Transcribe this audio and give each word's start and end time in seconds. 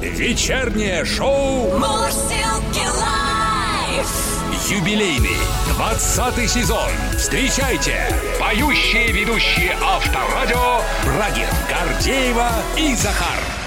Вечернее 0.00 1.04
шоу 1.04 1.76
Мурзилки 1.76 2.86
лайф. 2.86 4.70
юбилейный 4.70 5.36
20 5.74 6.48
сезон. 6.48 6.88
Встречайте 7.16 7.98
поющие 8.38 9.10
ведущие 9.10 9.76
Авторадио 9.82 10.80
Брагин, 11.04 11.48
Гордеева 11.68 12.48
и 12.76 12.94
Захар. 12.94 13.57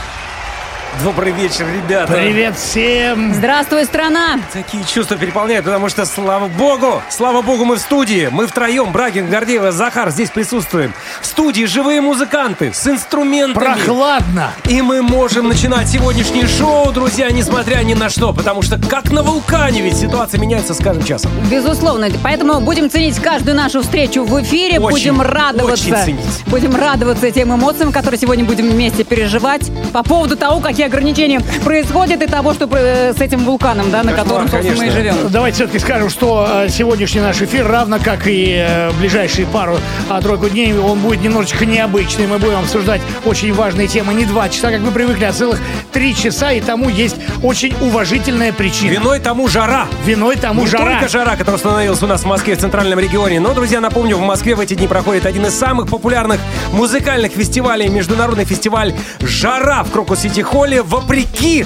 Добрый 1.03 1.31
вечер, 1.31 1.65
ребята. 1.67 2.13
Привет 2.13 2.55
всем! 2.55 3.33
Здравствуй, 3.33 3.85
страна! 3.85 4.39
Такие 4.53 4.83
чувства 4.83 5.17
переполняют, 5.17 5.65
потому 5.65 5.89
что, 5.89 6.05
слава 6.05 6.47
богу, 6.47 7.01
слава 7.09 7.41
богу, 7.41 7.65
мы 7.65 7.77
в 7.77 7.79
студии. 7.79 8.29
Мы 8.31 8.45
втроем, 8.45 8.91
Брагин, 8.91 9.27
Гордеева, 9.27 9.71
Захар, 9.71 10.11
здесь 10.11 10.29
присутствуем. 10.29 10.93
В 11.21 11.25
студии 11.25 11.63
живые 11.63 12.01
музыканты 12.01 12.71
с 12.71 12.85
инструментами. 12.85 13.63
Прохладно! 13.63 14.51
И 14.65 14.83
мы 14.83 15.01
можем 15.01 15.47
начинать 15.47 15.87
сегодняшнее 15.87 16.47
шоу, 16.47 16.91
друзья, 16.91 17.31
несмотря 17.31 17.79
ни 17.79 17.95
на 17.95 18.09
что. 18.09 18.31
Потому 18.31 18.61
что 18.61 18.77
как 18.77 19.11
на 19.11 19.23
вулкане, 19.23 19.81
ведь 19.81 19.97
ситуация 19.97 20.39
меняется 20.39 20.75
с 20.75 20.77
каждым 20.77 21.03
часом. 21.03 21.31
Безусловно. 21.49 22.09
Поэтому 22.21 22.59
будем 22.59 22.91
ценить 22.91 23.17
каждую 23.19 23.57
нашу 23.57 23.81
встречу 23.81 24.23
в 24.23 24.39
эфире. 24.43 24.79
Очень, 24.79 25.13
будем 25.13 25.21
радоваться. 25.21 25.89
очень 25.89 25.95
ценить. 26.05 26.43
Будем 26.45 26.75
радоваться 26.75 27.31
тем 27.31 27.55
эмоциям, 27.55 27.91
которые 27.91 28.19
сегодня 28.19 28.45
будем 28.45 28.69
вместе 28.69 29.03
переживать. 29.03 29.71
По 29.93 30.03
поводу 30.03 30.35
того, 30.35 30.59
какие 30.59 30.90
ограничения 30.91 31.39
происходят 31.63 32.21
и 32.21 32.27
того, 32.27 32.53
что 32.53 32.67
э, 32.71 33.13
с 33.13 33.21
этим 33.21 33.45
вулканом, 33.45 33.91
да, 33.91 34.03
на 34.03 34.13
котором, 34.13 34.47
собственно, 34.49 34.77
мы 34.77 34.87
и 34.87 34.89
живем. 34.89 35.15
Давайте 35.29 35.55
все-таки 35.55 35.79
скажем, 35.79 36.09
что 36.09 36.47
э, 36.65 36.69
сегодняшний 36.69 37.21
наш 37.21 37.41
эфир, 37.41 37.67
равно 37.67 37.97
как 38.03 38.27
и 38.27 38.57
э, 38.57 38.91
ближайшие 38.99 39.47
пару-тройку 39.47 40.49
дней, 40.49 40.73
он 40.77 40.99
будет 40.99 41.21
немножечко 41.21 41.65
необычный. 41.65 42.27
Мы 42.27 42.39
будем 42.39 42.59
обсуждать 42.59 43.01
очень 43.25 43.53
важные 43.53 43.87
темы. 43.87 44.13
Не 44.13 44.25
два 44.25 44.49
часа, 44.49 44.69
как 44.69 44.81
вы 44.81 44.91
привыкли, 44.91 45.25
а 45.25 45.31
целых 45.31 45.59
три 45.91 46.15
часа. 46.15 46.51
И 46.51 46.61
тому 46.61 46.89
есть 46.89 47.15
очень 47.41 47.73
уважительная 47.81 48.51
причина. 48.51 48.91
Виной 48.91 49.19
тому 49.19 49.47
жара. 49.47 49.87
Виной 50.05 50.35
тому 50.35 50.61
Не 50.61 50.67
жара. 50.67 50.91
только 50.91 51.07
жара, 51.07 51.31
которая 51.31 51.55
установилась 51.55 52.03
у 52.03 52.07
нас 52.07 52.21
в 52.21 52.25
Москве, 52.25 52.55
в 52.55 52.59
центральном 52.59 52.99
регионе, 52.99 53.39
но, 53.39 53.53
друзья, 53.53 53.79
напомню, 53.79 54.17
в 54.17 54.21
Москве 54.21 54.55
в 54.55 54.59
эти 54.59 54.73
дни 54.73 54.87
проходит 54.87 55.25
один 55.25 55.45
из 55.45 55.57
самых 55.57 55.87
популярных 55.87 56.39
музыкальных 56.73 57.31
фестивалей, 57.31 57.87
международный 57.87 58.45
фестиваль 58.45 58.93
«Жара» 59.21 59.83
в 59.83 59.91
Крокус-Сити-Холле, 59.91 60.80
вопреки 60.83 61.65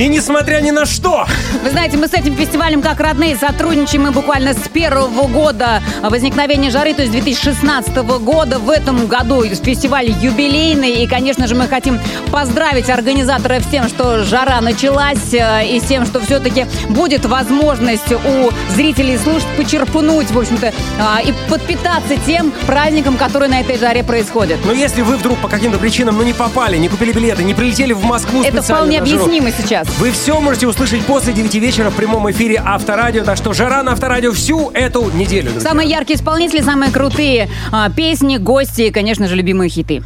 и 0.00 0.08
несмотря 0.08 0.60
ни 0.60 0.70
на 0.70 0.86
что. 0.86 1.26
Вы 1.62 1.70
знаете, 1.70 1.98
мы 1.98 2.08
с 2.08 2.14
этим 2.14 2.34
фестивалем 2.34 2.80
как 2.80 3.00
родные 3.00 3.36
сотрудничаем. 3.36 4.04
Мы 4.04 4.12
буквально 4.12 4.54
с 4.54 4.68
первого 4.72 5.26
года 5.26 5.82
возникновения 6.02 6.70
жары, 6.70 6.94
то 6.94 7.02
есть 7.02 7.12
2016 7.12 7.94
года. 7.96 8.58
В 8.58 8.70
этом 8.70 9.06
году 9.06 9.44
фестиваль 9.44 10.10
юбилейный. 10.10 11.02
И, 11.02 11.06
конечно 11.06 11.46
же, 11.46 11.54
мы 11.54 11.68
хотим 11.68 12.00
поздравить 12.32 12.88
организаторов 12.88 13.62
с 13.62 13.66
тем, 13.66 13.88
что 13.88 14.24
жара 14.24 14.62
началась. 14.62 15.34
э, 15.34 15.66
И 15.66 15.78
с 15.80 15.84
тем, 15.84 16.06
что 16.06 16.20
все-таки 16.20 16.64
будет 16.88 17.26
возможность 17.26 18.10
у 18.12 18.50
зрителей 18.74 19.18
слушать 19.18 19.48
почерпнуть, 19.58 20.30
в 20.30 20.38
общем-то, 20.38 20.72
а, 20.98 21.20
и 21.20 21.34
подпитаться 21.50 22.16
тем 22.26 22.52
праздником, 22.66 23.18
который 23.18 23.48
на 23.48 23.60
этой 23.60 23.76
жаре 23.76 24.02
происходит. 24.02 24.58
Но 24.64 24.72
если 24.72 25.02
вы 25.02 25.16
вдруг 25.16 25.38
по 25.40 25.48
каким-то 25.48 25.78
причинам 25.78 26.16
ну, 26.16 26.22
не 26.22 26.32
попали, 26.32 26.78
не 26.78 26.88
купили 26.88 27.12
билеты, 27.12 27.44
не 27.44 27.52
прилетели 27.52 27.92
в 27.92 28.04
Москву 28.04 28.42
Это 28.42 28.62
вполне 28.62 28.98
объяснимо 28.98 29.50
сейчас. 29.52 29.89
Вы 29.98 30.12
все 30.12 30.40
можете 30.40 30.66
услышать 30.66 31.04
после 31.04 31.32
9 31.32 31.54
вечера 31.56 31.90
в 31.90 31.94
прямом 31.96 32.30
эфире 32.30 32.62
Авторадио. 32.64 33.24
Так 33.24 33.36
что 33.36 33.52
жара 33.52 33.82
на 33.82 33.92
Авторадио 33.92 34.32
всю 34.32 34.70
эту 34.70 35.10
неделю. 35.10 35.50
друзья. 35.50 35.68
Самые 35.68 35.88
яркие 35.90 36.18
исполнители, 36.18 36.60
самые 36.62 36.90
крутые 36.90 37.50
а, 37.70 37.90
песни, 37.90 38.38
гости 38.38 38.82
и, 38.82 38.90
конечно 38.90 39.28
же, 39.28 39.36
любимые 39.36 39.68
хиты. 39.68 40.02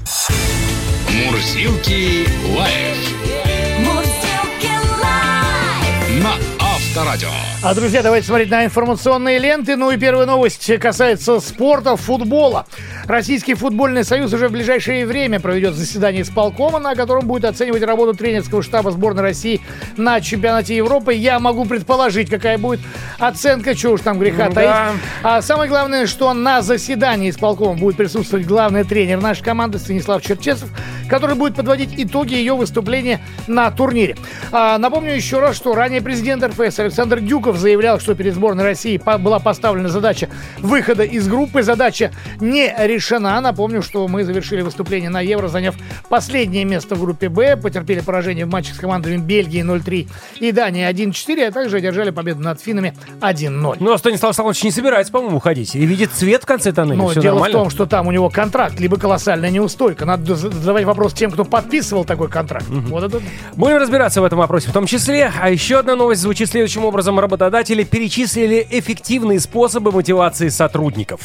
Мурзилки 1.26 2.26
лайф 2.56 2.98
Мурзилки 3.78 4.72
лайф. 5.00 6.22
на 6.22 6.32
Авторадио. 6.58 7.28
А, 7.66 7.72
друзья, 7.74 8.02
давайте 8.02 8.26
смотреть 8.26 8.50
на 8.50 8.66
информационные 8.66 9.38
ленты. 9.38 9.74
Ну 9.76 9.90
и 9.90 9.96
первая 9.96 10.26
новость 10.26 10.70
касается 10.78 11.40
спорта, 11.40 11.96
футбола. 11.96 12.66
Российский 13.06 13.54
футбольный 13.54 14.04
союз 14.04 14.34
уже 14.34 14.48
в 14.48 14.52
ближайшее 14.52 15.06
время 15.06 15.40
проведет 15.40 15.74
заседание 15.74 16.22
исполкома, 16.22 16.78
на 16.78 16.94
котором 16.94 17.26
будет 17.26 17.46
оценивать 17.46 17.82
работу 17.82 18.12
тренерского 18.12 18.62
штаба 18.62 18.90
сборной 18.90 19.22
России 19.22 19.62
на 19.96 20.20
чемпионате 20.20 20.76
Европы. 20.76 21.14
Я 21.14 21.38
могу 21.38 21.64
предположить, 21.64 22.28
какая 22.28 22.58
будет 22.58 22.80
оценка, 23.18 23.74
чего 23.74 23.94
уж 23.94 24.02
там 24.02 24.18
греха 24.18 24.48
Ну 24.48 24.52
таить. 24.52 24.68
да. 24.68 24.92
А 25.22 25.40
самое 25.40 25.70
главное, 25.70 26.06
что 26.06 26.34
на 26.34 26.60
заседании 26.60 27.30
исполкома 27.30 27.78
будет 27.78 27.96
присутствовать 27.96 28.46
главный 28.46 28.84
тренер 28.84 29.22
нашей 29.22 29.42
команды 29.42 29.78
Станислав 29.78 30.22
Черчесов, 30.22 30.68
который 31.08 31.34
будет 31.34 31.54
подводить 31.54 31.94
итоги 31.96 32.34
ее 32.34 32.54
выступления 32.54 33.20
на 33.46 33.70
турнире. 33.70 34.18
А, 34.52 34.76
напомню 34.76 35.14
еще 35.14 35.40
раз, 35.40 35.56
что 35.56 35.74
ранее 35.74 36.02
президент 36.02 36.44
РФС 36.44 36.78
Александр 36.78 37.20
Дюков 37.20 37.53
заявлял, 37.56 38.00
что 38.00 38.14
перед 38.14 38.34
сборной 38.34 38.64
России 38.64 39.00
была 39.18 39.38
поставлена 39.38 39.88
задача 39.88 40.28
выхода 40.58 41.02
из 41.04 41.28
группы. 41.28 41.62
Задача 41.62 42.10
не 42.40 42.74
решена. 42.78 43.40
Напомню, 43.40 43.82
что 43.82 44.06
мы 44.08 44.24
завершили 44.24 44.62
выступление 44.62 45.10
на 45.10 45.20
Евро, 45.20 45.48
заняв 45.48 45.74
последнее 46.08 46.64
место 46.64 46.94
в 46.94 47.00
группе 47.00 47.28
Б, 47.28 47.56
потерпели 47.56 48.00
поражение 48.00 48.46
в 48.46 48.50
матче 48.50 48.72
с 48.74 48.78
командами 48.78 49.16
Бельгии 49.16 49.62
0-3 49.62 50.08
и 50.40 50.52
Дании 50.52 50.88
1-4, 50.88 51.48
а 51.48 51.52
также 51.52 51.78
одержали 51.78 52.10
победу 52.10 52.40
над 52.40 52.60
финнами 52.60 52.94
1-0. 53.20 53.76
Но 53.80 53.96
Станислав 53.96 54.34
Салонович 54.34 54.64
не 54.64 54.70
собирается, 54.70 55.12
по-моему, 55.12 55.36
уходить. 55.38 55.74
И 55.74 55.84
видит 55.84 56.12
цвет 56.12 56.42
в 56.42 56.46
конце 56.46 56.72
тоннеля. 56.72 56.96
Но 56.96 57.08
Все 57.08 57.20
дело 57.20 57.34
нормально. 57.34 57.58
в 57.58 57.62
том, 57.62 57.70
что 57.70 57.86
там 57.86 58.06
у 58.06 58.12
него 58.12 58.30
контракт, 58.30 58.78
либо 58.80 58.98
колоссальная 58.98 59.50
неустойка. 59.50 60.04
Надо 60.04 60.34
задавать 60.34 60.84
вопрос 60.84 61.12
тем, 61.12 61.30
кто 61.30 61.44
подписывал 61.44 62.04
такой 62.04 62.28
контракт. 62.28 62.66
Вот 62.68 63.04
это 63.04 63.20
Будем 63.56 63.76
разбираться 63.76 64.20
в 64.20 64.24
этом 64.24 64.38
вопросе 64.38 64.68
в 64.68 64.72
том 64.72 64.86
числе. 64.86 65.32
А 65.40 65.50
еще 65.50 65.78
одна 65.78 65.96
новость 65.96 66.22
звучит 66.22 66.48
следующим 66.48 66.84
образом. 66.84 67.18
Работодатели 67.44 67.84
перечислили 67.84 68.66
эффективные 68.70 69.38
способы 69.38 69.92
мотивации 69.92 70.48
сотрудников. 70.48 71.20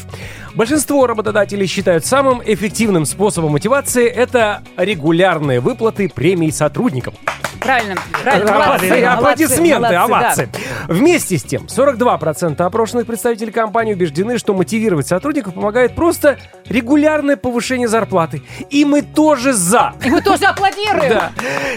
Большинство 0.54 1.08
работодателей 1.08 1.66
считают 1.66 2.06
самым 2.06 2.42
эффективным 2.46 3.06
способом 3.06 3.54
мотивации 3.54 4.06
это 4.06 4.62
регулярные 4.76 5.62
выплаты 5.62 6.10
премий 6.10 6.52
сотрудникам. 6.52 7.14
Правильно, 7.60 7.96
правильно. 8.24 8.52
Молодцы, 8.54 8.88
Молодцы, 8.88 9.04
Аплодисменты, 9.04 9.76
молодцы, 9.76 9.94
да. 9.94 10.04
овации. 10.04 10.50
Вместе 10.88 11.38
с 11.38 11.44
тем, 11.44 11.66
42% 11.66 12.62
опрошенных 12.62 13.06
представителей 13.06 13.52
компании 13.52 13.94
убеждены, 13.94 14.38
что 14.38 14.54
мотивировать 14.54 15.08
сотрудников 15.08 15.54
помогает 15.54 15.94
просто 15.94 16.38
регулярное 16.68 17.36
повышение 17.36 17.88
зарплаты. 17.88 18.42
И 18.70 18.86
мы 18.86 19.02
тоже 19.02 19.54
за. 19.54 19.94
И 20.04 20.10
мы 20.10 20.22
тоже 20.22 20.46
аплодируем. 20.46 21.10
Да. 21.10 21.32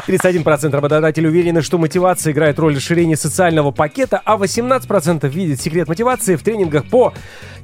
31% 0.07 0.71
работодателей 0.71 1.29
уверены, 1.29 1.63
что 1.63 1.79
мотивация 1.79 2.33
играет 2.33 2.59
роль 2.59 2.77
расширения 2.77 3.17
социального 3.17 3.71
пакета, 3.71 4.21
а 4.33 4.37
18% 4.37 5.29
видят 5.29 5.61
секрет 5.61 5.89
мотивации 5.89 6.37
в 6.37 6.43
тренингах 6.43 6.85
по 6.87 7.13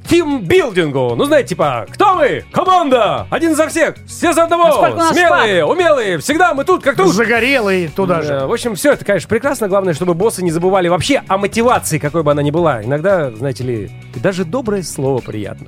тимбилдингу. 0.07 1.15
Ну, 1.15 1.25
знаете, 1.25 1.49
типа, 1.49 1.85
кто 1.89 2.15
мы? 2.15 2.43
Команда! 2.51 3.27
Один 3.29 3.55
за 3.55 3.67
всех! 3.67 3.95
Все 4.07 4.33
за 4.33 4.43
одного! 4.43 4.87
Нас 4.95 5.13
Смелые, 5.13 5.65
умелые! 5.65 6.17
Всегда 6.19 6.53
мы 6.53 6.63
тут, 6.63 6.83
как 6.83 6.95
тут! 6.95 7.13
загорелый 7.13 7.87
туда 7.87 8.21
же. 8.21 8.45
В 8.45 8.51
общем, 8.51 8.75
все 8.75 8.93
это, 8.93 9.05
конечно, 9.05 9.27
прекрасно. 9.27 9.67
Главное, 9.67 9.93
чтобы 9.93 10.13
боссы 10.13 10.43
не 10.43 10.51
забывали 10.51 10.87
вообще 10.87 11.23
о 11.27 11.37
мотивации, 11.37 11.97
какой 11.97 12.23
бы 12.23 12.31
она 12.31 12.41
ни 12.41 12.51
была. 12.51 12.83
Иногда, 12.83 13.31
знаете 13.31 13.63
ли, 13.63 13.91
даже 14.15 14.45
доброе 14.45 14.83
слово 14.83 15.19
приятно. 15.19 15.67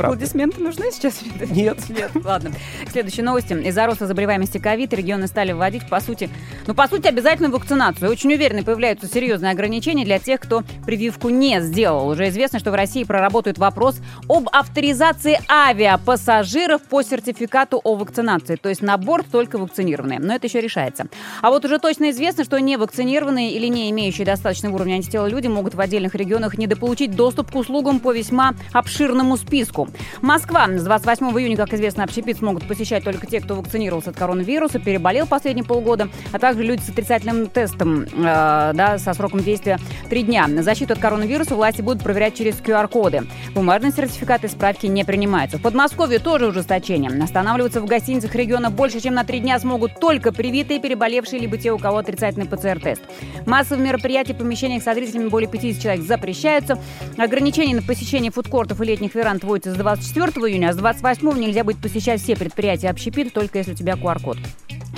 Правда. 0.00 0.16
Аплодисменты 0.16 0.62
нужны 0.62 0.90
сейчас? 0.92 1.20
Нет. 1.50 1.78
Нет, 1.90 2.10
ладно. 2.24 2.52
К 2.86 2.90
следующей 2.90 3.20
новости. 3.20 3.52
Из-за 3.52 3.84
роста 3.84 4.06
заболеваемости 4.06 4.56
ковид 4.56 4.94
регионы 4.94 5.26
стали 5.26 5.52
вводить, 5.52 5.88
по 5.88 6.00
сути, 6.00 6.30
ну, 6.66 6.74
по 6.74 6.88
сути, 6.88 7.06
обязательную 7.06 7.52
вакцинацию. 7.52 8.10
Очень 8.10 8.32
уверенно 8.32 8.62
появляются 8.62 9.06
серьезные 9.06 9.52
ограничения 9.52 10.06
для 10.06 10.18
тех, 10.18 10.40
кто 10.40 10.62
прививку 10.86 11.28
не 11.28 11.60
сделал. 11.60 12.08
Уже 12.08 12.30
известно, 12.30 12.58
что 12.58 12.70
в 12.70 12.74
России 12.74 13.04
проработают 13.04 13.58
вопрос 13.58 13.98
об 14.26 14.48
авторизации 14.50 15.38
авиапассажиров 15.50 16.82
по 16.82 17.02
сертификату 17.02 17.80
о 17.84 17.96
вакцинации. 17.96 18.56
То 18.56 18.70
есть 18.70 18.80
на 18.80 18.96
борт 18.96 19.26
только 19.30 19.58
вакцинированные. 19.58 20.18
Но 20.18 20.34
это 20.34 20.46
еще 20.46 20.62
решается. 20.62 21.08
А 21.42 21.50
вот 21.50 21.64
уже 21.66 21.78
точно 21.78 22.10
известно, 22.10 22.44
что 22.44 22.58
не 22.58 22.78
вакцинированные 22.78 23.52
или 23.52 23.66
не 23.66 23.90
имеющие 23.90 24.24
достаточного 24.24 24.76
уровня 24.76 24.94
антитела 24.94 25.26
люди 25.26 25.48
могут 25.48 25.74
в 25.74 25.80
отдельных 25.80 26.14
регионах 26.14 26.56
недополучить 26.56 27.14
доступ 27.14 27.50
к 27.50 27.54
услугам 27.54 28.00
по 28.00 28.12
весьма 28.12 28.54
обширному 28.72 29.36
списку. 29.36 29.89
Москва. 30.22 30.66
С 30.68 30.82
28 30.82 31.26
июня, 31.38 31.56
как 31.56 31.72
известно, 31.74 32.04
общепит 32.04 32.38
смогут 32.38 32.66
посещать 32.66 33.04
только 33.04 33.26
те, 33.26 33.40
кто 33.40 33.54
вакцинировался 33.54 34.10
от 34.10 34.16
коронавируса, 34.16 34.78
переболел 34.78 35.26
последние 35.26 35.64
полгода, 35.64 36.08
а 36.32 36.38
также 36.38 36.62
люди 36.62 36.82
с 36.82 36.88
отрицательным 36.88 37.48
тестом, 37.48 38.02
э, 38.02 38.72
да, 38.74 38.98
со 38.98 39.14
сроком 39.14 39.40
действия 39.40 39.78
3 40.08 40.22
дня. 40.22 40.46
Защиту 40.62 40.94
от 40.94 40.98
коронавируса 40.98 41.54
власти 41.54 41.82
будут 41.82 42.02
проверять 42.02 42.36
через 42.36 42.56
QR-коды. 42.60 43.24
Бумажные 43.54 43.92
сертификаты 43.92 44.46
и 44.46 44.50
справки 44.50 44.86
не 44.86 45.04
принимаются. 45.04 45.58
В 45.58 45.62
Подмосковье 45.62 46.18
тоже 46.18 46.46
ужесточение. 46.46 47.10
Останавливаться 47.22 47.80
в 47.80 47.86
гостиницах 47.86 48.34
региона 48.34 48.70
больше, 48.70 49.00
чем 49.00 49.14
на 49.14 49.24
3 49.24 49.40
дня 49.40 49.58
смогут 49.58 49.98
только 50.00 50.32
привитые, 50.32 50.80
переболевшие, 50.80 51.40
либо 51.40 51.56
те, 51.58 51.72
у 51.72 51.78
кого 51.78 51.98
отрицательный 51.98 52.46
ПЦР-тест. 52.46 53.02
Массовые 53.46 53.86
мероприятия 53.86 54.34
в 54.34 54.38
помещениях 54.38 54.82
с 54.82 54.94
зрителями 54.94 55.28
более 55.28 55.48
50 55.48 55.82
человек 55.82 56.04
запрещаются. 56.04 56.78
Ограничения 57.16 57.74
на 57.74 57.82
посещение 57.82 58.30
фудкортов 58.30 58.80
и 58.80 58.84
летних 58.84 59.14
веранд 59.14 59.44
вводятся 59.44 59.69
с 59.70 59.76
24 59.76 60.30
июня, 60.48 60.70
а 60.70 60.72
с 60.72 60.76
28 60.76 61.38
нельзя 61.38 61.64
будет 61.64 61.78
посещать 61.78 62.20
все 62.20 62.36
предприятия 62.36 62.90
общепит, 62.90 63.32
только 63.32 63.58
если 63.58 63.72
у 63.72 63.74
тебя 63.74 63.94
QR-код. 63.94 64.38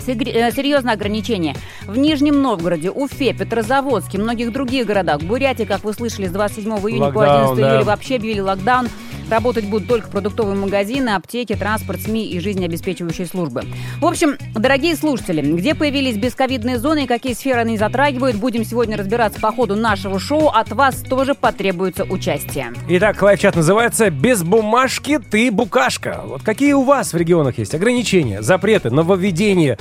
Э, 0.07 0.51
Серьезное 0.53 0.95
ограничение. 0.95 1.55
В 1.87 1.97
Нижнем 1.97 2.43
Новгороде, 2.43 2.91
Уфе, 2.91 3.33
Петрозаводске, 3.33 4.19
многих 4.19 4.53
других 4.53 4.87
городах. 4.87 5.23
Бурятии, 5.23 5.65
как 5.65 5.85
вы 5.85 5.93
слышали, 5.93 6.27
с 6.27 6.33
27 6.33 6.73
июня 6.73 7.13
по 7.13 7.19
Локдаун, 7.19 7.53
11 7.53 7.57
да. 7.57 7.71
июля 7.71 7.85
вообще 7.85 8.17
объявили 8.17 8.41
локдаун. 8.41 8.89
Работать 9.33 9.65
будут 9.65 9.89
только 9.89 10.11
продуктовые 10.11 10.57
магазины, 10.57 11.09
аптеки, 11.09 11.55
транспорт, 11.55 12.03
СМИ 12.03 12.27
и 12.33 12.39
жизнеобеспечивающие 12.39 13.27
службы. 13.27 13.63
В 13.99 14.05
общем, 14.05 14.37
дорогие 14.55 14.95
слушатели, 14.95 15.41
где 15.41 15.75
появились 15.75 16.19
бесковидные 16.19 16.79
зоны 16.79 17.05
и 17.05 17.07
какие 17.07 17.33
сферы 17.33 17.63
они 17.63 17.79
затрагивают, 17.79 18.37
будем 18.37 18.63
сегодня 18.63 18.99
разбираться 18.99 19.41
по 19.41 19.51
ходу 19.51 19.75
нашего 19.75 20.21
шоу. 20.21 20.49
От 20.49 20.71
вас 20.73 20.97
тоже 20.97 21.35
потребуется 21.35 22.05
участие. 22.05 22.75
Итак, 22.91 23.23
live-чат 23.23 23.57
называется 23.57 24.11
«Без 24.11 24.43
бумажки 24.43 25.19
ты 25.19 25.51
букашка». 25.51 26.21
Вот 26.27 26.43
какие 26.43 26.75
у 26.75 26.83
вас 26.83 27.15
в 27.15 27.17
регионах 27.17 27.57
есть 27.57 27.75
ограничения, 27.75 28.43
запреты, 28.43 28.91
нововведения? 28.91 29.79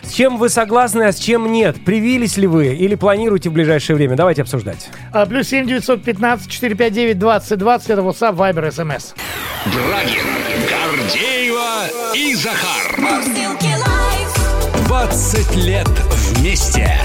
С 0.00 0.12
чем 0.12 0.38
вы 0.38 0.48
согласны, 0.48 1.02
а 1.02 1.12
с 1.12 1.18
чем 1.18 1.52
нет? 1.52 1.76
Привились 1.84 2.38
ли 2.38 2.46
вы 2.46 2.68
или 2.68 2.94
планируете 2.94 3.50
в 3.50 3.52
ближайшее 3.52 3.96
время? 3.96 4.16
Давайте 4.16 4.40
обсуждать. 4.42 4.88
А, 5.12 5.26
Плюс 5.26 5.48
семь 5.48 5.66
девятьсот 5.66 6.02
пятнадцать 6.02 6.50
четыре 6.50 6.74
пять 6.74 6.94
девять 6.94 7.18
двадцать 7.18 7.58
двадцать. 7.58 7.90
Это 7.90 8.00
WhatsApp, 8.00 8.34
Viber, 8.36 8.68
SMS. 8.68 8.93
Брагин, 8.94 10.24
Гордеева 10.70 12.14
и 12.14 12.34
Захар. 12.36 12.96
Мурзилки 12.96 13.74
Live. 13.74 14.86
20 14.86 15.56
лет 15.56 15.88
вместе 15.88 16.96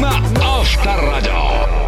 на 0.00 0.22
Авторадио. 0.42 1.83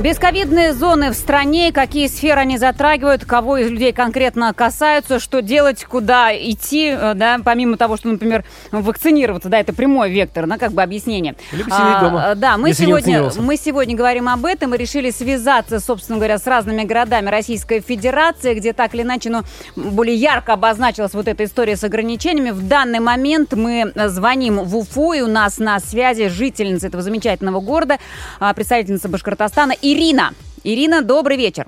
Бесковидные 0.00 0.72
зоны 0.72 1.10
в 1.10 1.14
стране, 1.14 1.72
какие 1.72 2.06
сферы 2.06 2.40
они 2.40 2.56
затрагивают, 2.56 3.26
кого 3.26 3.58
из 3.58 3.68
людей 3.68 3.92
конкретно 3.92 4.54
касаются, 4.54 5.20
что 5.20 5.42
делать, 5.42 5.84
куда 5.84 6.34
идти, 6.34 6.86
э, 6.88 7.12
да, 7.14 7.38
помимо 7.44 7.76
того, 7.76 7.98
что, 7.98 8.08
например, 8.08 8.44
вакцинироваться, 8.72 9.50
да, 9.50 9.60
это 9.60 9.74
прямой 9.74 10.10
вектор, 10.10 10.46
да, 10.46 10.56
как 10.56 10.72
бы 10.72 10.82
объяснение. 10.82 11.34
Либо 11.52 11.68
сидеть 11.68 12.00
дома, 12.00 12.34
Да, 12.34 12.56
мы 12.56 12.72
сегодня, 12.72 13.30
мы 13.40 13.58
сегодня 13.58 13.94
говорим 13.94 14.30
об 14.30 14.46
этом 14.46 14.74
и 14.74 14.78
решили 14.78 15.10
связаться, 15.10 15.80
собственно 15.80 16.16
говоря, 16.16 16.38
с 16.38 16.46
разными 16.46 16.84
городами 16.84 17.28
Российской 17.28 17.80
Федерации, 17.80 18.54
где 18.54 18.72
так 18.72 18.94
или 18.94 19.02
иначе, 19.02 19.28
ну, 19.28 19.42
более 19.76 20.16
ярко 20.16 20.54
обозначилась 20.54 21.12
вот 21.12 21.28
эта 21.28 21.44
история 21.44 21.76
с 21.76 21.84
ограничениями. 21.84 22.52
В 22.52 22.66
данный 22.66 23.00
момент 23.00 23.52
мы 23.52 23.92
звоним 24.06 24.60
в 24.60 24.78
Уфу, 24.78 25.12
и 25.12 25.20
у 25.20 25.26
нас 25.28 25.58
на 25.58 25.78
связи 25.78 26.28
жительница 26.28 26.86
этого 26.86 27.02
замечательного 27.02 27.60
города, 27.60 27.98
а, 28.38 28.54
представительница 28.54 29.10
Башкортостана 29.10 29.74
Ирина. 29.92 30.34
Ирина, 30.62 31.02
добрый 31.02 31.36
вечер. 31.36 31.66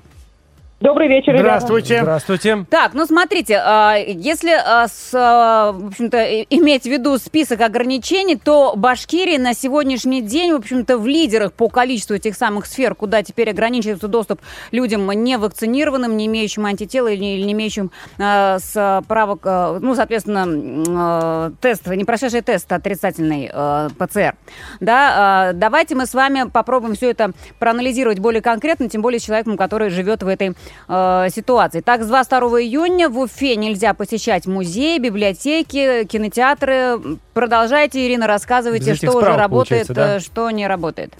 Добрый 0.83 1.07
вечер, 1.07 1.31
ребята. 1.31 1.61
Здравствуйте. 1.61 1.99
Здравствуйте. 2.01 2.65
Так, 2.69 2.93
ну 2.93 3.05
смотрите, 3.05 3.55
а, 3.55 3.95
если, 3.95 4.51
а, 4.51 4.89
с, 4.89 5.11
а, 5.13 5.71
в 5.71 5.87
общем-то, 5.87 6.41
иметь 6.49 6.83
в 6.83 6.87
виду 6.87 7.17
список 7.19 7.61
ограничений, 7.61 8.35
то 8.35 8.73
Башкирия 8.75 9.39
на 9.39 9.53
сегодняшний 9.53 10.21
день, 10.21 10.51
в 10.51 10.57
общем-то, 10.57 10.97
в 10.97 11.07
лидерах 11.07 11.53
по 11.53 11.69
количеству 11.69 12.17
этих 12.17 12.35
самых 12.35 12.65
сфер, 12.65 12.95
куда 12.95 13.23
теперь 13.23 13.49
ограничивается 13.51 14.09
доступ 14.09 14.41
людям 14.71 15.09
не 15.09 15.37
вакцинированным, 15.37 16.17
не 16.17 16.25
имеющим 16.25 16.65
антитела 16.65 17.07
или 17.07 17.21
не, 17.21 17.53
имеющим 17.53 17.89
с 18.17 19.03
права, 19.07 19.37
к, 19.37 19.41
а, 19.45 19.79
ну, 19.79 19.95
соответственно, 19.95 21.53
тест, 21.61 21.87
не 21.87 22.03
прошедший 22.03 22.41
тест 22.41 22.69
отрицательный 22.69 23.49
ПЦР. 23.97 24.35
Да, 24.81 25.51
давайте 25.53 25.95
мы 25.95 26.07
с 26.07 26.13
вами 26.13 26.49
попробуем 26.49 26.95
все 26.95 27.11
это 27.11 27.31
проанализировать 27.57 28.19
более 28.19 28.41
конкретно, 28.41 28.89
тем 28.89 29.01
более 29.01 29.21
с 29.21 29.23
человеком, 29.23 29.55
который 29.55 29.89
живет 29.89 30.23
в 30.23 30.27
этой 30.27 30.55
э, 30.87 31.27
ситуации. 31.29 31.81
Так, 31.81 32.03
с 32.03 32.07
22 32.07 32.61
июня 32.61 33.09
в 33.09 33.19
Уфе 33.19 33.55
нельзя 33.55 33.93
посещать 33.93 34.47
музеи, 34.47 34.99
библиотеки, 34.99 36.05
кинотеатры. 36.05 36.99
Продолжайте, 37.33 38.05
Ирина, 38.07 38.27
рассказывайте, 38.27 38.95
что 38.95 39.17
уже 39.17 39.35
работает, 39.35 39.87
да? 39.87 40.17
э, 40.17 40.19
что 40.19 40.49
не 40.51 40.67
работает. 40.67 41.13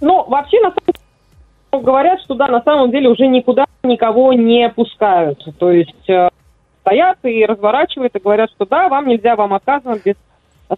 Ну, 0.00 0.24
вообще, 0.28 0.60
на 0.60 0.70
самом 0.70 0.86
деле, 0.86 1.84
говорят, 1.84 2.20
что 2.22 2.34
да, 2.34 2.48
на 2.48 2.62
самом 2.62 2.90
деле 2.90 3.08
уже 3.08 3.26
никуда 3.26 3.64
никого 3.82 4.32
не 4.32 4.68
пускают. 4.70 5.42
То 5.58 5.70
есть 5.70 6.08
э, 6.08 6.28
стоят 6.80 7.18
и 7.22 7.44
разворачивают, 7.46 8.14
и 8.14 8.20
говорят, 8.20 8.50
что 8.50 8.66
да, 8.66 8.88
вам 8.88 9.08
нельзя, 9.08 9.36
вам 9.36 9.54
отказано 9.54 9.98
без 10.04 10.16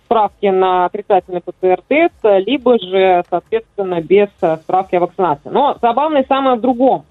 справки 0.05 0.47
на 0.47 0.87
отрицательный 0.87 1.41
ПЦР-тест, 1.41 2.15
либо 2.47 2.79
же, 2.79 3.23
соответственно, 3.31 4.01
без 4.01 4.29
справки 4.63 4.97
о 4.97 5.01
вакцинации. 5.01 5.51
Но 5.51 5.77
забавное 5.81 6.25
самое 6.29 6.57
в 6.57 6.61
другом, 6.61 7.05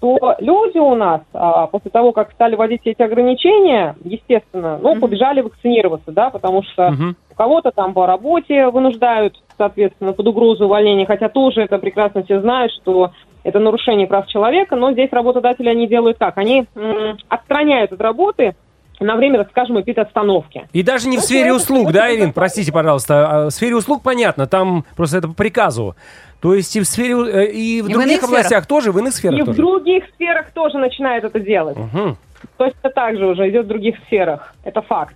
что 0.00 0.34
люди 0.40 0.78
у 0.78 0.94
нас 0.94 1.20
а, 1.34 1.66
после 1.66 1.90
того, 1.90 2.12
как 2.12 2.32
стали 2.32 2.56
вводить 2.56 2.80
эти 2.84 3.02
ограничения, 3.02 3.96
естественно, 4.02 4.78
ну, 4.82 4.96
побежали 4.98 5.42
вакцинироваться, 5.42 6.10
да, 6.10 6.30
потому 6.30 6.62
что 6.62 6.90
Мгм. 6.90 7.16
у 7.30 7.34
кого-то 7.34 7.70
там 7.70 7.92
по 7.92 8.06
работе 8.06 8.68
вынуждают, 8.70 9.34
соответственно, 9.58 10.12
под 10.12 10.26
угрозу 10.26 10.64
увольнения, 10.64 11.04
хотя 11.06 11.28
тоже 11.28 11.60
это 11.62 11.78
прекрасно 11.78 12.22
все 12.22 12.40
знают, 12.40 12.72
что 12.82 13.10
это 13.44 13.58
нарушение 13.58 14.06
прав 14.06 14.26
человека, 14.26 14.74
но 14.74 14.92
здесь 14.92 15.10
работодатели 15.12 15.68
они 15.68 15.86
делают 15.86 16.18
как? 16.18 16.38
Они 16.38 16.66
м, 16.74 17.18
отстраняют 17.28 17.92
от 17.92 18.00
работы 18.00 18.54
на 19.00 19.16
время, 19.16 19.46
скажем, 19.50 19.80
эпидотстановки. 19.80 20.68
И 20.74 20.82
даже 20.82 21.08
не 21.08 21.16
в 21.16 21.20
Ну, 21.20 21.26
сфере 21.26 21.46
это 21.46 21.54
услуг, 21.56 21.90
да, 21.92 22.14
Ирин? 22.14 22.34
Простите, 22.34 22.70
пожалуйста. 22.70 23.28
А 23.28 23.46
В 23.46 23.50
сфере 23.50 23.74
услуг 23.76 24.02
понятно, 24.02 24.46
там 24.46 24.84
просто 24.94 25.16
это 25.18 25.28
по 25.28 25.34
приказу. 25.34 25.94
То 26.40 26.54
есть 26.54 26.74
и 26.76 26.80
в 26.80 26.84
сфере, 26.86 27.14
э, 27.14 27.46
и 27.50 27.82
в 27.82 27.88
И 27.88 27.88
в 27.88 27.92
других 27.92 28.12
иных 28.18 28.24
областях 28.24 28.66
тоже, 28.66 28.92
в 28.92 28.98
иных 28.98 29.12
И 29.12 29.16
сферах 29.16 29.40
в 29.42 29.44
тоже. 29.46 29.56
других 29.58 30.04
сферах 30.14 30.50
тоже 30.52 30.78
начинают 30.78 31.24
это 31.24 31.38
делать. 31.40 31.76
Мгм. 31.76 32.16
То 32.56 32.64
есть 32.64 32.76
это 32.82 32.94
также 32.94 33.26
уже 33.26 33.48
идет 33.50 33.66
в 33.66 33.68
других 33.68 33.96
сферах. 34.06 34.54
Это 34.64 34.80
факт. 34.80 35.14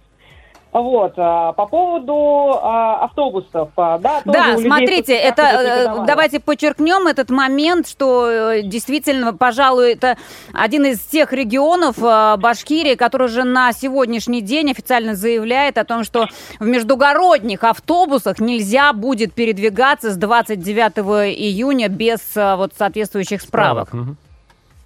Вот, 0.74 1.12
а, 1.18 1.52
по 1.52 1.66
поводу 1.66 2.58
а, 2.60 3.04
автобусов, 3.04 3.70
а, 3.76 3.96
да, 3.98 4.22
Да, 4.24 4.58
смотрите, 4.58 5.14
это 5.14 5.42
э, 5.42 6.04
давайте 6.04 6.40
подчеркнем 6.40 7.06
этот 7.06 7.30
момент, 7.30 7.86
что 7.88 8.28
э, 8.28 8.62
действительно, 8.62 9.32
пожалуй, 9.32 9.92
это 9.92 10.16
один 10.52 10.86
из 10.86 10.98
тех 10.98 11.32
регионов 11.32 12.02
э, 12.02 12.36
Башкирии, 12.38 12.96
который 12.96 13.28
уже 13.28 13.44
на 13.44 13.70
сегодняшний 13.72 14.40
день 14.40 14.72
официально 14.72 15.14
заявляет 15.14 15.78
о 15.78 15.84
том, 15.84 16.02
что 16.02 16.26
в 16.58 16.66
междугородних 16.66 17.62
автобусах 17.62 18.40
нельзя 18.40 18.92
будет 18.92 19.32
передвигаться 19.32 20.10
с 20.10 20.16
29 20.16 21.38
июня 21.38 21.88
без 21.88 22.34
вот 22.34 22.72
соответствующих 22.76 23.42
справок. 23.42 23.90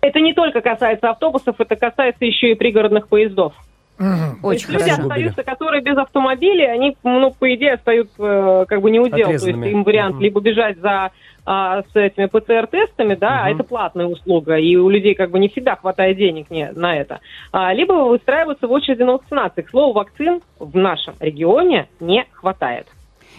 Это 0.02 0.20
не 0.20 0.35
только 0.35 0.61
касается 0.61 1.08
автобусов, 1.08 1.56
это 1.58 1.76
касается 1.76 2.26
еще 2.26 2.52
и 2.52 2.55
пригородных 2.55 3.08
поездов. 3.08 3.55
Очень 3.98 4.40
То 4.40 4.52
есть 4.52 4.68
люди 4.68 4.82
хорошо. 4.90 5.02
остаются, 5.02 5.42
которые 5.42 5.82
без 5.82 5.96
автомобилей, 5.96 6.66
они, 6.66 6.96
ну, 7.02 7.34
по 7.36 7.52
идее, 7.54 7.74
остаются 7.74 8.14
э, 8.22 8.64
как 8.68 8.80
бы 8.80 8.90
не 8.92 9.00
удел. 9.00 9.26
То 9.26 9.32
есть 9.32 9.46
им 9.46 9.82
вариант 9.82 10.14
Мгм. 10.14 10.23
либо 10.23 10.40
бежать 10.40 10.78
за 10.78 11.11
а, 11.50 11.82
с 11.82 11.96
этими 11.96 12.26
ПЦР-тестами, 12.26 13.14
да, 13.14 13.40
а 13.40 13.49
Мгм. 13.49 13.54
это 13.54 13.64
платная 13.64 14.04
услуга, 14.06 14.56
и 14.58 14.76
у 14.76 14.90
людей 14.90 15.14
как 15.14 15.30
бы 15.30 15.38
не 15.38 15.49
всегда 15.49 15.76
хватает 15.76 16.18
денег 16.18 16.50
не, 16.50 16.70
на 16.73 16.94
это. 16.94 17.20
А, 17.52 17.73
либо 17.73 17.92
выстраиваться 17.92 18.68
в 18.68 18.73
очереди 18.73 19.02
на 19.02 19.14
вакцинации. 19.14 19.62
К 19.62 19.70
слову, 19.70 19.94
вакцин 19.94 20.42
в 20.58 20.76
нашем 20.76 21.14
регионе 21.20 21.88
не 22.00 22.26
хватает. 22.32 22.87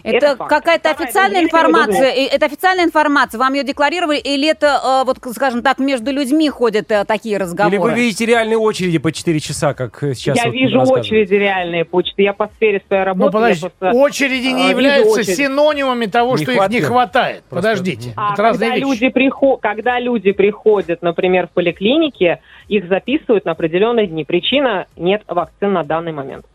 Это, 0.04 0.28
Это 0.28 0.36
какая-то 0.46 0.92
официальная 0.92 1.44
информация? 1.44 2.12
И 2.12 2.24
Это 2.26 2.46
официальная 2.46 2.86
информация? 2.86 3.40
Вам 3.40 3.54
ее 3.54 3.64
декларировали? 3.64 4.18
Или 4.18 4.50
это, 4.50 4.80
э, 4.84 5.06
вот, 5.06 5.18
скажем 5.34 5.62
так, 5.62 5.80
между 5.80 6.12
людьми 6.12 6.50
ходят 6.50 6.92
э, 6.92 7.06
такие 7.06 7.38
разговоры? 7.38 7.76
Или 7.76 7.82
вы 7.82 7.94
видите 7.94 8.26
реальные 8.26 8.58
очереди 8.58 8.98
по 8.98 9.12
4 9.12 9.40
часа, 9.40 9.74
как 9.74 10.04
э, 10.04 10.14
сейчас 10.14 10.38
я 10.38 10.46
вот 10.46 10.54
вижу 10.54 10.80
очереди 10.82 11.34
реальные 11.34 11.86
почты. 11.86 12.24
Я 12.24 12.34
по 12.34 12.48
сфере 12.56 12.82
своей 12.88 13.04
работы. 13.04 13.26
Ну, 13.26 13.32
подожди, 13.32 13.62
просто- 13.62 13.98
очереди 13.98 14.48
не 14.48 14.68
а, 14.68 14.70
являются 14.70 15.20
очередь. 15.22 15.38
синонимами 15.38 16.06
того, 16.06 16.38
Не 16.38 16.44
что 16.44 16.52
их 16.52 16.70
не 16.70 16.82
хватает. 16.82 17.44
Просто, 17.50 17.70
Подождите, 17.70 18.14
А 18.16 18.34
это 18.34 18.44
разные 18.44 18.70
когда 18.72 18.76
вещи. 18.88 19.02
люди, 19.02 19.10
прихо- 19.10 19.58
когда 19.62 20.00
люди 20.00 20.32
приходят, 20.32 21.02
например, 21.02 21.48
в 21.48 21.52
поликлинике, 21.52 22.40
их 22.68 22.88
записывают 22.88 23.46
на 23.46 23.52
определенные 23.52 24.08
дни. 24.08 24.24
Причина– 24.24 24.86
нет 24.96 25.24
вакцин 25.28 25.74
на 25.74 25.84
данный 25.84 26.12
момент. 26.12 26.46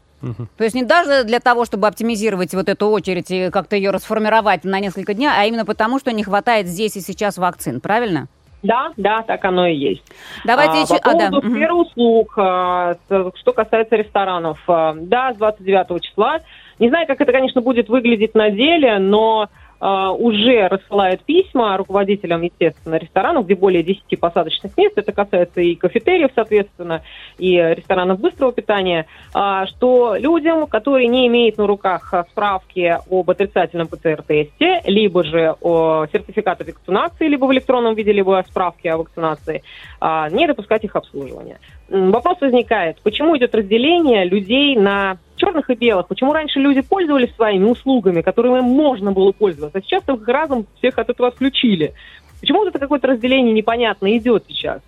То 0.57 0.64
есть 0.64 0.75
не 0.75 0.83
даже 0.83 1.25
для 1.25 1.40
того, 1.40 1.64
чтобы 1.64 1.87
оптимизировать 1.87 2.54
вот 2.54 2.69
эту 2.69 2.88
очередь 2.88 3.31
и 3.31 3.50
как-то 3.50 3.76
ее 3.76 3.90
расформировать 3.90 4.64
на 4.64 4.81
несколько 4.81 5.14
дней, 5.14 5.28
а 5.28 5.45
именно 5.45 5.64
потому, 5.64 5.99
что 5.99 6.12
не 6.12 6.23
хватает 6.25 6.66
здесь 6.66 6.97
и 6.97 7.00
сейчас 7.00 7.38
вакцин, 7.38 7.81
правильно? 7.81 8.26
Да, 8.62 8.93
да, 8.97 9.23
так 9.23 9.45
оно 9.45 9.66
и 9.66 9.75
есть. 9.75 10.02
Давайте 10.47 10.73
А, 10.73 10.81
еще... 10.81 10.99
По 11.02 11.11
а, 11.11 11.14
да, 11.14 11.28
поводу 11.28 11.50
сферы 11.50 11.75
услуг, 11.75 12.33
с- 12.35 13.33
что 13.40 13.52
касается 13.52 13.97
ресторанов, 13.97 14.59
а, 14.66 14.95
да, 14.97 15.35
с 15.35 15.37
29 15.37 16.02
числа. 16.02 16.38
Не 16.78 16.88
знаю, 16.88 17.07
как 17.07 17.21
это, 17.21 17.31
конечно, 17.31 17.61
будет 17.61 17.90
выглядеть 17.90 18.35
на 18.35 18.50
деле, 18.50 18.99
но 18.99 19.49
уже 19.85 20.67
рассылают 20.69 21.23
письма 21.23 21.76
руководителям, 21.76 22.43
естественно, 22.43 22.97
ресторанов, 22.97 23.45
где 23.45 23.55
более 23.55 23.83
10 23.83 24.19
посадочных 24.19 24.76
мест. 24.79 24.97
Это 24.97 25.12
касается 25.12 25.61
и 25.61 25.75
кафетериев, 25.75 26.31
соответственно, 26.35 27.03
и 27.38 27.57
ресторанов 27.57 28.21
быстрого 28.21 28.53
питания, 28.53 29.07
а, 29.35 29.67
что 29.67 30.17
людям, 30.17 30.67
которые 30.67 31.09
не 31.09 31.26
имеют 31.26 31.59
на 31.59 31.67
руках 31.67 32.12
а, 32.14 32.25
справки 32.31 32.99
об 33.11 33.31
отрицательном 33.31 33.88
ПЦР-тесте, 33.88 34.81
либо 34.87 35.25
же 35.25 35.55
о 35.61 36.07
сертификате 36.12 36.64
вакцинации, 36.64 37.29
либо 37.29 37.45
в 37.47 37.53
электронном 37.53 37.95
виде, 37.95 38.12
либо 38.12 38.43
справки 38.49 38.88
о 38.88 38.99
вакцинации, 38.99 39.62
а, 40.00 40.29
не 40.31 40.47
допускать 40.47 40.85
их 40.85 40.97
обслуживания. 40.97 41.59
Вопрос 41.88 42.41
возникает, 42.41 42.99
почему 43.03 43.37
идет 43.37 43.55
разделение 43.55 44.25
людей 44.25 44.76
на... 44.76 45.19
Черных 45.45 45.69
и 45.69 45.75
белых. 45.75 46.09
Почему 46.09 46.33
раньше 46.33 46.59
люди 46.59 46.81
пользовались 46.81 47.35
своими 47.35 47.65
услугами, 47.65 48.23
которыми 48.23 48.61
можно 48.61 49.13
было 49.13 49.33
пользоваться, 49.33 49.79
а 49.79 49.83
сейчас 49.83 50.03
их 50.09 50.27
разом 50.27 50.67
всех 50.79 50.99
от 50.99 51.11
этого 51.11 51.29
отключили? 51.29 51.93
Почему 52.41 52.61
вот 52.61 52.69
это 52.69 52.79
какое-то 52.79 53.09
разделение 53.09 53.53
непонятно 53.53 54.17
идет 54.17 54.45
сейчас? 54.49 54.81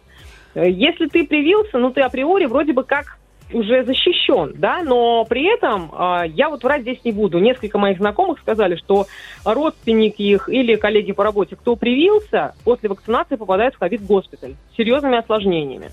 Э, 0.54 0.70
Если 0.70 1.06
ты 1.06 1.26
привился, 1.26 1.76
ну 1.78 1.90
ты 1.90 2.00
априори 2.00 2.46
вроде 2.46 2.72
бы 2.72 2.84
как 2.84 3.18
уже 3.52 3.84
защищен, 3.84 4.54
да, 4.56 4.82
но 4.82 5.24
при 5.26 5.44
этом 5.54 5.90
э, 5.92 6.28
я 6.28 6.48
вот 6.48 6.64
врать 6.64 6.82
здесь 6.82 7.04
не 7.04 7.12
буду. 7.12 7.38
Несколько 7.38 7.78
моих 7.78 7.98
знакомых 7.98 8.40
сказали, 8.40 8.76
что 8.76 9.06
родственники 9.44 10.22
их 10.22 10.48
или 10.48 10.76
коллеги 10.76 11.12
по 11.12 11.22
работе, 11.22 11.54
кто 11.56 11.76
привился, 11.76 12.54
после 12.64 12.88
вакцинации 12.88 13.36
попадает 13.36 13.74
в 13.74 13.78
ковид-госпиталь 13.78 14.54
с 14.72 14.76
серьезными 14.76 15.18
осложнениями. 15.18 15.90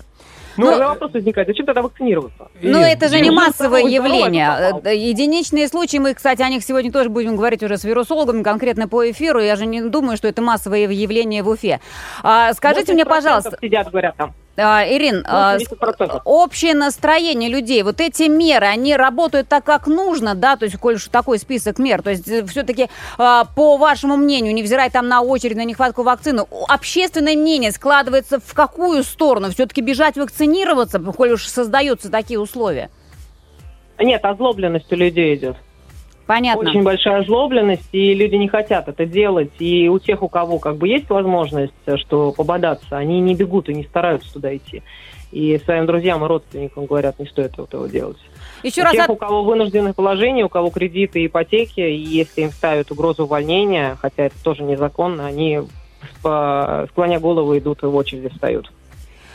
Ну, 0.56 0.66
Ну, 0.66 0.70
тогда 0.70 0.88
вопрос 0.88 1.12
возникает, 1.12 1.48
зачем 1.48 1.66
тогда 1.66 1.82
вакцинироваться? 1.82 2.48
Но 2.62 2.78
Ирин, 2.78 2.82
это 2.84 3.08
же 3.08 3.20
не 3.20 3.30
массовое 3.30 3.82
явление. 3.82 4.48
попал. 4.72 4.82
Э, 4.84 4.94
Единичные 4.96 5.68
случаи, 5.68 5.96
мы, 5.98 6.14
кстати, 6.14 6.42
о 6.42 6.48
них 6.48 6.62
сегодня 6.64 6.92
тоже 6.92 7.08
будем 7.08 7.36
говорить 7.36 7.62
уже 7.62 7.76
с 7.76 7.84
вирусологами, 7.84 8.42
конкретно 8.42 8.88
по 8.88 9.10
эфиру. 9.10 9.40
Я 9.40 9.56
же 9.56 9.66
не 9.66 9.82
думаю, 9.82 10.16
что 10.16 10.28
это 10.28 10.42
массовое 10.42 10.88
явление 10.88 11.42
в 11.42 11.48
Уфе. 11.48 11.80
А, 12.22 12.52
скажите 12.54 12.92
мне, 12.92 13.02
80% 13.02 13.08
пожалуйста, 13.08 13.58
Сидят, 13.60 13.90
говорят 13.90 14.16
там. 14.16 14.34
А, 14.56 14.84
Ирин, 14.86 15.24
а, 15.26 15.58
80%. 15.58 16.20
общее 16.24 16.74
настроение 16.74 17.48
людей, 17.48 17.82
вот 17.82 18.00
эти 18.00 18.24
меры, 18.24 18.66
они 18.66 18.96
работают 18.96 19.48
так, 19.48 19.64
как 19.64 19.86
нужно, 19.86 20.34
да, 20.34 20.56
то 20.56 20.64
есть, 20.64 20.76
коль 20.78 20.94
уж 20.94 21.06
такой 21.08 21.38
список 21.38 21.78
мер, 21.78 22.02
то 22.02 22.10
есть, 22.10 22.24
все-таки, 22.50 22.88
по 23.16 23.76
вашему 23.76 24.16
мнению, 24.16 24.54
невзирая 24.54 24.90
там 24.90 25.08
на 25.08 25.22
очередь, 25.22 25.56
на 25.56 25.64
нехватку 25.64 26.02
вакцины, 26.02 26.44
общественное 26.68 27.36
мнение 27.36 27.72
складывается 27.72 28.40
в 28.40 28.54
какую 28.54 29.02
сторону? 29.02 29.50
Все-таки 29.50 29.80
бежать 29.80 30.16
вакцинироваться, 30.16 30.98
коль 30.98 31.32
уж 31.32 31.46
создаются 31.46 32.10
такие 32.10 32.38
условия? 32.38 32.90
Нет, 33.98 34.24
озлобленность 34.24 34.92
у 34.92 34.96
людей 34.96 35.34
идет. 35.36 35.56
Понятно. 36.26 36.68
Очень 36.70 36.82
большая 36.82 37.20
озлобленность, 37.20 37.88
и 37.92 38.14
люди 38.14 38.36
не 38.36 38.48
хотят 38.48 38.88
это 38.88 39.04
делать. 39.04 39.50
И 39.58 39.88
у 39.88 39.98
тех, 39.98 40.22
у 40.22 40.28
кого 40.28 40.58
как 40.58 40.76
бы 40.76 40.88
есть 40.88 41.10
возможность, 41.10 41.72
э, 41.86 41.96
что 41.98 42.32
пободаться, 42.32 42.96
они 42.96 43.20
не 43.20 43.34
бегут 43.34 43.68
и 43.68 43.74
не 43.74 43.84
стараются 43.84 44.32
туда 44.32 44.56
идти. 44.56 44.82
И 45.32 45.58
своим 45.64 45.84
друзьям 45.86 46.24
и 46.24 46.28
родственникам 46.28 46.86
говорят, 46.86 47.18
не 47.18 47.26
стоит 47.26 47.58
этого 47.58 47.88
делать. 47.88 48.16
Еще 48.62 48.80
у 48.80 48.84
раз 48.84 48.92
тех, 48.92 49.04
от- 49.04 49.10
у 49.10 49.16
кого 49.16 49.42
вынужденное 49.42 49.92
положение, 49.92 50.44
у 50.44 50.48
кого 50.48 50.70
кредиты 50.70 51.22
и 51.22 51.26
ипотеки, 51.26 51.80
и 51.80 51.96
если 51.96 52.42
им 52.42 52.50
ставят 52.50 52.90
угрозу 52.90 53.24
увольнения, 53.24 53.96
хотя 54.00 54.24
это 54.24 54.36
тоже 54.42 54.62
незаконно, 54.62 55.26
они, 55.26 55.60
склоня 56.20 57.20
голову, 57.20 57.56
идут 57.58 57.82
и 57.82 57.86
в 57.86 57.94
очереди 57.96 58.28
встают. 58.28 58.70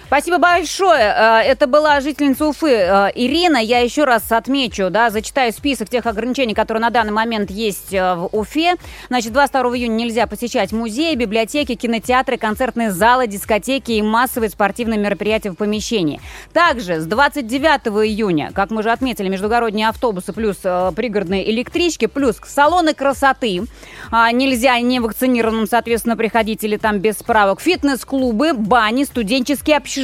Спасибо 0.09 0.39
большое. 0.39 1.13
Э, 1.15 1.41
Это 1.45 1.67
была 1.67 2.01
жительница 2.01 2.47
Уфы 2.47 2.71
э, 2.71 3.11
Ирина. 3.13 3.57
Я 3.57 3.81
еще 3.81 4.05
раз 4.05 4.31
отмечу, 4.31 4.89
да, 4.89 5.11
зачитаю 5.11 5.53
список 5.53 5.87
тех 5.87 6.07
ограничений, 6.07 6.55
которые 6.55 6.81
на 6.81 6.89
данный 6.89 7.11
момент 7.11 7.51
есть 7.51 7.93
э, 7.93 8.15
в 8.15 8.27
Уфе. 8.31 8.73
Значит, 9.09 9.33
22 9.33 9.77
июня 9.77 9.93
нельзя 9.93 10.25
посещать 10.25 10.71
музеи, 10.71 11.13
библиотеки, 11.13 11.75
кинотеатры, 11.75 12.37
концертные 12.37 12.89
залы, 12.89 13.27
дискотеки 13.27 13.91
и 13.91 14.01
массовые 14.01 14.49
спортивные 14.49 14.97
мероприятия 14.97 15.51
в 15.51 15.55
помещении. 15.55 16.19
Также 16.53 17.01
с 17.01 17.05
29 17.05 18.07
июня, 18.07 18.51
как 18.55 18.71
мы 18.71 18.79
уже 18.79 18.89
отметили, 18.89 19.29
междугородние 19.29 19.89
автобусы 19.89 20.33
плюс 20.33 20.57
пригородные 20.95 21.51
электрички, 21.51 22.07
плюс 22.07 22.37
салоны 22.43 22.95
красоты. 22.95 23.61
А, 24.09 24.31
нельзя 24.31 24.79
невакцинированным, 24.79 25.67
соответственно, 25.67 26.17
приходить 26.17 26.63
или 26.63 26.77
там 26.77 26.97
без 26.97 27.19
справок. 27.19 27.61
Фитнес-клубы, 27.61 28.53
бани, 28.53 29.03
студенческие 29.03 29.77
общежития. 29.77 29.98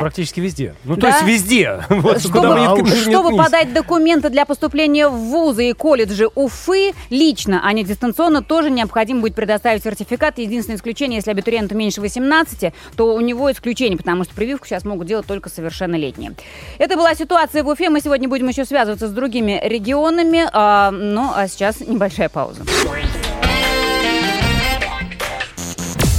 Практически 0.00 0.40
везде. 0.40 0.74
Ну, 0.84 0.96
Да? 0.96 1.00
то 1.00 1.06
есть 1.08 1.22
везде. 1.22 1.84
Вот 1.88 2.20
Чтобы, 2.20 2.40
куда 2.40 2.96
чтобы 2.96 3.36
подать 3.36 3.72
документы 3.72 4.30
для 4.30 4.44
поступления 4.46 5.08
в 5.08 5.12
вузы 5.16 5.70
и 5.70 5.72
колледжи 5.72 6.28
Уфы 6.34 6.92
лично, 7.10 7.60
а 7.64 7.72
не 7.72 7.84
дистанционно, 7.84 8.42
тоже 8.42 8.70
необходимо 8.70 9.20
будет 9.20 9.34
предоставить 9.34 9.82
сертификат. 9.84 10.38
Единственное 10.38 10.76
исключение, 10.76 11.16
если 11.16 11.30
абитуриенту 11.30 11.74
меньше 11.76 12.00
18, 12.00 12.72
то 12.96 13.14
у 13.14 13.20
него 13.20 13.50
исключение, 13.52 13.96
потому 13.98 14.24
что 14.24 14.34
прививку 14.34 14.66
сейчас 14.66 14.84
могут 14.84 15.06
делать 15.06 15.26
только 15.26 15.48
совершеннолетние. 15.48 16.32
Это 16.78 16.96
была 16.96 17.14
ситуация 17.14 17.62
в 17.62 17.68
Уфе. 17.68 17.90
Мы 17.90 18.00
сегодня 18.00 18.28
будем 18.28 18.48
еще 18.48 18.64
связываться 18.64 19.08
с 19.08 19.12
другими 19.12 19.60
регионами. 19.62 20.48
а, 20.52 20.90
ну, 20.90 21.32
а 21.34 21.48
сейчас 21.48 21.80
небольшая 21.80 22.28
пауза. 22.28 22.62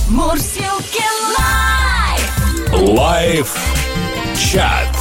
Мурзилки 0.09 1.01
Live. 2.81 3.55
Live 3.55 3.57
чат. 4.35 5.00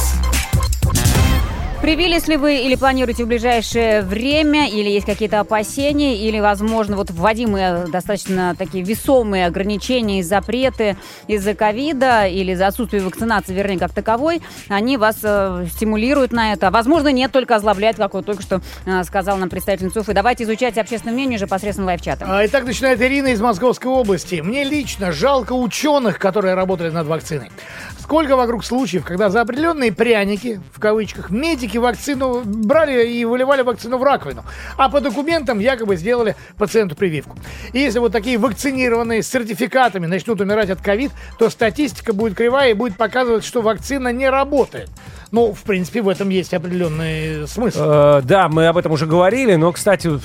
Привились 1.91 2.29
ли 2.29 2.37
вы 2.37 2.59
или 2.59 2.75
планируете 2.75 3.25
в 3.25 3.27
ближайшее 3.27 4.01
время, 4.01 4.69
или 4.69 4.87
есть 4.87 5.05
какие-то 5.05 5.41
опасения, 5.41 6.15
или, 6.15 6.39
возможно, 6.39 6.95
вот 6.95 7.11
вводимые 7.11 7.85
достаточно 7.87 8.55
такие 8.57 8.81
весомые 8.81 9.45
ограничения 9.45 10.19
и 10.19 10.23
запреты 10.23 10.95
из-за 11.27 11.53
ковида 11.53 12.27
или 12.27 12.53
из-за 12.53 12.67
отсутствия 12.67 13.01
вакцинации, 13.01 13.53
вернее, 13.53 13.77
как 13.77 13.91
таковой, 13.91 14.41
они 14.69 14.95
вас 14.95 15.17
э, 15.21 15.65
стимулируют 15.69 16.31
на 16.31 16.53
это. 16.53 16.69
А, 16.69 16.71
Возможно, 16.71 17.09
нет, 17.09 17.33
только 17.33 17.57
озлобляют, 17.57 17.97
как 17.97 18.13
вот 18.13 18.25
только 18.25 18.41
что 18.41 18.61
э, 18.85 19.03
сказал 19.03 19.35
нам 19.35 19.49
представительница 19.49 19.99
Уфы. 19.99 20.13
Давайте 20.13 20.45
изучать 20.45 20.77
общественное 20.77 21.13
мнение 21.13 21.35
уже 21.35 21.47
посредством 21.47 21.87
live-чата. 21.87 22.25
А, 22.25 22.45
Итак, 22.45 22.63
начинает 22.63 23.01
Ирина 23.01 23.27
из 23.27 23.41
Московской 23.41 23.91
области. 23.91 24.35
Мне 24.35 24.63
лично 24.63 25.11
жалко 25.11 25.51
ученых, 25.51 26.19
которые 26.19 26.53
работали 26.53 26.89
над 26.89 27.05
вакциной. 27.07 27.51
Сколько 27.99 28.37
вокруг 28.37 28.63
случаев, 28.63 29.03
когда 29.03 29.29
за 29.29 29.41
определенные 29.41 29.91
пряники, 29.91 30.61
в 30.73 30.79
кавычках, 30.79 31.29
медики 31.29 31.80
вакцину 31.81 32.43
брали 32.45 33.07
и 33.07 33.25
выливали 33.25 33.61
вакцину 33.61 33.97
в 33.97 34.03
раковину, 34.03 34.43
а 34.77 34.89
по 34.89 35.01
документам 35.01 35.59
якобы 35.59 35.95
сделали 35.97 36.35
пациенту 36.57 36.95
прививку. 36.95 37.37
И 37.73 37.79
если 37.79 37.99
вот 37.99 38.11
такие 38.11 38.37
вакцинированные 38.37 39.23
с 39.23 39.27
сертификатами 39.27 40.05
начнут 40.05 40.39
умирать 40.41 40.69
от 40.69 40.81
ковид, 40.81 41.11
то 41.37 41.49
статистика 41.49 42.13
будет 42.13 42.35
кривая 42.35 42.71
и 42.71 42.73
будет 42.73 42.97
показывать, 42.97 43.43
что 43.43 43.61
вакцина 43.61 44.13
не 44.13 44.29
работает. 44.29 44.89
Ну, 45.31 45.53
в 45.53 45.61
принципе, 45.63 46.01
в 46.01 46.09
этом 46.09 46.27
есть 46.29 46.53
определенный 46.53 47.47
смысл. 47.47 47.79
Э, 47.81 48.21
да, 48.23 48.49
мы 48.49 48.67
об 48.67 48.77
этом 48.77 48.91
уже 48.91 49.05
говорили, 49.05 49.55
но, 49.55 49.71
кстати, 49.71 50.07
вот, 50.07 50.21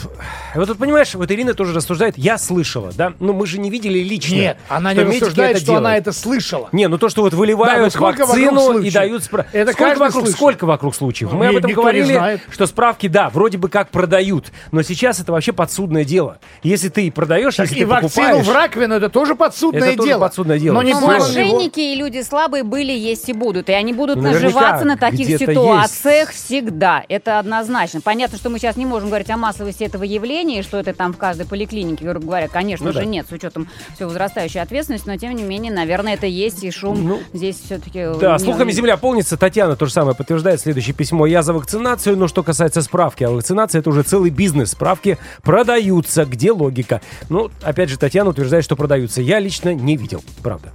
вот 0.55 0.67
тут, 0.67 0.79
понимаешь, 0.79 1.15
вот 1.15 1.31
Ирина 1.31 1.55
тоже 1.55 1.73
рассуждает, 1.75 2.19
я 2.19 2.39
слышала, 2.39 2.91
да, 2.93 3.13
но 3.21 3.33
мы 3.33 3.47
же 3.47 3.61
не 3.61 3.71
видели 3.71 4.01
лично. 4.01 4.35
Нет, 4.35 4.57
она 4.69 4.93
не 4.95 5.01
рассуждает, 5.01 5.57
это 5.59 5.65
что 5.65 5.73
она 5.77 5.91
делают. 5.91 6.07
это 6.09 6.13
слышала. 6.13 6.69
Не, 6.73 6.89
ну 6.89 6.99
то, 6.99 7.09
что 7.09 7.23
вот 7.23 7.31
Да, 7.33 7.37
выливают 7.39 7.79
но 7.85 7.91
сколько 7.91 8.27
вакцину 8.27 8.79
и 8.81 8.91
дают 8.91 9.23
справки. 9.23 9.51
Это 9.57 9.73
сколько 9.73 9.99
вокруг, 10.01 10.23
слышал. 10.25 10.33
сколько 10.37 10.67
вокруг 10.67 10.95
случаев? 10.97 11.33
Мы 11.33 11.45
Не- 11.47 11.51
об 11.51 11.57
этом 11.59 11.71
говорили, 11.73 12.41
что 12.51 12.67
справки, 12.67 13.07
да, 13.07 13.31
вроде 13.31 13.59
бы 13.59 13.69
как 13.69 13.91
продают, 13.91 14.47
но 14.73 14.83
сейчас 14.83 15.21
это 15.21 15.31
вообще 15.31 15.53
подсудное 15.53 16.05
дело. 16.05 16.39
Если 16.65 16.89
ты 16.89 17.13
продаешь, 17.13 17.55
Так 17.55 17.67
если 17.67 17.77
и 17.77 17.85
ты 17.85 17.87
вакцину 17.87 18.11
покупаешь... 18.27 18.47
в 18.47 18.53
раковину 18.53 18.95
это 18.97 19.09
тоже 19.09 19.37
подсудное 19.37 19.89
Это 19.91 19.97
тоже 19.99 20.09
дело. 20.09 20.21
подсудное 20.21 20.59
дело. 20.59 20.75
Но 20.75 20.83
не 20.83 20.91
него. 20.91 21.07
мошенники 21.07 21.79
и 21.79 21.95
люди 21.95 22.23
слабые 22.23 22.65
были, 22.65 22.91
есть 22.91 23.29
и 23.29 23.33
будут. 23.33 23.69
И 23.69 23.73
они 23.73 23.93
будут 23.93 24.17
Ну, 24.17 24.23
наверняка, 24.23 24.47
наживаться 24.47 24.85
на 24.85 24.96
таких 24.97 25.27
где-то 25.27 25.53
ситуациях 25.53 26.31
всегда. 26.31 27.05
Это 27.09 27.39
однозначно. 27.39 28.01
Понятно, 28.01 28.39
что 28.39 28.51
мы 28.51 28.59
сейчас 28.59 28.77
не 28.77 28.87
можем 28.87 29.09
говорить 29.09 29.31
о 29.31 29.37
массовости 29.37 29.85
этого 29.85 30.05
явления, 30.05 30.61
и 30.61 30.63
что 30.63 30.79
это 30.79 30.95
там 30.95 31.13
в 31.13 31.17
каждой 31.17 31.47
поликлинике, 31.47 32.05
грубо 32.05 32.27
говоря, 32.27 32.49
конечно 32.49 32.87
Ну 32.87 32.93
же 32.93 33.01
да. 33.01 33.05
нет, 33.05 33.27
с 33.29 33.33
учетом 33.33 33.69
все 33.95 34.07
возрастающей 34.07 34.61
ответственности, 34.61 35.09
но 35.09 35.17
тем 35.17 35.35
не 35.35 35.43
менее, 35.43 35.73
наверное, 35.73 36.15
это 36.15 36.27
есть, 36.27 36.65
и 36.65 36.71
шум 36.71 37.07
Ну, 37.07 37.21
здесь 37.33 37.61
все-таки... 37.61 38.07
Да, 38.21 38.39
слухами 38.39 38.71
земля 38.73 38.97
полнится. 38.97 39.37
Татьяна 39.37 39.77
то 39.77 39.87
же 39.87 39.93
самое 39.93 40.17
подтверждает. 40.17 40.61
Следующее 40.61 40.95
письмо. 40.95 41.27
Я 41.27 41.43
за 41.43 41.53
вакцинацию, 41.53 42.17
но 42.17 42.29
что 42.29 42.43
касается 42.43 42.83
справки, 42.83 43.25
а 43.25 43.31
вакцинация 43.31 43.81
это 43.81 43.91
уже 43.91 44.03
целый 44.03 44.31
бизнес. 44.31 44.71
Справки 44.71 45.19
продаются. 45.43 46.25
Где 46.25 46.53
логика? 46.53 47.01
Ну, 47.29 47.51
опять 47.63 47.89
же, 47.89 47.99
Татьяна 47.99 48.31
утверждает, 48.31 48.65
что 48.65 48.77
продаются. 48.77 49.21
Я 49.23 49.39
лично 49.39 49.75
не 49.75 49.97
видел, 49.97 50.23
правда. 50.43 50.73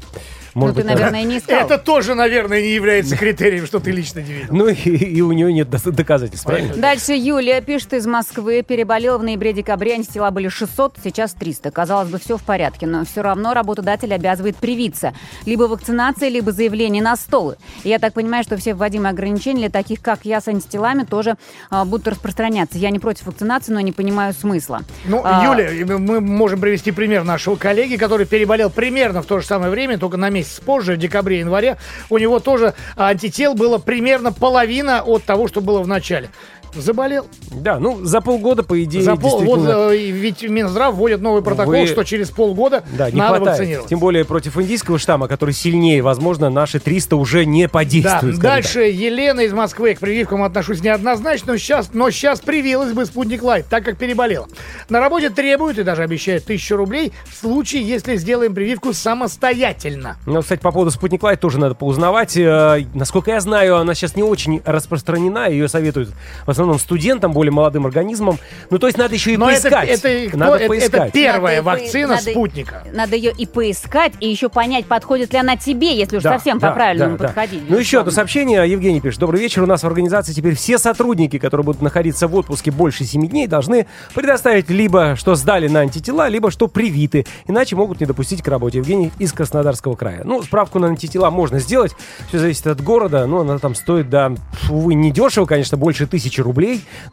Ну, 0.53 0.61
Может 0.61 0.75
ты, 0.77 0.81
быть, 0.83 0.91
наверное, 0.91 1.23
не 1.23 1.37
искал. 1.39 1.65
Это 1.65 1.77
тоже, 1.77 2.15
наверное, 2.15 2.61
не 2.61 2.71
является 2.71 3.15
критерием, 3.15 3.65
что 3.65 3.79
ты 3.79 3.91
лично 3.91 4.19
не 4.19 4.33
видел. 4.33 4.47
Ну 4.51 4.67
и, 4.67 4.73
и 4.73 5.21
у 5.21 5.31
нее 5.31 5.51
нет 5.53 5.69
доказательств, 5.69 6.45
правильно? 6.45 6.73
Дальше 6.75 7.13
Юлия 7.13 7.61
пишет 7.61 7.93
из 7.93 8.05
Москвы. 8.05 8.61
Переболела 8.67 9.17
в 9.17 9.23
ноябре-декабре, 9.23 9.93
антитела 9.93 10.29
были 10.31 10.49
600, 10.49 10.97
сейчас 11.03 11.33
300. 11.33 11.71
Казалось 11.71 12.09
бы, 12.09 12.19
все 12.19 12.37
в 12.37 12.43
порядке, 12.43 12.85
но 12.87 13.05
все 13.05 13.21
равно 13.21 13.53
работодатель 13.53 14.13
обязывает 14.13 14.57
привиться. 14.57 15.13
Либо 15.45 15.63
вакцинация, 15.63 16.29
либо 16.29 16.51
заявление 16.51 17.01
на 17.01 17.15
стол. 17.15 17.55
И 17.83 17.89
я 17.89 17.99
так 17.99 18.13
понимаю, 18.13 18.43
что 18.43 18.57
все 18.57 18.73
вводимые 18.73 19.11
ограничения 19.11 19.59
для 19.61 19.69
таких, 19.69 20.01
как 20.01 20.19
я, 20.25 20.41
с 20.41 20.47
антителами 20.47 21.03
тоже 21.03 21.35
а, 21.69 21.85
будут 21.85 22.07
распространяться. 22.09 22.77
Я 22.77 22.89
не 22.89 22.99
против 22.99 23.25
вакцинации, 23.27 23.71
но 23.71 23.79
не 23.79 23.91
понимаю 23.91 24.33
смысла. 24.33 24.81
Ну, 25.05 25.21
А, 25.23 25.43
Юля, 25.45 25.69
мы 25.97 26.19
можем 26.19 26.59
привести 26.59 26.91
пример 26.91 27.23
нашего 27.23 27.55
коллеги, 27.55 27.95
который 27.95 28.25
переболел 28.25 28.69
примерно 28.69 29.21
в 29.21 29.25
то 29.25 29.39
же 29.39 29.45
самое 29.45 29.71
время, 29.71 29.97
только 29.97 30.17
на 30.17 30.29
месяц 30.29 30.40
позже, 30.47 30.95
в 30.95 30.97
декабре-январе. 30.97 31.77
У 32.09 32.17
него 32.17 32.39
тоже 32.39 32.73
антител 32.95 33.53
было 33.53 33.77
примерно 33.77 34.31
половина 34.31 35.01
от 35.03 35.23
того, 35.23 35.47
что 35.47 35.61
было 35.61 35.81
в 35.81 35.87
начале. 35.87 36.29
Заболел. 36.75 37.27
Да, 37.51 37.79
ну, 37.79 38.03
за 38.03 38.21
полгода, 38.21 38.63
по 38.63 38.81
идее, 38.83 39.01
За 39.03 39.15
пол, 39.15 39.41
вот, 39.41 39.59
действительно, 39.59 39.91
э, 39.91 40.11
ведь 40.11 40.43
Минздрав 40.43 40.95
вводит 40.95 41.21
новый 41.21 41.41
протокол, 41.41 41.73
Вы- 41.73 41.87
что 41.87 42.03
через 42.03 42.29
полгода 42.29 42.83
Да, 42.97 43.09
не 43.11 43.17
надо 43.17 43.35
хватает. 43.37 43.59
вакцинировать. 43.59 43.89
Тем 43.89 43.99
более 43.99 44.25
против 44.25 44.57
индийского 44.57 44.97
штамма, 44.99 45.27
который 45.27 45.53
сильнее, 45.53 46.01
возможно, 46.01 46.49
наши 46.49 46.79
300 46.79 47.15
уже 47.15 47.45
не 47.45 47.63
Да, 47.63 47.69
подействуют. 47.69 48.37
скажем 48.37 48.41
дальше 48.41 48.79
Елена 48.81 49.41
из 49.41 49.53
Москвы. 49.53 49.95
К 49.95 49.99
прививкам 49.99 50.43
отношусь 50.43 50.81
неоднозначно, 50.81 51.53
но 51.53 51.57
сейчас, 51.57 51.89
но 51.93 52.09
сейчас 52.11 52.39
привилась 52.39 52.93
бы 52.93 53.05
спутник 53.05 53.43
Лайт, 53.43 53.65
так 53.69 53.83
как 53.83 53.97
переболела. 53.97 54.47
На 54.89 54.99
работе 54.99 55.29
требуют 55.29 55.77
и 55.77 55.83
даже 55.83 56.03
обещают 56.03 56.45
тысячу 56.45 56.75
рублей 56.75 57.11
в 57.29 57.35
случае, 57.35 57.83
если 57.83 58.15
сделаем 58.15 58.53
прививку 58.53 58.93
самостоятельно. 58.93 60.17
Ну, 60.25 60.41
кстати, 60.41 60.59
по 60.61 60.71
поводу 60.71 60.91
Спутник 60.91 61.23
Лайт 61.23 61.39
тоже 61.39 61.59
надо 61.59 61.75
поузнавать. 61.75 62.35
Э, 62.37 62.85
Насколько 62.93 63.31
я 63.31 63.39
знаю, 63.41 63.77
она 63.77 63.93
сейчас 63.95 64.15
не 64.15 64.23
очень 64.23 64.61
распространена. 64.65 65.49
Ее 65.49 65.67
советуют 65.67 66.09
в 66.45 66.49
основном 66.49 66.60
студентам, 66.77 67.31
более 67.33 67.51
молодым 67.51 67.85
организмам. 67.85 68.37
Ну, 68.69 68.77
то 68.79 68.87
есть 68.87 68.97
надо 68.97 69.13
еще 69.13 69.33
и 69.33 69.37
Но 69.37 69.49
это, 69.49 69.61
поискать. 69.69 69.89
это, 69.89 70.27
кто- 70.29 70.37
надо 70.37 70.55
это- 70.55 70.63
это 70.63 70.67
поискать. 70.69 71.13
первая 71.13 71.61
Надо 71.61 71.65
вакцина 71.81 72.07
надо- 72.15 72.31
спутника. 72.31 72.83
Надо 72.93 73.15
ее 73.15 73.31
и 73.37 73.45
поискать, 73.45 74.13
и 74.19 74.29
еще 74.29 74.49
понять, 74.49 74.85
подходит 74.85 75.33
ли 75.33 75.39
она 75.39 75.55
тебе, 75.57 75.95
если 75.95 76.17
уж 76.17 76.23
Да, 76.23 76.33
совсем 76.33 76.59
да, 76.59 76.69
по-правильному 76.69 77.17
да, 77.17 77.23
да. 77.23 77.27
подходить. 77.27 77.63
Ну, 77.69 77.77
еще 77.77 77.99
одно 77.99 78.11
сообщение. 78.11 78.69
Евгений 78.69 79.01
пишет. 79.01 79.19
Добрый 79.19 79.39
вечер. 79.41 79.63
У 79.63 79.65
нас 79.65 79.83
в 79.83 79.87
организации 79.87 80.33
теперь 80.33 80.55
все 80.55 80.77
сотрудники, 80.77 81.37
которые 81.39 81.65
будут 81.65 81.81
находиться 81.81 82.27
в 82.27 82.35
отпуске 82.35 82.71
больше 82.71 83.03
7 83.05 83.27
дней, 83.27 83.47
должны 83.47 83.87
предоставить 84.13 84.69
либо 84.69 85.15
что 85.15 85.35
сдали 85.35 85.67
на 85.67 85.81
антитела, 85.81 86.27
либо 86.27 86.51
что 86.51 86.67
привиты. 86.67 87.25
Иначе 87.47 87.75
могут 87.75 87.99
не 87.99 88.05
допустить 88.05 88.41
к 88.41 88.47
работе. 88.47 88.79
Евгений 88.79 89.11
из 89.19 89.33
Краснодарского 89.33 89.95
края. 89.95 90.21
Ну, 90.23 90.41
справку 90.43 90.79
на 90.79 90.87
антитела 90.87 91.29
можно 91.29 91.59
сделать. 91.59 91.93
Все 92.29 92.39
зависит 92.39 92.67
от 92.67 92.81
города. 92.81 93.25
Но 93.25 93.41
она 93.41 93.57
там 93.59 93.75
стоит, 93.75 94.09
да, 94.09 94.31
увы, 94.69 94.93
не 94.93 95.11
дешево, 95.11 95.45
конечно, 95.45 95.77
больше 95.77 96.07
тысячи 96.07 96.39
рублей. 96.41 96.50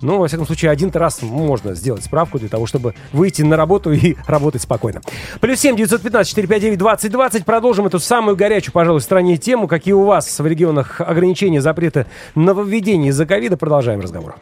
Но, 0.00 0.18
во 0.18 0.28
всяком 0.28 0.46
случае, 0.46 0.70
один 0.70 0.90
раз 0.92 1.22
можно 1.22 1.74
сделать 1.74 2.04
справку 2.04 2.38
для 2.38 2.48
того, 2.48 2.66
чтобы 2.66 2.94
выйти 3.12 3.42
на 3.42 3.56
работу 3.56 3.92
и 3.92 4.16
работать 4.26 4.62
спокойно. 4.62 5.00
Плюс 5.40 5.60
7 5.60 5.76
915 5.76 6.28
459 6.28 6.78
20 6.78 7.12
20. 7.12 7.44
Продолжим 7.44 7.86
эту 7.86 7.98
самую 7.98 8.36
горячую, 8.36 8.72
пожалуй, 8.72 9.00
в 9.00 9.04
стране 9.04 9.36
тему. 9.36 9.68
Какие 9.68 9.94
у 9.94 10.04
вас 10.04 10.38
в 10.38 10.46
регионах 10.46 11.00
ограничения, 11.00 11.60
запреты 11.60 12.06
нововведений 12.34 13.08
из-за 13.08 13.26
ковида. 13.26 13.56
Продолжаем 13.56 14.00
разговор. 14.00 14.36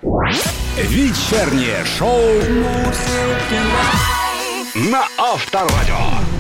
Вечернее 0.77 1.85
шоу 1.99 2.21
на 4.75 5.05
Авторадио. 5.19 6.36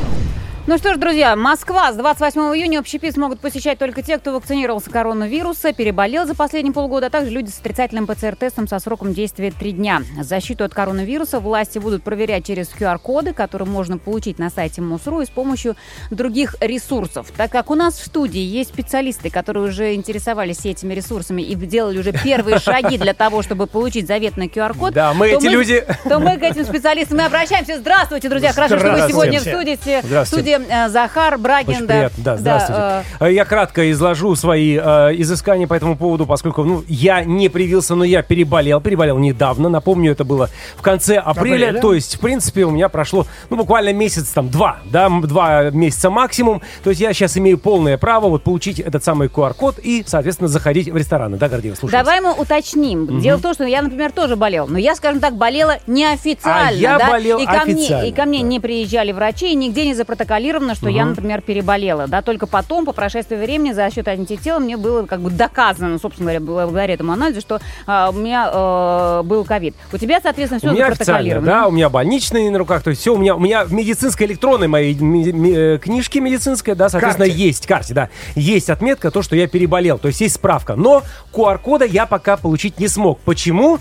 Ну 0.68 0.78
что 0.78 0.94
ж, 0.94 0.96
друзья, 0.96 1.36
Москва 1.36 1.92
с 1.92 1.94
28 1.94 2.40
июня 2.56 2.80
общепит 2.80 3.16
могут 3.16 3.38
посещать 3.38 3.78
только 3.78 4.02
те, 4.02 4.18
кто 4.18 4.32
вакцинировался 4.32 4.90
коронавируса, 4.90 5.72
переболел 5.72 6.26
за 6.26 6.34
последние 6.34 6.72
полгода, 6.74 7.06
а 7.06 7.10
также 7.10 7.30
люди 7.30 7.50
с 7.50 7.60
отрицательным 7.60 8.08
ПЦР-тестом 8.08 8.66
со 8.66 8.80
сроком 8.80 9.14
действия 9.14 9.52
3 9.56 9.70
дня. 9.70 10.02
Защиту 10.20 10.64
от 10.64 10.74
коронавируса 10.74 11.38
власти 11.38 11.78
будут 11.78 12.02
проверять 12.02 12.46
через 12.46 12.68
QR-коды, 12.76 13.32
которые 13.32 13.68
можно 13.68 13.96
получить 13.96 14.40
на 14.40 14.50
сайте 14.50 14.82
МОСРУ 14.82 15.20
и 15.20 15.26
с 15.26 15.28
помощью 15.28 15.76
других 16.10 16.56
ресурсов. 16.58 17.28
Так 17.36 17.52
как 17.52 17.70
у 17.70 17.76
нас 17.76 17.94
в 17.94 18.04
студии 18.04 18.40
есть 18.40 18.70
специалисты, 18.70 19.30
которые 19.30 19.68
уже 19.68 19.94
интересовались 19.94 20.66
этими 20.66 20.94
ресурсами 20.94 21.42
и 21.42 21.54
делали 21.54 22.00
уже 22.00 22.10
первые 22.10 22.58
шаги 22.58 22.98
для 22.98 23.14
того, 23.14 23.42
чтобы 23.42 23.68
получить 23.68 24.08
заветный 24.08 24.48
QR-код, 24.48 24.94
Да, 24.94 25.14
мы 25.14 25.28
эти 25.28 25.46
люди. 25.46 25.84
то 26.08 26.18
мы 26.18 26.36
к 26.38 26.42
этим 26.42 26.64
специалистам 26.64 27.20
и 27.20 27.22
обращаемся. 27.22 27.78
Здравствуйте, 27.78 28.28
друзья. 28.28 28.52
Хорошо, 28.52 28.80
что 28.80 28.90
вы 28.90 29.08
сегодня 29.08 29.38
в 29.38 29.42
студии. 29.42 29.78
Здравствуйте. 30.02 30.55
Студии 30.64 30.86
э, 30.86 30.88
Захар 30.88 31.38
Брагин. 31.38 31.70
Очень 31.70 31.86
да. 31.86 31.94
приятно, 31.94 32.24
да, 32.24 32.36
здравствуйте. 32.36 32.82
э, 33.20 33.26
Э, 33.26 33.32
Я 33.32 33.44
кратко 33.44 33.90
изложу 33.90 34.34
свои 34.36 34.76
э, 34.76 35.12
изыскания 35.16 35.66
по 35.66 35.74
этому 35.74 35.96
поводу, 35.96 36.26
поскольку 36.26 36.64
ну, 36.64 36.84
я 36.88 37.24
не 37.24 37.48
привился, 37.48 37.94
но 37.94 38.04
я 38.04 38.22
переболел. 38.22 38.80
Переболел 38.80 39.18
недавно, 39.18 39.68
напомню, 39.68 40.12
это 40.12 40.24
было 40.24 40.48
в 40.76 40.82
конце 40.82 41.16
апреля. 41.16 41.66
Апреля. 41.68 41.80
То 41.80 41.94
есть, 41.94 42.16
в 42.16 42.20
принципе, 42.20 42.64
у 42.64 42.70
меня 42.70 42.88
прошло 42.88 43.26
ну, 43.50 43.56
буквально 43.56 43.92
месяц, 43.92 44.28
там, 44.28 44.48
два, 44.50 44.78
да, 44.86 45.08
два 45.08 45.70
месяца 45.70 46.10
максимум. 46.10 46.62
То 46.82 46.90
есть 46.90 47.00
я 47.00 47.12
сейчас 47.12 47.36
имею 47.36 47.58
полное 47.58 47.98
право 47.98 48.28
вот 48.28 48.42
получить 48.42 48.80
этот 48.80 49.04
самый 49.04 49.28
QR-код 49.28 49.78
и, 49.82 50.04
соответственно, 50.06 50.48
заходить 50.48 50.88
в 50.88 50.96
рестораны. 50.96 51.36
Да, 51.36 51.48
Гордеева, 51.48 51.74
слушаю. 51.76 51.98
вас. 51.98 52.06
Давай 52.06 52.20
мы 52.20 52.32
уточним. 52.32 53.20
Дело 53.20 53.38
в 53.38 53.42
том, 53.42 53.54
что 53.54 53.64
я, 53.64 53.82
например, 53.82 54.12
тоже 54.12 54.36
болел. 54.36 54.66
Но 54.68 54.78
я, 54.78 54.94
скажем 54.94 55.20
так, 55.20 55.34
болела 55.36 55.78
неофициально. 55.86 56.68
А 56.68 56.72
я 56.72 56.98
да? 56.98 57.10
болел 57.10 57.38
и 57.38 57.46
ко 57.46 57.62
официально, 57.62 57.98
Мне, 58.00 58.08
и 58.08 58.12
ко 58.12 58.24
мне 58.24 58.40
да. 58.40 58.46
не 58.46 58.60
приезжали 58.60 59.12
врачи, 59.12 59.52
и 59.52 59.54
нигде 59.54 59.84
не 59.86 59.94
запротоколировано, 60.46 60.74
что 60.74 60.88
я, 60.88 61.04
например, 61.04 61.40
переболела. 61.40 62.06
Да? 62.06 62.22
Только 62.22 62.46
потом, 62.46 62.84
по 62.84 62.92
прошествии 62.92 63.36
времени, 63.36 63.72
за 63.72 63.90
счет 63.90 64.08
антител, 64.08 64.60
мне 64.60 64.76
было 64.76 65.06
как 65.06 65.20
бы 65.20 65.30
доказано, 65.30 65.98
собственно 65.98 66.32
говоря, 66.32 66.40
благодаря 66.40 66.94
этому 66.94 67.12
анализу, 67.12 67.40
что 67.40 67.60
а, 67.86 68.10
у 68.10 68.12
меня 68.12 68.50
э, 68.52 69.22
был 69.24 69.44
ковид. 69.44 69.74
У 69.92 69.98
тебя, 69.98 70.20
соответственно, 70.22 70.58
все 70.60 70.68
у 70.70 70.72
меня 70.72 70.90
запротоколировано. 70.90 71.46
да, 71.46 71.66
у 71.66 71.70
меня 71.70 71.88
больничные 71.88 72.50
на 72.50 72.58
руках, 72.58 72.82
то 72.82 72.90
есть 72.90 73.02
все 73.02 73.14
у 73.14 73.18
меня, 73.18 73.34
у 73.36 73.40
меня 73.40 73.64
в 73.64 73.72
медицинской 73.72 74.26
электронной 74.26 74.68
моей 74.68 74.94
ми- 74.94 75.32
ми- 75.32 75.52
э, 75.52 75.78
книжке 75.78 76.20
медицинской, 76.20 76.74
да, 76.74 76.88
соответственно, 76.88 77.26
Карте. 77.28 77.42
есть, 77.42 77.66
карте, 77.66 77.94
да, 77.94 78.08
есть 78.34 78.70
отметка, 78.70 79.10
то, 79.10 79.22
что 79.22 79.36
я 79.36 79.46
переболел, 79.48 79.98
то 79.98 80.08
есть 80.08 80.20
есть 80.20 80.36
справка, 80.36 80.74
но 80.76 81.02
QR-кода 81.32 81.84
я 81.84 82.06
пока 82.06 82.36
получить 82.36 82.78
не 82.78 82.88
смог. 82.88 83.18
Почему? 83.20 83.78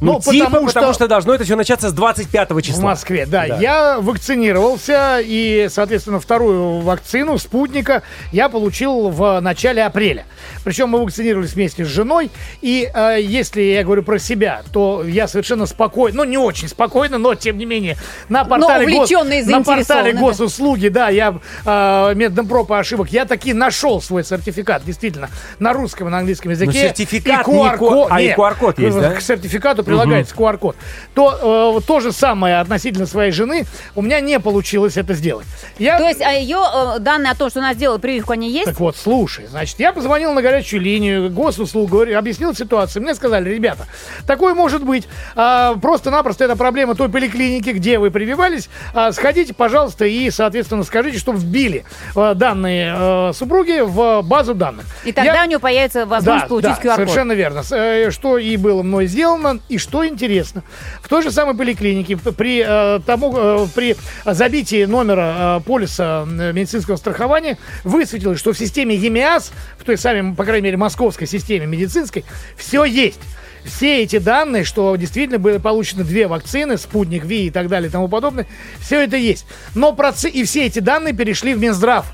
Ну, 0.00 0.14
Ну, 0.14 0.20
типа, 0.32 0.44
потому 0.46 0.66
потому, 0.66 0.86
что- 0.92 0.92
что... 0.94 1.08
должно 1.08 1.34
это 1.34 1.44
все 1.44 1.56
начаться 1.56 1.88
с 1.88 1.92
25 1.92 2.50
В 2.50 2.62
числа. 2.62 2.82
Москве, 2.90 3.26
да. 3.26 3.46
Да. 3.48 3.56
Я 3.58 3.98
вакцинировался, 4.00 5.18
и, 5.22 5.68
соответственно, 5.70 6.20
вторую 6.20 6.80
вакцину 6.80 7.38
спутника 7.38 8.02
я 8.32 8.48
получил 8.48 9.08
в 9.10 9.40
начале 9.40 9.82
апреля. 9.84 10.24
Причем 10.64 10.90
мы 10.90 11.02
вакцинировались 11.02 11.52
вместе 11.54 11.84
с 11.84 11.88
женой, 11.88 12.30
и 12.62 12.88
э, 12.92 13.18
если 13.20 13.62
я 13.62 13.82
говорю 13.84 14.02
про 14.02 14.18
себя, 14.18 14.62
то 14.72 15.02
я 15.04 15.26
совершенно 15.28 15.66
спокойно, 15.66 16.18
ну 16.18 16.24
не 16.24 16.38
очень 16.38 16.68
спокойно, 16.68 17.18
но 17.18 17.34
тем 17.34 17.58
не 17.58 17.64
менее 17.66 17.96
на 18.28 18.44
портале, 18.44 18.86
и 18.92 19.50
на 19.50 19.62
портале 19.64 20.12
госуслуги, 20.20 20.88
да, 20.88 21.08
я 21.08 21.38
э, 21.64 22.12
методом 22.14 22.46
проб 22.48 22.70
и 22.70 22.74
ошибок, 22.74 23.10
я 23.10 23.24
таки 23.24 23.52
нашел 23.52 24.00
свой 24.00 24.24
сертификат, 24.24 24.84
действительно, 24.84 25.28
на 25.58 25.72
русском 25.72 26.08
и 26.08 26.10
на 26.10 26.18
английском 26.18 26.50
языке. 26.52 26.66
Ну, 26.66 26.88
сертификат 26.88 27.46
и 27.48 27.50
не 27.50 27.56
QR-код, 27.58 28.08
ко- 28.08 28.14
а, 28.14 28.20
и 28.20 28.24
нет, 28.26 28.38
QR-код 28.38 28.78
есть, 28.78 29.00
да? 29.00 29.10
К 29.10 29.20
сертификату 29.20 29.82
прилагается 29.88 30.34
QR-код, 30.34 30.76
то 31.14 31.78
э, 31.80 31.86
то 31.86 32.00
же 32.00 32.12
самое 32.12 32.58
относительно 32.60 33.06
своей 33.06 33.32
жены 33.32 33.64
у 33.94 34.02
меня 34.02 34.20
не 34.20 34.38
получилось 34.40 34.96
это 34.96 35.14
сделать. 35.14 35.46
Я, 35.78 35.98
То 35.98 36.08
есть 36.08 36.20
а 36.20 36.32
ее 36.32 36.58
э, 36.58 36.98
данные 37.00 37.32
о 37.32 37.34
том, 37.34 37.50
что 37.50 37.60
она 37.60 37.74
сделала 37.74 37.98
прививку, 37.98 38.32
они 38.32 38.50
есть? 38.50 38.66
так 38.66 38.78
вот, 38.80 38.96
слушай, 38.96 39.46
значит, 39.46 39.78
я 39.80 39.92
позвонил 39.92 40.32
на 40.34 40.42
горячую 40.42 40.80
линию, 40.82 41.30
госуслуг, 41.30 41.90
говорю, 41.90 42.18
объяснил 42.18 42.54
ситуацию. 42.54 43.02
Мне 43.02 43.14
сказали, 43.14 43.48
ребята, 43.48 43.86
такое 44.26 44.54
может 44.54 44.82
быть. 44.84 45.08
а, 45.34 45.74
просто-напросто 45.76 46.44
это 46.44 46.56
проблема 46.56 46.94
той 46.94 47.08
поликлиники, 47.08 47.70
где 47.70 47.98
вы 47.98 48.10
прививались. 48.10 48.68
А, 48.94 49.12
сходите, 49.12 49.54
пожалуйста, 49.54 50.04
и, 50.04 50.30
соответственно, 50.30 50.82
скажите, 50.84 51.18
что 51.18 51.32
вбили 51.32 51.84
а, 52.14 52.34
данные 52.34 52.92
а, 52.96 53.32
супруги 53.32 53.80
в 53.80 54.22
базу 54.22 54.54
данных. 54.54 54.84
И 55.04 55.12
тогда 55.12 55.34
Я- 55.38 55.44
у 55.44 55.46
нее 55.48 55.58
появится 55.58 56.04
возможность 56.06 56.48
получить 56.48 56.70
да, 56.70 56.76
QR-код. 56.82 56.94
совершенно 56.96 57.32
верно. 57.32 57.62
Э, 57.70 58.10
Что 58.10 58.36
и 58.38 58.56
было 58.56 58.82
мной 58.82 59.06
сделано, 59.06 59.60
и 59.68 59.77
что 59.78 60.06
интересно. 60.06 60.62
В 61.02 61.08
той 61.08 61.22
же 61.22 61.30
самой 61.30 61.56
поликлинике 61.56 62.16
при, 62.16 62.64
э, 62.66 63.00
тому, 63.06 63.34
э, 63.36 63.66
при 63.74 63.96
забитии 64.24 64.84
номера 64.84 65.58
э, 65.58 65.60
полиса 65.64 66.24
медицинского 66.26 66.96
страхования 66.96 67.58
высветилось, 67.84 68.38
что 68.38 68.52
в 68.52 68.58
системе 68.58 68.94
ЕМИАС, 68.94 69.52
в 69.78 69.84
той 69.84 69.96
самой, 69.96 70.34
по 70.34 70.44
крайней 70.44 70.64
мере, 70.64 70.76
московской 70.76 71.26
системе 71.26 71.66
медицинской, 71.66 72.24
все 72.56 72.84
есть. 72.84 73.20
Все 73.64 74.02
эти 74.02 74.18
данные, 74.18 74.64
что 74.64 74.94
действительно 74.96 75.38
были 75.38 75.58
получены 75.58 76.04
две 76.04 76.26
вакцины, 76.26 76.78
спутник 76.78 77.24
Ви 77.24 77.46
и 77.46 77.50
так 77.50 77.68
далее 77.68 77.88
и 77.88 77.92
тому 77.92 78.08
подобное, 78.08 78.46
все 78.80 79.02
это 79.02 79.16
есть. 79.16 79.46
Но 79.74 79.92
проце- 79.92 80.30
и 80.30 80.44
все 80.44 80.66
эти 80.66 80.78
данные 80.78 81.12
перешли 81.14 81.54
в 81.54 81.60
Минздрав. 81.60 82.06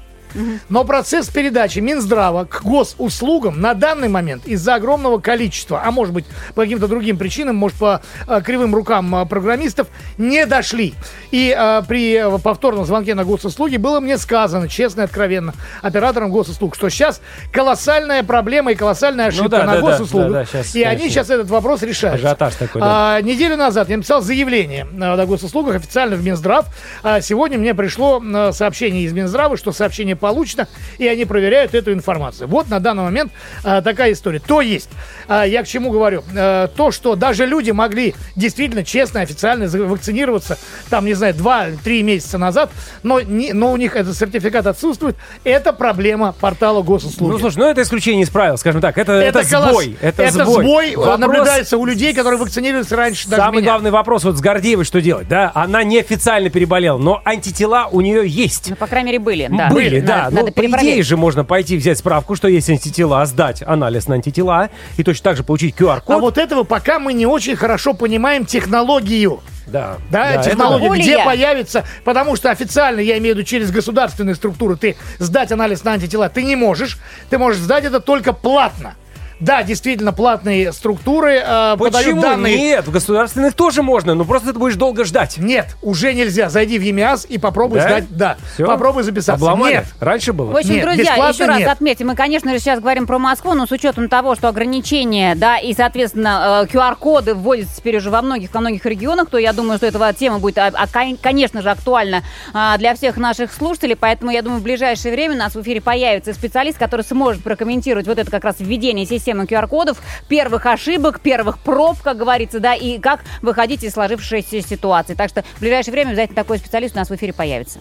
Но 0.68 0.84
процесс 0.84 1.28
передачи 1.28 1.78
Минздрава 1.78 2.44
к 2.44 2.62
госуслугам 2.62 3.60
на 3.60 3.74
данный 3.74 4.08
момент 4.08 4.46
из-за 4.46 4.74
огромного 4.74 5.18
количества, 5.18 5.82
а 5.84 5.90
может 5.90 6.14
быть 6.14 6.24
по 6.54 6.62
каким-то 6.62 6.88
другим 6.88 7.16
причинам, 7.18 7.56
может 7.56 7.78
по 7.78 8.00
э, 8.26 8.40
кривым 8.44 8.74
рукам 8.74 9.14
э, 9.14 9.26
программистов, 9.26 9.88
не 10.18 10.46
дошли. 10.46 10.94
И 11.30 11.54
э, 11.56 11.82
при 11.86 12.22
повторном 12.42 12.84
звонке 12.84 13.14
на 13.14 13.24
госуслуги 13.24 13.76
было 13.76 14.00
мне 14.00 14.18
сказано, 14.18 14.68
честно 14.68 15.02
и 15.02 15.04
откровенно, 15.04 15.54
операторам 15.82 16.30
госуслуг, 16.30 16.74
что 16.74 16.88
сейчас 16.88 17.20
колоссальная 17.52 18.22
проблема 18.22 18.72
и 18.72 18.74
колоссальная 18.74 19.26
ошибка 19.26 19.44
Ну 19.44 19.48
да, 19.50 19.64
на 19.64 19.74
да, 19.74 19.80
госуслугах. 19.80 20.32
да, 20.32 20.38
да, 20.40 20.46
щас, 20.46 20.74
и 20.74 20.82
они 20.82 20.98
конечно. 20.98 21.14
сейчас 21.14 21.30
этот 21.30 21.48
вопрос 21.50 21.82
решают. 21.82 22.16
Ажиотаж 22.16 22.54
такой, 22.54 22.80
да. 22.80 23.16
А, 23.16 23.20
неделю 23.20 23.56
назад 23.56 23.88
я 23.88 23.96
написал 23.96 24.20
заявление 24.20 24.86
э, 24.90 24.94
на 24.94 25.26
госуслугах 25.26 25.76
официально 25.76 26.16
в 26.16 26.24
Минздрав. 26.24 26.66
А 27.02 27.20
сегодня 27.20 27.58
мне 27.58 27.74
пришло 27.74 28.22
сообщение 28.52 29.02
из 29.04 29.12
Минздрава, 29.12 29.56
что 29.56 29.72
сообщение 29.72 30.16
получено, 30.28 30.66
и 30.98 31.06
они 31.06 31.24
проверяют 31.26 31.74
эту 31.74 31.92
информацию. 31.92 32.48
Вот 32.48 32.68
на 32.70 32.80
данный 32.80 33.02
момент 33.04 33.30
а, 33.62 33.82
такая 33.82 34.12
история. 34.12 34.38
То 34.40 34.60
есть, 34.62 34.88
а, 35.28 35.44
я 35.44 35.62
к 35.62 35.66
чему 35.66 35.90
говорю? 35.90 36.22
А, 36.34 36.68
то, 36.68 36.90
что 36.90 37.14
даже 37.14 37.44
люди 37.46 37.70
могли 37.72 38.14
действительно 38.36 38.84
честно, 38.84 39.20
официально 39.20 39.66
вакцинироваться, 39.68 40.56
там, 40.88 41.04
не 41.04 41.12
знаю, 41.14 41.34
2-3 41.34 42.02
месяца 42.02 42.38
назад, 42.38 42.70
но, 43.02 43.20
не- 43.20 43.52
но 43.52 43.70
у 43.72 43.76
них 43.76 43.96
этот 43.96 44.16
сертификат 44.16 44.66
отсутствует, 44.66 45.16
это 45.44 45.72
проблема 45.74 46.34
портала 46.40 46.82
госуслуги. 46.82 47.32
Ну, 47.32 47.38
слушай, 47.38 47.58
ну 47.58 47.66
это 47.68 47.82
исключение 47.82 48.22
из 48.24 48.30
правил, 48.30 48.56
скажем 48.56 48.80
так. 48.80 48.96
Это, 48.96 49.12
это, 49.12 49.40
колосс- 49.40 49.70
сбой. 49.70 49.98
Это, 50.00 50.22
это 50.22 50.44
сбой. 50.44 50.64
сбой, 50.64 50.92
э, 50.92 50.96
Вопрос- 50.96 51.18
наблюдается 51.18 51.76
у 51.76 51.84
людей, 51.84 52.14
которые 52.14 52.40
вакцинировались 52.40 52.90
раньше 52.92 53.28
даже 53.28 53.42
Самый 53.42 53.58
меня. 53.60 53.72
главный 53.72 53.90
вопрос 53.90 54.24
вот 54.24 54.36
с 54.36 54.40
Гордеевой 54.40 54.84
что 54.84 55.00
делать, 55.00 55.28
да? 55.28 55.52
Она 55.54 55.82
неофициально 55.84 56.48
переболела, 56.50 56.98
но 56.98 57.20
антитела 57.24 57.88
у 57.90 58.00
нее 58.00 58.26
есть. 58.26 58.70
Ну, 58.70 58.76
по 58.76 58.86
крайней 58.86 59.06
мере, 59.12 59.18
были. 59.18 59.48
Да. 59.50 59.68
Были, 59.68 60.00
Надо- 60.00 60.13
да. 60.14 60.30
Надо, 60.30 60.46
ну, 60.46 60.52
по 60.52 60.66
идее 60.66 61.02
же 61.02 61.16
можно 61.16 61.44
пойти 61.44 61.76
взять 61.76 61.98
справку, 61.98 62.36
что 62.36 62.48
есть 62.48 62.68
антитела, 62.70 63.24
сдать 63.26 63.62
анализ 63.62 64.08
на 64.08 64.14
антитела 64.14 64.70
и 64.96 65.02
точно 65.02 65.24
так 65.24 65.36
же 65.36 65.44
получить 65.44 65.74
QR-код. 65.76 66.16
А 66.16 66.18
вот 66.18 66.38
этого 66.38 66.64
пока 66.64 66.98
мы 66.98 67.12
не 67.12 67.26
очень 67.26 67.56
хорошо 67.56 67.94
понимаем 67.94 68.46
технологию. 68.46 69.40
да, 69.66 69.96
Да, 70.10 70.30
это 70.30 70.50
технология, 70.50 70.88
да. 70.88 70.96
где 70.96 71.24
появится, 71.24 71.84
потому 72.04 72.36
что 72.36 72.50
официально, 72.50 73.00
я 73.00 73.18
имею 73.18 73.34
в 73.34 73.38
виду 73.38 73.46
через 73.46 73.70
государственные 73.70 74.34
структуры, 74.34 74.76
ты 74.76 74.96
сдать 75.18 75.52
анализ 75.52 75.84
на 75.84 75.92
антитела 75.92 76.28
ты 76.28 76.42
не 76.42 76.56
можешь, 76.56 76.98
ты 77.30 77.38
можешь 77.38 77.60
сдать 77.60 77.84
это 77.84 78.00
только 78.00 78.32
платно. 78.32 78.94
Да, 79.40 79.62
действительно, 79.62 80.12
платные 80.12 80.72
структуры 80.72 81.34
э, 81.44 81.76
подают 81.76 81.92
Почему 81.92 82.22
данные. 82.22 82.56
нет? 82.56 82.86
В 82.86 82.92
государственных 82.92 83.54
тоже 83.54 83.82
можно, 83.82 84.14
но 84.14 84.24
просто 84.24 84.52
ты 84.52 84.58
будешь 84.58 84.76
долго 84.76 85.04
ждать. 85.04 85.38
Нет, 85.38 85.76
уже 85.82 86.14
нельзя. 86.14 86.48
Зайди 86.48 86.78
в 86.78 86.82
ЕМИАС 86.82 87.26
и 87.28 87.38
попробуй 87.38 87.80
Да? 87.80 87.88
сдать. 87.88 88.04
Да, 88.10 88.36
Всё? 88.54 88.66
попробуй 88.66 89.02
записаться. 89.02 89.34
Обломали? 89.44 89.74
Нет. 89.74 89.86
Раньше 90.00 90.32
было. 90.32 90.52
В 90.52 90.56
общем, 90.56 90.74
Нет, 90.74 90.82
друзья, 90.84 91.14
еще 91.28 91.46
раз 91.46 91.58
нет. 91.58 91.68
отметим, 91.68 92.06
мы, 92.08 92.14
конечно 92.14 92.52
же, 92.52 92.58
сейчас 92.60 92.78
говорим 92.80 93.06
про 93.06 93.18
Москву, 93.18 93.54
но 93.54 93.66
с 93.66 93.72
учетом 93.72 94.08
того, 94.08 94.34
что 94.36 94.48
ограничения, 94.48 95.34
да, 95.34 95.58
и, 95.58 95.74
соответственно, 95.74 96.64
э, 96.70 96.72
QR-коды 96.72 97.34
вводятся 97.34 97.76
теперь 97.76 97.96
уже 97.96 98.10
во 98.10 98.22
многих, 98.22 98.54
во 98.54 98.60
многих 98.60 98.86
регионах, 98.86 99.28
то 99.30 99.36
я 99.38 99.52
думаю, 99.52 99.78
что 99.78 99.86
эта 99.86 100.14
тема 100.16 100.38
будет, 100.38 100.58
а, 100.58 100.70
а, 100.72 100.86
кон- 100.86 101.18
конечно 101.20 101.60
же, 101.60 101.70
актуальна 101.70 102.22
а, 102.52 102.78
для 102.78 102.94
всех 102.94 103.16
наших 103.16 103.52
слушателей, 103.52 103.96
поэтому, 103.96 104.30
я 104.30 104.42
думаю, 104.42 104.60
в 104.60 104.64
ближайшее 104.64 105.12
время 105.12 105.34
у 105.34 105.38
нас 105.38 105.54
в 105.54 105.60
эфире 105.60 105.80
появится 105.80 106.32
специалист, 106.32 106.78
который 106.78 107.02
сможет 107.02 107.42
прокомментировать 107.42 108.06
вот 108.06 108.18
это 108.18 108.30
как 108.30 108.44
раз 108.44 108.56
введение 108.60 109.04
системы 109.06 109.23
QR-кодов, 109.32 110.00
первых 110.28 110.66
ошибок, 110.66 111.20
первых 111.20 111.58
проб, 111.58 112.00
как 112.02 112.16
говорится, 112.16 112.60
да, 112.60 112.74
и 112.74 112.98
как 112.98 113.20
выходить 113.42 113.82
из 113.84 113.92
сложившейся 113.92 114.60
ситуации. 114.60 115.14
Так 115.14 115.30
что 115.30 115.42
в 115.56 115.60
ближайшее 115.60 115.92
время 115.92 116.10
обязательно 116.10 116.36
такой 116.36 116.58
специалист 116.58 116.94
у 116.94 116.98
нас 116.98 117.10
в 117.10 117.14
эфире 117.14 117.32
появится. 117.32 117.78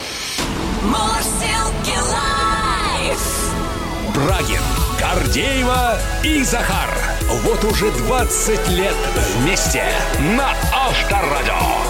Брагин, 4.16 4.62
Гордеева 5.00 5.98
и 6.24 6.44
Захар. 6.44 6.90
Вот 7.44 7.64
уже 7.64 7.92
20 7.92 8.70
лет 8.70 8.96
вместе 9.38 9.84
на 10.38 10.52
Авторадио. 10.72 11.83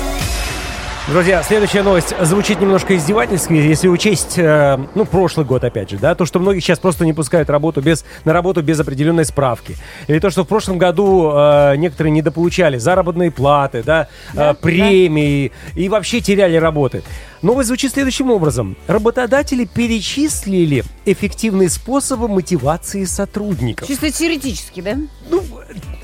Друзья, 1.09 1.43
следующая 1.43 1.83
новость 1.83 2.15
звучит 2.21 2.61
немножко 2.61 2.95
издевательски, 2.95 3.51
если 3.51 3.89
учесть, 3.89 4.37
э, 4.37 4.79
ну, 4.95 5.03
прошлый 5.03 5.45
год, 5.45 5.65
опять 5.65 5.89
же, 5.89 5.97
да, 5.97 6.15
то, 6.15 6.25
что 6.25 6.39
многих 6.39 6.63
сейчас 6.63 6.79
просто 6.79 7.03
не 7.03 7.11
пускают 7.11 7.49
работу 7.49 7.81
без, 7.81 8.05
на 8.23 8.31
работу 8.31 8.61
без 8.61 8.79
определенной 8.79 9.25
справки. 9.25 9.75
Или 10.07 10.19
то, 10.19 10.29
что 10.29 10.45
в 10.45 10.47
прошлом 10.47 10.77
году 10.77 11.29
э, 11.35 11.75
некоторые 11.75 12.13
недополучали 12.13 12.77
заработные 12.77 13.31
платы, 13.31 13.83
да, 13.83 14.07
э, 14.33 14.53
премии 14.53 15.51
и 15.75 15.89
вообще 15.89 16.21
теряли 16.21 16.55
работы. 16.55 17.03
Новость 17.43 17.67
звучит 17.67 17.91
следующим 17.91 18.31
образом. 18.31 18.77
Работодатели 18.87 19.65
перечислили 19.65 20.85
эффективные 21.05 21.69
способы 21.69 22.29
мотивации 22.29 23.03
сотрудников. 23.03 23.85
Чисто 23.85 24.09
теоретически, 24.09 24.79
да? 24.79 24.97
Ну, 25.29 25.43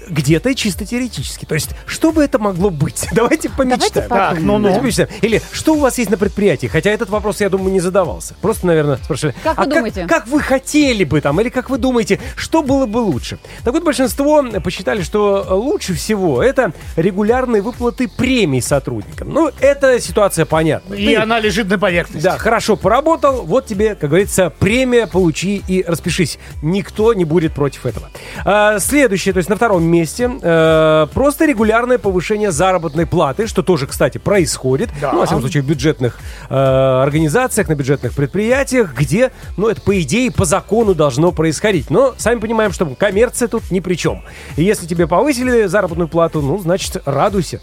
где-то 0.10 0.54
чисто 0.54 0.86
теоретически. 0.86 1.46
То 1.46 1.56
есть, 1.56 1.70
что 1.86 2.12
бы 2.12 2.26
это 2.26 2.40
могло 2.40 2.70
быть? 2.70 3.08
Давайте 3.14 3.50
помечтаем. 3.50 4.10
подумаем. 4.10 4.36
Так, 4.36 4.40
ну-ну. 4.42 4.60
Давайте 4.64 4.82
помечтаем. 4.82 5.10
Или 5.22 5.42
что 5.54 5.76
у 5.76 5.80
вас 5.80 5.98
есть 5.98 6.10
на 6.10 6.18
предприятии? 6.18 6.68
Хотя 6.68 6.90
этот 6.90 7.10
вопрос, 7.10 7.40
я 7.40 7.50
думаю, 7.50 7.72
не 7.72 7.80
задавался. 7.80 8.34
Просто, 8.42 8.68
наверное, 8.68 8.98
спрашивали. 8.98 9.34
Как 9.42 9.58
вы 9.58 9.64
а 9.64 9.68
думаете? 9.68 10.06
Как, 10.08 10.28
вы 10.28 10.42
хотели 10.42 11.06
бы 11.06 11.22
там? 11.22 11.40
Или 11.40 11.48
как 11.48 11.70
вы 11.70 11.78
думаете, 11.78 12.20
что 12.36 12.64
было 12.64 12.86
бы 12.86 12.98
лучше? 12.98 13.40
Так 13.64 13.74
вот, 13.74 13.84
большинство 13.86 14.44
посчитали, 14.62 15.04
что 15.04 15.46
лучше 15.50 15.94
всего 15.94 16.44
это 16.44 16.74
регулярные 16.98 17.62
выплаты 17.62 18.10
премий 18.10 18.62
сотрудникам. 18.62 19.30
Ну, 19.30 19.52
эта 19.62 20.02
ситуация 20.02 20.46
понятна. 20.46 20.96
И 20.96 21.06
Ты- 21.06 21.16
она 21.16 21.29
лежит 21.38 21.70
на 21.70 21.78
поверхности. 21.78 22.24
да, 22.24 22.38
хорошо 22.38 22.76
поработал, 22.76 23.44
вот 23.44 23.68
тебе, 23.68 23.94
как 23.94 24.10
говорится, 24.10 24.50
премия, 24.50 25.06
получи 25.06 25.62
и 25.68 25.84
распишись. 25.84 26.40
Никто 26.64 27.14
не 27.14 27.26
будет 27.26 27.54
против 27.54 27.86
этого. 27.86 28.10
А, 28.46 28.80
следующее, 28.80 29.34
то 29.34 29.38
есть 29.38 29.50
на 29.50 29.56
втором 29.56 29.84
месте, 29.84 30.32
э, 30.42 31.08
просто 31.14 31.46
регулярное 31.46 31.98
повышение 31.98 32.52
заработной 32.52 33.06
платы, 33.06 33.46
что 33.46 33.62
тоже, 33.62 33.86
кстати, 33.86 34.18
происходит. 34.18 34.90
Да. 35.02 35.12
Ну, 35.12 35.20
во 35.20 35.26
всяком 35.26 35.42
случае, 35.42 35.64
в 35.64 35.68
бюджетных 35.68 36.20
э, 36.50 36.56
организациях, 36.56 37.68
на 37.68 37.76
бюджетных 37.76 38.14
предприятиях, 38.14 38.94
где, 38.94 39.32
ну, 39.58 39.68
это 39.68 39.82
по 39.82 40.00
идее, 40.02 40.32
по 40.32 40.46
закону 40.46 40.96
должно 40.96 41.32
происходить. 41.32 41.90
Но 41.90 42.16
сами 42.18 42.40
понимаем, 42.40 42.72
что 42.72 42.86
коммерция 42.86 43.48
тут 43.48 43.70
ни 43.72 43.82
при 43.82 43.96
чем. 43.96 44.24
И 44.56 44.64
если 44.64 44.88
тебе 44.88 45.06
повысили 45.06 45.66
заработную 45.66 46.08
плату, 46.08 46.42
ну, 46.42 46.58
значит, 46.58 47.02
радуйся. 47.06 47.60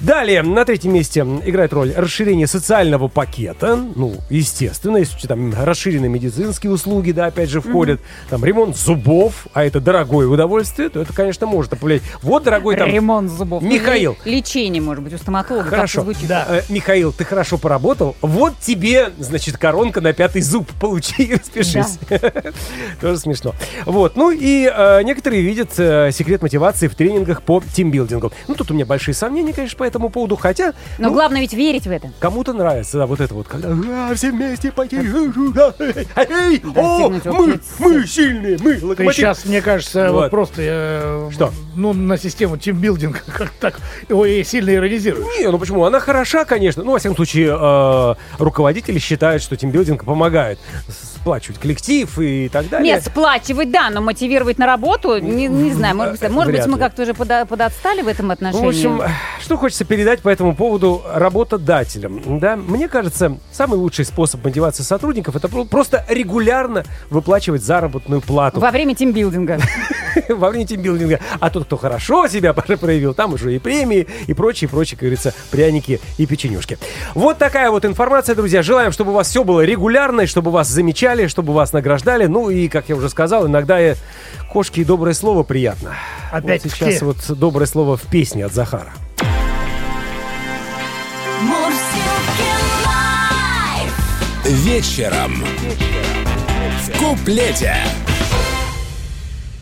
Далее, 0.00 0.42
на 0.42 0.64
третьем 0.64 0.94
месте 0.94 1.20
играет 1.20 1.72
роль 1.72 1.92
расширение 1.96 2.46
социального 2.46 3.08
пакета. 3.08 3.76
Ну, 3.76 4.14
естественно, 4.30 4.98
если 4.98 5.26
там 5.26 5.52
расширенные 5.52 6.08
медицинские 6.08 6.72
услуги, 6.72 7.10
да, 7.10 7.26
опять 7.26 7.50
же, 7.50 7.60
входят. 7.60 8.00
Там 8.30 8.44
ремонт 8.44 8.76
зубов, 8.76 9.48
а 9.54 9.64
это 9.64 9.80
дорогое 9.80 10.28
удовольствие, 10.28 10.88
то 10.88 11.00
это, 11.00 11.12
конечно, 11.12 11.46
может 11.46 11.70
повлиять. 11.78 12.02
Вот, 12.22 12.44
дорогой 12.44 12.76
там... 12.76 12.88
Ремонт 12.88 13.30
зубов. 13.30 13.62
Михаил. 13.62 14.16
Ну, 14.24 14.30
Лечение, 14.30 14.80
может 14.80 15.02
быть, 15.02 15.14
у 15.14 15.18
стоматолога. 15.18 15.68
Хорошо. 15.68 16.06
Да. 16.28 16.46
Э, 16.48 16.62
Михаил, 16.68 17.12
ты 17.12 17.24
хорошо 17.24 17.58
поработал. 17.58 18.14
Вот 18.20 18.58
тебе, 18.60 19.10
значит, 19.18 19.58
коронка 19.58 20.00
на 20.00 20.12
пятый 20.12 20.42
зуб. 20.42 20.68
Получи 20.80 21.24
и 21.24 21.34
распишись. 21.34 21.98
Тоже 23.00 23.18
смешно. 23.18 23.54
Вот. 23.84 24.16
Ну 24.16 24.30
и 24.30 24.70
э, 24.72 25.02
некоторые 25.02 25.42
видят 25.42 25.70
э, 25.78 26.10
секрет 26.12 26.42
мотивации 26.42 26.86
в 26.86 26.94
тренингах 26.94 27.42
по 27.42 27.62
тимбилдингу. 27.74 28.32
Ну, 28.46 28.54
тут 28.54 28.70
у 28.70 28.74
меня 28.74 28.86
большие 28.86 29.14
сомнения, 29.14 29.52
конечно, 29.52 29.76
по 29.76 29.87
этому 29.88 30.08
поводу. 30.10 30.36
Хотя, 30.36 30.72
Но 30.98 31.08
ну, 31.08 31.14
главное 31.14 31.40
ведь 31.40 31.52
верить 31.52 31.86
в 31.86 31.90
это. 31.90 32.10
кому-то 32.20 32.52
нравится, 32.52 32.98
да, 32.98 33.06
вот 33.06 33.20
это 33.20 33.34
вот, 33.34 33.48
когда 33.48 33.68
«А, 33.70 34.14
все 34.14 34.30
вместе 34.30 34.70
пойти. 34.72 34.96
Эй, 34.96 36.62
о, 36.76 37.08
достигнуть 37.08 37.24
мы, 37.24 37.60
мы 37.78 38.06
сильные, 38.06 38.58
мы 38.60 38.74
Ты 38.76 38.86
локомотив. 38.86 39.16
сейчас, 39.16 39.44
мне 39.44 39.60
кажется, 39.62 40.12
Вот. 40.12 40.22
вот 40.22 40.30
просто 40.30 40.54
э, 40.64 41.30
Что? 41.32 41.52
ну, 41.74 41.92
на 41.92 42.16
систему 42.18 42.56
тимбилдинга 42.56 43.20
как 43.26 43.50
так 43.50 43.78
ой, 44.10 44.44
сильно 44.44 44.74
иронизируешь. 44.74 45.24
Не, 45.38 45.50
ну 45.50 45.58
почему? 45.58 45.84
Она 45.84 46.00
хороша, 46.00 46.44
конечно. 46.44 46.82
Ну, 46.84 46.92
во 46.92 46.98
всяком 46.98 47.16
случае, 47.16 47.56
э, 47.58 48.14
руководители 48.38 48.98
считают, 48.98 49.42
что 49.42 49.56
тимбилдинг 49.56 50.04
помогает 50.04 50.58
сплачивать 50.88 51.58
коллектив 51.60 52.18
и 52.18 52.48
так 52.48 52.68
далее. 52.68 52.92
Нет, 52.94 53.04
сплачивать, 53.04 53.70
да, 53.70 53.90
но 53.90 54.00
мотивировать 54.00 54.58
на 54.58 54.66
работу, 54.66 55.18
не, 55.18 55.46
не 55.46 55.72
знаю, 55.72 55.96
может 55.96 56.18
быть, 56.20 56.30
может 56.30 56.52
быть 56.52 56.66
мы 56.66 56.78
как-то 56.78 57.02
уже 57.02 57.12
подо- 57.12 57.46
подотстали 57.46 58.02
в 58.02 58.08
этом 58.08 58.28
Ну, 58.28 58.32
отношении. 58.32 58.64
в 58.64 58.68
общем, 58.68 59.02
что 59.40 59.56
хочется 59.56 59.77
передать 59.84 60.20
по 60.20 60.28
этому 60.28 60.54
поводу 60.54 61.02
работодателям. 61.12 62.38
Да? 62.38 62.56
Мне 62.56 62.88
кажется, 62.88 63.36
самый 63.52 63.78
лучший 63.78 64.04
способ 64.04 64.44
мотивации 64.44 64.82
сотрудников 64.82 65.36
это 65.36 65.48
про- 65.48 65.64
просто 65.64 66.04
регулярно 66.08 66.84
выплачивать 67.10 67.62
заработную 67.62 68.20
плату 68.20 68.60
Во 68.60 68.70
время 68.70 68.94
тимбилдинга. 68.94 69.58
во 70.28 70.50
время 70.50 70.66
тимбилдинга. 70.66 71.20
А 71.40 71.50
тот, 71.50 71.64
кто 71.64 71.76
хорошо 71.76 72.28
себя 72.28 72.52
проявил, 72.54 73.14
там 73.14 73.34
уже 73.34 73.54
и 73.54 73.58
премии, 73.58 74.06
и 74.26 74.34
прочие, 74.34 74.68
прочие, 74.68 74.96
как 74.96 75.00
говорится, 75.02 75.34
пряники 75.50 76.00
и 76.16 76.26
печенюшки. 76.26 76.78
Вот 77.14 77.38
такая 77.38 77.70
вот 77.70 77.84
информация, 77.84 78.34
друзья. 78.34 78.62
Желаем, 78.62 78.92
чтобы 78.92 79.12
у 79.12 79.14
вас 79.14 79.28
все 79.28 79.44
было 79.44 79.64
регулярно, 79.64 80.22
и 80.22 80.26
чтобы 80.26 80.50
вас 80.50 80.68
замечали, 80.68 81.26
чтобы 81.26 81.52
вас 81.52 81.72
награждали. 81.72 82.26
Ну 82.26 82.50
и, 82.50 82.68
как 82.68 82.88
я 82.88 82.96
уже 82.96 83.08
сказал, 83.08 83.46
иногда 83.46 83.80
и 83.80 83.94
кошки 84.50 84.80
и 84.80 84.84
доброе 84.84 85.14
слово 85.14 85.42
приятно. 85.42 85.94
Опять-таки. 86.32 86.84
вот 86.84 86.90
сейчас 86.90 87.02
вот 87.02 87.38
доброе 87.38 87.66
слово 87.66 87.96
в 87.96 88.02
песне 88.02 88.44
от 88.44 88.52
Захара. 88.52 88.92
Вечером. 94.48 95.44
В 96.84 96.98
куплете. 96.98 97.74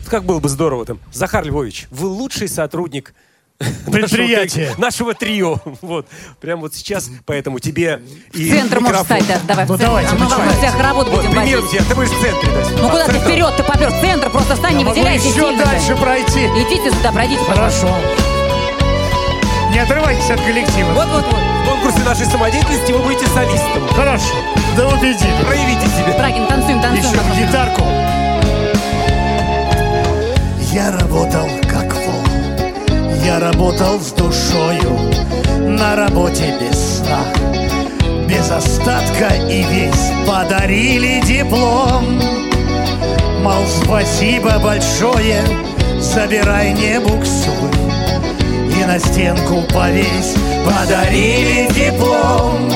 Как 0.07 0.23
было 0.23 0.39
бы 0.39 0.47
здорово 0.47 0.85
там. 0.85 0.99
Захар 1.11 1.43
Львович, 1.45 1.87
вы 1.91 2.07
лучший 2.07 2.47
сотрудник 2.47 3.13
Предприятие. 3.91 4.67
нашего, 4.77 4.81
нашего 4.81 5.13
трио. 5.13 5.57
Вот. 5.81 6.07
Прям 6.39 6.61
вот 6.61 6.73
сейчас, 6.73 7.09
поэтому 7.25 7.59
тебе 7.59 8.01
и 8.33 8.49
В 8.49 8.53
центр 8.53 8.79
можешь 8.79 9.01
микрофон. 9.01 9.21
стать, 9.23 9.27
да, 9.27 9.41
давай 9.47 9.65
в 9.65 9.69
Ну, 9.69 9.77
центр. 9.77 9.87
давайте, 9.87 10.09
А 10.11 10.15
мы 10.15 10.25
вокруг 10.27 10.53
всех 10.57 10.79
работу 10.79 11.11
Вот, 11.11 11.17
будем 11.19 11.31
пример 11.31 11.59
возить. 11.61 11.71
тебя, 11.71 11.83
ты 11.89 11.95
будешь 11.95 12.09
в 12.09 12.21
центре. 12.21 12.51
да. 12.51 12.69
Ну 12.81 12.89
куда 12.89 13.05
ты 13.07 13.11
Центр. 13.13 13.27
вперед, 13.29 13.53
ты 13.57 13.63
попер 13.63 13.91
центр, 13.91 14.29
просто 14.29 14.55
стань, 14.55 14.77
не 14.77 14.85
Могу 14.85 14.95
выделяйся 14.97 15.27
еще 15.27 15.39
сильно. 15.49 15.65
дальше 15.65 15.95
пройти. 15.95 16.45
Идите 16.47 16.91
сюда, 16.95 17.11
пройдите, 17.11 17.43
пожалуйста. 17.45 17.87
Хорошо. 17.87 17.97
Не 19.71 19.79
отрывайтесь 19.79 20.29
от 20.29 20.39
коллектива. 20.41 20.91
Вот-вот-вот. 20.93 21.33
В 21.33 21.33
конкурсе 21.33 21.56
нашей 22.07 22.25
самодеятельности 22.25 22.93
вы 22.93 22.99
будете 22.99 23.27
солистом. 23.27 23.85
Хорошо. 23.93 24.33
Да 24.77 24.87
убедили. 24.87 25.43
Проявите 25.45 25.87
себя. 25.87 26.17
Брагин, 26.17 26.47
танцуем, 26.47 26.81
танцуем. 26.81 27.03
Еще 27.03 27.17
вокруг. 27.17 27.37
гитарку. 27.37 27.83
Я 30.71 30.91
работал 30.91 31.49
как 31.69 31.93
вол. 31.93 32.23
Я 33.25 33.41
работал 33.41 33.99
с 33.99 34.13
душою. 34.13 34.97
На 35.59 35.97
работе 35.97 36.55
без 36.61 36.99
сна. 36.99 37.19
Без 38.25 38.49
остатка 38.51 39.33
и 39.49 39.63
весь 39.63 40.11
подарили 40.25 41.21
диплом. 41.25 42.21
Мол, 43.41 43.65
спасибо 43.83 44.59
большое, 44.59 45.41
забирай, 45.99 46.71
не 46.71 47.01
буксуй. 47.01 47.86
И 48.77 48.85
на 48.85 48.99
стенку 48.99 49.63
повесь, 49.73 50.35
подарили 50.63 51.67
диплом. 51.73 52.69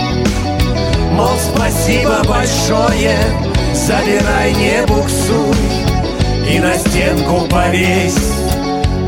Мол, 1.12 1.38
спасибо 1.38 2.24
большое, 2.28 3.16
забирай, 3.74 4.54
не 4.56 4.86
буксуй 4.88 5.56
И 6.50 6.60
на 6.60 6.74
стенку 6.76 7.48
повесь. 7.48 8.18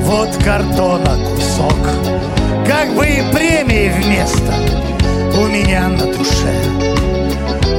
Вот 0.01 0.29
картона 0.43 1.17
кусок. 1.33 1.79
Как 2.67 2.93
бы 2.93 3.07
премии 3.33 3.89
вместо 3.89 4.53
У 5.39 5.47
меня 5.47 5.87
на 5.87 6.05
душе. 6.13 6.53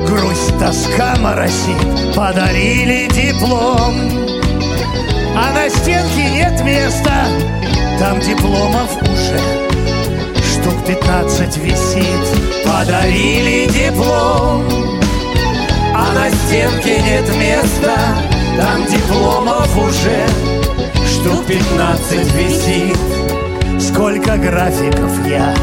Грусть, 0.08 0.58
тоска 0.58 1.14
моросит. 1.20 2.14
Подарили 2.16 3.08
диплом. 3.12 3.94
А 5.36 5.52
на 5.52 5.68
стенке 5.70 6.30
нет 6.30 6.64
места 6.64 7.26
Там 8.04 8.20
дипломов 8.20 9.02
уже 9.02 9.40
Штук 10.44 10.84
15 10.86 11.56
висит. 11.56 12.62
Подарили 12.62 13.66
диплом 13.72 14.62
А 15.94 16.12
на 16.12 16.28
стенке 16.30 17.00
нет 17.00 17.26
места. 17.34 17.96
Там 18.58 18.84
дипломов 18.84 19.74
уже 19.78 20.22
Штук 21.06 21.46
15 21.46 22.34
висит. 22.34 22.98
Сколько 23.80 24.36
графиков 24.36 25.26
я 25.26 25.54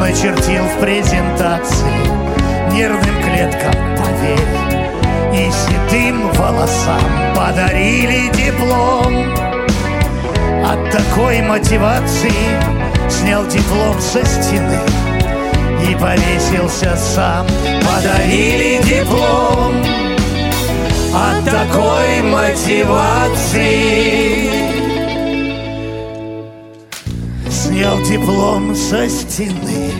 Начертил 0.00 0.64
в 0.64 0.80
презентации 0.80 1.86
Нервным 2.72 3.22
клеткам, 3.22 3.74
поверь. 3.96 4.40
И 5.32 5.52
седым 5.52 6.32
волосам 6.32 6.98
Подарили 7.36 8.28
диплом 8.32 9.53
от 10.64 10.90
такой 10.90 11.42
мотивации 11.42 12.32
Снял 13.08 13.46
диплом 13.46 14.00
со 14.00 14.24
стены 14.24 14.78
И 15.88 15.94
повесился 15.94 16.96
сам. 16.96 17.46
Подарили 17.82 18.82
диплом. 18.82 19.74
От 21.14 21.44
такой 21.44 22.22
мотивации 22.22 23.44
Снял 27.50 28.00
диплом 28.02 28.74
со 28.74 29.08
стены 29.08 29.92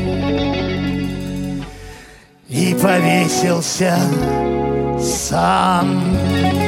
И 2.49 2.75
повесился 2.81 3.97
сам 5.01 6.64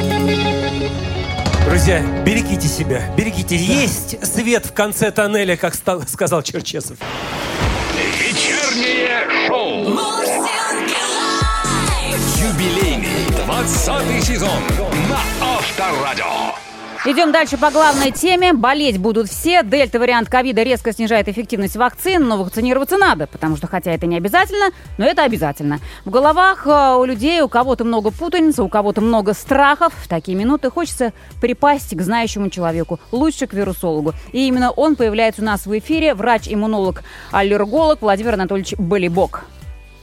Друзья, 1.77 2.01
берегите 2.25 2.67
себя, 2.67 3.03
берегите. 3.15 3.55
Есть 3.55 4.25
свет 4.25 4.65
в 4.65 4.73
конце 4.73 5.11
тоннеля, 5.11 5.55
как 5.55 5.75
ста- 5.75 6.01
сказал 6.07 6.41
Черчесов. 6.41 6.97
Вечернее 8.19 9.19
шоу. 9.45 9.83
Юбилейный 12.41 13.27
20 13.45 14.23
сезон 14.23 14.63
на 15.07 15.19
Авторадио. 15.39 16.46
Идем 17.09 17.31
дальше 17.31 17.57
по 17.57 17.71
главной 17.71 18.11
теме. 18.11 18.51
Болеть 18.51 18.97
будут 18.97 19.29
все. 19.29 19.63
Дельта-вариант 19.63 20.27
ковида 20.27 20.63
резко 20.63 20.91
снижает 20.91 21.29
эффективность 21.29 21.77
вакцин, 21.77 22.27
но 22.27 22.35
вакцинироваться 22.35 22.97
надо, 22.97 23.27
потому 23.27 23.55
что 23.55 23.65
хотя 23.65 23.93
это 23.93 24.05
не 24.07 24.17
обязательно, 24.17 24.71
но 24.97 25.05
это 25.05 25.23
обязательно. 25.23 25.79
В 26.03 26.09
головах 26.09 26.67
э, 26.67 26.95
у 26.99 27.05
людей 27.05 27.39
у 27.39 27.47
кого-то 27.47 27.85
много 27.85 28.11
путаницы, 28.11 28.61
у 28.61 28.67
кого-то 28.67 28.99
много 28.99 29.33
страхов. 29.33 29.93
В 30.03 30.09
такие 30.09 30.37
минуты 30.37 30.69
хочется 30.69 31.13
припасть 31.39 31.95
к 31.95 32.01
знающему 32.01 32.49
человеку, 32.49 32.99
лучше 33.13 33.47
к 33.47 33.53
вирусологу. 33.53 34.13
И 34.33 34.45
именно 34.45 34.71
он 34.71 34.97
появляется 34.97 35.41
у 35.41 35.45
нас 35.45 35.65
в 35.65 35.79
эфире, 35.79 36.13
врач-иммунолог, 36.13 37.03
аллерголог 37.31 38.01
Владимир 38.01 38.33
Анатольевич 38.33 38.73
Болибок. 38.77 39.45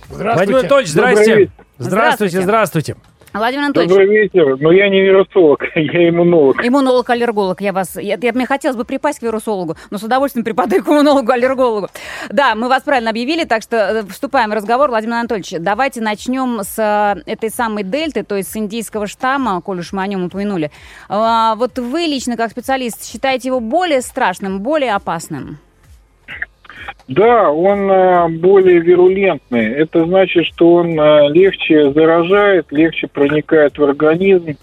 Владимир 0.08 0.60
Анатольевич, 0.60 0.88
здрасте. 0.88 1.34
Вечер. 1.36 1.52
Здравствуйте, 1.76 2.40
здравствуйте. 2.40 2.96
Владимир 3.34 3.64
Анатольевич, 3.64 3.90
Добрый 3.90 4.08
вечер. 4.08 4.56
Но 4.60 4.70
я 4.70 4.88
не 4.88 5.02
вирусолог, 5.02 5.60
я 5.74 6.08
иммунолог. 6.08 6.64
Иммунолог-аллерголог, 6.64 7.60
я 7.60 7.72
вас... 7.72 7.96
Я, 7.96 8.16
я- 8.20 8.32
мне 8.32 8.46
хотелось 8.46 8.76
бы 8.76 8.84
припасть 8.84 9.18
к 9.18 9.22
вирусологу, 9.22 9.76
но 9.90 9.98
с 9.98 10.04
удовольствием 10.04 10.44
припадаю 10.44 10.84
к 10.84 10.88
иммунологу-аллергологу. 10.88 11.88
Да, 12.30 12.54
мы 12.54 12.68
вас 12.68 12.84
правильно 12.84 13.10
объявили, 13.10 13.42
так 13.42 13.62
что 13.62 13.76
э, 13.76 14.02
вступаем 14.08 14.50
в 14.50 14.54
разговор. 14.54 14.88
Владимир 14.88 15.14
Анатольевич, 15.14 15.54
давайте 15.58 16.00
начнем 16.00 16.60
с 16.62 16.78
э, 16.78 17.22
этой 17.28 17.50
самой 17.50 17.82
дельты, 17.82 18.22
то 18.22 18.36
есть 18.36 18.52
с 18.52 18.56
индийского 18.56 19.08
штамма, 19.08 19.60
коль 19.62 19.80
уж 19.80 19.92
мы 19.92 20.02
о 20.02 20.06
нем 20.06 20.24
упомянули. 20.26 20.70
А, 21.08 21.56
вот 21.56 21.76
вы 21.80 22.02
лично, 22.02 22.36
как 22.36 22.52
специалист, 22.52 23.04
считаете 23.04 23.48
его 23.48 23.58
более 23.58 24.00
страшным, 24.00 24.60
более 24.60 24.94
опасным? 24.94 25.58
Да, 27.08 27.50
он 27.50 27.90
э, 27.90 28.28
более 28.38 28.80
вирулентный. 28.80 29.72
Это 29.72 30.04
значит, 30.06 30.46
что 30.46 30.74
он 30.74 30.98
э, 30.98 31.28
легче 31.30 31.92
заражает, 31.92 32.66
легче 32.70 33.06
проникает 33.08 33.76
в 33.76 33.84
организм, 33.84 34.56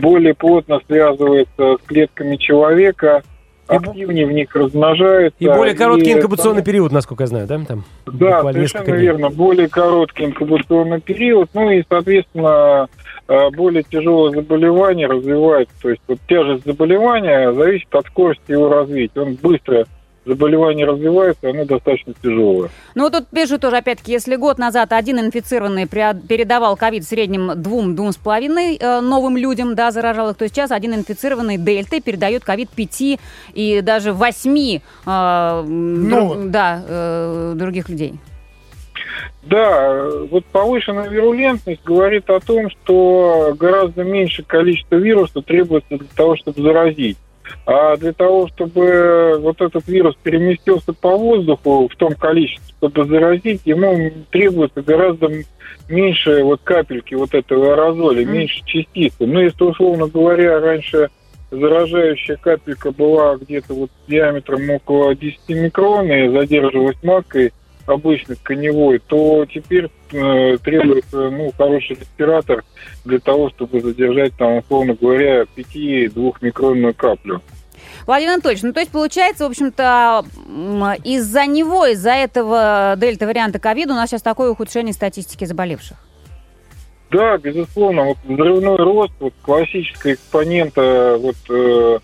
более 0.00 0.34
плотно 0.34 0.80
связывается 0.86 1.76
с 1.76 1.86
клетками 1.86 2.36
человека, 2.36 3.22
активнее 3.66 4.26
в 4.26 4.32
них 4.32 4.54
размножается. 4.54 5.36
И 5.40 5.46
более 5.46 5.74
короткий 5.74 6.10
И 6.10 6.12
инкубационный 6.14 6.60
само- 6.60 6.64
период, 6.66 6.92
насколько 6.92 7.24
я 7.24 7.26
знаю, 7.26 7.46
да? 7.46 7.60
Там 7.66 7.84
Да, 8.06 8.42
совершенно 8.42 8.94
верно. 8.94 9.30
Более 9.30 9.68
короткий 9.68 10.24
инкубационный 10.24 11.00
период, 11.00 11.50
ну 11.54 11.70
и, 11.70 11.82
соответственно, 11.88 12.88
э, 13.28 13.50
более 13.50 13.82
тяжелое 13.82 14.32
заболевание 14.32 15.06
развивается. 15.06 15.74
То 15.82 15.90
есть 15.90 16.02
вот 16.08 16.18
тяжесть 16.28 16.64
заболевания 16.64 17.52
зависит 17.52 17.92
от 17.94 18.06
скорости 18.06 18.52
его 18.52 18.68
развития. 18.68 19.20
Он 19.20 19.34
быстро 19.34 19.86
заболевание 20.24 20.86
развивается, 20.86 21.50
оно 21.50 21.64
достаточно 21.64 22.14
тяжелое. 22.22 22.70
Ну, 22.94 23.04
вот 23.04 23.12
тут 23.12 23.28
пишут 23.28 23.60
тоже, 23.62 23.76
опять-таки, 23.78 24.12
если 24.12 24.36
год 24.36 24.58
назад 24.58 24.92
один 24.92 25.18
инфицированный 25.20 25.86
передавал 25.86 26.76
ковид 26.76 27.04
в 27.04 27.08
среднем 27.08 27.60
двум, 27.60 27.94
двум 27.96 28.12
с 28.12 28.16
половиной 28.16 28.76
э, 28.76 29.00
новым 29.00 29.36
людям, 29.36 29.74
да, 29.74 29.90
заражал 29.90 30.30
их, 30.30 30.36
то 30.36 30.46
сейчас 30.48 30.70
один 30.70 30.94
инфицированный 30.94 31.56
дельтой 31.56 32.00
передает 32.00 32.44
ковид 32.44 32.70
пяти 32.70 33.18
и 33.54 33.80
даже 33.80 34.12
восьми, 34.12 34.82
э, 35.06 35.10
м, 35.10 36.10
друг- 36.10 36.50
да, 36.50 36.82
э, 36.86 37.52
других 37.56 37.88
людей. 37.88 38.14
Да, 39.44 40.10
вот 40.30 40.44
повышенная 40.46 41.08
вирулентность 41.08 41.82
говорит 41.82 42.28
о 42.28 42.38
том, 42.40 42.68
что 42.70 43.54
гораздо 43.58 44.04
меньше 44.04 44.42
количество 44.42 44.96
вируса 44.96 45.40
требуется 45.40 45.96
для 45.96 46.08
того, 46.14 46.36
чтобы 46.36 46.60
заразить. 46.60 47.16
А 47.66 47.96
для 47.96 48.12
того, 48.12 48.48
чтобы 48.48 49.38
вот 49.40 49.60
этот 49.60 49.86
вирус 49.88 50.16
переместился 50.22 50.92
по 50.92 51.16
воздуху 51.16 51.88
в 51.88 51.96
том 51.96 52.14
количестве, 52.14 52.74
чтобы 52.78 53.04
заразить, 53.04 53.62
ему 53.64 54.10
требуется 54.30 54.82
гораздо 54.82 55.28
меньше 55.88 56.42
вот 56.44 56.60
капельки 56.64 57.14
вот 57.14 57.34
этого 57.34 57.72
аэрозоля, 57.72 58.22
Мгм. 58.24 58.32
меньше 58.32 58.62
частицы. 58.64 59.26
Ну, 59.26 59.40
если, 59.40 59.64
условно 59.64 60.06
говоря, 60.06 60.60
раньше 60.60 61.08
заражающая 61.50 62.36
капелька 62.36 62.90
была 62.92 63.36
где-то 63.36 63.72
вот 63.74 63.90
диаметром 64.06 64.68
около 64.70 65.14
10 65.14 65.38
микрон 65.48 66.10
и 66.10 66.28
задерживалась 66.28 67.02
маской 67.02 67.52
обычной 67.88 68.36
коневой, 68.42 69.00
то 69.06 69.46
теперь 69.46 69.90
э, 70.12 70.58
требуется 70.58 71.30
ну, 71.30 71.52
хороший 71.56 71.96
респиратор 71.96 72.64
для 73.04 73.18
того, 73.18 73.50
чтобы 73.50 73.80
задержать 73.80 74.34
там, 74.36 74.58
условно 74.58 74.94
говоря, 74.94 75.42
5-2-микронную 75.56 76.94
каплю. 76.94 77.40
Владимир 78.06 78.34
Анатольевич, 78.34 78.62
ну 78.62 78.72
то 78.72 78.80
есть 78.80 78.92
получается, 78.92 79.44
в 79.44 79.50
общем-то, 79.50 80.24
из-за 81.04 81.46
него, 81.46 81.86
из-за 81.86 82.12
этого 82.12 82.94
дельта-варианта 82.96 83.58
ковида 83.58 83.92
у 83.92 83.96
нас 83.96 84.10
сейчас 84.10 84.22
такое 84.22 84.50
ухудшение 84.50 84.92
статистики 84.92 85.44
заболевших. 85.44 85.96
Да, 87.10 87.38
безусловно, 87.38 88.04
вот 88.04 88.18
взрывной 88.24 88.76
рост, 88.76 89.12
вот 89.18 89.32
классическая 89.42 90.14
экспонента 90.14 91.16
вот, 91.18 91.36
э, 91.48 91.98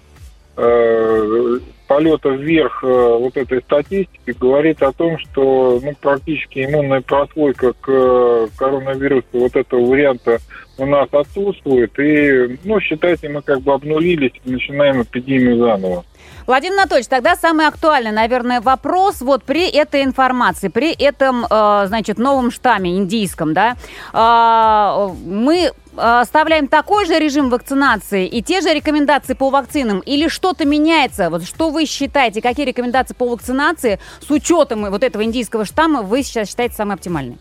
э, 0.57 1.59
полета 1.87 2.31
вверх 2.31 2.83
э, 2.83 2.87
вот 2.87 3.37
этой 3.37 3.61
статистики 3.62 4.35
говорит 4.38 4.83
о 4.83 4.92
том, 4.92 5.18
что 5.18 5.81
ну, 5.83 5.94
практически 6.01 6.64
иммунная 6.64 7.01
прослойка 7.01 7.73
к 7.73 7.88
э, 7.88 8.49
коронавирусу 8.57 9.27
вот 9.33 9.55
этого 9.57 9.85
варианта 9.85 10.38
у 10.79 10.87
нас 10.87 11.09
отсутствует. 11.12 11.97
И, 11.99 12.59
ну, 12.64 12.81
считайте, 12.81 13.29
мы 13.29 13.42
как 13.42 13.61
бы 13.61 13.73
обнулились, 13.73 14.33
начинаем 14.44 15.03
эпидемию 15.03 15.59
заново. 15.59 16.05
Владимир 16.47 16.81
Анатольевич, 16.81 17.09
тогда 17.09 17.37
самый 17.37 17.66
актуальный, 17.66 18.12
наверное, 18.12 18.61
вопрос 18.61 19.23
вот 19.23 19.44
при 19.44 19.70
этой 19.70 20.03
информации, 20.03 20.68
при 20.68 20.92
этом, 20.92 21.47
э, 21.49 21.85
значит, 21.87 22.18
новом 22.18 22.51
штамме 22.51 22.99
индийском, 22.99 23.55
да, 23.55 23.77
э, 24.12 25.14
мы 25.25 25.73
оставляем 25.96 26.68
такой 26.68 27.07
же 27.07 27.18
режим 27.18 27.50
вакцинации 27.50 28.26
и 28.26 28.42
те 28.42 28.61
же 28.61 28.72
рекомендации 28.72 29.35
по 29.35 29.50
вакцинам 29.50 30.00
или 30.00 30.28
что-то 30.28 30.64
меняется? 30.64 31.30
Вот 31.30 31.44
что 31.44 31.70
вы 31.70 31.87
считаете, 31.87 32.42
какие 32.42 32.66
рекомендации 32.66 33.14
по 33.14 33.28
вакцинации 33.28 33.98
с 34.20 34.30
учетом 34.30 34.90
вот 34.90 35.02
этого 35.02 35.24
индийского 35.24 35.64
штамма 35.64 36.02
вы 36.02 36.22
сейчас 36.22 36.48
считаете 36.48 36.74
самые 36.74 36.94
оптимальные? 36.94 37.38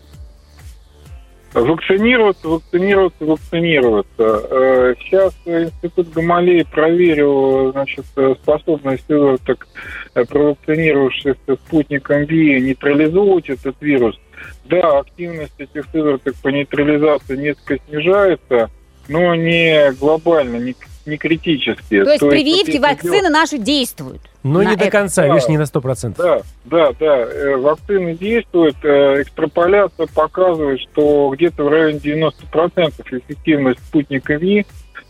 Вакцинироваться, 1.53 2.47
вакцинироваться, 2.47 3.25
вакцинироваться. 3.25 4.41
Э, 4.49 4.95
Сейчас 4.99 5.33
Институт 5.45 6.09
Гамалеи 6.11 6.63
проверил 6.63 7.71
значит, 7.71 8.05
способность 8.41 9.05
сывороток, 9.07 9.67
э, 10.15 10.25
провакцинировавшихся 10.25 11.55
спутником 11.65 12.23
ВИ, 12.25 12.59
нейтрализовывать 12.59 13.49
этот 13.49 13.75
вирус. 13.81 14.19
Да, 14.65 14.99
активность 14.99 15.53
этих 15.59 15.85
сывороток 15.91 16.35
по 16.41 16.47
нейтрализации 16.47 17.37
несколько 17.37 17.77
снижается, 17.87 18.71
но 19.07 19.35
не 19.35 19.91
глобально, 19.99 20.57
не, 20.57 20.75
не 21.05 21.17
критически. 21.17 22.03
То 22.03 22.11
есть 22.11 22.21
вот 22.21 22.31
прививки, 22.31 22.67
если 22.67 22.79
вакцины 22.79 23.13
делать- 23.21 23.31
наши 23.31 23.57
действуют? 23.57 24.21
Но 24.43 24.61
на 24.61 24.69
не 24.71 24.75
до 24.75 24.83
это. 24.85 24.91
конца, 24.91 25.21
Да. 25.27 25.33
видишь, 25.33 25.47
не 25.49 25.57
на 25.57 25.65
100%. 25.65 26.15
Да, 26.17 26.41
да, 26.65 26.91
да. 26.99 27.17
Э, 27.17 27.55
Вакцины 27.57 28.15
действуют. 28.15 28.75
Э, 28.83 29.21
Экстраполяция 29.21 30.07
показывает, 30.13 30.79
что 30.81 31.29
где-то 31.35 31.63
в 31.63 31.69
районе 31.69 31.99
90% 31.99 32.93
эффективность 33.11 33.79
спутника 33.79 34.35
ВИ 34.35 34.65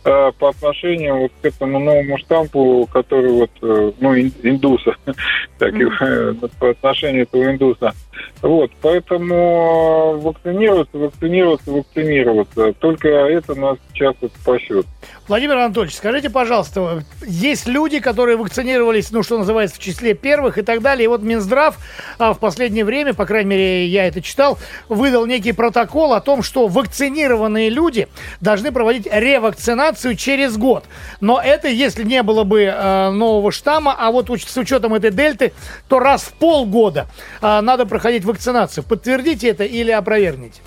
э, 0.05 0.31
по 0.37 0.49
отношению 0.49 1.17
вот 1.17 1.31
к 1.41 1.45
этому 1.45 1.79
новому 1.79 2.17
штампу, 2.17 2.87
который 2.91 3.31
вот, 3.31 3.49
ну, 3.61 4.13
ин- 4.15 4.33
индуса, 4.43 4.95
так, 5.57 5.73
и, 5.75 5.83
э, 6.01 6.33
по 6.59 6.69
отношению 6.71 7.23
этого 7.23 7.49
индуса. 7.51 7.93
Вот, 8.41 8.71
поэтому 8.81 10.19
вакцинироваться, 10.19 10.97
вакцинироваться, 10.97 11.71
вакцинироваться. 11.71 12.73
Только 12.73 13.07
это 13.07 13.55
нас 13.55 13.77
сейчас 13.93 14.15
вот 14.19 14.31
спасет. 14.41 14.85
Владимир 15.29 15.57
Анатольевич, 15.57 15.95
скажите, 15.95 16.29
пожалуйста, 16.29 17.03
есть 17.25 17.67
люди, 17.67 17.99
которые 17.99 18.35
вакцинировались, 18.35 19.11
ну, 19.11 19.23
что 19.23 19.37
называется, 19.37 19.77
в 19.77 19.79
числе 19.79 20.13
первых 20.13 20.57
и 20.57 20.61
так 20.61 20.81
далее. 20.81 21.05
И 21.05 21.07
вот 21.07 21.21
Минздрав 21.21 21.77
а, 22.19 22.33
в 22.33 22.39
последнее 22.39 22.83
время, 22.83 23.13
по 23.13 23.25
крайней 23.25 23.49
мере, 23.49 23.87
я 23.87 24.05
это 24.07 24.21
читал, 24.21 24.57
выдал 24.89 25.25
некий 25.25 25.53
протокол 25.53 26.11
о 26.11 26.19
том, 26.19 26.43
что 26.43 26.67
вакцинированные 26.67 27.69
люди 27.69 28.09
должны 28.41 28.73
проводить 28.73 29.07
ревакцинацию 29.09 30.15
через 30.15 30.57
год. 30.57 30.83
Но 31.21 31.41
это, 31.41 31.69
если 31.69 32.03
не 32.03 32.21
было 32.21 32.43
бы 32.43 32.63
э, 32.63 33.09
нового 33.11 33.53
штамма, 33.53 33.95
а 33.97 34.11
вот 34.11 34.29
с 34.29 34.57
учетом 34.57 34.93
этой 34.93 35.11
дельты, 35.11 35.53
то 35.87 35.99
раз 35.99 36.23
в 36.23 36.33
полгода 36.33 37.07
э, 37.41 37.61
надо 37.61 37.85
проходить 37.85 38.02
вакцинацию. 38.25 38.83
Подтвердите 38.83 39.49
это 39.49 39.63
или 39.63 39.91
опровергните? 39.91 40.61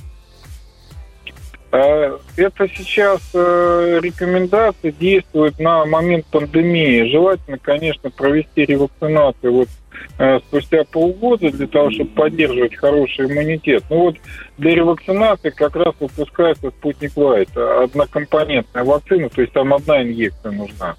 Э, 1.73 2.17
Это 2.37 2.69
сейчас 2.69 3.21
э, 3.35 3.99
рекомендации 4.03 4.91
действуют 4.93 5.59
на 5.59 5.85
момент 5.85 6.27
пандемии. 6.27 7.11
Желательно, 7.11 7.59
конечно, 7.59 8.11
провести 8.11 8.65
ревакцинацию 8.65 9.53
вот 9.53 9.69
э, 10.19 10.39
спустя 10.41 10.85
полгода 10.85 11.51
для 11.51 11.67
того, 11.67 11.91
чтобы 11.91 12.11
поддерживать 12.11 12.77
хороший 12.77 13.27
иммунитет. 13.27 13.85
Ну 13.91 13.97
вот 13.99 14.17
для 14.59 14.75
ревакцинации 14.75 15.51
как 15.51 15.77
раз 15.77 15.95
выпускается 15.99 16.71
спутник 16.71 17.17
Лайт, 17.17 17.55
однокомпонентная 17.57 18.85
вакцина, 18.85 19.29
то 19.29 19.41
есть 19.41 19.53
там 19.53 19.75
одна 19.75 20.03
инъекция 20.03 20.53
нужна. 20.53 20.97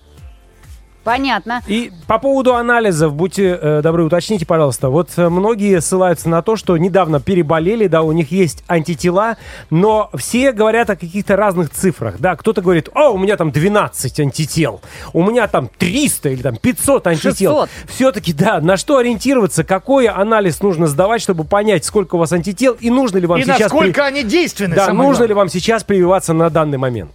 Понятно. 1.07 1.61
И 1.67 1.93
по 2.05 2.19
поводу 2.19 2.55
анализов, 2.55 3.13
будьте 3.13 3.57
э, 3.61 3.81
добры, 3.81 4.03
уточните, 4.03 4.45
пожалуйста. 4.45 4.89
Вот 4.89 5.09
э, 5.15 5.29
многие 5.29 5.79
ссылаются 5.79 6.27
на 6.27 6.41
то, 6.41 6.57
что 6.57 6.75
недавно 6.75 7.21
переболели, 7.21 7.87
да, 7.87 8.01
у 8.01 8.11
них 8.11 8.29
есть 8.31 8.65
антитела, 8.67 9.37
но 9.69 10.09
все 10.17 10.51
говорят 10.51 10.89
о 10.89 10.97
каких-то 10.97 11.37
разных 11.37 11.69
цифрах, 11.69 12.15
да. 12.19 12.35
Кто-то 12.35 12.61
говорит, 12.61 12.89
о, 12.93 13.11
у 13.11 13.17
меня 13.17 13.37
там 13.37 13.51
12 13.51 14.19
антител, 14.19 14.81
у 15.13 15.23
меня 15.23 15.47
там 15.47 15.69
300 15.77 16.27
или 16.27 16.41
там 16.41 16.57
500 16.57 17.07
антител. 17.07 17.67
600. 17.67 17.69
Все-таки, 17.87 18.33
да, 18.33 18.59
на 18.59 18.75
что 18.75 18.97
ориентироваться, 18.97 19.63
какой 19.63 20.07
анализ 20.07 20.61
нужно 20.61 20.87
сдавать, 20.87 21.21
чтобы 21.21 21.45
понять, 21.45 21.85
сколько 21.85 22.15
у 22.15 22.17
вас 22.17 22.33
антител, 22.33 22.75
и 22.77 22.89
нужно 22.89 23.19
ли 23.19 23.27
вам 23.27 23.39
И 23.39 23.43
сейчас... 23.43 23.59
насколько 23.61 24.03
они 24.03 24.23
действенны, 24.23 24.75
Да, 24.75 24.87
нужно 24.87 25.03
главное. 25.03 25.27
ли 25.27 25.33
вам 25.33 25.47
сейчас 25.47 25.85
прививаться 25.85 26.33
на 26.33 26.49
данный 26.49 26.77
момент? 26.77 27.11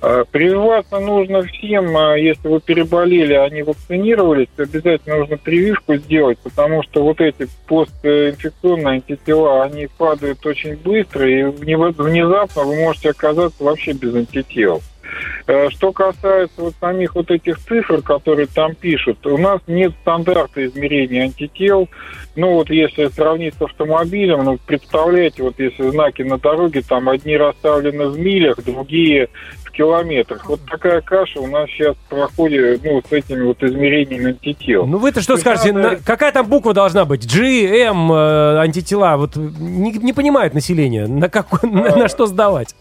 Э, 0.00 0.24
Прививаться 0.30 1.00
нужно 1.00 1.42
всем, 1.42 1.96
э, 1.96 2.20
если 2.20 2.46
вы 2.46 2.60
переболели, 2.60 3.34
а 3.34 3.48
не 3.48 3.62
вакцинировались, 3.62 4.46
обязательно 4.56 5.18
нужно 5.18 5.36
прививку 5.38 5.96
сделать, 5.96 6.38
потому 6.38 6.84
что 6.84 7.02
вот 7.02 7.20
эти 7.20 7.48
постинфекционные 7.66 8.94
антитела, 8.96 9.64
они 9.64 9.88
падают 9.98 10.44
очень 10.46 10.76
быстро, 10.76 11.28
и 11.28 11.42
вне- 11.42 11.94
внезапно 12.00 12.62
вы 12.62 12.76
можете 12.76 13.10
оказаться 13.10 13.64
вообще 13.64 13.92
без 13.92 14.14
антител. 14.14 14.82
Э, 15.48 15.68
Что 15.70 15.90
касается 15.92 16.60
вот 16.60 16.74
самих 16.78 17.16
вот 17.16 17.30
этих 17.32 17.58
цифр, 17.58 18.00
которые 18.02 18.46
там 18.46 18.76
пишут, 18.76 19.26
у 19.26 19.36
нас 19.36 19.60
нет 19.66 19.92
стандарта 20.02 20.64
измерения 20.64 21.24
антител. 21.24 21.88
Ну 22.36 22.52
вот 22.52 22.70
если 22.70 23.08
сравнить 23.08 23.54
с 23.54 23.62
автомобилем, 23.62 24.44
ну 24.44 24.58
представляете, 24.64 25.42
вот 25.42 25.58
если 25.58 25.90
знаки 25.90 26.22
на 26.22 26.38
дороге, 26.38 26.82
там 26.86 27.08
одни 27.08 27.36
расставлены 27.36 28.06
в 28.08 28.18
милях, 28.18 28.62
другие 28.62 29.28
километрах. 29.78 30.44
Вот 30.48 30.60
такая 30.66 31.00
каша 31.00 31.38
у 31.40 31.46
нас 31.46 31.68
сейчас 31.70 31.94
проходит 32.08 32.82
ну, 32.84 33.00
с 33.08 33.12
этими 33.12 33.44
вот 33.44 33.62
измерениями 33.62 34.30
антител. 34.30 34.86
Ну 34.86 34.98
вы-то 34.98 35.22
что 35.22 35.34
То 35.34 35.40
скажете, 35.40 35.72
надо- 35.72 35.90
на- 35.90 35.96
какая 35.96 36.32
там 36.32 36.46
буква 36.48 36.74
должна 36.74 37.04
быть? 37.04 37.32
G, 37.32 37.66
M, 37.84 38.10
э, 38.12 38.58
антитела, 38.58 39.16
вот 39.16 39.36
не, 39.36 39.92
не 39.92 40.12
понимает 40.12 40.52
население, 40.52 41.06
на, 41.06 41.28
какой, 41.28 41.70
на, 41.70 41.94
на 41.96 42.08
что 42.08 42.26
сдавать? 42.26 42.74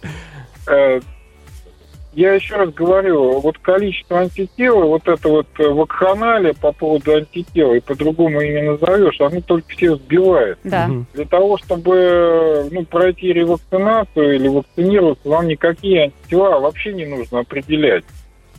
Э, 2.14 2.20
Я 2.20 2.34
еще 2.34 2.56
раз 2.56 2.74
говорю, 2.74 3.40
вот 3.40 3.58
количество 3.60 4.20
антител, 4.20 4.88
вот 4.88 5.08
это 5.08 5.30
вот 5.30 5.48
э, 5.60 5.68
вакханалия 5.68 6.54
по 6.54 6.72
поводу 6.72 7.16
антител, 7.16 7.74
и 7.74 7.80
по-другому 7.80 8.42
и 8.42 8.50
не 8.50 8.62
назовешь, 8.64 9.20
оно 9.20 9.42
только 9.42 9.70
всех 9.70 9.98
сбивает. 9.98 10.60
Да. 10.64 10.90
Для 11.14 11.26
того, 11.26 11.58
чтобы 11.58 12.70
ну, 12.72 12.86
пройти 12.86 13.34
ревакцинацию 13.34 14.36
или 14.36 14.48
вакцинироваться, 14.48 15.30
вам 15.30 15.48
никакие 15.48 16.04
антитела 16.04 16.60
вообще 16.60 16.94
не 16.94 17.06
нужно 17.06 17.40
определять. 17.40 18.04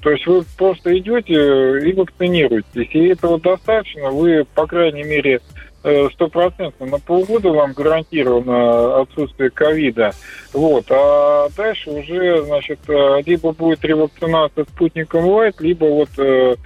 То 0.00 0.10
есть 0.10 0.26
вы 0.26 0.44
просто 0.56 0.96
идете 0.96 1.34
и 1.34 1.92
вакцинируетесь. 1.92 2.88
И 2.92 3.08
этого 3.08 3.40
достаточно. 3.40 4.10
Вы, 4.10 4.46
по 4.54 4.66
крайней 4.66 5.02
мере, 5.02 5.36
э, 5.36 5.40
стопроцентно 6.12 6.86
на 6.86 6.98
полгода 6.98 7.50
вам 7.50 7.72
гарантировано 7.72 9.00
отсутствие 9.02 9.50
ковида. 9.50 10.12
Вот. 10.52 10.86
А 10.90 11.48
дальше 11.56 11.90
уже, 11.90 12.42
значит, 12.44 12.80
э, 12.88 13.22
либо 13.24 13.52
будет 13.52 13.84
ревакцинация 13.84 14.64
спутником 14.64 15.26
Лайт, 15.26 15.60
либо 15.60 15.84
вот 15.84 16.10
э, 16.18 16.22
э, 16.22 16.56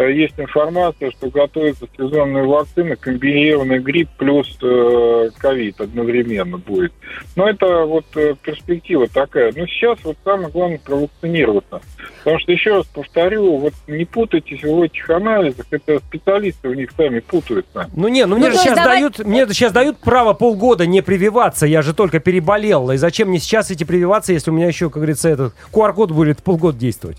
есть 0.00 0.34
информация, 0.38 1.10
что 1.10 1.28
готовится 1.30 1.86
сезонная 1.96 2.44
вакцина, 2.44 2.96
комбинированный 2.96 3.78
грипп 3.78 4.08
плюс 4.18 4.48
э, 4.62 5.30
ковид 5.38 5.80
одновременно 5.80 6.58
будет. 6.58 6.92
Но 7.36 7.48
это 7.48 7.84
вот 7.84 8.04
э, 8.14 8.34
перспектива 8.42 9.06
такая. 9.08 9.52
Но 9.56 9.66
сейчас 9.66 9.98
вот 10.04 10.16
самое 10.24 10.48
главное 10.50 10.78
провакцинироваться. 10.84 11.80
Потому 12.18 12.38
что, 12.40 12.52
еще 12.52 12.76
раз 12.76 12.86
повторю, 12.86 13.56
вот 13.58 13.74
не 13.88 14.04
путайтесь 14.04 14.62
в 14.62 14.82
этих 14.82 15.10
анализах, 15.10 15.66
это 15.70 15.98
специалисты 15.98 16.68
в 16.68 16.74
них 16.74 16.90
сами 16.96 17.18
путаются. 17.20 17.88
Ну 17.94 18.08
не, 18.08 18.26
ну 18.26 18.36
мне 18.36 18.46
Ну, 18.46 18.52
же 18.52 18.58
сейчас 18.58 18.76
давай- 18.76 19.00
дают, 19.00 19.18
мне 19.20 19.46
же 19.46 19.52
сейчас 19.54 19.72
дают 19.72 19.98
право 19.98 20.32
полгода 20.32 20.86
не 20.86 21.02
прививаться, 21.02 21.66
я 21.66 21.82
же 21.82 21.94
только 21.94 22.20
переболел. 22.20 22.90
И 22.92 22.96
зачем 22.96 23.28
мне 23.28 23.38
сейчас 23.38 23.70
эти 23.70 23.84
прививаться, 23.84 24.32
если 24.32 24.50
у 24.50 24.54
меня 24.54 24.68
еще, 24.68 24.86
как 24.88 24.96
говорится, 24.96 25.28
этот 25.28 25.54
QR-код 25.72 26.12
будет 26.12 26.42
полгода 26.42 26.78
действовать? 26.78 27.18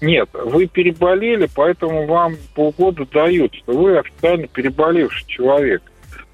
Нет, 0.00 0.28
вы 0.32 0.66
переболели, 0.66 1.48
поэтому 1.54 2.06
вам 2.06 2.36
полгода 2.54 3.04
дают, 3.06 3.54
что 3.54 3.72
вы 3.72 3.98
официально 3.98 4.46
переболевший 4.46 5.26
человек. 5.26 5.82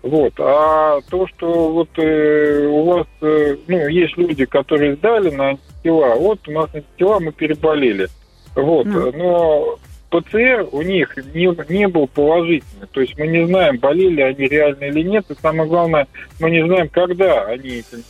Вот. 0.02 0.34
А 0.38 1.00
то, 1.08 1.26
что 1.28 1.72
вот 1.72 1.88
э, 1.96 2.66
у 2.66 2.82
вас, 2.82 3.06
э, 3.22 3.56
ну, 3.66 3.88
есть 3.88 4.18
люди, 4.18 4.44
которые 4.44 4.96
сдали 4.96 5.30
на 5.30 5.48
антитела, 5.50 6.14
вот 6.16 6.46
у 6.46 6.52
нас 6.52 6.68
антитела, 6.74 7.20
мы 7.20 7.32
переболели. 7.32 8.08
Вот. 8.54 8.84
Ну. 8.84 9.12
Но 9.12 9.78
ПЦР 10.10 10.68
у 10.72 10.82
них 10.82 11.16
не, 11.34 11.72
не 11.72 11.88
был 11.88 12.06
положительный. 12.06 12.86
То 12.92 13.00
есть 13.00 13.18
мы 13.18 13.26
не 13.26 13.46
знаем, 13.46 13.78
болели 13.78 14.20
они 14.20 14.46
реально 14.46 14.84
или 14.84 15.02
нет. 15.02 15.24
И 15.30 15.34
самое 15.40 15.68
главное, 15.68 16.06
мы 16.38 16.50
не 16.50 16.64
знаем, 16.66 16.88
когда 16.90 17.46
они 17.46 17.70
этим 17.70 17.98
м, 17.98 18.04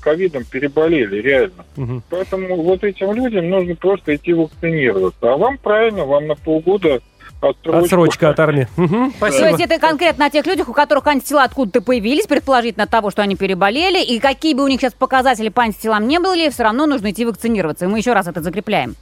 ковидом 0.00 0.44
переболели 0.44 1.20
реально. 1.20 1.64
Мгм. 1.76 2.02
Поэтому 2.10 2.62
вот 2.62 2.84
этим 2.84 3.12
людям 3.12 3.48
нужно 3.48 3.74
просто 3.74 4.14
идти 4.14 4.32
вакцинироваться. 4.32 5.32
А 5.32 5.36
вам 5.36 5.58
правильно, 5.58 6.04
вам 6.04 6.26
на 6.26 6.34
полгода 6.34 7.00
отсрочку. 7.40 7.84
Отсрочка 7.84 8.30
от 8.30 8.40
армии. 8.40 8.68
То 8.76 9.10
Спасибо. 9.16 9.48
есть 9.48 9.60
это 9.60 9.78
конкретно 9.78 10.26
о 10.26 10.30
тех 10.30 10.46
людях, 10.46 10.68
у 10.68 10.72
которых 10.72 11.06
антитела 11.06 11.44
откуда-то 11.44 11.82
появились, 11.82 12.26
предположительно 12.26 12.84
от 12.84 12.90
того, 12.90 13.10
что 13.10 13.22
они 13.22 13.36
переболели, 13.36 14.02
и 14.02 14.18
какие 14.18 14.54
бы 14.54 14.64
у 14.64 14.68
них 14.68 14.80
сейчас 14.80 14.94
показатели 14.94 15.48
по 15.48 15.62
антителам 15.62 16.08
не 16.08 16.18
были, 16.18 16.50
все 16.50 16.64
равно 16.64 16.86
нужно 16.86 17.10
идти 17.10 17.24
вакцинироваться. 17.24 17.84
И 17.84 17.88
мы 17.88 17.98
еще 17.98 18.12
раз 18.12 18.26
это 18.26 18.42
закрепляем. 18.42 18.96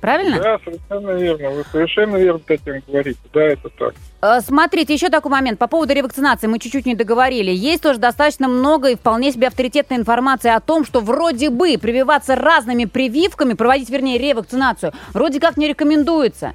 Правильно? 0.00 0.40
Да, 0.40 0.58
совершенно 0.64 1.10
верно. 1.10 1.50
Вы 1.50 1.64
совершенно 1.70 2.16
верно, 2.16 2.40
Татьяна, 2.40 2.80
говорите. 2.86 3.18
Да, 3.32 3.42
это 3.42 3.68
так. 3.68 3.94
Э, 4.22 4.40
Смотрите, 4.40 4.94
еще 4.94 5.10
такой 5.10 5.30
момент. 5.30 5.58
По 5.58 5.66
поводу 5.66 5.92
ревакцинации 5.92 6.46
мы 6.46 6.58
чуть-чуть 6.58 6.86
не 6.86 6.94
договорили. 6.94 7.50
Есть 7.50 7.82
тоже 7.82 7.98
достаточно 7.98 8.48
много 8.48 8.88
и 8.90 8.96
вполне 8.96 9.30
себе 9.30 9.48
авторитетной 9.48 9.98
информации 9.98 10.50
о 10.50 10.60
том, 10.60 10.84
что 10.84 11.00
вроде 11.00 11.50
бы 11.50 11.76
прививаться 11.78 12.34
разными 12.34 12.86
прививками, 12.86 13.52
проводить, 13.52 13.90
вернее, 13.90 14.18
ревакцинацию, 14.18 14.92
вроде 15.12 15.38
как 15.38 15.56
не 15.56 15.68
рекомендуется. 15.68 16.54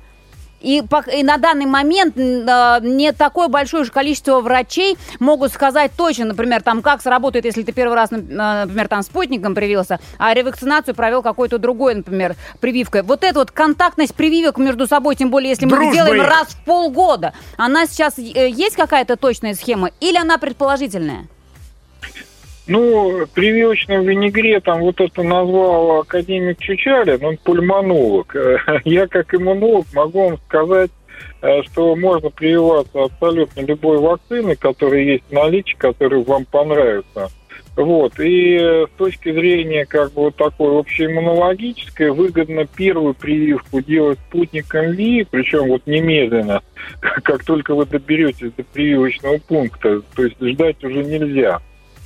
И, 0.62 0.84
и 1.14 1.24
на 1.24 1.38
данный 1.38 1.66
момент 1.66 2.18
э, 2.18 2.80
не 2.82 3.12
такое 3.12 3.50
большое 3.50 3.84
уж 3.84 3.92
количество 3.92 4.42
врачей 4.42 4.98
могут 5.20 5.52
сказать 5.52 5.92
точно, 5.96 6.26
например, 6.26 6.64
там, 6.64 6.82
как 6.82 7.02
сработает, 7.02 7.46
если 7.46 7.64
ты 7.64 7.72
первый 7.72 7.94
раз, 7.94 8.12
э, 8.12 8.16
например, 8.16 8.88
там, 8.88 9.04
спутником 9.04 9.54
привился, 9.54 10.00
а 10.18 10.34
ревакцинацию 10.34 10.96
провел 10.96 11.22
какой-то 11.22 11.58
другой, 11.58 11.96
например, 11.96 12.36
прививкой. 12.62 13.04
Вот 13.04 13.24
эта 13.24 13.40
вот 13.40 13.52
контактность 13.52 14.16
прививок 14.16 14.58
между 14.58 14.88
собой, 14.88 15.16
тем 15.16 15.30
более, 15.30 15.50
если 15.50 15.66
мы 15.66 15.72
Дружба 15.72 15.88
их 15.88 15.94
делаем 15.94 16.22
раз 16.22 16.48
в 16.48 16.66
полгода, 16.66 17.34
она 17.58 17.86
сейчас 17.86 18.18
э, 18.18 18.50
есть 18.50 18.76
какая-то 18.76 19.18
точная 19.18 19.54
схема 19.54 19.92
или 20.00 20.18
она 20.18 20.38
предположительная? 20.38 21.28
Ну, 22.68 23.28
прививочным 23.34 24.04
винегретом 24.04 24.82
вот 24.82 25.00
это 25.00 25.22
назвал 25.22 26.00
академик 26.00 26.58
Чучалин, 26.60 27.24
он 27.24 27.38
пульмонолог. 27.38 28.36
Я 28.86 29.08
как 29.08 29.36
иммунолог 29.36 29.86
могу 29.94 30.30
вам 30.30 30.38
сказать, 30.48 30.90
э, 31.44 31.62
что 31.64 31.96
можно 31.96 32.32
прививаться 32.32 33.04
абсолютно 33.04 33.62
любой 33.62 34.00
вакцины, 34.00 34.56
которая 34.56 35.02
есть 35.02 35.26
в 35.30 35.32
наличии, 35.32 35.76
которые 35.76 36.24
вам 36.24 36.46
понравятся. 36.46 37.30
Вот. 37.76 38.20
И 38.20 38.58
э, 38.60 38.88
с 38.88 38.98
точки 38.98 39.32
зрения 39.32 39.86
как 39.86 40.14
бы 40.14 40.24
вот 40.24 40.36
такой 40.36 40.80
общеиммунологической, 40.80 42.10
выгодно 42.10 42.66
первую 42.66 43.14
прививку 43.14 43.82
делать 43.82 44.18
спутником 44.28 44.92
Ви, 44.94 45.28
причем 45.30 45.68
вот 45.68 45.86
немедленно, 45.86 46.64
как 47.00 47.44
только 47.44 47.76
вы 47.76 47.86
доберетесь 47.86 48.54
до 48.54 48.64
прививочного 48.64 49.38
пункта, 49.38 50.02
то 50.16 50.24
есть 50.24 50.38
ждать 50.42 50.84
уже 50.84 51.04
нельзя. 51.04 51.62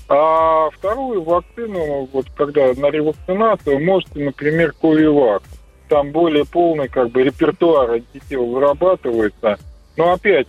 А 0.10 0.72
вторую 0.72 1.22
вакцину, 1.22 2.10
вот 2.12 2.26
когда 2.36 2.74
на 2.74 2.89
ревакцинацию, 2.89 3.80
можете, 3.84 4.26
например, 4.26 4.74
Ковивак. 4.82 5.43
Там 5.88 6.12
более 6.12 6.45
полный 6.45 6.88
как 6.88 7.12
бы 7.12 7.24
репертуар 7.24 7.91
антител 7.91 8.45
вырабатывается. 8.47 9.57
Но 9.97 10.14
опять 10.14 10.47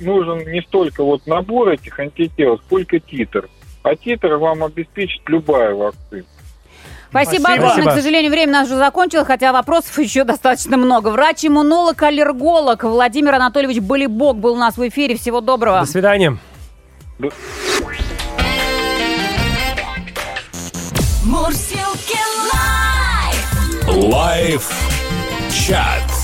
нужен 0.00 0.50
не 0.50 0.62
столько 0.62 1.04
вот 1.04 1.26
набор 1.26 1.70
этих 1.70 1.98
антител, 1.98 2.58
сколько 2.58 2.98
титр. 2.98 3.48
А 3.82 3.94
титр 3.94 4.36
вам 4.36 4.64
обеспечит 4.64 5.20
любая 5.28 5.74
вакцина. 5.74 6.24
Спасибо, 7.10 7.42
Спасибо. 7.42 7.68
огромное. 7.68 7.92
К 7.92 7.96
сожалению, 7.96 8.30
время 8.30 8.52
наше 8.52 8.70
уже 8.70 8.78
закончилось, 8.78 9.26
хотя 9.26 9.52
вопросов 9.52 9.98
еще 9.98 10.24
достаточно 10.24 10.76
много. 10.78 11.08
Врач-иммунолог, 11.08 12.02
аллерголог 12.02 12.82
Владимир 12.84 13.34
Анатольевич 13.34 13.80
Болибок 13.80 14.38
был 14.38 14.54
у 14.54 14.58
нас 14.58 14.76
в 14.78 14.88
эфире. 14.88 15.16
Всего 15.16 15.40
доброго. 15.40 15.80
До 15.80 15.86
свидания. 15.86 16.38
Мурзилки 21.34 22.20
Live. 22.52 23.88
Live 23.88 24.70
чат. 25.50 26.23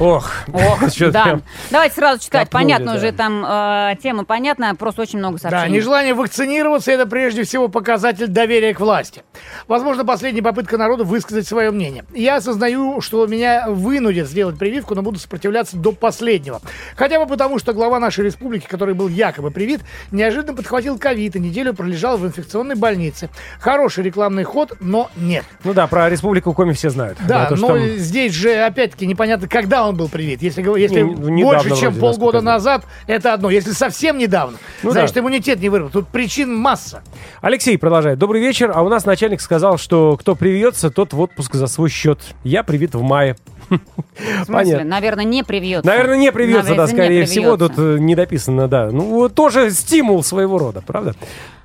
Ох, 0.00 0.30
Ох, 0.52 0.80
да. 1.12 1.40
Давайте 1.70 1.94
сразу 1.94 2.20
читать. 2.24 2.44
копнули, 2.48 2.62
Понятно 2.64 2.92
да. 2.92 2.98
уже 2.98 3.12
там 3.12 3.44
э, 3.46 3.96
тема 4.02 4.24
понятная, 4.24 4.74
просто 4.74 5.02
очень 5.02 5.18
много 5.18 5.38
Да, 5.40 5.50
сообщений. 5.50 5.76
нежелание 5.76 6.14
вакцинироваться– 6.14 6.90
это 6.92 7.06
прежде 7.06 7.44
всего 7.44 7.68
показатель 7.68 8.26
доверия 8.26 8.72
к 8.72 8.80
власти. 8.80 9.22
Возможно, 9.68 10.04
последняя 10.06 10.42
попытка 10.42 10.78
народа 10.78 11.04
высказать 11.04 11.46
свое 11.46 11.70
мнение. 11.70 12.04
Я 12.14 12.36
осознаю, 12.36 13.02
что 13.02 13.26
меня 13.26 13.66
вынудят 13.68 14.26
сделать 14.26 14.58
прививку, 14.58 14.94
но 14.94 15.02
буду 15.02 15.18
сопротивляться 15.18 15.76
до 15.76 15.92
последнего. 15.92 16.62
Хотя 16.96 17.20
бы 17.22 17.26
потому, 17.26 17.58
что 17.58 17.74
глава 17.74 18.00
нашей 18.00 18.24
республики, 18.24 18.66
который 18.66 18.94
был 18.94 19.08
якобы 19.08 19.50
привит, 19.50 19.82
неожиданно 20.12 20.54
подхватил 20.56 20.98
ковид 20.98 21.36
и 21.36 21.40
неделю 21.40 21.74
пролежал 21.74 22.16
в 22.16 22.26
инфекционной 22.26 22.74
больнице. 22.74 23.28
Хороший 23.60 24.02
рекламный 24.04 24.44
ход, 24.44 24.72
но 24.80 25.10
нет. 25.16 25.44
Ну 25.62 25.74
да, 25.74 25.86
про 25.86 26.08
Республику 26.08 26.54
Коми 26.54 26.72
все 26.72 26.88
знают. 26.88 27.18
Да, 27.28 27.44
то, 27.46 27.56
что 27.56 27.68
но 27.68 27.74
там- 27.74 27.86
здесь 27.98 28.32
же 28.32 28.54
опять-таки 28.54 29.06
непонятно, 29.06 29.46
когда 29.46 29.86
он 29.86 29.89
был 29.96 30.08
привит. 30.08 30.42
Если, 30.42 30.62
если 30.78 31.02
Не, 31.02 31.42
больше, 31.42 31.70
чем 31.76 31.92
вроде, 31.92 32.00
полгода 32.00 32.40
назад, 32.40 32.84
это 33.06 33.32
одно. 33.34 33.50
Если 33.50 33.72
совсем 33.72 34.18
недавно, 34.18 34.58
Ну 34.82 34.90
значит, 34.90 35.14
да. 35.14 35.20
иммунитет 35.20 35.60
не 35.60 35.68
выработан. 35.68 36.02
Тут 36.02 36.10
причин 36.10 36.54
масса. 36.54 37.02
Алексей 37.40 37.78
продолжает. 37.78 38.18
Добрый 38.18 38.40
вечер. 38.40 38.72
А 38.74 38.82
у 38.82 38.88
нас 38.88 39.04
начальник 39.04 39.40
сказал, 39.40 39.78
что 39.78 40.16
кто 40.16 40.34
привьется, 40.34 40.90
тот 40.90 41.12
в 41.12 41.20
отпуск 41.20 41.54
за 41.54 41.66
свой 41.66 41.90
счет. 41.90 42.20
Я 42.44 42.62
привит 42.62 42.94
в 42.94 43.02
мае. 43.02 43.36
В 43.70 44.44
смысле? 44.46 44.84
Наверное, 44.84 45.24
не 45.24 45.44
привьется. 45.44 45.86
Наверное, 45.88 46.16
не 46.16 46.32
привьется, 46.32 46.74
да, 46.74 46.86
Наверное, 46.86 46.86
не 46.86 46.92
скорее 46.92 47.24
всего. 47.26 47.56
Тут 47.56 47.72
э, 47.76 47.98
не 47.98 48.14
дописано, 48.14 48.68
да. 48.68 48.90
Ну, 48.90 49.28
тоже 49.28 49.70
стимул 49.70 50.24
своего 50.24 50.58
рода, 50.58 50.82
правда? 50.84 51.14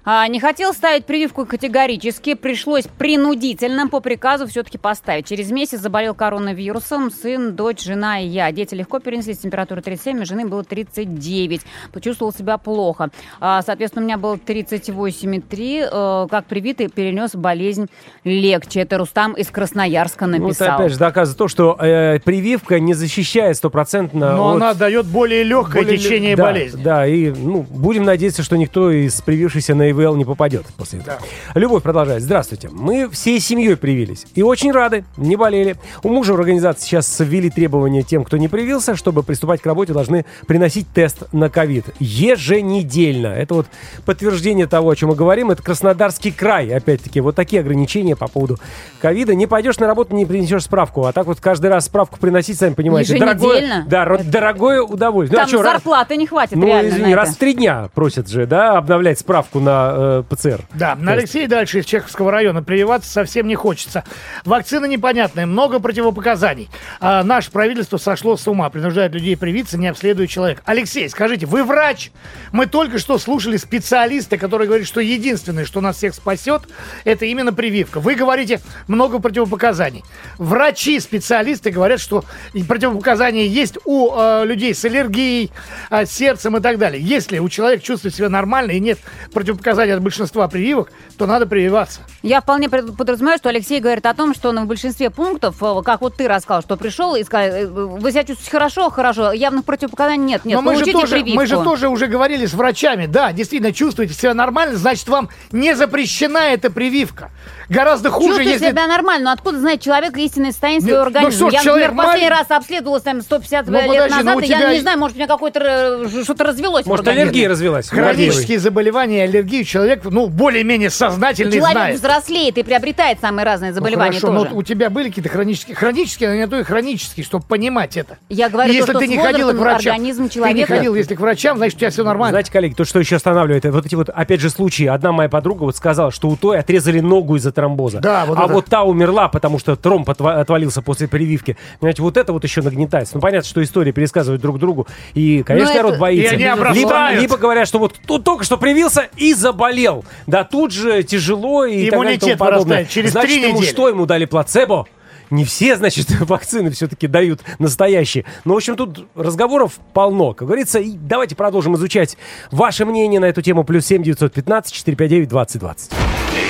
А, 0.08 0.28
не 0.28 0.40
хотел 0.40 0.72
ставить 0.74 1.06
прививку 1.06 1.46
категорически, 1.48 2.36
пришлось 2.36 2.86
принудительно 2.86 3.88
по 3.88 4.00
приказу 4.02 4.46
все-таки 4.46 4.78
поставить. 4.78 5.26
Через 5.28 5.50
месяц 5.50 5.80
заболел 5.80 6.14
коронавирусом, 6.14 7.10
сын, 7.10 7.56
дочь, 7.56 7.84
жена 7.84 8.20
и 8.20 8.28
я. 8.28 8.52
Дети 8.52 8.76
легко 8.76 9.00
перенеслись, 9.00 9.40
температура 9.40 9.82
37, 9.82 10.22
у 10.22 10.26
жены 10.26 10.46
было 10.46 10.64
39. 10.64 11.62
Почувствовал 11.92 12.32
себя 12.34 12.60
плохо. 12.60 13.10
А, 13.40 13.64
соответственно, 13.64 14.04
у 14.04 14.06
меня 14.06 14.18
было 14.18 14.36
38,3. 14.36 15.90
Э, 15.92 16.28
как 16.30 16.46
привитый, 16.46 16.88
перенес 16.90 17.34
болезнь 17.36 17.88
легче. 18.24 18.82
Это 18.82 19.00
Рустам 19.00 19.34
из 19.34 19.48
Красноярска 19.48 20.28
Ну, 20.28 20.36
это 20.36 20.44
написал. 20.44 20.76
опять 20.76 20.92
же 20.92 21.00
доказывает 21.00 21.38
то, 21.40 21.48
что 21.48 21.76
э, 21.80 22.20
прививка 22.20 22.80
не 22.80 22.94
защищает 22.94 23.58
стопроцентно 23.58 24.34
Но 24.36 24.50
от- 24.52 24.56
она 24.58 24.74
дает 24.76 25.08
более 25.08 25.44
легкое 25.44 25.82
более- 25.84 25.98
течение 25.98 26.36
да, 26.36 26.44
болезни. 26.44 26.84
Да, 26.84 27.08
и 27.08 27.32
ну, 27.32 27.66
будем 27.68 28.04
надеяться, 28.04 28.44
что 28.44 28.56
никто 28.56 28.92
из 28.92 29.20
привившихся 29.22 29.74
на 29.74 29.90
ИВЛ 30.00 30.16
не 30.16 30.26
попадет 30.26 30.66
после 30.78 31.00
этого. 31.00 31.18
Любовь 31.56 31.84
продолжает. 31.84 32.22
Здравствуйте. 32.22 32.70
Мы 32.72 33.10
всей 33.10 33.40
семьей 33.40 33.76
привились. 33.78 34.26
И 34.36 34.42
очень 34.44 34.72
рады, 34.72 35.06
не 35.18 35.36
болели. 35.36 35.76
У 36.04 36.10
мужа 36.10 36.34
в 36.34 36.40
организации 36.40 36.86
сейчас 36.86 37.20
ввели 37.20 37.50
требования 37.50 38.04
тем, 38.04 38.24
кто 38.24 38.38
не 38.38 38.48
привился, 38.48 38.96
чтобы 38.96 39.24
приступать 39.24 39.62
к 39.62 39.66
работе, 39.66 39.94
должны 39.94 40.26
приносить 40.48 40.88
тест 40.94 41.24
на 41.32 41.50
ковид. 41.50 41.86
Еженедельно. 42.00 43.28
Это 43.28 43.54
вот 43.56 43.68
подтверждение 44.06 44.68
того, 44.68 44.90
о 44.90 44.96
чем 44.96 45.10
мы 45.10 45.16
говорим. 45.16 45.52
Это 45.52 45.64
Краснодарский 45.64 46.32
край. 46.32 46.70
Опять-таки, 46.74 47.20
вот 47.22 47.36
такие 47.36 47.62
ограничения 47.62 48.16
по 48.16 48.28
поводу 48.28 48.58
ковида. 49.02 49.36
Не 49.36 49.48
пойдешь 49.48 49.80
на 49.80 49.88
работу, 49.88 50.16
не 50.16 50.26
принесешь 50.26 50.64
справку. 50.64 51.06
А 51.06 51.12
так 51.14 51.28
вот 51.28 51.40
каждый 51.40 51.68
раз 51.70 51.86
справку 51.86 52.18
приносить, 52.20 52.58
сами 52.58 52.74
понимаете. 52.74 53.18
Дорогое, 53.18 53.58
Еженедельно? 53.58 53.86
да, 53.88 54.06
ро- 54.06 54.24
дорогое 54.24 54.82
удовольствие. 54.82 55.38
Ну, 55.38 55.44
а 55.44 55.46
Там 55.46 55.52
чё, 55.52 55.62
раз- 55.64 55.74
зарплаты 55.74 56.18
не 56.18 56.28
хватит 56.28 56.56
ну, 56.58 56.66
реально 56.66 56.90
извини, 56.90 57.16
раз 57.16 57.36
в 57.36 57.38
три 57.38 57.54
дня 57.54 57.90
просят 57.94 58.28
же, 58.30 58.46
да, 58.46 58.78
обновлять 58.78 59.20
справку 59.20 59.60
на 59.60 59.85
э, 59.94 60.24
ПЦР. 60.30 60.62
Да, 60.74 60.96
на 60.96 61.14
Алексей 61.14 61.48
дальше 61.48 61.80
из 61.80 61.86
Чеховского 61.86 62.32
района 62.32 62.64
прививаться 62.64 63.12
совсем 63.12 63.48
не 63.48 63.56
хочется. 63.56 64.04
Вакцина 64.44 64.86
непонятная, 64.86 65.46
много 65.46 65.80
противопоказаний. 65.80 66.70
А 67.00 67.24
наше 67.24 67.52
правительство 67.52 67.98
сошло 67.98 68.38
с 68.38 68.48
ума, 68.48 68.70
принуждает 68.70 69.14
людей 69.14 69.38
привиться, 69.38 69.78
не 69.78 69.88
обследуя 69.88 70.28
человека. 70.28 70.62
Алексей, 70.66 71.08
скажите, 71.10 71.46
вы 71.46 71.64
врач? 71.64 72.12
Мы 72.52 72.66
только 72.66 73.00
что 73.00 73.18
слушали 73.18 73.58
специалиста, 73.58 74.38
который 74.38 74.68
говорит, 74.68 74.88
что 74.88 75.00
единственное, 75.00 75.66
что 75.66 75.82
нас 75.82 75.98
всех 75.98 76.16
спасет, 76.16 76.64
это 77.04 77.26
именно 77.26 77.54
прививка. 77.54 78.00
Вы 78.00 78.16
говорите 78.16 78.62
много 78.88 79.20
противопоказаний. 79.20 80.04
Врачи, 80.38 81.00
специалисты 81.00 81.72
говорят, 81.72 82.00
что 82.00 82.26
противопоказания 82.68 83.46
есть 83.46 83.78
у 83.86 84.14
э, 84.16 84.46
людей 84.46 84.74
с 84.74 84.84
аллергией, 84.86 85.52
э, 85.90 86.06
сердцем 86.06 86.58
и 86.58 86.62
так 86.62 86.78
далее. 86.78 87.02
Если 87.02 87.40
у 87.40 87.50
человека 87.50 87.84
чувствует 87.84 88.16
себя 88.16 88.30
нормально 88.30 88.72
и 88.72 88.80
нет 88.80 89.00
противопоказаний 89.34 89.75
от 89.84 90.02
большинства 90.02 90.48
прививок, 90.48 90.92
то 91.18 91.26
надо 91.26 91.46
прививаться. 91.46 92.02
Я 92.22 92.42
вполне 92.42 92.70
подразумеваю, 92.70 93.38
что 93.38 93.50
Алексей 93.50 93.80
говорит 93.80 94.06
о 94.06 94.14
том, 94.14 94.34
что 94.34 94.52
на 94.52 94.66
большинстве 94.66 95.10
пунктов, 95.10 95.62
э, 95.62 95.82
как 95.84 96.02
вот 96.02 96.16
ты 96.16 96.28
рассказал, 96.28 96.62
что 96.62 96.78
пришел 96.78 97.16
и 97.16 97.24
сказал, 97.24 97.48
э, 97.48 97.66
вы 97.68 98.12
себя 98.12 98.24
чувствуете 98.24 98.52
хорошо, 98.52 98.90
хорошо, 98.90 99.32
явных 99.32 99.66
противопоказаний 99.66 100.26
нет, 100.26 100.46
нет, 100.46 100.56
Но 100.56 100.62
мы 100.62 100.76
же, 100.78 100.92
тоже, 100.92 101.16
прививку. 101.16 101.36
мы 101.36 101.46
же 101.46 101.56
тоже 101.58 101.88
уже 101.90 102.08
говорили 102.08 102.46
с 102.46 102.54
врачами. 102.54 103.06
Да, 103.06 103.32
действительно, 103.32 103.74
чувствуете 103.74 104.14
себя 104.14 104.34
нормально, 104.34 104.76
значит, 104.78 105.08
вам 105.08 105.30
не 105.52 105.76
запрещена 105.76 106.38
эта 106.54 106.70
прививка. 106.72 107.32
Гораздо 107.68 108.12
хуже, 108.12 108.28
Чувствую 108.36 108.54
если... 108.54 108.70
себя 108.70 108.88
нормально, 108.88 109.26
но 109.26 109.32
откуда 109.32 109.60
знает 109.60 109.82
человек 109.82 110.16
истинное 110.18 110.52
состояние 110.52 110.82
Ну, 110.82 110.88
своего 110.88 111.02
ну 111.02 111.08
организма? 111.08 111.50
ж, 111.50 111.54
я, 111.54 111.64
человек 111.64 111.88
например, 111.88 112.06
последний 112.06 112.28
малень- 112.28 112.30
раз 112.30 112.52
обследовалась 112.52 113.04
там 113.04 113.22
150 113.22 113.68
Ну, 113.68 113.74
лет 113.74 113.88
подожди, 113.88 114.10
ну, 114.20 114.24
назад, 114.24 114.44
и 114.44 114.48
я 114.48 114.74
не 114.74 114.82
знаю, 114.82 115.00
может, 115.00 115.16
у 115.16 115.20
меня 115.20 115.28
какое-то 115.28 115.60
э, 116.06 116.24
что-то 116.24 116.44
развелось. 116.44 116.86
Может, 116.86 117.08
аллергия 117.08 117.50
развелась? 117.50 117.90
Хронические 117.90 118.60
заболевания 118.60 119.18
и 119.26 119.28
аллергии 119.28 119.64
человек, 119.66 120.02
ну, 120.06 120.28
более-менее 120.28 120.90
сознательный, 120.90 121.52
Человек 121.58 121.72
знает. 121.72 121.96
взрослеет 122.00 122.58
и 122.58 122.64
приобретает 122.64 123.20
самые 123.20 123.46
разные 123.46 123.72
Ну, 123.72 123.76
заболевания 123.76 124.20
хорошо, 124.20 124.28
тоже. 124.28 124.50
но 124.52 124.58
у 124.58 124.64
тебя 124.64 124.90
были 124.90 125.10
какие-то 125.10 125.30
хронические, 125.30 125.76
хронические, 125.76 126.30
но 126.30 126.36
не 126.36 126.48
то 126.48 126.58
и 126.60 126.64
хронические, 126.64 127.24
чтобы 127.26 127.46
понимать 127.46 127.98
это. 127.98 128.18
Я 128.30 128.50
говорю, 128.50 128.72
если 128.72 128.86
то, 128.86 128.92
что 128.94 129.00
ты 129.00 129.06
с 129.08 129.10
не 129.10 129.18
ходила 129.18 129.52
к 129.54 129.56
врачам, 129.58 129.94
организм 129.94 130.18
ты 130.18 130.24
не 130.24 130.30
человека... 130.30 130.76
ходил, 130.76 130.96
если 130.96 131.16
к 131.16 131.20
врачам, 131.20 131.58
значит, 131.58 131.76
у 131.76 131.80
тебя 131.80 131.90
все 131.90 132.04
нормально. 132.04 132.32
Знаете, 132.32 132.52
коллеги, 132.52 132.74
то, 132.74 132.86
что 132.86 133.00
еще 133.00 133.16
останавливает, 133.18 133.66
вот 133.66 133.86
эти 133.86 133.96
вот, 133.96 134.10
опять 134.10 134.40
же, 134.42 134.50
случаи. 134.50 134.86
Одна 134.86 135.12
моя 135.12 135.30
подруга 135.30 135.64
вот 135.64 135.76
сказала, 135.76 136.12
что 136.12 136.30
у 136.30 136.36
той 136.36 136.60
отрезали 136.60 137.00
ногу 137.00 137.36
из-за 137.38 137.52
тромбоза. 137.52 138.00
Да, 138.00 138.26
вот 138.26 138.38
а 138.38 138.44
это. 138.46 138.54
вот 138.54 138.66
та 138.66 138.84
умерла, 138.84 139.28
потому 139.28 139.60
что 139.60 139.76
тромб 139.76 140.10
отва- 140.10 140.40
отвалился 140.40 140.82
после 140.82 141.08
прививки. 141.08 141.58
Понимаете, 141.80 142.02
вот 142.02 142.18
это 142.18 142.34
вот 142.34 142.44
еще 142.44 142.62
нагнетается. 142.62 143.16
Ну, 143.16 143.22
понятно, 143.22 143.48
что 143.50 143.64
истории 143.64 143.92
пересказывают 143.92 144.42
друг 144.42 144.60
другу. 144.60 144.88
И, 145.14 145.44
конечно, 145.44 145.70
Ну, 145.74 145.74
это- 145.80 145.84
народ 145.84 146.00
боится. 146.00 146.36
И 146.36 146.44
они 146.44 146.80
либо, 146.80 147.12
либо 147.14 147.38
говорят, 147.38 147.68
что 147.68 147.80
вот 147.80 147.96
тут 148.06 148.24
только 148.24 148.44
что 148.44 148.58
привился 148.58 149.08
и 149.18 149.34
заболел. 149.46 150.04
Да, 150.26 150.44
тут 150.44 150.72
же 150.72 151.04
тяжело 151.04 151.66
и 151.66 151.90
так 151.90 152.00
далее 152.00 152.16
Иммунитет 152.16 152.40
подобное. 152.40 152.86
через 152.86 153.12
Значит, 153.12 153.30
три 153.30 153.42
ему 153.44 153.58
недели. 153.60 153.72
что, 153.72 153.90
ему 153.90 154.06
дали 154.08 154.26
плацебо? 154.26 154.88
Не 155.30 155.46
все, 155.46 155.76
значит, 155.76 156.08
вакцины 156.22 156.72
все-таки 156.72 157.06
дают 157.08 157.42
настоящие. 157.60 158.26
Но, 158.44 158.54
в 158.56 158.58
общем, 158.58 158.76
тут 158.76 159.08
разговоров 159.16 159.74
полно. 159.94 160.34
Как 160.34 160.48
говорится, 160.48 160.80
и 160.80 160.94
давайте 160.94 161.36
продолжим 161.36 161.76
изучать 161.76 162.18
ваше 162.52 162.86
мнение 162.86 163.20
на 163.20 163.26
эту 163.26 163.44
тему. 163.44 163.64
Плюс 163.64 163.86
семь 163.86 164.02
девятьсот 164.02 164.34
пятнадцать 164.34 164.74
четыре 164.74 164.98
пять 164.98 165.10
девять 165.10 165.30
двадцать 165.30 165.60
двадцать. 165.62 165.92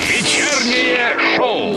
Вечернее 0.08 1.36
шоу. 1.36 1.74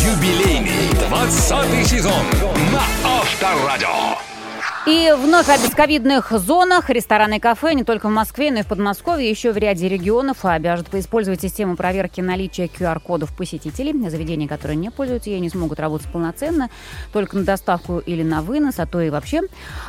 Юбилейный 0.00 1.08
20 1.08 1.86
сезон 1.88 2.12
на 2.72 2.82
Авторадио. 3.04 4.19
И 4.86 5.12
вновь 5.14 5.46
о 5.50 5.58
бесковидных 5.58 6.30
зонах. 6.30 6.88
Рестораны 6.88 7.36
и 7.36 7.38
кафе 7.38 7.74
не 7.74 7.84
только 7.84 8.08
в 8.08 8.12
Москве, 8.12 8.50
но 8.50 8.60
и 8.60 8.62
в 8.62 8.66
Подмосковье, 8.66 9.28
еще 9.28 9.52
в 9.52 9.58
ряде 9.58 9.90
регионов 9.90 10.46
обяжут 10.46 10.88
поиспользовать 10.88 11.42
систему 11.42 11.76
проверки 11.76 12.22
наличия 12.22 12.64
QR-кодов 12.64 13.36
посетителей. 13.36 13.92
Заведения, 14.08 14.48
которые 14.48 14.76
не 14.76 14.90
пользуются 14.90 15.28
ей, 15.28 15.38
не 15.40 15.50
смогут 15.50 15.80
работать 15.80 16.10
полноценно, 16.10 16.70
только 17.12 17.36
на 17.36 17.44
доставку 17.44 17.98
или 17.98 18.22
на 18.22 18.40
вынос, 18.40 18.78
а 18.78 18.86
то 18.86 19.02
и 19.02 19.10
вообще 19.10 19.42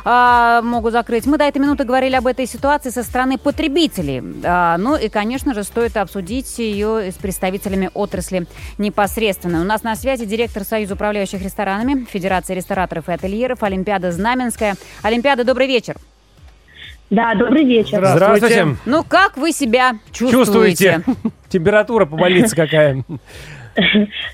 а, 0.04 0.60
могут 0.60 0.92
закрыть. 0.92 1.24
Мы 1.24 1.38
до 1.38 1.44
этой 1.44 1.58
минуты 1.58 1.84
говорили 1.84 2.14
об 2.14 2.26
этой 2.26 2.46
ситуации 2.46 2.90
со 2.90 3.02
стороны 3.02 3.38
потребителей. 3.38 4.22
А, 4.44 4.76
ну 4.76 4.96
и, 4.96 5.08
конечно 5.08 5.54
же, 5.54 5.64
стоит 5.64 5.96
обсудить 5.96 6.58
ее 6.58 7.10
с 7.10 7.14
представителями 7.14 7.88
отрасли 7.94 8.46
непосредственно. 8.76 9.62
У 9.62 9.64
нас 9.64 9.84
на 9.84 9.96
связи 9.96 10.26
директор 10.26 10.64
Союза 10.64 10.94
управляющих 10.94 11.40
ресторанами, 11.40 12.04
Федерации 12.04 12.54
рестораторов 12.54 13.08
и 13.08 13.12
ательеров, 13.12 13.62
Олимпиада 13.62 14.12
Знаменская. 14.12 14.76
Олимпиада, 15.02 15.44
добрый 15.44 15.66
вечер. 15.66 15.96
Да, 17.10 17.34
добрый 17.34 17.64
вечер. 17.64 18.02
Здравствуйте. 18.04 18.68
Ну, 18.86 19.04
как 19.06 19.36
вы 19.36 19.52
себя 19.52 19.92
чувствуете? 20.12 20.36
Чувствуете? 20.36 21.04
Температура 21.48 22.06
по 22.06 22.16
больнице 22.16 22.56
какая? 22.56 23.04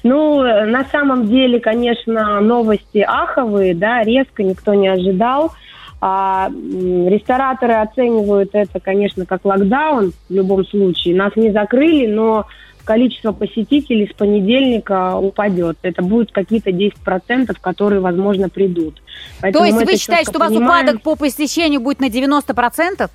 Ну, 0.03 0.43
на 0.43 0.85
самом 0.91 1.27
деле, 1.29 1.61
конечно, 1.61 2.41
новости 2.41 2.99
аховые, 2.99 3.75
да, 3.75 4.03
резко 4.03 4.43
никто 4.43 4.75
не 4.75 4.89
ожидал. 4.89 5.53
А, 6.01 6.49
рестораторы 6.51 7.75
оценивают 7.75 8.51
это, 8.53 8.79
конечно, 8.79 9.27
как 9.27 9.45
локдаун 9.45 10.13
в 10.29 10.33
любом 10.33 10.65
случае. 10.67 11.17
Нас 11.17 11.35
не 11.35 11.51
закрыли, 11.51 12.07
но 12.07 12.47
количество 12.89 13.33
посетителей 13.33 14.09
с 14.11 14.17
понедельника 14.17 15.19
упадет. 15.19 15.77
Это 15.83 16.01
будет 16.01 16.33
какие-то 16.33 16.71
10%, 16.71 17.55
которые, 17.61 18.01
возможно, 18.01 18.49
придут. 18.49 18.95
То 18.95 19.03
Поэтому 19.43 19.65
есть 19.67 19.77
мы 19.77 19.85
вы 19.85 19.97
считаете, 19.99 20.31
что 20.31 20.39
у 20.39 20.41
вас 20.41 20.49
понимаем. 20.49 20.87
упадок 20.87 21.03
по 21.03 21.15
посещению 21.15 21.83
будет 21.83 22.01
на 22.01 22.07
90%? 22.07 23.11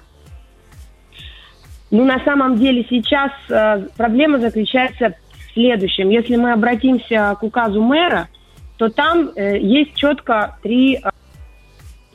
Ну, 1.90 2.06
на 2.06 2.24
самом 2.24 2.60
деле 2.60 2.86
сейчас 2.88 3.32
э, 3.50 3.88
проблема 3.98 4.38
заключается 4.38 5.16
в 5.50 5.54
следующем. 5.54 6.10
Если 6.10 6.36
мы 6.36 6.52
обратимся 6.52 7.36
к 7.40 7.42
указу 7.42 7.82
мэра, 7.82 8.28
то 8.78 8.90
там 8.90 9.32
э, 9.36 9.58
есть 9.58 9.96
четко 9.96 10.56
три... 10.62 11.02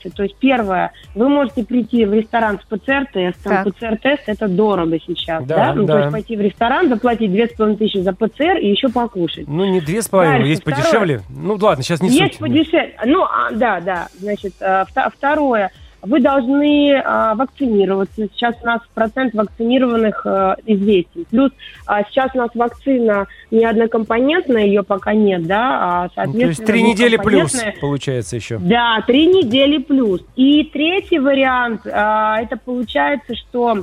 э, 0.04 0.10
то 0.10 0.22
есть 0.22 0.36
первое, 0.36 0.92
вы 1.14 1.28
можете 1.28 1.64
прийти 1.64 2.04
в 2.04 2.12
ресторан 2.12 2.58
с 2.60 2.64
ПЦР-тестом. 2.64 3.52
Так. 3.52 3.66
ПЦР-тест 3.68 4.22
это 4.26 4.48
дорого 4.48 4.98
сейчас, 5.04 5.44
Да, 5.44 5.56
да? 5.56 5.74
Ну, 5.74 5.84
да. 5.84 5.92
то 5.94 5.98
есть 6.00 6.12
пойти 6.12 6.36
в 6.36 6.40
ресторан, 6.40 6.88
заплатить 6.88 7.32
2500 7.32 8.02
за 8.02 8.12
ПЦР 8.12 8.58
и 8.60 8.68
еще 8.70 8.88
покушать. 8.88 9.46
Ну, 9.48 9.64
не 9.64 9.80
две 9.80 10.02
с 10.02 10.08
половиной, 10.08 10.38
Дальше, 10.38 10.48
есть 10.50 10.62
второе. 10.62 10.80
подешевле. 10.82 11.20
Ну, 11.28 11.58
ладно, 11.60 11.82
сейчас 11.84 12.00
не 12.00 12.08
Есть 12.10 12.32
суть. 12.34 12.38
подешевле. 12.38 12.96
Ну, 13.06 13.22
а, 13.24 13.50
да, 13.52 13.80
да. 13.80 14.08
Значит, 14.18 14.54
вто- 14.60 15.10
второе. 15.16 15.70
Вы 16.02 16.20
должны 16.20 16.94
а, 17.04 17.34
вакцинироваться. 17.34 18.28
Сейчас 18.32 18.54
у 18.62 18.66
нас 18.66 18.80
процент 18.94 19.34
вакцинированных 19.34 20.22
э, 20.24 20.54
известен. 20.66 21.24
Плюс 21.28 21.50
а, 21.86 22.04
сейчас 22.04 22.30
у 22.34 22.38
нас 22.38 22.50
вакцина 22.54 23.26
не 23.50 23.64
однокомпонентная, 23.64 24.64
ее 24.64 24.84
пока 24.84 25.12
нет, 25.12 25.46
да, 25.46 25.78
а, 25.80 26.02
Ну, 26.04 26.10
соответственно... 26.14 26.42
То 26.44 26.48
есть 26.50 26.66
три 26.66 26.82
недели 26.82 27.16
плюс, 27.16 27.60
получается, 27.80 28.36
еще. 28.36 28.58
Да, 28.58 29.02
три 29.06 29.26
недели 29.26 29.78
плюс. 29.78 30.24
И 30.36 30.62
третий 30.64 31.18
вариант, 31.18 31.80
а, 31.90 32.40
это 32.42 32.56
получается, 32.56 33.34
что 33.34 33.78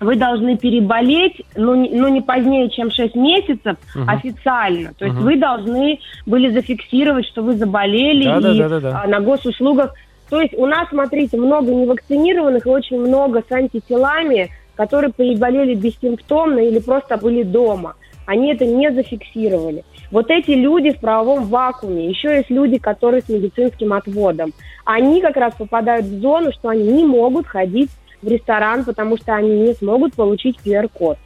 вы 0.00 0.16
должны 0.16 0.56
переболеть, 0.58 1.42
ну, 1.56 1.74
не- 1.74 1.90
ну, 1.90 2.08
не 2.08 2.20
позднее, 2.20 2.68
чем 2.70 2.90
6 2.90 3.14
месяцев 3.14 3.76
Мгм. 3.94 4.08
официально. 4.10 4.92
То 4.94 5.04
есть 5.04 5.16
Мгм. 5.16 5.24
вы 5.24 5.36
должны 5.36 5.98
были 6.26 6.48
зафиксировать, 6.48 7.26
что 7.26 7.42
вы 7.42 7.54
заболели 7.56 8.22
и 8.22 8.26
Да-да-да-да-да. 8.26 9.02
а, 9.04 9.06
на 9.06 9.20
госуслугах. 9.20 9.94
То 10.30 10.40
есть 10.40 10.54
у 10.54 10.66
нас, 10.66 10.88
смотрите, 10.88 11.36
много 11.36 11.72
невакцинированных 11.72 12.66
и 12.66 12.70
очень 12.70 12.98
много 12.98 13.42
с 13.46 13.52
антителами, 13.52 14.50
которые 14.74 15.12
переболели 15.12 15.74
бессимптомно 15.74 16.60
или 16.60 16.78
просто 16.78 17.16
были 17.16 17.42
дома. 17.42 17.94
Они 18.26 18.52
это 18.52 18.64
не 18.64 18.90
зафиксировали. 18.90 19.84
Вот 20.10 20.30
эти 20.30 20.52
люди 20.52 20.92
в 20.92 21.00
правовом 21.00 21.44
вакууме. 21.44 22.08
Еще 22.08 22.36
есть 22.36 22.50
люди, 22.50 22.78
которые 22.78 23.22
с 23.22 23.28
медицинским 23.28 23.92
отводом. 23.92 24.52
Они 24.84 25.20
как 25.20 25.36
раз 25.36 25.54
попадают 25.54 26.06
в 26.06 26.20
зону, 26.20 26.52
что 26.52 26.70
они 26.70 26.84
не 26.84 27.04
могут 27.04 27.46
ходить 27.46 27.90
в 28.22 28.28
ресторан, 28.28 28.84
потому 28.84 29.16
что 29.18 29.34
они 29.34 29.50
не 29.50 29.74
смогут 29.74 30.14
получить 30.14 30.56
QR-код. 30.64 31.18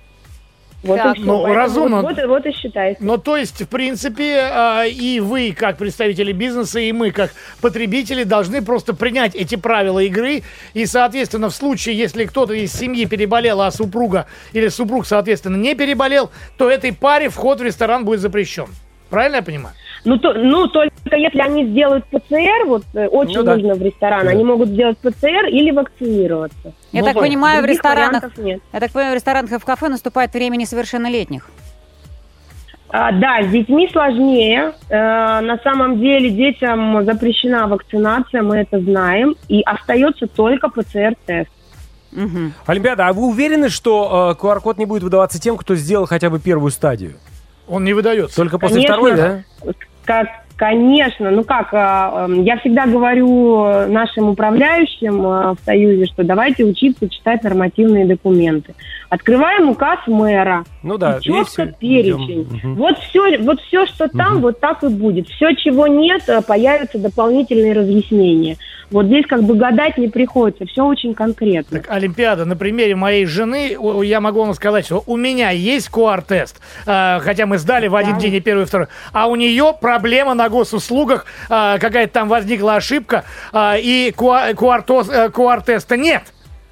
Вот 0.83 0.97
Так. 0.97 1.17
и. 1.19 1.21
Ну, 1.23 1.43
Поэтому 1.43 1.55
разумно. 1.55 2.03
Вот, 2.03 2.17
вот, 2.17 2.27
вот 2.27 2.47
и 2.47 2.53
считается. 2.53 3.05
Ну, 3.05 3.19
то 3.19 3.37
есть, 3.37 3.63
в 3.63 3.67
принципе, 3.67 4.49
а, 4.53 4.85
и 4.85 5.19
вы, 5.19 5.53
как 5.53 5.77
представители 5.77 6.33
бизнеса, 6.33 6.79
и 6.79 6.93
мы, 6.93 7.11
как 7.11 7.33
потребители, 7.61 8.23
должны 8.23 8.63
просто 8.63 8.95
принять 8.95 9.35
эти 9.35 9.57
правила 9.57 9.99
игры. 9.99 10.43
И, 10.75 10.87
соответственно, 10.87 11.51
в 11.51 11.55
случае, 11.55 11.99
если 11.99 12.27
кто-то 12.27 12.53
из 12.53 12.73
семьи 12.73 13.07
переболел, 13.07 13.61
а 13.61 13.73
супруга 13.73 14.27
или 14.53 14.69
супруг, 14.69 15.07
соответственно, 15.07 15.57
не 15.57 15.75
переболел, 15.75 16.31
то 16.57 16.71
этой 16.71 16.93
паре 16.93 17.29
вход 17.29 17.59
в 17.61 17.63
ресторан 17.65 18.05
будет 18.05 18.21
запрещен. 18.21 18.67
Правильно 19.11 19.37
я 19.37 19.43
понимаю? 19.43 19.75
Ну, 20.09 20.17
то, 20.17 20.33
ну, 20.33 20.67
только 20.69 20.95
если 21.17 21.39
они 21.41 21.67
сделают 21.67 22.07
ПЦР, 22.07 22.65
вот 22.67 22.83
э, 22.95 23.09
очень 23.09 23.37
Ну 23.41 23.43
да. 23.45 23.57
нужно 23.57 23.75
в 23.75 23.83
ресторан, 23.83 24.25
Да. 24.25 24.31
они 24.31 24.43
могут 24.43 24.71
сделать 24.71 24.97
ПЦР 24.97 25.49
или 25.51 25.71
вакцинироваться. 25.71 26.73
Я 26.93 27.01
Ну, 27.01 27.07
так 27.07 27.15
да. 27.17 27.21
понимаю, 27.21 27.63
в 27.63 27.67
ресторанах... 27.67 28.39
нет. 28.39 28.63
Я 28.73 28.81
так 28.81 28.91
понимаю, 28.91 29.13
в 29.13 29.17
ресторанах 29.17 29.53
и 29.53 29.59
в 29.59 29.65
кафе 29.67 29.89
наступает 29.89 30.33
время 30.33 30.57
несовершеннолетних. 30.57 31.51
А, 32.89 33.13
да, 33.13 33.43
с 33.43 33.49
детьми 33.49 33.87
сложнее. 33.93 34.73
Э, 34.89 35.41
на 35.41 35.59
самом 35.63 36.01
деле 36.01 36.31
детям 36.31 37.05
запрещена 37.05 37.67
вакцинация, 37.69 38.41
мы 38.41 38.57
это 38.61 38.81
знаем, 38.81 39.37
и 39.49 39.61
остается 39.61 40.27
только 40.27 40.71
ПЦР-тест. 40.71 41.51
Мгм. 42.13 42.55
Олимпиада, 42.65 43.09
а 43.09 43.13
вы 43.13 43.27
уверены, 43.27 43.69
что 43.69 44.35
э, 44.35 44.43
QR-код 44.43 44.79
не 44.79 44.87
будет 44.87 45.03
выдаваться 45.03 45.39
тем, 45.39 45.59
кто 45.59 45.75
сделал 45.75 46.07
хотя 46.07 46.31
бы 46.31 46.41
первую 46.41 46.71
стадию? 46.71 47.17
Он 47.69 47.85
не 47.85 47.93
выдается. 47.93 48.35
Только 48.35 48.59
после 48.59 48.77
Конечно. 48.77 48.95
второй, 48.95 49.15
да? 49.15 49.43
Как, 50.09 50.27
конечно, 50.57 51.31
ну 51.31 51.45
как, 51.45 51.69
а, 51.73 52.25
эм, 52.25 52.43
я 52.43 52.57
всегда 52.57 52.87
говорю 52.87 53.63
э, 53.67 53.87
нашим 53.89 54.31
управляющим 54.31 55.21
э, 55.21 55.53
в 55.53 55.59
Союзе, 55.67 56.07
что 56.07 56.25
давайте 56.25 56.65
учиться 56.65 57.11
читать 57.11 57.43
нормативные 57.43 58.07
документы. 58.07 58.75
Открываем 59.11 59.71
указ 59.71 60.01
мэра, 60.07 60.65
Ну 60.83 60.99
да, 60.99 61.19
четко 61.21 61.63
видите, 61.63 61.77
перечень. 61.81 62.43
идем. 62.43 62.57
Мгм. 62.73 62.75
Вот 62.75 62.99
все, 62.99 63.39
вот 63.39 63.59
все, 63.63 63.87
что 63.87 64.07
там, 64.09 64.41
вот 64.41 64.61
так 64.61 64.85
и 64.85 64.89
будет. 64.89 65.29
Все, 65.29 65.55
чего 65.55 65.87
нет, 65.87 66.29
э, 66.29 66.43
появятся 66.43 66.99
дополнительные 66.99 67.73
разъяснения. 67.73 68.59
Вот 68.91 69.07
здесь 69.07 69.27
как 69.27 69.43
бы 69.45 69.55
гадать 69.55 69.97
не 69.99 70.09
приходится, 70.09 70.65
все 70.67 70.85
очень 70.85 71.15
конкретно. 71.15 71.81
Так, 71.81 71.91
Олимпиада, 71.91 72.45
на 72.47 72.57
примере 72.57 72.95
моей 72.97 73.25
жены, 73.27 73.77
я 74.03 74.21
могу 74.21 74.41
вам 74.45 74.53
сказать, 74.55 74.85
что 74.87 75.03
у 75.07 75.17
меня 75.17 75.51
есть 75.51 75.89
QR-тест, 75.91 76.61
э, 76.87 77.19
хотя 77.21 77.47
мы 77.47 77.57
сдали 77.59 77.89
в 77.89 77.97
один 77.97 78.15
Да. 78.15 78.21
день 78.21 78.35
и 78.35 78.41
первый, 78.41 78.63
и 78.65 78.67
второй, 78.67 78.89
а 79.13 79.27
у 79.29 79.37
нее 79.37 79.75
проблема 79.81 80.35
на 80.35 80.51
госуслугах, 80.51 81.25
э, 81.49 81.79
какая-то 81.79 82.13
там 82.13 82.29
возникла 82.29 82.77
ошибка, 82.77 83.25
и 83.55 84.13
QR-теста 84.17 85.97
нет. 85.97 86.23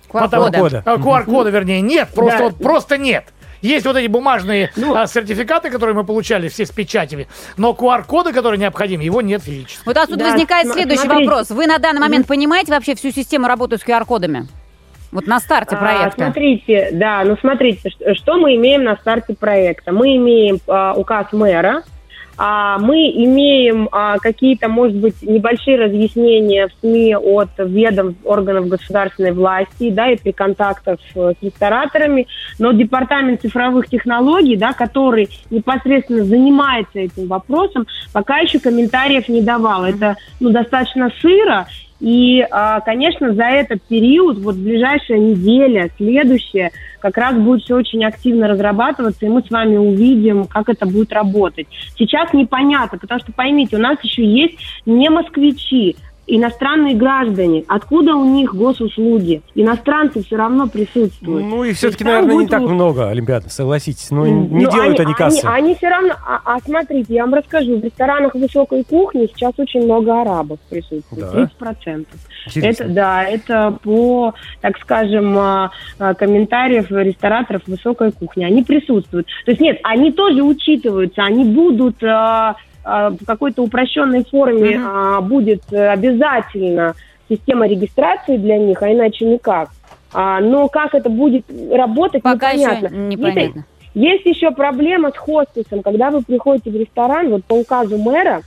QR-кода. 0.09 0.59
Кода. 0.59 0.82
Э, 0.84 0.96
QR-кода, 0.96 1.50
вернее, 1.50 1.80
нет, 1.80 2.09
просто 2.14 2.38
Да. 2.38 2.44
вот 2.44 2.59
просто 2.59 2.98
нет. 2.98 3.24
Есть 3.62 3.86
вот 3.86 3.96
эти 3.96 4.07
бумажные 4.07 4.70
Ну. 4.76 4.94
а, 4.94 5.07
сертификаты, 5.07 5.70
которые 5.70 5.94
мы 5.96 6.04
получали 6.04 6.48
все 6.48 6.66
с 6.66 6.70
печатями, 6.70 7.26
но 7.57 7.70
QR-кода, 7.72 8.32
который 8.32 8.59
необходим, 8.59 9.00
его 9.00 9.22
нет 9.22 9.42
физически. 9.42 9.80
Вот 9.86 9.96
отсюда 9.96 10.24
Да, 10.24 10.30
возникает 10.32 10.66
см- 10.66 10.78
следующий 10.78 11.02
смотрите. 11.07 11.28
вопрос. 11.30 11.50
Вы 11.50 11.66
на 11.66 11.78
данный 11.78 12.00
момент 12.00 12.26
понимаете 12.26 12.72
вообще 12.72 12.94
всю 12.94 13.11
систему 13.11 13.48
работы 13.48 13.78
с 13.78 13.82
QR-кодами? 13.84 14.46
Вот 15.11 15.26
на 15.26 15.40
старте 15.40 15.74
А, 15.76 15.78
проекта. 15.78 16.24
смотрите, 16.24 16.90
да, 16.92 17.22
ну 17.24 17.36
смотрите, 17.40 17.90
ш- 17.90 18.14
что 18.14 18.36
мы 18.36 18.57
имеем 18.57 18.84
на 18.84 18.96
старте 18.96 19.34
проекта. 19.34 19.90
Мы 19.92 20.16
имеем 20.16 20.59
а, 20.68 20.92
указ 20.94 21.32
мэра, 21.32 21.82
а, 22.39 22.78
мы 22.78 23.11
имеем 23.11 23.89
а, 23.93 24.18
какие-то, 24.18 24.68
может 24.68 24.97
быть, 24.97 25.22
небольшие 25.22 25.78
разъяснения 25.78 26.68
в 26.68 26.72
СМИ 26.80 27.16
от 27.16 27.49
ведомств 27.59 28.20
органов 28.24 28.68
государственной 28.68 29.32
власти, 29.32 29.91
да, 29.91 30.11
и 30.11 30.16
при 30.16 30.32
контактах 30.32 30.99
э, 31.14 31.32
с 31.39 31.43
рестораторами, 31.43 32.26
но 32.59 32.72
департамент 32.72 33.41
цифровых 33.41 33.89
технологий, 33.89 34.57
да, 34.57 34.72
который 34.72 35.28
непосредственно 35.51 36.24
занимается 36.24 36.99
этим 36.99 37.26
вопросом, 37.26 37.87
пока 38.12 38.39
еще 38.39 38.59
комментариев 38.59 39.28
не 39.28 39.43
давал. 39.43 39.84
Это, 39.84 40.16
ну, 40.41 40.51
достаточно 40.51 41.11
сыро, 41.20 41.66
и, 42.01 42.47
а, 42.51 42.80
конечно, 42.80 43.32
за 43.32 43.44
этот 43.44 43.82
период, 43.82 44.38
вот 44.38 44.57
ближайшая 44.57 45.18
неделя, 45.18 45.90
следующая, 45.97 46.72
как 47.01 47.16
раз 47.16 47.36
будет 47.36 47.62
все 47.62 47.76
очень 47.76 48.05
активно 48.05 48.49
разрабатываться, 48.49 49.24
и 49.24 49.28
мы 49.28 49.42
с 49.42 49.51
вами 49.51 49.76
увидим, 49.76 50.44
как 50.44 50.68
это 50.68 50.86
будет 50.86 51.12
работать. 51.12 51.66
Сейчас 51.97 52.32
непонятно, 52.32 52.99
потому 52.99 53.20
что, 53.20 53.32
поймите, 53.32 53.76
у 53.76 53.80
нас 53.80 53.99
еще 54.03 54.24
есть 54.24 54.59
не 54.84 55.09
москвичи, 55.09 55.97
иностранные 56.26 56.94
граждане. 56.94 57.64
Откуда 57.68 58.14
у 58.14 58.24
них 58.24 58.54
госуслуги? 58.54 59.42
Иностранцы 59.54 60.22
все 60.24 60.36
равно 60.36 60.68
присутствуют. 60.68 61.46
Ну 61.46 61.64
и 61.64 61.72
все-таки, 61.72 62.04
наверное, 62.04 62.30
не 62.30 62.34
будет 62.34 62.50
так 62.50 62.62
у- 62.62 62.68
много 62.68 63.08
олимпиадных, 63.08 63.52
согласитесь. 63.52 64.10
Ну, 64.10 64.26
не 64.26 64.64
ну, 64.64 64.70
делают 64.70 65.00
они, 65.00 65.14
кассы. 65.14 65.44
Они, 65.44 65.74
все 65.74 65.88
равно... 65.88 66.14
А, 66.26 66.40
а 66.44 66.58
смотрите, 66.60 67.14
я 67.14 67.24
вам 67.24 67.34
расскажу. 67.34 67.78
В 67.78 67.84
ресторанах 67.84 68.34
высокой 68.34 68.84
кухни 68.84 69.28
сейчас 69.34 69.52
очень 69.58 69.84
много 69.84 70.20
арабов 70.20 70.58
присутствует. 70.68 71.32
Да? 71.32 71.50
30%. 71.60 72.06
Интересно. 72.46 72.84
Это, 72.84 72.92
да, 72.92 73.24
это 73.24 73.78
по, 73.82 74.34
так 74.60 74.78
скажем, 74.78 75.36
а, 75.38 75.70
а, 75.98 76.14
комментариев 76.14 76.90
рестораторов 76.90 77.62
высокой 77.66 78.12
кухни. 78.12 78.44
Они 78.44 78.62
присутствуют. 78.62 79.26
То 79.44 79.50
есть 79.50 79.60
нет, 79.60 79.78
они 79.82 80.12
тоже 80.12 80.42
учитываются, 80.42 81.22
они 81.22 81.44
будут 81.44 82.02
а, 82.02 82.56
в 82.87 83.24
какой-то 83.26 83.62
упрощенной 83.62 84.24
форме 84.24 84.80
а, 84.80 85.20
будет 85.20 85.62
э, 85.72 85.89
обязательно 85.89 86.95
система 87.28 87.66
регистрации 87.66 88.37
для 88.37 88.59
них, 88.59 88.80
а 88.82 88.93
иначе 88.93 89.24
никак. 89.24 89.70
А, 90.12 90.41
но 90.41 90.68
как 90.68 90.95
это 90.95 91.09
будет 91.09 91.45
работать, 91.72 92.22
Пока 92.22 92.51
еще 92.51 92.64
непонятно. 92.64 92.97
непонятно. 92.97 93.64
Есть 93.95 94.26
еще 94.26 94.51
проблема 94.51 95.11
с 95.11 95.16
хостесом. 95.16 95.82
Когда 95.82 96.11
вы 96.11 96.22
приходите 96.22 96.70
в 96.70 96.76
ресторан, 96.76 97.30
вот 97.30 97.45
по 97.45 97.55
указу 97.55 97.99
мэра, 97.99 98.43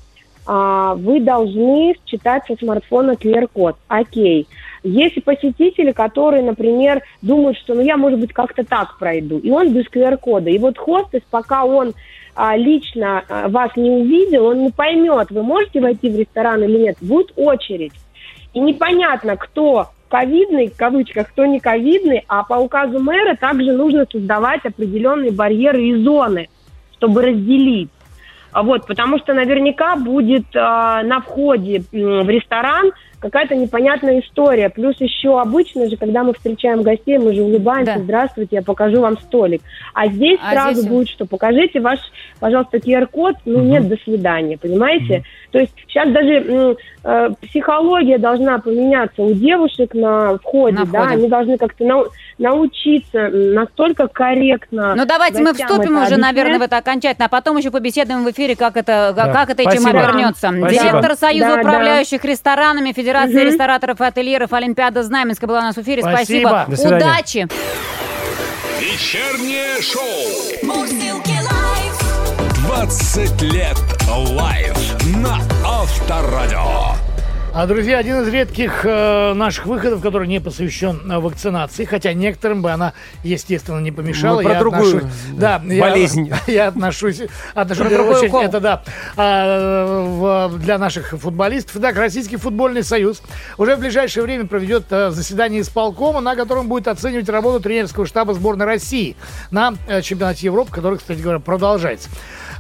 а, 0.46 0.96
вы 0.96 1.20
должны 1.20 1.96
считать 2.06 2.44
со 2.48 2.56
смартфона 2.56 3.12
QR-код. 3.12 3.76
Окей. 3.88 4.48
Есть 4.84 5.24
посетители, 5.24 5.92
которые, 5.92 6.44
например, 6.44 7.02
думают, 7.22 7.58
что 7.58 7.74
ну 7.74 7.82
я, 7.82 7.98
может 7.98 8.20
быть, 8.20 8.32
как-то 8.32 8.64
так 8.64 8.98
пройду. 8.98 9.38
И 9.40 9.52
он 9.52 9.74
без 9.74 9.86
QR-кода. 9.88 10.50
И 10.50 10.58
вот 10.58 10.78
хостес, 10.78 11.22
пока 11.30 11.66
он 11.66 11.94
а, 12.42 12.56
лично 12.56 13.22
а, 13.28 13.50
вас 13.50 13.72
не 13.76 13.90
увидел, 13.90 14.46
он 14.46 14.64
не 14.64 14.72
поймет, 14.72 15.30
вы 15.30 15.44
можете 15.44 15.82
войти 15.82 16.10
в 16.10 16.18
ресторан 16.18 16.64
или 16.64 16.86
нет. 16.86 16.98
Будет 17.02 17.34
очередь. 17.36 17.92
И 18.54 18.62
непонятно, 18.62 19.36
кто 19.36 19.90
ковидный, 20.08 20.70
в 20.70 20.78
кавычках, 20.78 21.28
кто 21.28 21.46
не 21.46 21.60
ковидный, 21.60 22.24
а 22.30 22.44
по 22.44 22.54
указу 22.54 23.02
мэра 23.02 23.36
также 23.36 23.74
нужно 23.74 24.08
создавать 24.10 24.66
определенные 24.66 25.32
барьеры 25.32 25.84
и 25.84 26.02
зоны, 26.02 26.48
чтобы 26.96 27.24
разделить. 27.24 27.90
А 28.54 28.64
Вот, 28.64 28.88
потому 28.88 29.20
что 29.20 29.34
наверняка 29.34 29.98
будет 29.98 30.46
а, 30.56 31.04
на 31.04 31.20
входе 31.20 31.84
м, 31.92 32.24
в 32.24 32.30
ресторан 32.30 32.94
какая-то 33.20 33.56
непонятная 33.56 34.22
история. 34.22 34.70
Плюс 34.70 34.96
еще 35.00 35.40
обычно 35.40 35.90
же, 35.90 35.98
когда 35.98 36.24
мы 36.24 36.34
встречаем 36.34 36.82
гостей, 36.82 37.18
мы 37.18 37.34
же 37.34 37.42
улыбаемся, 37.42 37.96
Да. 37.96 38.00
здравствуйте, 38.04 38.58
я 38.58 38.62
покажу 38.62 39.02
вам 39.02 39.18
столик. 39.20 39.62
А 39.94 40.08
здесь 40.08 40.40
А 40.44 40.52
сразу 40.54 40.80
здесь- 40.82 40.88
будет, 40.88 41.10
что 41.10 41.26
покажите 41.26 41.80
ваш, 41.80 42.00
пожалуйста, 42.40 42.78
QR-код, 42.78 43.36
ну 43.46 43.60
нет, 43.62 43.88
до 43.88 43.98
свидания, 44.04 44.58
понимаете? 44.58 45.24
То 45.52 45.60
есть 45.60 45.74
сейчас 45.88 46.10
даже 46.12 46.76
э, 47.04 47.30
психология 47.42 48.18
должна 48.18 48.60
поменяться 48.60 49.22
у 49.24 49.34
девушек 49.34 49.94
на 49.94 50.38
входе, 50.38 50.78
На 50.78 50.86
да, 50.86 51.00
входе. 51.00 51.14
они 51.16 51.28
должны 51.30 51.58
как-то 51.58 51.84
нау- 51.86 52.08
научиться 52.38 53.30
настолько 53.30 54.08
корректно. 54.08 54.96
Ну 54.96 55.06
давайте 55.06 55.42
мы 55.42 55.54
вступим 55.54 55.98
уже, 56.02 56.18
наверное, 56.18 56.54
в 56.60 56.62
объяснять. 56.62 56.68
это 56.68 56.78
окончательно, 56.78 57.26
а 57.26 57.30
потом 57.30 57.58
еще 57.58 57.72
побеседуем 57.72 58.24
в 58.26 58.32
эфире, 58.32 58.56
как 58.56 58.78
это, 58.78 59.14
Да. 59.16 59.32
как 59.34 59.50
это 59.50 59.64
Спасибо. 59.64 59.90
обернется. 59.90 60.50
Спасибо. 60.50 60.70
Директор 60.70 61.16
Союза 61.16 61.56
Да, 61.56 61.62
управляющих 61.62 62.24
ресторанами, 62.26 62.92
Федерации 62.92 63.09
Мгм. 63.18 63.48
рестораторов 63.48 64.02
и 64.02 64.06
ательеров 64.06 64.54
Олимпиада 64.54 65.04
Знаменска 65.04 65.48
была 65.48 65.60
у 65.60 65.64
нас 65.64 65.76
в 65.76 65.82
эфире. 65.82 66.02
Спасибо. 66.02 66.66
До 66.68 66.76
свидания. 66.76 66.98
Удачи. 66.98 67.48
Вечернее 68.80 69.82
шоу. 69.82 70.04
Мурзилки 70.64 71.32
Live. 71.32 72.60
20 72.66 73.42
лет 73.42 73.78
Live 74.08 74.76
на 75.18 75.40
Авторадио. 75.66 77.09
А, 77.52 77.66
друзья, 77.66 77.98
один 77.98 78.22
из 78.22 78.28
редких 78.28 78.86
э, 78.86 79.34
наших 79.34 79.66
выходов, 79.66 80.02
который 80.02 80.28
не 80.28 80.40
посвящен 80.40 81.12
э, 81.12 81.18
вакцинации, 81.20 81.84
хотя 81.84 82.14
некоторым 82.14 82.62
бы 82.62 82.70
она, 82.72 82.94
естественно, 83.24 83.80
не 83.80 83.92
помешала. 83.92 84.38
Мы 84.38 84.44
про 84.44 84.54
Я 84.54 84.60
другую 84.60 84.98
отношусь- 84.98 85.12
да, 85.34 85.62
я- 85.66 85.82
болезнь. 85.82 86.32
Я, 86.48 86.68
отношусь, 86.68 87.22
отношусь 87.56 87.88
Про 87.88 87.96
другой 87.96 88.16
очередь, 88.20 88.34
это 88.44 88.60
да, 88.60 88.84
а, 89.18 90.48
в- 90.52 90.60
для 90.60 90.78
наших 90.78 91.10
футболистов. 91.10 91.82
Так, 91.82 91.98
Российский 91.98 92.38
футбольный 92.38 92.84
союз 92.84 93.22
уже 93.58 93.76
в 93.76 93.80
ближайшее 93.80 94.24
время 94.24 94.46
проведет 94.46 94.86
э, 94.92 95.10
заседание 95.10 95.62
исполкома, 95.62 96.22
на 96.22 96.36
котором 96.36 96.68
будет 96.70 96.88
оценивать 96.88 97.28
работу 97.30 97.60
тренерского 97.62 98.06
штаба 98.06 98.36
сборной 98.36 98.68
России 98.68 99.16
на 99.50 99.74
э, 99.88 100.02
чемпионате 100.04 100.46
Европы, 100.46 100.72
который, 100.72 101.00
кстати 101.00 101.20
говоря, 101.20 101.40
продолжается. 101.40 102.10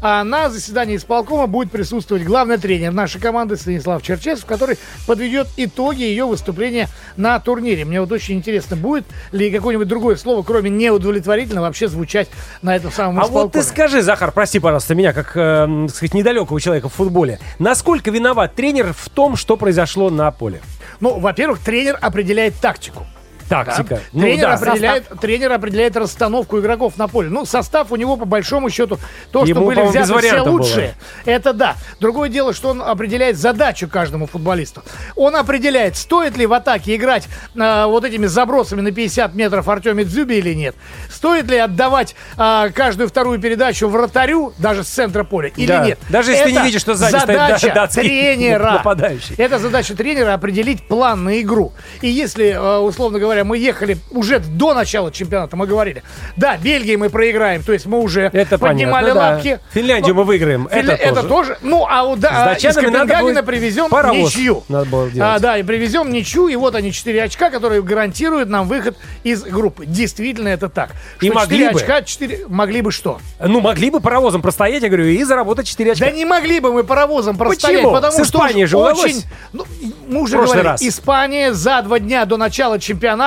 А 0.02 0.24
на 0.24 0.50
заседании 0.50 0.95
исполкома 0.95 1.47
будет 1.47 1.72
присутствовать 1.72 2.24
главный 2.24 2.58
тренер 2.58 2.91
нашей 2.91 3.20
команды 3.20 3.58
Станислав 3.58 4.02
Черчесов, 4.02 4.45
который 4.45 4.78
подведет 5.06 5.47
итоги 5.58 6.04
ее 6.04 6.26
выступления 6.26 6.88
на 7.18 7.39
турнире. 7.39 7.86
Мне 7.86 8.00
вот 8.00 8.12
очень 8.12 8.36
интересно, 8.36 8.76
будет 8.76 9.06
ли 9.32 9.52
какое-нибудь 9.52 9.88
другое 9.88 10.16
слово, 10.16 10.43
кроме 10.43 10.70
неудовлетворительно, 10.70 11.62
вообще 11.62 11.88
звучать 11.88 12.30
на 12.62 12.76
этом 12.76 12.91
самом 12.91 13.20
А 13.20 13.24
исполкоме. 13.24 13.43
вот 13.43 13.54
ты 13.54 13.64
скажи, 13.64 14.02
Захар, 14.02 14.32
прости, 14.32 14.60
пожалуйста, 14.60 14.95
меня, 14.95 15.14
как, 15.14 15.36
э, 15.36 15.86
так 15.88 15.95
сказать, 15.95 16.14
недалекого 16.14 16.60
человека 16.62 16.89
в 16.89 16.93
футболе. 16.93 17.39
Насколько 17.60 18.12
виноват 18.12 18.56
тренер 18.56 18.93
в 18.93 19.10
том, 19.10 19.36
что 19.36 19.58
произошло 19.58 20.10
на 20.10 20.32
поле? 20.32 20.62
Ну, 21.00 21.20
во-первых, 21.20 21.60
тренер 21.60 21.97
определяет 22.02 22.56
тактику. 22.56 23.06
Тактика. 23.50 23.95
Да. 23.95 24.02
Ну 24.14 24.22
тренер, 24.22 24.47
да. 24.47 24.54
определяет, 24.54 25.08
тренер 25.20 25.52
определяет 25.52 25.97
расстановку 25.97 26.60
игроков 26.60 26.97
на 26.97 27.08
поле. 27.08 27.30
Ну, 27.30 27.45
состав 27.45 27.91
у 27.91 27.95
него, 27.95 28.16
по 28.16 28.26
большому 28.26 28.70
счету, 28.70 29.00
то, 29.32 29.39
что 29.39 29.50
Ему, 29.50 29.66
были 29.66 29.76
по-моему, 29.78 29.93
без 30.00 30.06
взяты 30.06 30.20
все 30.20 30.30
вариантов 30.30 30.45
было. 30.54 30.62
лучшие, 30.62 30.93
это 31.26 31.54
да. 31.54 31.76
Другое 32.00 32.30
дело, 32.30 32.54
что 32.54 32.70
он 32.70 32.82
определяет 32.82 33.38
задачу 33.38 33.88
каждому 33.88 34.28
футболисту. 34.28 34.84
Он 35.16 35.36
определяет, 35.36 35.97
стоит 35.97 36.38
ли 36.38 36.45
в 36.45 36.54
атаке 36.54 36.95
играть 36.95 37.28
а, 37.58 37.88
вот 37.88 38.06
этими 38.06 38.28
забросами 38.28 38.82
на 38.82 38.91
50 38.91 39.34
метров 39.34 39.68
Артеме 39.68 40.04
Дзюбе 40.04 40.38
или 40.39 40.54
нет. 40.54 40.76
Стоит 41.10 41.50
ли 41.50 41.58
отдавать 41.58 42.16
а, 42.38 42.70
каждую 42.70 43.10
вторую 43.10 43.39
передачу 43.39 43.88
вратарю, 43.88 44.54
даже 44.60 44.84
с 44.84 44.88
центра 44.88 45.24
поля, 45.24 45.50
или 45.56 45.68
Да. 45.68 45.86
нет. 45.86 46.00
Даже 46.10 46.32
если 46.32 46.52
Это 46.52 46.60
не 46.62 46.66
видишь, 46.68 46.82
что 46.82 46.93
сзади 46.93 47.12
стоит 47.18 47.28
задача 47.28 47.68
да- 47.70 47.74
датский 47.74 48.04
тренера. 48.04 48.72
нападающий. 48.74 49.36
Это 49.38 49.58
задача 49.60 49.95
тренера 49.95 50.34
определить 50.34 50.88
план 50.88 51.24
на 51.24 51.41
игру. 51.41 51.74
И 52.02 52.10
если, 52.10 52.50
э, 52.50 52.78
условно 52.78 53.20
говоря, 53.20 53.39
мы 53.44 53.58
ехали 53.58 53.98
уже 54.12 54.40
до 54.40 54.74
начала 54.74 55.12
чемпионата, 55.12 55.56
мы 55.56 55.68
говорили, 55.68 56.04
да, 56.36 56.58
Бельгии 56.58 56.96
мы 56.96 57.10
проиграем, 57.10 57.64
то 57.64 57.74
есть 57.74 57.86
мы 57.86 58.00
уже 58.00 58.30
Это 58.34 58.58
поднимали 58.58 59.06
понятно, 59.12 59.22
да. 59.22 59.30
лапки. 59.36 59.60
Финляндию 59.74 60.14
Но- 60.16 60.22
мы 60.22 60.28
выиграем, 60.28 60.68
Финля- 60.72 60.96
это 60.96 61.24
тоже. 61.24 61.58
Ну, 61.62 61.86
а 61.90 62.04
у- 62.04 62.16
да, 62.16 62.54
из 62.56 62.76
Копенгагена 62.76 63.44
привезем 63.44 63.90
паровоз 63.90 64.36
ничью. 64.36 64.64
надо 64.70 64.86
было 64.90 65.10
делать. 65.10 65.36
А, 65.36 65.40
да, 65.40 65.58
и 65.58 65.64
привезем 65.64 66.12
ничью, 66.12 66.48
и 66.48 66.56
вот 66.56 66.76
они 66.76 66.92
4 66.92 67.24
очка, 67.24 67.50
которые 67.50 67.82
гарантируют 67.82 68.50
нам 68.50 68.68
выход 68.68 68.98
из 69.24 69.44
группы. 69.44 69.86
Действительно, 69.86 70.48
это 70.50 70.70
так. 70.70 70.92
И 71.22 71.26
Что 71.28 71.36
могли 71.36 71.58
4 71.66 71.72
бы. 71.74 71.80
очка, 71.80 72.02
4... 72.02 72.46
Могли 72.48 72.82
бы 72.82 72.92
что? 72.92 73.20
Ну, 73.40 73.60
могли 73.62 73.90
бы 73.90 74.00
паровозом 74.00 74.42
простоять, 74.42 74.84
я 74.84 74.90
говорю, 74.90 75.06
и 75.06 75.24
заработать 75.24 75.68
4 75.68 75.92
очка. 75.94 76.06
Да 76.06 76.12
не 76.12 76.26
могли 76.26 76.60
бы 76.60 76.72
мы 76.74 76.84
паровозом 76.84 77.38
простоять, 77.38 77.78
Почему? 77.80 77.94
потому 77.94 78.12
С 78.14 78.28
что 78.28 78.38
Испанией 78.40 78.64
уж 78.66 78.70
же 78.72 78.78
удалось. 78.78 79.04
очень... 79.04 79.24
Ну, 79.54 79.66
мы 80.08 80.22
уже 80.22 80.38
говорили, 80.38 80.66
раз. 80.66 80.82
Испания 80.82 81.54
за 81.54 81.82
два 81.82 82.00
дня 82.00 82.26
до 82.26 82.38
начала 82.38 82.80
чемпионата 82.80 83.20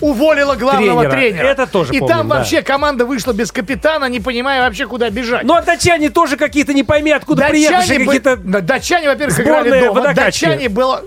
уволила 0.00 0.54
главного 0.54 1.02
Тренера. 1.02 1.18
тренера. 1.18 1.46
Это 1.46 1.66
тоже 1.66 1.92
И 1.94 1.98
помним, 1.98 2.16
там 2.16 2.28
да. 2.28 2.36
вообще 2.36 2.62
команда 2.62 3.04
вышла 3.04 3.32
без 3.32 3.50
капитана, 3.52 4.04
не 4.06 4.20
понимая 4.20 4.60
вообще, 4.62 4.86
куда 4.86 5.10
бежать. 5.10 5.44
Ну, 5.44 5.54
а 5.54 5.62
датчане 5.62 6.10
тоже 6.10 6.36
какие-то 6.36 6.72
не 6.72 6.84
пойми, 6.84 7.10
откуда 7.10 7.46
приехавшие 7.48 7.98
бы- 8.00 8.04
какие-то... 8.06 8.36
да, 8.36 8.60
датчане, 8.60 9.08
во-первых, 9.08 9.40
играли 9.40 9.80
дома. 9.80 9.92
водокачки. 10.00 10.44
Датчане 10.46 10.68
было... 10.68 11.02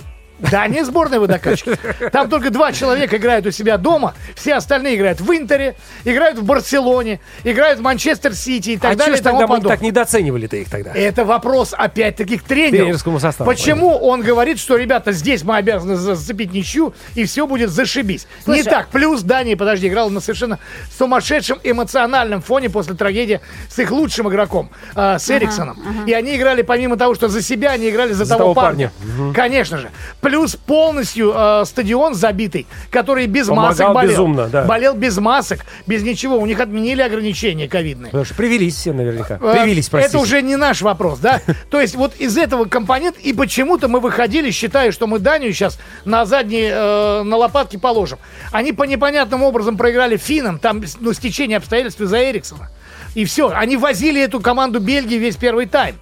Да, 0.49 0.67
не 0.67 0.83
сборная 0.83 1.19
водокачки. 1.19 1.71
Там 2.11 2.29
только 2.29 2.49
два 2.49 2.71
человека 2.71 3.17
играют 3.17 3.45
у 3.45 3.51
себя 3.51 3.77
дома, 3.77 4.15
все 4.35 4.55
остальные 4.55 4.95
играют 4.95 5.21
в 5.21 5.31
Интере, 5.31 5.75
играют 6.03 6.39
в 6.39 6.43
Барселоне, 6.43 7.19
играют 7.43 7.79
в 7.79 7.81
Манчестер 7.81 8.33
Сити 8.33 8.71
и 8.71 8.77
так 8.77 8.93
а 8.93 8.95
далее. 8.95 9.17
тому 9.21 9.37
тогда 9.37 9.47
мы 9.47 9.55
подобное. 9.55 9.77
так 9.77 9.81
недооценивали-то 9.81 10.57
их 10.57 10.69
тогда? 10.69 10.91
Это 10.93 11.25
вопрос 11.25 11.73
опять-таки 11.77 12.37
к 12.37 12.43
тренеру. 12.43 12.85
Тренерскому 12.85 13.19
составу, 13.19 13.49
Почему 13.49 13.97
он 13.97 14.21
говорит, 14.21 14.59
что, 14.59 14.77
ребята, 14.77 15.11
здесь 15.11 15.43
мы 15.43 15.57
обязаны 15.57 15.95
за- 15.95 16.15
зацепить 16.15 16.51
ничью, 16.53 16.93
и 17.15 17.25
все 17.25 17.45
будет 17.47 17.69
зашибись? 17.69 18.27
Не 18.39 18.43
Слушай, 18.43 18.63
так. 18.63 18.87
Плюс 18.87 19.21
Дания, 19.21 19.55
подожди, 19.55 19.87
играла 19.87 20.09
на 20.09 20.19
совершенно 20.19 20.59
сумасшедшем 20.97 21.59
эмоциональном 21.63 22.41
фоне 22.41 22.69
после 22.69 22.95
трагедии 22.95 23.41
с 23.69 23.79
их 23.79 23.91
лучшим 23.91 24.29
игроком, 24.29 24.69
э, 24.95 25.19
с 25.19 25.29
Эриксоном. 25.29 26.05
И 26.07 26.13
они 26.13 26.35
играли, 26.35 26.61
помимо 26.61 26.97
того, 26.97 27.15
что 27.15 27.27
за 27.27 27.41
себя, 27.41 27.71
они 27.71 27.89
играли 27.89 28.13
за, 28.13 28.25
За 28.25 28.37
того, 28.37 28.39
того 28.39 28.53
парня. 28.53 28.91
Конечно 29.33 29.77
же. 29.77 29.89
Плюс 30.21 30.55
полностью 30.55 31.33
э, 31.35 31.63
стадион 31.65 32.13
забитый, 32.13 32.67
который 32.91 33.25
без 33.25 33.47
Помогал 33.47 33.69
масок 33.71 33.93
болел. 33.93 34.11
безумно, 34.11 34.47
да. 34.47 34.65
Болел 34.65 34.93
без 34.93 35.17
масок, 35.17 35.65
без 35.87 36.03
ничего. 36.03 36.37
У 36.37 36.45
них 36.45 36.59
отменили 36.59 37.01
ограничения 37.01 37.67
ковидные. 37.67 38.11
Потому 38.11 38.25
что 38.25 38.35
привелись 38.35 38.75
все 38.75 38.93
наверняка. 38.93 39.39
Э, 39.41 39.53
Привились, 39.57 39.89
простите. 39.89 40.17
Это 40.17 40.23
уже 40.23 40.41
не 40.43 40.55
наш 40.55 40.81
вопрос, 40.81 41.19
да? 41.19 41.41
То 41.71 41.81
есть 41.81 41.95
вот 41.95 42.15
из 42.19 42.37
этого 42.37 42.65
компонент, 42.65 43.17
и 43.17 43.33
почему-то 43.33 43.87
мы 43.87 43.99
выходили, 43.99 44.51
считая, 44.51 44.91
что 44.91 45.07
мы 45.07 45.17
Данию 45.19 45.53
сейчас 45.53 45.79
на 46.05 46.25
задние, 46.25 46.71
э, 46.71 47.23
на 47.23 47.37
лопатки 47.37 47.77
положим. 47.77 48.19
Они 48.51 48.73
по 48.73 48.83
непонятным 48.83 49.41
образом 49.41 49.75
проиграли 49.75 50.17
финнам, 50.17 50.59
там, 50.59 50.83
ну, 50.99 51.13
стечение 51.13 51.57
обстоятельств 51.57 51.99
из-за 51.99 52.29
Эриксона. 52.29 52.69
И 53.15 53.25
все, 53.25 53.49
они 53.49 53.75
возили 53.75 54.21
эту 54.21 54.39
команду 54.39 54.79
Бельгии 54.79 55.15
весь 55.15 55.35
первый 55.35 55.65
тайм. 55.65 55.95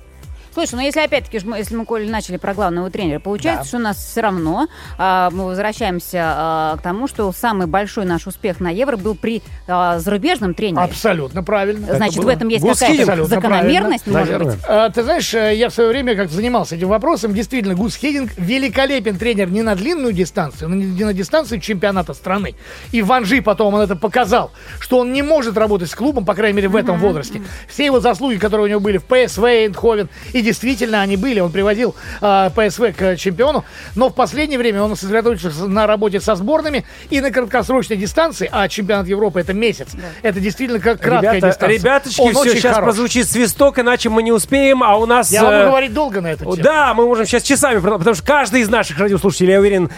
Слушай, 0.60 0.76
ну 0.76 0.82
если 0.82 0.99
опять-таки, 0.99 1.39
если 1.57 1.74
мы, 1.74 1.86
Коля, 1.86 2.10
начали 2.10 2.36
про 2.36 2.53
главного 2.53 2.89
тренера, 2.89 3.20
получается, 3.20 3.66
что 3.66 3.78
у 3.78 3.80
нас 3.80 3.95
все 3.95 4.20
равно 4.20 4.68
а, 4.97 5.30
мы 5.32 5.45
возвращаемся 5.45 6.20
а, 6.22 6.76
к 6.76 6.82
тому, 6.82 7.07
что 7.07 7.32
самый 7.32 7.66
большой 7.66 8.03
наш 8.03 8.28
успех 8.28 8.60
на 8.60 8.70
Евро 8.70 8.97
был 8.97 9.16
при 9.16 9.41
а, 9.70 9.99
зарубежном 9.99 10.53
тренере. 10.53 10.84
Абсолютно 10.84 11.43
правильно. 11.43 11.95
Значит, 11.95 12.22
в 12.22 12.28
этом 12.28 12.49
есть 12.49 12.66
какая-то 12.68 13.24
закономерность, 13.24 14.05
Абсолютно 14.05 14.20
может 14.20 14.36
правильно. 14.36 14.51
быть. 14.51 14.66
А, 14.68 14.89
Ты 14.89 15.03
знаешь, 15.03 15.34
э, 15.34 15.55
я 15.55 15.70
в 15.70 15.74
свое 15.74 15.91
время 15.91 16.18
как-то 16.18 16.36
занимался 16.36 16.76
этим 16.76 16.89
вопросом. 16.89 17.34
Действительно, 17.34 17.76
Гус 17.76 17.95
Хединг 17.95 18.32
великолепен 18.36 19.18
тренер 19.18 19.49
не 19.49 19.62
на 19.62 19.76
длинную 19.76 20.12
дистанцию, 20.12 20.68
но 20.68 20.76
не 20.76 21.05
на 21.05 21.14
дистанцию 21.14 21.62
чемпионата 21.62 22.14
страны. 22.14 22.55
И 22.91 23.01
в 23.01 23.10
Анжи 23.14 23.41
потом 23.41 23.76
он 23.76 23.80
это 23.80 23.95
показал, 23.95 24.51
что 24.82 24.99
он 24.99 25.14
не 25.14 25.22
может 25.22 25.55
работать 25.55 25.89
с 25.89 25.95
клубом, 25.95 26.26
по 26.26 26.36
крайней 26.36 26.57
мере, 26.57 26.68
в 26.68 26.76
этом 26.76 26.99
возрасте. 26.99 27.41
Все 27.70 27.86
его 27.86 28.01
заслуги, 28.01 28.36
которые 28.36 28.66
у 28.66 28.70
него 28.70 28.82
были 28.82 28.97
в 28.97 29.05
ПСВ, 29.05 29.45
Эйндховен, 29.45 30.10
и 30.34 30.49
действительно 30.50 31.02
они 31.02 31.16
были. 31.18 31.39
Он 31.39 31.52
приводил 31.52 31.95
а, 32.22 32.50
ПСВ 32.50 32.95
к 32.95 33.16
чемпиону. 33.18 33.64
Но 33.95 34.10
в 34.10 34.14
последнее 34.14 34.58
время 34.58 34.82
он 34.84 34.95
сосредоточился 34.95 35.68
на 35.68 35.88
работе 35.88 36.20
со 36.20 36.36
сборными 36.36 36.86
и 37.10 37.22
на 37.22 37.32
краткосрочной 37.32 37.97
дистанции, 37.97 38.50
а 38.52 38.68
чемпионат 38.68 39.08
Европы 39.08 39.39
это 39.39 39.54
месяц. 39.54 39.89
Это 40.22 40.39
действительно 40.39 40.80
как 40.80 41.00
краткая 41.00 41.36
Ребята, 41.38 41.47
дистанция. 41.54 41.78
ребяточки, 41.80 42.22
Он 42.22 42.32
все, 42.32 42.39
очень 42.41 42.52
сейчас 42.54 42.76
хорош. 42.76 42.86
прозвучит 42.86 43.30
свисток, 43.30 43.80
иначе 43.80 44.10
мы 44.10 44.24
не 44.24 44.32
успеем, 44.32 44.84
а 44.84 44.95
у 44.97 45.06
нас... 45.06 45.32
Я 45.32 45.43
могу 45.43 45.56
э, 45.56 45.66
говорить 45.68 45.93
долго 45.93 46.22
на 46.22 46.28
эту 46.28 46.43
тему. 46.43 46.56
Да, 46.58 46.93
мы 46.93 47.06
можем 47.06 47.26
сейчас 47.26 47.43
часами, 47.43 47.80
потому 47.80 48.00
потому 48.00 48.16
что 48.16 48.26
каждый 48.26 48.62
из 48.62 48.70
наших 48.70 48.97
радиослушателей, 49.00 49.54
я 49.54 49.60
уверен, 49.60 49.89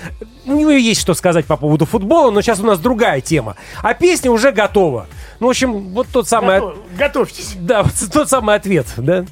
у 0.46 0.54
него 0.54 0.72
есть 0.72 1.00
что 1.02 1.14
сказать 1.14 1.46
по 1.46 1.56
поводу 1.58 1.86
футбола, 1.86 2.32
но 2.32 2.42
сейчас 2.42 2.60
у 2.60 2.66
нас 2.66 2.80
другая 2.80 3.22
тема. 3.22 3.56
А 3.82 3.94
песня 3.94 4.32
уже 4.32 4.52
готова. 4.52 5.08
Ну, 5.40 5.48
в 5.48 5.50
общем, 5.50 5.90
вот 5.94 6.08
тот 6.12 6.28
самый... 6.28 6.60
Готов- 6.60 6.78
Готовьтесь. 6.98 7.54
Да, 7.60 7.84
вот 7.84 7.94
тот 8.12 8.30
самый 8.30 8.56
ответ, 8.56 8.88
да? 8.98 9.26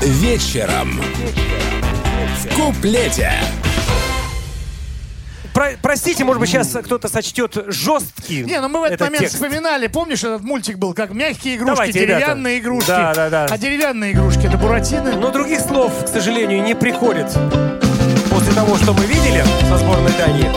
Вечером. 0.00 1.00
В 2.40 2.54
куплете. 2.56 3.32
Про- 5.54 5.72
простите, 5.82 6.24
может 6.24 6.40
быть, 6.40 6.48
сейчас 6.48 6.68
кто-то 6.82 7.08
сочтет 7.08 7.56
жесткий 7.68 8.42
Не, 8.42 8.58
ну 8.60 8.68
мы 8.70 8.80
в 8.80 8.84
этот, 8.84 9.00
момент 9.00 9.18
текст. 9.20 9.34
вспоминали, 9.34 9.86
помнишь, 9.86 10.24
этот 10.24 10.42
мультик 10.42 10.78
был, 10.78 10.94
как 10.94 11.12
мягкие 11.12 11.56
игрушки, 11.56 11.74
Давайте, 11.74 12.00
ребята. 12.00 12.20
деревянные 12.20 12.58
игрушки. 12.58 12.88
Да, 12.88 13.12
да, 13.14 13.28
да. 13.30 13.46
А 13.50 13.58
деревянные 13.58 14.12
игрушки 14.12 14.46
это 14.46 14.56
буратины. 14.56 15.12
Но 15.14 15.30
других 15.30 15.60
слов, 15.60 15.92
к 16.04 16.08
сожалению, 16.08 16.62
не 16.62 16.74
приходит 16.74 17.26
после 18.30 18.52
того, 18.54 18.76
что 18.78 18.94
мы 18.94 19.04
видели 19.04 19.44
со 19.68 19.76
сборной 19.76 20.12
Дании. 20.12 20.50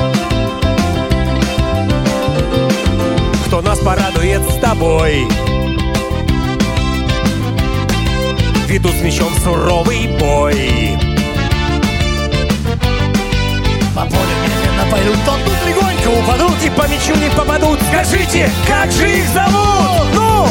Кто 3.48 3.62
нас 3.62 3.80
порадует 3.80 4.42
с 4.50 4.60
тобой? 4.62 5.28
Ведут 8.76 8.92
с 8.92 9.02
мячом 9.04 9.34
суровый 9.42 10.06
бой. 10.20 10.98
По 13.96 14.02
полю 14.02 14.36
медленно 14.44 14.92
пойдут, 14.92 15.16
толкнут 15.24 15.56
легонько, 15.66 16.10
упадут. 16.10 16.62
И 16.62 16.70
по 16.72 16.82
мячу 16.82 17.16
не 17.16 17.30
попадут. 17.30 17.80
Скажите, 17.84 18.50
как 18.68 18.92
же 18.92 19.20
их 19.20 19.30
зовут? 19.30 20.14
Ну, 20.14 20.50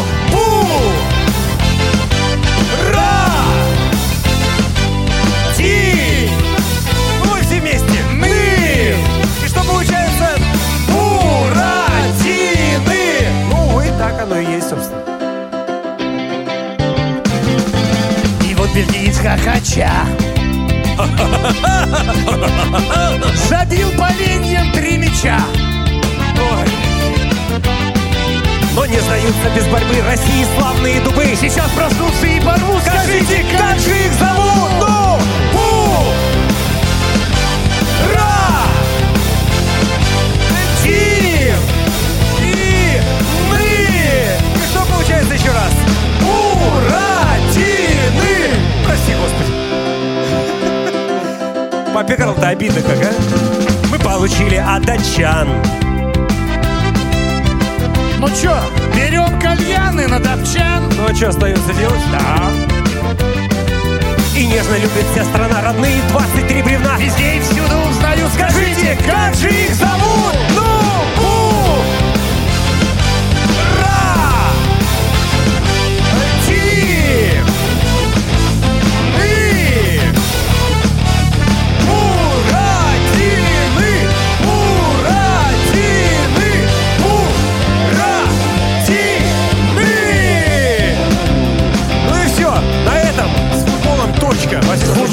хохоча 19.37 19.91
Забил 23.49 23.91
поленьем 23.99 24.71
три 24.73 24.97
мяча. 24.97 25.41
Но 28.75 28.87
не 28.87 28.99
сдаются 29.01 29.51
без 29.55 29.67
борьбы 29.67 30.01
России 30.07 30.47
славные 30.59 31.01
дубы. 31.01 31.25
Сейчас 31.41 31.71
проснутся 31.71 32.27
и 32.27 32.41
порвут. 32.41 32.83
Скажите, 32.83 33.45
как 33.57 33.79
же 33.79 33.91
их 33.91 34.13
зовут? 34.15 34.71
Ну! 34.81 35.19
Бу! 35.53 36.05
Ра! 38.15 38.65
Ти! 40.83 41.53
И 42.41 43.01
мы! 43.49 44.37
Что 44.71 44.81
получается 44.93 45.35
еще 45.35 45.53
раз? 45.53 45.73
Прости, 49.05 49.21
Господи. 49.21 49.53
Папе 51.93 52.17
Карло-то 52.17 52.49
обидно 52.49 52.81
как, 52.81 53.05
а? 53.05 53.13
Мы 53.91 53.99
получили 53.99 54.57
от 54.57 54.83
датчан. 54.85 55.49
Ну 58.19 58.29
чё, 58.29 58.57
берем 58.97 59.39
кальяны 59.39 60.09
на 60.09 60.19
топчан. 60.21 60.89
Ну 60.97 61.07
а 61.11 61.15
что 61.15 61.29
остается 61.29 61.75
делать? 61.75 62.01
Да. 62.13 62.51
И 64.35 64.47
нежно 64.47 64.77
любит 64.77 65.05
вся 65.13 65.25
страна 65.25 65.61
родные 65.61 66.01
23 66.11 66.63
бревна. 66.63 66.97
Везде 66.99 67.37
и 67.37 67.41
всюду 67.41 67.77
узнаю. 67.91 68.27
Скажите, 68.35 68.99
как 69.07 69.35
же 69.35 69.51
их 69.51 69.75
зовут? 69.75 70.35
Ну, 70.57 71.34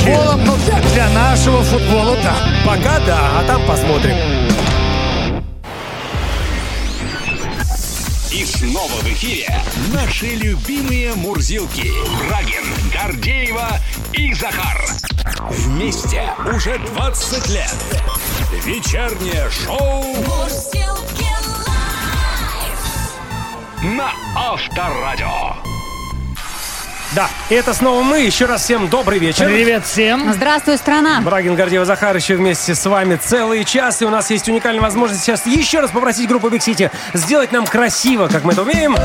Футболом, 0.01 0.43
ну 0.45 0.57
для, 0.65 0.79
для 0.93 1.09
нашего 1.09 1.61
футбола, 1.61 2.17
да. 2.23 2.35
Пока 2.65 2.99
да, 3.01 3.39
а 3.39 3.43
там 3.45 3.63
посмотрим. 3.67 4.15
И 8.31 8.45
снова 8.45 8.87
в 8.87 9.07
эфире 9.09 9.53
наши 9.93 10.25
любимые 10.27 11.13
мурзилки. 11.13 11.91
Брагин, 12.27 12.63
Гордеева 12.91 13.69
и 14.13 14.33
Захар. 14.33 14.83
Вместе 15.51 16.23
уже 16.51 16.79
20 16.79 17.49
лет. 17.49 17.75
Вечернее 18.65 19.51
шоу 19.51 20.03
Мурзилки 20.03 21.29
лайф. 21.67 22.79
на 23.83 24.11
Авторадио. 24.35 25.60
Да, 27.13 27.29
и 27.49 27.55
это 27.55 27.73
снова 27.73 28.03
мы. 28.03 28.21
Еще 28.21 28.45
раз 28.45 28.63
всем 28.63 28.87
добрый 28.87 29.19
вечер. 29.19 29.45
Привет 29.45 29.85
всем. 29.85 30.31
Здравствуй, 30.31 30.77
страна. 30.77 31.19
Брагин, 31.21 31.55
Гордеева, 31.55 31.83
Захар 31.83 32.15
еще 32.15 32.35
вместе 32.35 32.73
с 32.73 32.85
вами 32.85 33.17
целый 33.21 33.65
час. 33.65 34.01
И 34.01 34.05
у 34.05 34.09
нас 34.09 34.29
есть 34.29 34.47
уникальная 34.47 34.81
возможность 34.81 35.21
сейчас 35.21 35.45
еще 35.45 35.81
раз 35.81 35.91
попросить 35.91 36.29
группу 36.29 36.47
Big 36.47 36.59
City 36.59 36.89
сделать 37.13 37.51
нам 37.51 37.65
красиво, 37.65 38.29
как 38.29 38.45
мы 38.45 38.53
это 38.53 38.61
умеем. 38.61 38.95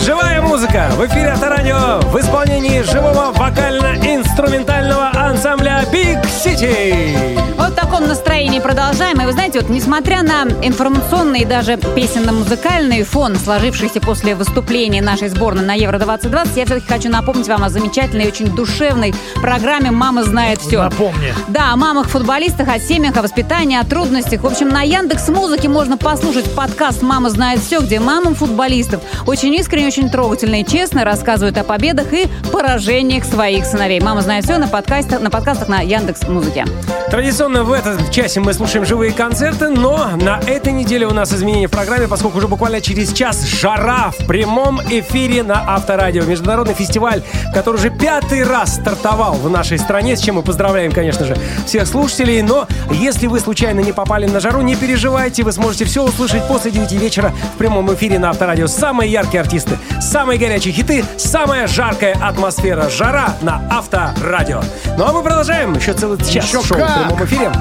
Живая 0.00 0.42
музыка 0.42 0.90
в 0.92 1.06
эфире 1.06 1.30
Авторадио 1.30 2.00
в 2.00 2.20
исполнении 2.20 2.82
живого 2.82 3.32
вокально-инструментального 3.32 5.10
ансамбля 5.14 5.84
Big 5.90 6.22
City. 6.24 7.40
Вот 7.56 7.72
в 7.72 7.78
таком 7.98 8.10
настроении 8.10 8.60
продолжаем. 8.60 9.20
И 9.20 9.24
вы 9.24 9.32
знаете, 9.32 9.58
вот 9.58 9.70
несмотря 9.70 10.22
на 10.22 10.44
информационный 10.62 11.40
и 11.40 11.44
даже 11.44 11.76
песенно-музыкальный 11.76 13.02
фон, 13.02 13.34
сложившийся 13.34 14.00
после 14.00 14.36
выступления 14.36 15.02
нашей 15.02 15.28
сборной 15.28 15.64
на 15.64 15.74
Евро-2020, 15.74 16.52
я 16.54 16.64
все-таки 16.64 16.86
хочу 16.86 17.10
напомнить 17.10 17.48
вам 17.48 17.64
о 17.64 17.70
замечательной 17.70 18.26
и 18.26 18.28
очень 18.28 18.54
душевной 18.54 19.14
программе 19.42 19.90
«Мама 19.90 20.22
знает 20.22 20.60
все». 20.60 20.84
Напомни. 20.84 21.34
Да, 21.48 21.72
о 21.72 21.76
мамах-футболистах, 21.76 22.68
о 22.68 22.78
семьях, 22.78 23.16
о 23.16 23.22
воспитании, 23.22 23.76
о 23.76 23.84
трудностях. 23.84 24.42
В 24.42 24.46
общем, 24.46 24.68
на 24.68 24.82
Яндекс 24.82 25.28
Музыке 25.30 25.68
можно 25.68 25.96
послушать 25.96 26.54
подкаст 26.54 27.02
«Мама 27.02 27.30
знает 27.30 27.58
все», 27.60 27.80
где 27.80 27.98
мамам 27.98 28.36
футболистов 28.36 29.02
очень 29.26 29.52
искренне, 29.54 29.88
очень 29.88 30.08
трогательно 30.08 30.60
и 30.60 30.64
честно 30.64 31.04
рассказывают 31.04 31.58
о 31.58 31.64
победах 31.64 32.12
и 32.12 32.28
поражениях 32.52 33.24
своих 33.24 33.64
сыновей. 33.64 34.00
«Мама 34.00 34.20
знает 34.20 34.44
все» 34.44 34.56
на, 34.58 34.68
подкастах, 34.68 35.20
на 35.20 35.30
подкастах 35.30 35.66
на 35.66 35.80
Яндекс 35.80 36.28
Музыке. 36.28 36.64
Традиционно 37.10 37.64
в 37.64 37.72
этом 37.94 38.10
часе 38.10 38.40
мы 38.40 38.52
слушаем 38.52 38.84
живые 38.84 39.12
концерты, 39.12 39.68
но 39.68 40.10
на 40.16 40.38
этой 40.46 40.72
неделе 40.72 41.06
у 41.06 41.12
нас 41.12 41.32
изменения 41.32 41.68
в 41.68 41.70
программе, 41.70 42.08
поскольку 42.08 42.38
уже 42.38 42.48
буквально 42.48 42.80
через 42.80 43.12
час 43.12 43.44
жара 43.44 44.10
в 44.10 44.26
прямом 44.26 44.80
эфире 44.82 45.42
на 45.42 45.74
Авторадио. 45.74 46.24
Международный 46.24 46.74
фестиваль, 46.74 47.22
который 47.54 47.76
уже 47.76 47.90
пятый 47.90 48.42
раз 48.44 48.74
стартовал 48.76 49.34
в 49.34 49.48
нашей 49.50 49.78
стране, 49.78 50.16
с 50.16 50.20
чем 50.20 50.36
мы 50.36 50.42
поздравляем, 50.42 50.92
конечно 50.92 51.24
же, 51.24 51.36
всех 51.66 51.86
слушателей. 51.86 52.42
Но 52.42 52.66
если 52.90 53.26
вы 53.26 53.40
случайно 53.40 53.80
не 53.80 53.92
попали 53.92 54.26
на 54.26 54.40
жару, 54.40 54.60
не 54.62 54.76
переживайте, 54.76 55.42
вы 55.42 55.52
сможете 55.52 55.84
все 55.84 56.02
услышать 56.04 56.46
после 56.48 56.70
9 56.70 56.92
вечера 56.92 57.32
в 57.54 57.58
прямом 57.58 57.92
эфире 57.94 58.18
на 58.18 58.30
Авторадио. 58.30 58.66
Самые 58.66 59.10
яркие 59.10 59.40
артисты, 59.40 59.78
самые 60.00 60.38
горячие 60.38 60.74
хиты, 60.74 61.04
самая 61.16 61.66
жаркая 61.66 62.14
атмосфера. 62.20 62.88
Жара 62.88 63.34
на 63.42 63.62
Авторадио. 63.70 64.62
Ну 64.96 65.04
а 65.06 65.12
мы 65.12 65.22
продолжаем 65.22 65.74
еще 65.74 65.92
целый 65.92 66.18
час 66.18 66.46
Еще 66.46 66.62
шоу 66.62 66.78
как! 66.78 66.90
в 66.90 66.94
прямом 66.94 67.24
эфире. 67.24 67.52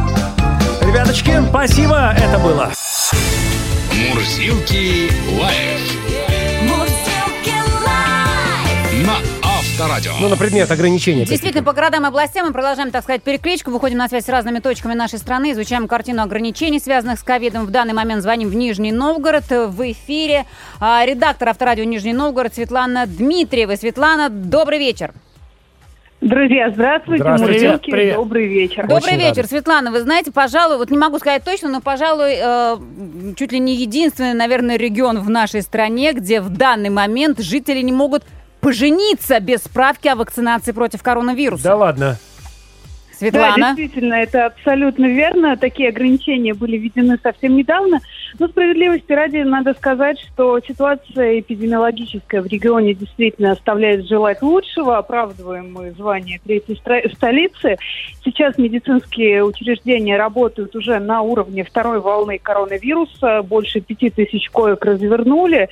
Ребяточки, 0.82 1.32
спасибо, 1.50 2.14
это 2.18 2.40
было. 2.40 2.72
Мурзилки 4.10 5.12
лайф 5.40 5.82
Мурзилки 6.62 7.54
лайф. 7.86 9.06
на 9.06 9.18
Авторадио. 9.44 10.14
Ну, 10.20 10.30
на 10.30 10.38
предмет 10.38 10.72
ограничения. 10.72 11.26
Действительно, 11.26 11.64
по 11.64 11.74
городам 11.74 12.04
и 12.06 12.08
областям 12.08 12.48
мы 12.48 12.54
продолжаем, 12.54 12.92
так 12.92 13.04
сказать, 13.04 13.22
перекличку. 13.22 13.70
Выходим 13.72 13.98
на 13.98 14.08
связь 14.08 14.26
с 14.26 14.30
разными 14.30 14.60
точками 14.60 14.94
нашей 14.94 15.20
страны, 15.20 15.52
изучаем 15.52 15.88
картину 15.88 16.24
ограничений, 16.24 16.80
связанных 16.80 17.20
с 17.20 17.24
ковидом. 17.24 17.66
В 17.66 17.72
данный 17.72 17.94
момент 17.94 18.24
звоним 18.24 18.50
в 18.50 18.56
Нижний 18.56 18.92
Новгород. 18.92 19.46
В 19.50 19.92
эфире 19.92 20.46
а, 20.80 21.06
редактор 21.06 21.50
авторадио 21.50 21.84
Нижний 21.84 22.14
Новгород 22.14 22.56
Светлана 22.56 23.06
Дмитриева. 23.06 23.76
Светлана, 23.76 24.30
добрый 24.30 24.80
вечер. 24.80 25.14
Друзья, 26.28 26.70
здравствуйте, 26.72 27.24
Здравствуйте. 27.24 27.54
Мурзилки, 27.54 27.92
Привет. 27.92 28.16
добрый 28.16 28.48
вечер. 28.48 28.82
Добрый 28.84 28.98
Очень 28.98 29.18
вечер, 29.18 29.38
рады. 29.38 29.48
Светлана. 29.48 29.92
Вы 29.92 30.02
знаете, 30.02 30.32
пожалуй, 30.32 30.78
вот 30.78 30.90
не 30.90 30.98
могу 30.98 31.20
сказать 31.20 31.44
точно, 31.46 31.70
но, 31.70 31.80
пожалуй, 31.80 32.34
э, 32.36 32.78
чуть 33.38 33.54
ли 33.54 33.60
не 33.60 33.76
единственный, 33.76 34.34
наверное, 34.34 34.78
регион 34.78 35.20
в 35.20 35.30
нашей 35.30 35.62
стране, 35.62 36.12
где 36.12 36.42
в 36.42 36.50
данный 36.50 36.90
момент 36.90 37.40
жители 37.40 37.82
не 37.82 37.94
могут 37.94 38.24
пожениться 38.60 39.40
без 39.40 39.60
справки 39.60 40.10
о 40.10 40.16
вакцинации 40.16 40.74
против 40.74 41.02
коронавируса. 41.02 41.64
Да 41.64 41.76
ладно. 41.78 42.18
Светлана. 43.18 43.56
Да, 43.58 43.76
действительно, 43.76 44.16
это 44.16 44.48
абсолютно 44.48 45.06
верно. 45.06 45.56
Такие 45.56 45.90
ограничения 45.90 46.54
были 46.54 46.78
введены 46.78 47.18
совсем 47.24 47.56
недавно. 47.56 48.00
Но 48.40 48.48
справедливости 48.48 49.12
ради 49.12 49.38
надо 49.38 49.74
сказать, 49.74 50.20
что 50.20 50.60
ситуация 50.60 51.40
эпидемиологическая 51.40 52.42
в 52.42 52.48
регионе 52.48 52.94
действительно 52.94 53.52
оставляет 53.52 54.08
желать 54.08 54.42
лучшего. 54.44 54.98
Оправдываем 54.98 55.74
мы 55.74 55.92
звание 55.92 56.40
третьей 56.44 56.80
столицы. 57.14 57.78
Сейчас 58.24 58.58
медицинские 58.58 59.44
учреждения 59.44 60.18
работают 60.18 60.76
уже 60.76 61.00
на 61.00 61.22
уровне 61.22 61.64
второй 61.64 62.00
волны 62.00 62.38
коронавируса. 62.38 63.42
Больше 63.42 63.82
пяти 63.82 64.12
тысяч 64.12 64.50
коек 64.52 64.86
развернули. 64.86 65.70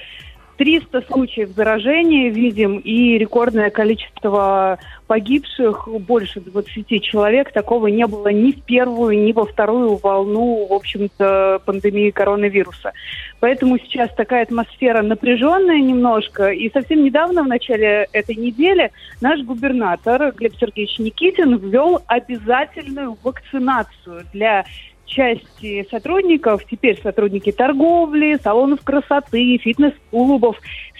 300 0.57 1.01
случаев 1.03 1.49
заражения 1.49 2.29
видим 2.29 2.77
и 2.79 3.17
рекордное 3.17 3.69
количество 3.69 4.79
погибших, 5.07 5.87
больше 5.99 6.39
20 6.39 7.03
человек. 7.03 7.51
Такого 7.51 7.87
не 7.87 8.07
было 8.07 8.29
ни 8.29 8.51
в 8.51 8.63
первую, 8.63 9.23
ни 9.23 9.31
во 9.31 9.45
вторую 9.45 9.97
волну, 9.97 10.65
в 10.67 10.73
общем-то, 10.73 11.61
пандемии 11.65 12.09
коронавируса. 12.09 12.93
Поэтому 13.39 13.77
сейчас 13.79 14.09
такая 14.15 14.43
атмосфера 14.43 15.01
напряженная 15.01 15.79
немножко. 15.79 16.49
И 16.51 16.71
совсем 16.71 17.03
недавно, 17.03 17.43
в 17.43 17.47
начале 17.47 18.07
этой 18.11 18.35
недели, 18.35 18.91
наш 19.21 19.41
губернатор 19.41 20.31
Глеб 20.31 20.53
Сергеевич 20.59 20.97
Никитин 20.99 21.57
ввел 21.57 22.01
обязательную 22.07 23.17
вакцинацию 23.23 24.23
для 24.33 24.65
части 25.05 25.87
сотрудников, 25.89 26.61
теперь 26.69 26.99
сотрудники 27.01 27.51
торговли, 27.51 28.39
салонов 28.43 28.81
красоты, 28.83 29.57
фитнес-клубов, 29.57 30.57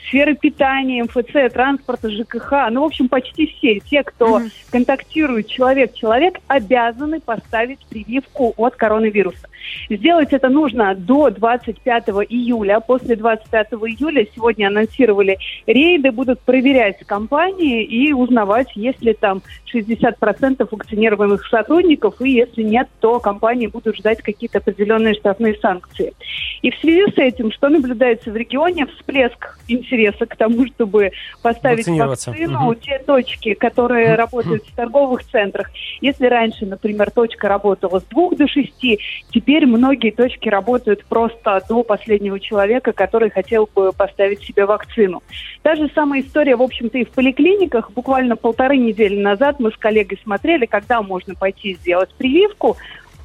сферы 0.07 0.35
питания, 0.35 1.03
МФЦ, 1.03 1.53
транспорта, 1.53 2.09
ЖКХ, 2.09 2.69
ну, 2.71 2.81
в 2.81 2.85
общем, 2.85 3.09
почти 3.09 3.47
все, 3.47 3.79
те, 3.79 4.03
кто 4.03 4.41
контактирует 4.71 5.47
человек-человек, 5.47 6.39
обязаны 6.47 7.19
поставить 7.19 7.85
прививку 7.87 8.53
от 8.57 8.75
коронавируса. 8.75 9.47
Сделать 9.89 10.31
это 10.31 10.49
нужно 10.49 10.93
до 10.93 11.31
25 11.31 12.09
июля. 12.29 12.79
После 12.79 13.15
25 13.15 13.67
июля 13.73 14.27
сегодня 14.35 14.67
анонсировали 14.67 15.39
рейды, 15.65 16.11
будут 16.11 16.39
проверять 16.41 16.99
компании 17.05 17.83
и 17.83 18.13
узнавать, 18.13 18.75
есть 18.75 19.01
ли 19.01 19.13
там 19.13 19.41
60% 19.73 20.67
вакцинированных 20.69 21.47
сотрудников, 21.47 22.21
и 22.21 22.29
если 22.31 22.61
нет, 22.61 22.87
то 22.99 23.19
компании 23.19 23.67
будут 23.67 23.97
ждать 23.97 24.21
какие-то 24.21 24.59
определенные 24.59 25.15
штрафные 25.15 25.55
санкции. 25.55 26.13
И 26.61 26.69
в 26.69 26.75
связи 26.77 27.11
с 27.11 27.17
этим, 27.17 27.51
что 27.51 27.69
наблюдается 27.69 28.31
в 28.31 28.35
регионе, 28.35 28.85
всплеск 28.85 29.57
интереса 29.67 29.94
к 30.25 30.35
тому, 30.35 30.65
чтобы 30.67 31.11
поставить 31.41 31.87
вакцину, 31.87 32.59
Мгм. 32.59 32.75
те 32.75 32.99
точки, 32.99 33.53
которые 33.53 34.15
работают 34.15 34.63
в 34.65 34.75
торговых 34.75 35.23
центрах. 35.23 35.71
Если 36.01 36.25
раньше, 36.27 36.65
например, 36.65 37.11
точка 37.11 37.47
работала 37.47 37.99
с 37.99 38.03
двух 38.03 38.35
до 38.35 38.47
шести, 38.47 38.99
теперь 39.31 39.65
многие 39.65 40.11
точки 40.11 40.49
работают 40.49 41.05
просто 41.05 41.61
до 41.67 41.83
последнего 41.83 42.39
человека, 42.39 42.91
который 42.93 43.29
хотел 43.29 43.69
бы 43.73 43.91
поставить 43.91 44.41
себе 44.41 44.65
вакцину. 44.65 45.23
Та 45.61 45.75
же 45.75 45.89
самая 45.93 46.21
история, 46.21 46.55
в 46.55 46.61
общем-то, 46.61 46.97
и 46.97 47.05
в 47.05 47.09
поликлиниках. 47.09 47.91
Буквально 47.91 48.35
полторы 48.35 48.77
недели 48.77 49.19
назад 49.19 49.59
мы 49.59 49.71
с 49.71 49.77
коллегой 49.77 50.19
смотрели, 50.23 50.65
когда 50.65 51.01
можно 51.01 51.35
пойти 51.35 51.75
сделать 51.75 52.09
прививку 52.17 52.77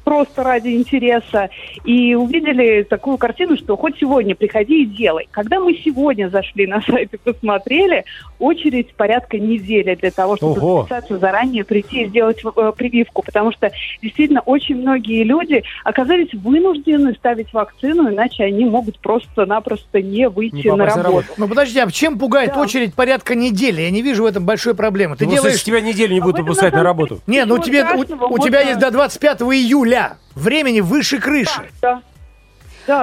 просто 0.03 0.43
ради 0.43 0.69
интереса, 0.75 1.49
и 1.85 2.15
увидели 2.15 2.83
такую 2.83 3.17
картину, 3.17 3.57
что 3.57 3.77
хоть 3.77 3.97
сегодня 3.99 4.35
приходи 4.35 4.83
и 4.83 4.85
делай. 4.85 5.27
Когда 5.31 5.59
мы 5.59 5.73
сегодня 5.83 6.29
зашли 6.29 6.67
на 6.67 6.81
сайт 6.81 7.13
и 7.13 7.17
посмотрели, 7.17 8.05
очередь 8.39 8.93
порядка 8.95 9.37
недели 9.37 9.95
для 9.95 10.11
того, 10.11 10.37
чтобы 10.37 10.59
Ого. 10.59 10.81
записаться 10.83 11.17
заранее, 11.17 11.63
прийти 11.63 12.03
и 12.03 12.07
сделать 12.07 12.41
э, 12.43 12.71
прививку, 12.75 13.21
потому 13.23 13.51
что 13.51 13.71
действительно 14.01 14.41
очень 14.41 14.75
многие 14.77 15.23
люди 15.23 15.63
оказались 15.83 16.33
вынуждены 16.33 17.13
ставить 17.13 17.53
вакцину, 17.53 18.09
иначе 18.11 18.43
они 18.43 18.65
могут 18.65 18.99
просто-напросто 18.99 20.01
не 20.01 20.27
выйти 20.29 20.67
Не 20.67 20.75
на 20.75 20.85
работу. 20.85 21.03
работу. 21.03 21.25
Ну 21.37 21.47
подожди, 21.47 21.79
а 21.79 21.89
чем 21.91 22.17
пугает 22.17 22.51
Да. 22.53 22.61
очередь 22.61 22.93
порядка 22.93 23.35
недели? 23.35 23.81
Я 23.81 23.91
не 23.91 24.01
вижу 24.01 24.23
в 24.23 24.25
этом 24.25 24.45
большой 24.45 24.75
проблемы. 24.75 25.15
Ты 25.15 25.25
Ну, 25.25 25.31
делаешь... 25.31 25.53
если 25.53 25.65
тебя 25.65 25.81
неделю 25.81 26.13
не 26.13 26.19
А 26.19 26.23
будут 26.23 26.35
этом, 26.37 26.45
выпускать 26.45 26.73
на 26.73 26.83
работу. 26.83 27.19
Не, 27.27 27.45
ну 27.45 27.57
тебе, 27.59 27.83
у, 27.95 28.33
у 28.33 28.39
тебя 28.39 28.61
есть 28.61 28.79
до 28.79 28.91
25 28.91 29.41
июля. 29.41 29.90
Времени 30.35 30.79
выше 30.79 31.19
крыши. 31.19 31.69
Да. 31.81 31.95
Да, 31.95 32.03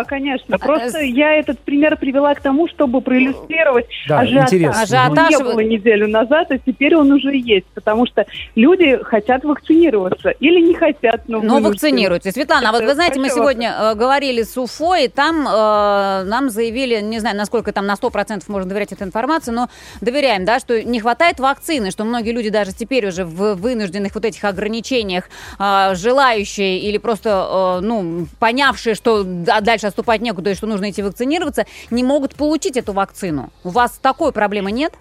конечно. 0.07 0.57
А, 0.57 0.59
Просто 0.59 1.01
я 1.01 1.35
этот 1.35 1.59
пример 1.61 1.97
привела 1.97 2.35
к 2.35 2.41
тому, 2.41 2.69
чтобы 2.69 3.01
проиллюстрировать 3.01 3.87
Да, 4.09 4.21
ажиотаж. 4.21 4.53
интересно. 4.53 4.83
Ажиотаж, 4.83 5.31
Его 5.31 5.43
не 5.43 5.53
было 5.53 5.61
неделю 5.61 6.09
назад, 6.09 6.51
а 6.51 6.59
теперь 6.59 6.97
он 6.97 7.11
уже 7.13 7.37
есть, 7.37 7.67
потому 7.75 8.07
что 8.07 8.27
люди 8.55 8.99
хотят 9.03 9.45
вакцинироваться 9.45 10.31
или 10.31 10.61
не 10.61 10.75
хотят, 10.75 11.23
но 11.29 11.41
Но 11.41 11.61
вакцинируйте. 11.61 12.33
Светлана, 12.33 12.71
а 12.71 12.73
вот 12.73 12.83
вы 12.83 12.95
знаете, 12.95 13.21
мы 13.21 13.29
сегодня 13.31 13.75
э, 13.79 13.95
говорили 13.95 14.43
с 14.43 14.57
Уфо, 14.57 14.95
и 14.97 15.09
там 15.09 15.47
э, 15.47 16.23
нам 16.25 16.51
заявили, 16.51 17.01
не 17.01 17.19
знаю, 17.19 17.37
насколько 17.37 17.73
там 17.73 17.87
на 17.87 17.95
100% 17.95 18.43
можно 18.49 18.69
доверять 18.69 18.93
этой 18.93 19.05
информации, 19.05 19.51
но 19.53 19.69
доверяем, 20.01 20.45
да, 20.45 20.59
что 20.61 20.83
не 20.83 21.01
хватает 21.01 21.39
вакцины, 21.41 21.91
что 21.91 22.05
многие 22.05 22.33
люди 22.33 22.51
даже 22.51 22.73
теперь 22.73 23.07
уже 23.07 23.25
в 23.25 23.55
вынужденных 23.55 24.15
вот 24.15 24.25
этих 24.25 24.45
ограничениях, 24.45 25.25
э, 25.59 25.95
желающие 25.95 26.79
или 26.81 26.99
просто, 26.99 27.79
э, 27.81 27.85
ну, 27.85 28.27
понявшие, 28.39 28.95
что 28.95 29.23
да- 29.25 29.61
дальше 29.69 29.87
отступать 29.87 30.23
некуда 30.23 30.51
и 30.51 30.55
что 30.55 30.67
нужно 30.67 30.89
идти 30.89 31.03
вакцинироваться, 31.03 31.67
не 31.91 32.03
могут 32.03 32.35
получить 32.35 32.79
эту 32.79 32.95
вакцину. 32.95 33.51
У 33.65 33.69
вас 33.69 33.99
такой 34.01 34.33
проблемы 34.33 34.73
нет? 34.73 34.95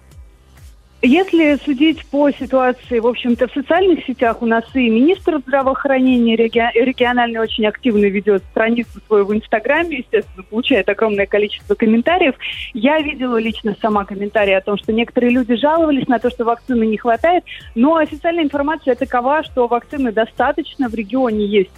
Если 1.00 1.56
судить 1.64 2.04
по 2.06 2.30
ситуации, 2.32 2.98
в 2.98 3.06
общем-то, 3.06 3.46
в 3.46 3.52
социальных 3.52 4.04
сетях, 4.04 4.42
у 4.42 4.46
нас 4.46 4.64
и 4.74 4.90
министр 4.90 5.38
здравоохранения 5.38 6.34
реги- 6.36 6.72
региональный 6.74 7.38
очень 7.38 7.66
активно 7.66 8.06
ведет 8.06 8.42
страницу 8.50 9.00
свою 9.06 9.24
в 9.24 9.34
Инстаграме, 9.34 9.98
естественно, 9.98 10.42
получает 10.42 10.88
огромное 10.88 11.26
количество 11.26 11.74
комментариев. 11.76 12.34
Я 12.74 12.98
видела 12.98 13.36
лично 13.36 13.76
сама 13.80 14.04
комментарии 14.04 14.54
о 14.54 14.60
том, 14.60 14.76
что 14.76 14.92
некоторые 14.92 15.30
люди 15.30 15.54
жаловались 15.54 16.08
на 16.08 16.18
то, 16.18 16.30
что 16.30 16.44
вакцины 16.44 16.84
не 16.84 16.98
хватает, 16.98 17.44
но 17.76 17.96
официальная 17.96 18.44
информация 18.44 18.96
такова, 18.96 19.44
что 19.44 19.68
вакцины 19.68 20.10
достаточно, 20.10 20.88
в 20.88 20.94
регионе 20.94 21.46
есть 21.46 21.70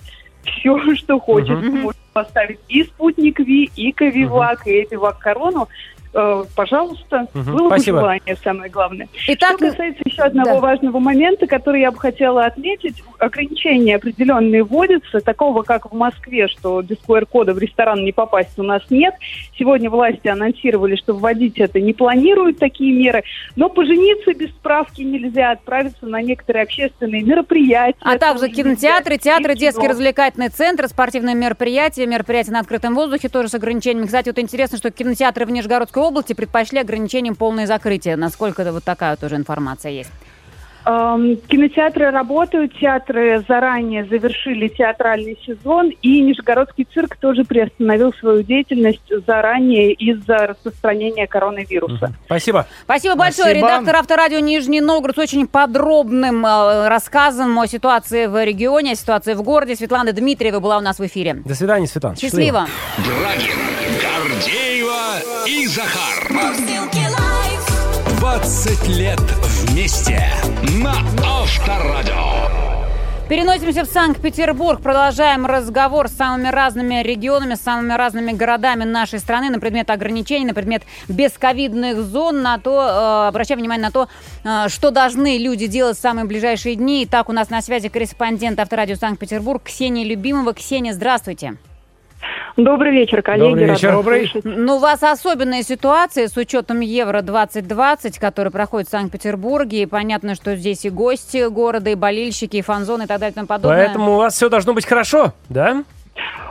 все, 0.44 0.94
что 0.94 1.18
хочешь. 1.18 1.58
Мгм. 1.58 1.80
Можно 1.80 2.00
поставить 2.12 2.60
и 2.68 2.84
спутник 2.84 3.38
Ви, 3.40 3.70
и 3.76 3.92
Ковивак, 3.92 4.66
и 4.66 4.82
Эпивак 4.82 5.18
Корону. 5.18 5.68
Э, 6.12 6.42
пожалуйста, 6.56 7.28
было 7.34 7.68
бы 7.68 7.76
Спасибо. 7.76 8.00
желание, 8.00 8.36
самое 8.42 8.70
главное. 8.70 9.08
Итак, 9.28 9.58
Что 9.58 9.70
касается 9.70 10.02
еще 10.04 10.22
одного 10.22 10.54
да. 10.54 10.60
важного 10.60 10.98
момента, 10.98 11.46
который 11.46 11.82
я 11.82 11.92
бы 11.92 11.98
хотела 11.98 12.46
отметить, 12.46 13.02
ограничения 13.18 13.96
определенные 13.96 14.64
вводятся, 14.64 15.20
такого 15.20 15.62
как 15.62 15.92
в 15.92 15.94
Москве, 15.94 16.48
что 16.48 16.82
без 16.82 16.96
QR-кода 17.06 17.54
в 17.54 17.58
ресторан 17.58 18.04
не 18.04 18.10
попасть 18.12 18.58
у 18.58 18.64
нас 18.64 18.82
нет. 18.90 19.14
Сегодня 19.56 19.88
власти 19.88 20.26
анонсировали, 20.26 20.96
что 20.96 21.14
вводить 21.14 21.58
это 21.58 21.80
не 21.80 21.92
планируют 21.92 22.58
такие 22.58 22.92
меры, 22.92 23.22
но 23.54 23.68
пожениться 23.68 24.32
без 24.32 24.50
справки 24.50 25.02
нельзя, 25.02 25.52
отправиться 25.52 26.06
на 26.06 26.20
некоторые 26.22 26.64
общественные 26.64 27.22
мероприятия. 27.22 27.98
А 28.00 28.18
также 28.18 28.48
кинотеатры, 28.48 29.14
нельзя. 29.14 29.36
театры, 29.36 29.54
детские 29.54 29.90
развлекательные 29.90 30.48
центры, 30.48 30.88
спортивные 30.88 31.36
мероприятия, 31.36 32.06
мероприятия 32.06 32.50
на 32.52 32.60
открытом 32.60 32.96
воздухе 32.96 33.28
тоже 33.28 33.48
с 33.48 33.54
ограничениями. 33.54 34.06
Кстати, 34.06 34.28
вот 34.28 34.38
интересно, 34.40 34.78
что 34.78 34.90
кинотеатры 34.90 35.46
в 35.46 35.50
Нижегородской 35.50 35.99
области 36.02 36.32
предпочли 36.32 36.78
ограничением 36.78 37.34
полное 37.34 37.66
закрытие. 37.66 38.16
Насколько 38.16 38.62
это 38.62 38.72
вот 38.72 38.84
такая 38.84 39.16
тоже 39.16 39.36
информация 39.36 39.92
есть? 39.92 40.10
Эм, 40.86 41.36
Кинотеатры 41.48 42.10
работают, 42.10 42.72
театры 42.78 43.44
заранее 43.46 44.04
завершили 44.06 44.68
театральный 44.68 45.38
сезон, 45.44 45.90
и 46.02 46.22
Нижегородский 46.22 46.86
цирк 46.92 47.16
тоже 47.16 47.44
приостановил 47.44 48.12
свою 48.14 48.42
деятельность 48.42 49.00
заранее 49.26 49.92
из-за 49.92 50.46
распространения 50.46 51.26
коронавируса. 51.26 52.14
Спасибо. 52.24 52.66
Спасибо 52.84 53.14
большое. 53.16 53.50
Спасибо. 53.50 53.66
Редактор 53.66 53.96
Авторадио 53.96 54.38
Нижний 54.38 54.80
Новгород 54.80 55.16
с 55.16 55.18
очень 55.18 55.46
подробным 55.46 56.46
э, 56.46 56.88
рассказом 56.88 57.58
о 57.58 57.66
ситуации 57.66 58.26
в 58.26 58.42
регионе, 58.42 58.92
о 58.92 58.96
ситуации 58.96 59.34
в 59.34 59.42
городе. 59.42 59.76
Светлана 59.76 60.12
Дмитриева 60.12 60.60
была 60.60 60.78
у 60.78 60.80
нас 60.80 60.98
в 60.98 61.06
эфире. 61.06 61.42
До 61.44 61.54
свидания, 61.54 61.86
Светлана. 61.86 62.16
Счастливо. 62.16 62.66
Брагин, 62.98 63.58
Гордеева 64.00 65.46
и 65.46 65.66
Захар. 65.66 66.26
Мурзилки 68.20 68.30
лайф. 68.30 68.40
20 68.40 68.88
лет 68.88 69.20
вместе 69.20 70.20
на 70.82 70.92
Авторадио. 71.24 72.50
Переносимся 73.28 73.84
в 73.84 73.86
Санкт-Петербург. 73.86 74.80
Продолжаем 74.82 75.46
разговор 75.46 76.08
с 76.08 76.12
самыми 76.12 76.48
разными 76.48 77.02
регионами, 77.02 77.54
с 77.54 77.60
самыми 77.60 77.92
разными 77.92 78.32
городами 78.32 78.82
нашей 78.84 79.20
страны 79.20 79.50
на 79.50 79.60
предмет 79.60 79.88
ограничений, 79.88 80.44
на 80.44 80.54
предмет 80.54 80.82
бесковидных 81.08 81.98
зон, 81.98 82.42
на 82.42 82.58
то, 82.58 83.24
э, 83.24 83.28
обращаем 83.28 83.60
внимание 83.60 83.86
на 83.86 83.92
то, 83.92 84.08
э, 84.44 84.68
что 84.68 84.90
должны 84.90 85.38
люди 85.38 85.68
делать 85.68 85.96
в 85.96 86.00
самые 86.00 86.24
ближайшие 86.24 86.74
дни. 86.74 87.04
Итак, 87.04 87.28
у 87.28 87.32
нас 87.32 87.50
на 87.50 87.62
связи 87.62 87.88
корреспондент 87.88 88.58
Авторадио 88.58 88.96
Санкт-Петербург 88.96 89.62
Ксения 89.62 90.04
Любимова. 90.04 90.52
Ксения, 90.52 90.92
здравствуйте. 90.92 91.56
Добрый 92.56 92.92
вечер, 92.92 93.22
коллеги. 93.22 93.48
Добрый 93.48 93.66
вечер. 93.66 93.92
Добрый. 93.92 94.30
Ну, 94.44 94.76
у 94.76 94.78
вас 94.78 95.02
особенная 95.02 95.62
ситуация 95.62 96.28
с 96.28 96.36
учетом 96.36 96.80
Евро-2020, 96.80 98.18
который 98.20 98.52
проходит 98.52 98.88
в 98.88 98.90
Санкт-Петербурге. 98.90 99.82
И 99.82 99.86
понятно, 99.86 100.34
что 100.34 100.56
здесь 100.56 100.84
и 100.84 100.90
гости 100.90 101.48
города, 101.48 101.90
и 101.90 101.94
болельщики, 101.94 102.56
и 102.56 102.62
фан-зоны, 102.62 103.04
и 103.04 103.06
так 103.06 103.20
далее, 103.20 103.32
и 103.32 103.34
тому 103.34 103.46
подобное. 103.46 103.86
Поэтому 103.86 104.14
у 104.14 104.16
вас 104.16 104.34
все 104.34 104.48
должно 104.48 104.74
быть 104.74 104.86
хорошо, 104.86 105.32
да? 105.48 105.84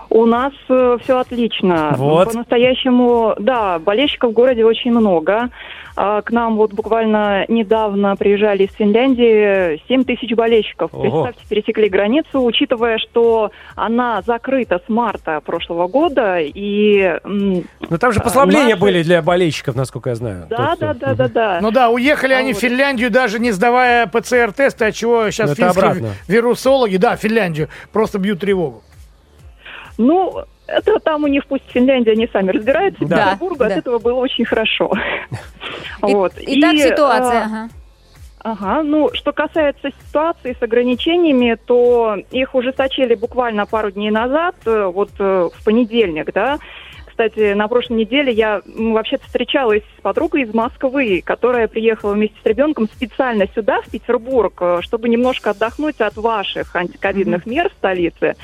У 0.09 0.25
нас 0.25 0.53
все 0.65 1.17
отлично. 1.19 1.93
Вот. 1.97 2.31
По-настоящему, 2.31 3.35
да, 3.39 3.77
болельщиков 3.79 4.31
в 4.31 4.33
городе 4.33 4.65
очень 4.65 4.91
много. 4.91 5.49
А, 5.95 6.21
К 6.21 6.31
нам 6.31 6.55
вот 6.55 6.73
буквально 6.73 7.43
недавно 7.49 8.15
приезжали 8.15 8.63
из 8.63 8.73
Финляндии 8.73 9.81
7 9.87 10.03
тысяч 10.05 10.33
болельщиков. 10.33 10.93
Ого. 10.93 11.01
Представьте, 11.23 11.41
пересекли 11.49 11.89
границу, 11.89 12.41
учитывая, 12.43 12.97
что 12.99 13.51
она 13.75 14.21
закрыта 14.21 14.81
с 14.85 14.89
марта 14.89 15.41
прошлого 15.45 15.87
года. 15.87 16.37
И 16.39 17.19
Но 17.25 17.97
там 17.99 18.11
же 18.13 18.19
послабления 18.21 18.69
Наши- 18.75 18.81
были 18.81 19.03
для 19.03 19.21
болельщиков, 19.21 19.75
насколько 19.75 20.09
я 20.11 20.15
знаю. 20.15 20.47
да, 20.49 20.75
Тот, 20.75 20.79
да, 20.79 20.93
да, 20.93 21.13
да, 21.15 21.27
да. 21.27 21.59
Ну 21.61 21.71
да, 21.71 21.89
уехали 21.89 22.33
А 22.33 22.37
они 22.37 22.53
в 22.53 22.55
вот- 22.55 22.61
Финляндию, 22.63 23.11
даже 23.11 23.39
не 23.39 23.51
сдавая 23.51 24.07
ПЦР-тесты, 24.07 24.85
от 24.85 24.95
чего 24.95 25.29
сейчас 25.31 25.47
Ну, 25.49 25.53
это 25.53 25.61
финские 25.63 25.83
обратно. 25.83 26.09
вирусологи, 26.27 26.95
да, 26.97 27.15
Финляндию, 27.17 27.67
просто 27.91 28.19
бьют 28.19 28.39
тревогу. 28.39 28.83
Ну, 29.99 30.45
это 30.65 30.97
там 30.99 31.25
у 31.25 31.27
них 31.27 31.45
пусть 31.45 31.65
Финляндия 31.67 32.13
они 32.13 32.29
сами 32.31 32.51
разбираются. 32.51 33.05
Да, 33.05 33.25
Петербургу 33.25 33.63
от 33.65 33.69
да. 33.69 33.75
этого 33.75 33.99
было 33.99 34.15
очень 34.15 34.45
хорошо. 34.45 34.91
Вот. 36.01 36.37
И, 36.37 36.61
ситуация. 36.61 37.41
а, 37.41 37.45
ага. 37.45 37.69
Ага, 38.41 38.83
ну, 38.83 39.09
что 39.13 39.33
касается 39.33 39.89
ситуации 40.07 40.55
с 40.57 40.63
ограничениями, 40.63 41.57
то 41.65 42.15
их 42.31 42.55
ужесточили 42.55 43.15
буквально 43.15 43.65
пару 43.65 43.91
дней 43.91 44.11
назад, 44.11 44.55
э, 44.65 44.85
вот 44.85 45.09
э, 45.19 45.49
в 45.53 45.65
понедельник, 45.65 46.31
да. 46.31 46.57
Кстати, 47.05 47.51
на 47.51 47.67
прошлой 47.67 47.97
неделе 47.97 48.31
я 48.31 48.61
вообще-то 48.65 49.25
встречалась 49.25 49.83
с 49.97 50.01
подругой 50.01 50.43
из 50.43 50.53
Москвы, 50.53 51.21
которая 51.23 51.67
приехала 51.67 52.13
вместе 52.13 52.37
с 52.41 52.45
ребенком 52.45 52.87
специально 52.87 53.45
сюда, 53.53 53.81
в 53.81 53.89
Петербург, 53.89 54.53
э, 54.61 54.79
чтобы 54.83 55.09
немножко 55.09 55.49
отдохнуть 55.49 55.99
от 55.99 56.15
ваших 56.15 56.73
антиковидных 56.73 57.45
мер 57.45 57.69
в 57.69 57.73
столице. 57.73 58.37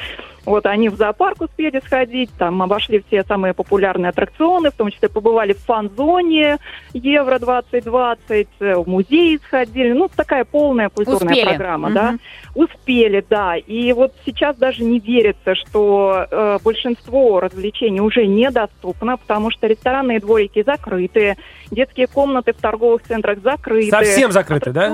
Вот 0.45 0.65
они 0.65 0.89
в 0.89 0.95
зоопарк 0.95 1.41
успели 1.41 1.81
сходить, 1.85 2.29
там 2.37 2.61
обошли 2.61 3.03
все 3.07 3.23
самые 3.23 3.53
популярные 3.53 4.09
аттракционы, 4.09 4.69
в 4.69 4.75
том 4.75 4.91
числе 4.91 5.09
побывали 5.09 5.53
в 5.53 5.59
фан-зоне 5.59 6.57
Евро 6.93 7.39
2020, 7.39 8.47
э, 8.59 8.75
в 8.75 8.87
музей 8.87 9.39
сходили. 9.39 9.91
Ну, 9.93 10.07
такая 10.15 10.45
полная 10.45 10.89
культурная 10.89 11.33
Успели. 11.33 11.45
программа, 11.47 11.87
Мгм. 11.89 11.95
да. 11.95 12.15
Успели, 12.53 13.25
да. 13.29 13.55
И 13.57 13.91
вот 13.93 14.13
сейчас 14.25 14.55
даже 14.57 14.83
не 14.83 14.99
верится, 14.99 15.55
что 15.55 16.27
э, 16.29 16.57
большинство 16.63 17.39
развлечений 17.39 18.01
уже 18.01 18.25
недоступно, 18.27 19.17
потому 19.17 19.51
что 19.51 19.67
ресторанные 19.67 20.19
дворики 20.19 20.63
закрыты, 20.63 21.37
детские 21.71 22.07
комнаты 22.07 22.53
в 22.53 22.57
торговых 22.57 23.01
центрах 23.03 23.39
закрыты. 23.39 23.89
Совсем 23.89 24.31
закрыты, 24.31 24.71
да? 24.71 24.89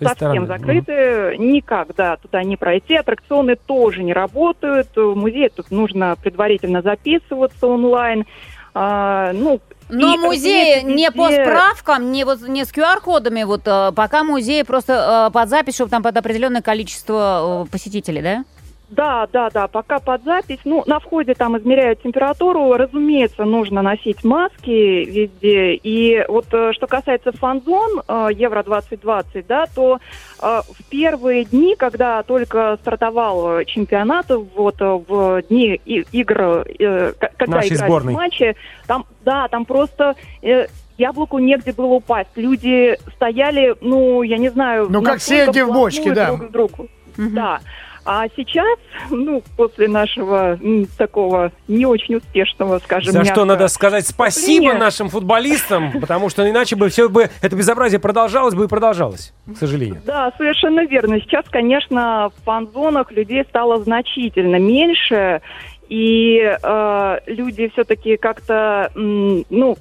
Аттракционы 0.00 0.08
совсем 0.36 0.42
Рестораны, 0.42 0.46
закрыты, 0.46 1.36
никак, 1.38 1.94
да, 1.96 2.16
туда 2.16 2.42
не 2.42 2.56
пройти. 2.56 2.94
Аттракционы 2.96 3.56
тоже 3.56 4.02
не 4.02 4.12
работают. 4.12 4.88
В 4.94 5.14
музее 5.14 5.48
тут 5.48 5.70
нужно 5.70 6.16
предварительно 6.22 6.82
записываться 6.82 7.66
онлайн. 7.66 8.24
А, 8.74 9.32
ну, 9.32 9.60
Но 9.88 10.14
и, 10.14 10.18
музеи 10.18 10.74
разумеется, 10.80 10.86
не 10.90 11.10
по 11.10 11.30
везде- 11.30 11.44
справкам, 11.44 12.12
не, 12.12 12.24
вот, 12.24 12.46
не 12.46 12.64
с 12.64 12.72
QR-кодами, 12.72 13.44
вот 13.44 13.62
э, 13.64 13.92
пока 13.96 14.22
музеи 14.22 14.62
просто 14.62 15.28
э, 15.28 15.32
под 15.32 15.48
запись, 15.48 15.76
чтобы 15.76 15.90
там 15.90 16.02
под 16.02 16.16
определенное 16.16 16.60
количество 16.62 17.64
э, 17.66 17.70
посетителей, 17.70 18.20
да? 18.20 18.44
Да, 18.88 19.26
да, 19.32 19.50
да, 19.50 19.66
пока 19.66 19.98
под 19.98 20.22
запись. 20.22 20.60
Ну, 20.64 20.84
на 20.86 21.00
входе 21.00 21.34
там 21.34 21.58
измеряют 21.58 22.02
температуру. 22.02 22.72
Разумеется, 22.74 23.44
нужно 23.44 23.82
носить 23.82 24.22
маски 24.22 25.04
везде. 25.04 25.74
И 25.74 26.24
вот 26.28 26.46
э, 26.52 26.72
что 26.72 26.86
касается 26.86 27.32
фан-зон 27.32 28.02
э, 28.06 28.28
Евро-2020, 28.32 29.44
да, 29.48 29.66
то 29.74 29.98
э, 30.40 30.60
в 30.68 30.84
первые 30.88 31.44
дни, 31.44 31.74
когда 31.76 32.22
только 32.22 32.78
стартовал 32.80 33.64
чемпионат, 33.64 34.26
вот 34.30 34.76
в 34.78 35.42
дни 35.48 35.80
и- 35.84 36.06
игр, 36.12 36.64
когда 37.36 37.56
Нашей 37.56 37.74
играли 37.74 37.88
сборной. 37.88 38.14
матчи, 38.14 38.54
там, 38.86 39.04
да, 39.24 39.48
там 39.48 39.64
просто... 39.64 40.14
Яблоку 40.98 41.38
негде 41.38 41.72
было 41.72 41.92
упасть. 41.92 42.30
Люди 42.36 42.96
стояли, 43.16 43.74
ну, 43.82 44.22
я 44.22 44.38
не 44.38 44.48
знаю... 44.48 44.86
Ну, 44.88 45.02
как 45.02 45.20
сельди 45.20 45.60
в 45.60 45.70
бочке, 45.70 46.12
да. 46.12 46.28
Друг 46.34 46.48
к 46.48 46.50
другу. 46.50 46.88
Мгм. 47.18 47.34
Да. 47.34 47.60
А 48.06 48.26
сейчас, 48.36 48.78
ну, 49.10 49.42
после 49.56 49.88
нашего 49.88 50.58
м, 50.62 50.86
такого 50.96 51.50
не 51.66 51.86
очень 51.86 52.14
успешного, 52.16 52.78
скажем, 52.78 53.12
За 53.12 53.24
что 53.24 53.44
надо 53.44 53.66
сказать 53.68 54.06
спасибо 54.06 54.74
нашим 54.74 55.08
футболистам, 55.08 55.92
потому 56.00 56.28
что 56.28 56.48
иначе 56.48 56.76
бы 56.76 56.88
все 56.88 57.08
бы 57.08 57.28
это 57.42 57.56
безобразие 57.56 57.98
продолжалось 57.98 58.54
бы 58.54 58.64
и 58.64 58.68
продолжалось, 58.68 59.34
к 59.52 59.56
сожалению. 59.56 60.00
Да, 60.06 60.32
совершенно 60.38 60.86
верно. 60.86 61.20
Сейчас, 61.20 61.44
конечно, 61.50 62.30
в 62.36 62.44
фан-зонах 62.44 63.10
людей 63.10 63.44
стало 63.48 63.82
значительно 63.82 64.56
меньше, 64.56 65.40
и 65.88 66.38
э, 66.40 67.18
люди 67.26 67.68
все-таки 67.72 68.16
как-то, 68.16 68.90
ну, 68.94 69.76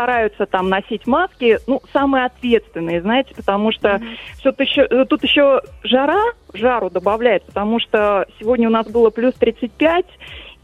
стараются 0.00 0.46
там 0.46 0.68
носить 0.70 1.06
маски, 1.06 1.58
ну, 1.66 1.82
самые 1.92 2.24
ответственные, 2.24 3.02
знаете, 3.02 3.34
потому 3.34 3.70
что 3.70 4.00
всё 4.38 4.52
тут 4.52 4.60
еще, 4.60 4.82
э, 4.82 5.04
тут 5.04 5.22
еще 5.22 5.60
жара, 5.82 6.22
жару 6.54 6.88
добавляет, 6.88 7.44
потому 7.44 7.80
что 7.80 8.26
сегодня 8.38 8.68
у 8.68 8.72
нас 8.72 8.86
было 8.88 9.10
плюс 9.10 9.34
35, 9.34 10.06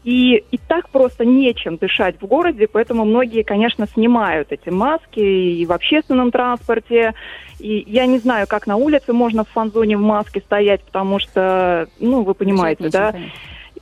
И, 0.03 0.43
и 0.51 0.57
так 0.57 0.89
просто 0.89 1.25
нечем 1.25 1.75
дышать 1.75 2.15
в 2.21 2.25
городе, 2.27 2.67
поэтому 2.71 3.03
многие, 3.03 3.43
конечно, 3.43 3.87
снимают 3.87 4.53
эти 4.53 4.69
маски 4.69 5.19
и 5.19 5.65
в 5.65 5.73
общественном 5.73 6.31
транспорте. 6.31 7.13
И 7.59 7.83
я 7.87 8.05
не 8.05 8.19
знаю, 8.19 8.47
как 8.47 8.67
на 8.67 8.77
улице 8.77 9.11
можно 9.11 9.43
в 9.43 9.49
фан-зоне 9.49 9.97
в 9.97 10.01
маске 10.01 10.39
стоять, 10.39 10.81
потому 10.83 11.19
что, 11.19 11.87
ну, 11.99 12.23
вы 12.23 12.33
понимаете, 12.35 12.83
Дышать 12.83 12.93
да. 12.93 13.11
нечем. 13.11 13.31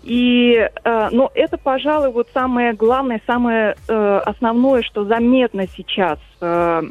И, 0.05 0.69
э, 0.83 1.09
но 1.11 1.31
это, 1.33 1.57
пожалуй, 1.57 2.11
вот 2.11 2.27
самое 2.33 2.73
главное, 2.73 3.19
самое 3.27 3.75
э, 3.87 4.17
основное, 4.25 4.83
что 4.83 5.03
заметно 5.05 5.65
сейчас. 5.75 6.19
э, 6.41 6.83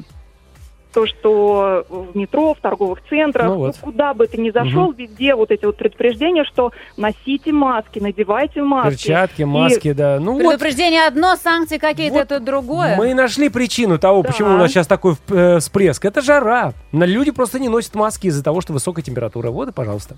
то, 0.93 1.07
что 1.09 1.85
в 1.89 2.17
метро, 2.17 2.55
в 2.55 2.61
торговых 2.61 3.01
центрах, 3.11 3.47
Ну 3.49 3.57
вот. 3.57 3.75
ну, 3.83 3.91
куда 3.91 4.15
бы 4.15 4.29
ты 4.29 4.41
ни 4.41 4.51
зашел, 4.51 4.93
везде 4.93 5.35
вот 5.35 5.51
эти 5.51 5.65
вот 5.65 5.77
предупреждения, 5.77 6.45
что 6.45 6.71
носите 6.97 7.51
маски, 7.51 7.99
надевайте 7.99 8.63
маски. 8.63 8.91
Перчатки, 8.91 9.43
И- 9.43 9.45
маски, 9.45 9.93
да. 9.93 10.21
Ну 10.21 10.35
вот, 10.35 10.39
Предупреждение 10.43 11.05
одно, 11.09 11.35
санкции 11.35 11.79
какие-то 11.79 12.15
Вот 12.15 12.23
это 12.31 12.39
другое. 12.39 12.95
мы 12.97 13.13
нашли 13.13 13.49
причину 13.49 13.99
того, 13.99 14.23
Да. 14.23 14.29
почему 14.31 14.51
у 14.55 14.57
нас 14.57 14.71
сейчас 14.71 14.87
такой 14.87 15.17
э, 15.31 15.59
всплеск. 15.59 16.05
Это 16.05 16.21
жара. 16.23 16.75
На- 16.93 17.03
Люди 17.07 17.33
просто 17.33 17.59
не 17.59 17.69
носят 17.69 17.97
маски 17.97 18.29
из-за 18.29 18.45
того, 18.45 18.61
что 18.61 18.73
высокая 18.73 19.03
температура. 19.03 19.51
Вот 19.51 19.71
и 19.71 19.73
пожалуйста. 19.73 20.15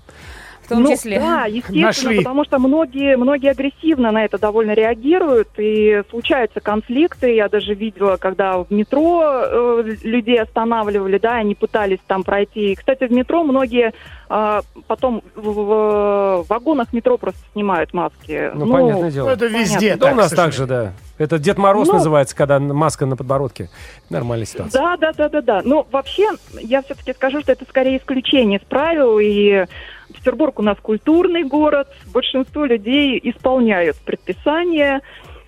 В 0.67 0.69
том 0.69 0.83
Ну, 0.83 0.91
числе. 0.91 1.17
Да, 1.17 1.45
естественно, 1.45 1.85
Нашли. 1.85 2.17
потому 2.17 2.43
что 2.43 2.59
многие, 2.59 3.15
многие 3.15 3.51
агрессивно 3.51 4.11
на 4.11 4.25
это 4.25 4.37
довольно 4.37 4.71
реагируют, 4.73 5.47
и 5.57 6.03
случаются 6.09 6.59
конфликты. 6.59 7.33
Я 7.35 7.47
даже 7.47 7.73
видела, 7.73 8.17
когда 8.17 8.57
в 8.57 8.67
метро 8.69 9.23
э, 9.23 9.83
людей 10.03 10.41
останавливали, 10.41 11.19
да, 11.19 11.35
они 11.35 11.55
пытались 11.55 11.99
там 12.05 12.23
пройти. 12.23 12.73
И, 12.73 12.75
кстати, 12.75 13.05
в 13.05 13.11
метро 13.13 13.45
многие 13.45 13.93
а, 14.29 14.61
потом 14.87 15.23
в, 15.35 15.49
в 15.49 16.45
вагонах 16.49 16.91
метро 16.91 17.17
просто 17.17 17.39
снимают 17.53 17.93
маски. 17.93 18.51
Ну, 18.53 18.69
понятное 18.69 19.09
дело. 19.09 19.27
Ну, 19.27 19.31
это 19.31 19.45
везде 19.45 19.95
Да, 19.95 20.07
так, 20.07 20.13
у 20.13 20.17
нас 20.17 20.31
так 20.31 20.51
же, 20.51 20.65
да. 20.65 20.91
Это 21.17 21.39
Дед 21.39 21.57
Мороз 21.57 21.87
Ну- 21.87 21.93
называется, 21.93 22.35
когда 22.35 22.59
маска 22.59 23.05
на 23.05 23.15
подбородке. 23.15 23.69
Нормальная 24.09 24.45
ситуация. 24.45 24.81
Да, 24.81 24.97
да, 24.97 25.13
да, 25.13 25.29
да, 25.29 25.41
да. 25.41 25.61
Но 25.63 25.87
вообще, 25.89 26.27
я 26.59 26.81
все-таки 26.81 27.13
скажу, 27.13 27.39
что 27.39 27.53
это 27.53 27.63
скорее 27.69 27.97
исключение 27.99 28.59
из 28.59 28.65
правил. 28.65 29.17
И 29.19 29.65
Петербург 30.13 30.59
у 30.59 30.63
нас 30.63 30.77
культурный 30.81 31.43
город. 31.43 31.87
Большинство 32.13 32.65
людей 32.65 33.19
исполняют 33.23 33.97
предписания. 33.97 35.01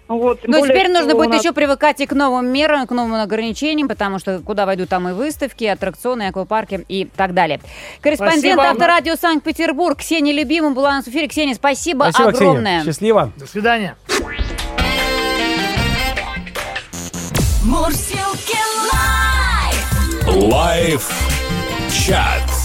Вот, 0.07 0.39
Но 0.47 0.59
более, 0.59 0.61
Ну, 0.61 0.67
теперь 0.81 0.91
нужно 0.91 1.13
будет 1.13 1.29
нас- 1.29 1.43
еще 1.43 1.53
привыкать 1.53 1.99
и 2.01 2.07
к 2.07 2.13
новым 2.13 2.47
мерам, 2.47 2.87
к 2.87 2.91
новым 2.91 3.13
ограничениям, 3.13 3.87
потому 3.87 4.17
что 4.17 4.39
куда 4.39 4.65
войдут 4.65 4.89
там 4.89 5.07
и 5.07 5.13
выставки, 5.13 5.65
и 5.65 5.67
аттракционы, 5.67 6.23
и 6.23 6.25
аквапарки 6.25 6.83
и 6.87 7.05
так 7.05 7.35
далее. 7.35 7.59
Корреспондент 8.01 8.41
Спасибо. 8.55 8.69
Авторадио 8.69 9.15
Санкт-Петербург 9.15 9.99
Ксения 9.99 10.33
Любимым 10.33 10.73
была 10.73 10.89
у 10.89 10.93
нас 10.93 11.05
в 11.05 11.09
эфире. 11.09 11.27
Ксения, 11.27 11.53
спасибо, 11.53 12.05
Спасибо, 12.09 12.29
огромное. 12.29 12.79
Ксения. 12.79 12.83
Счастливо. 12.85 13.31
До 13.37 13.45
свидания. 13.45 13.95
Мурзилки 17.63 18.57
Live. 18.91 20.51
Live 20.51 21.11
чат. 21.91 22.58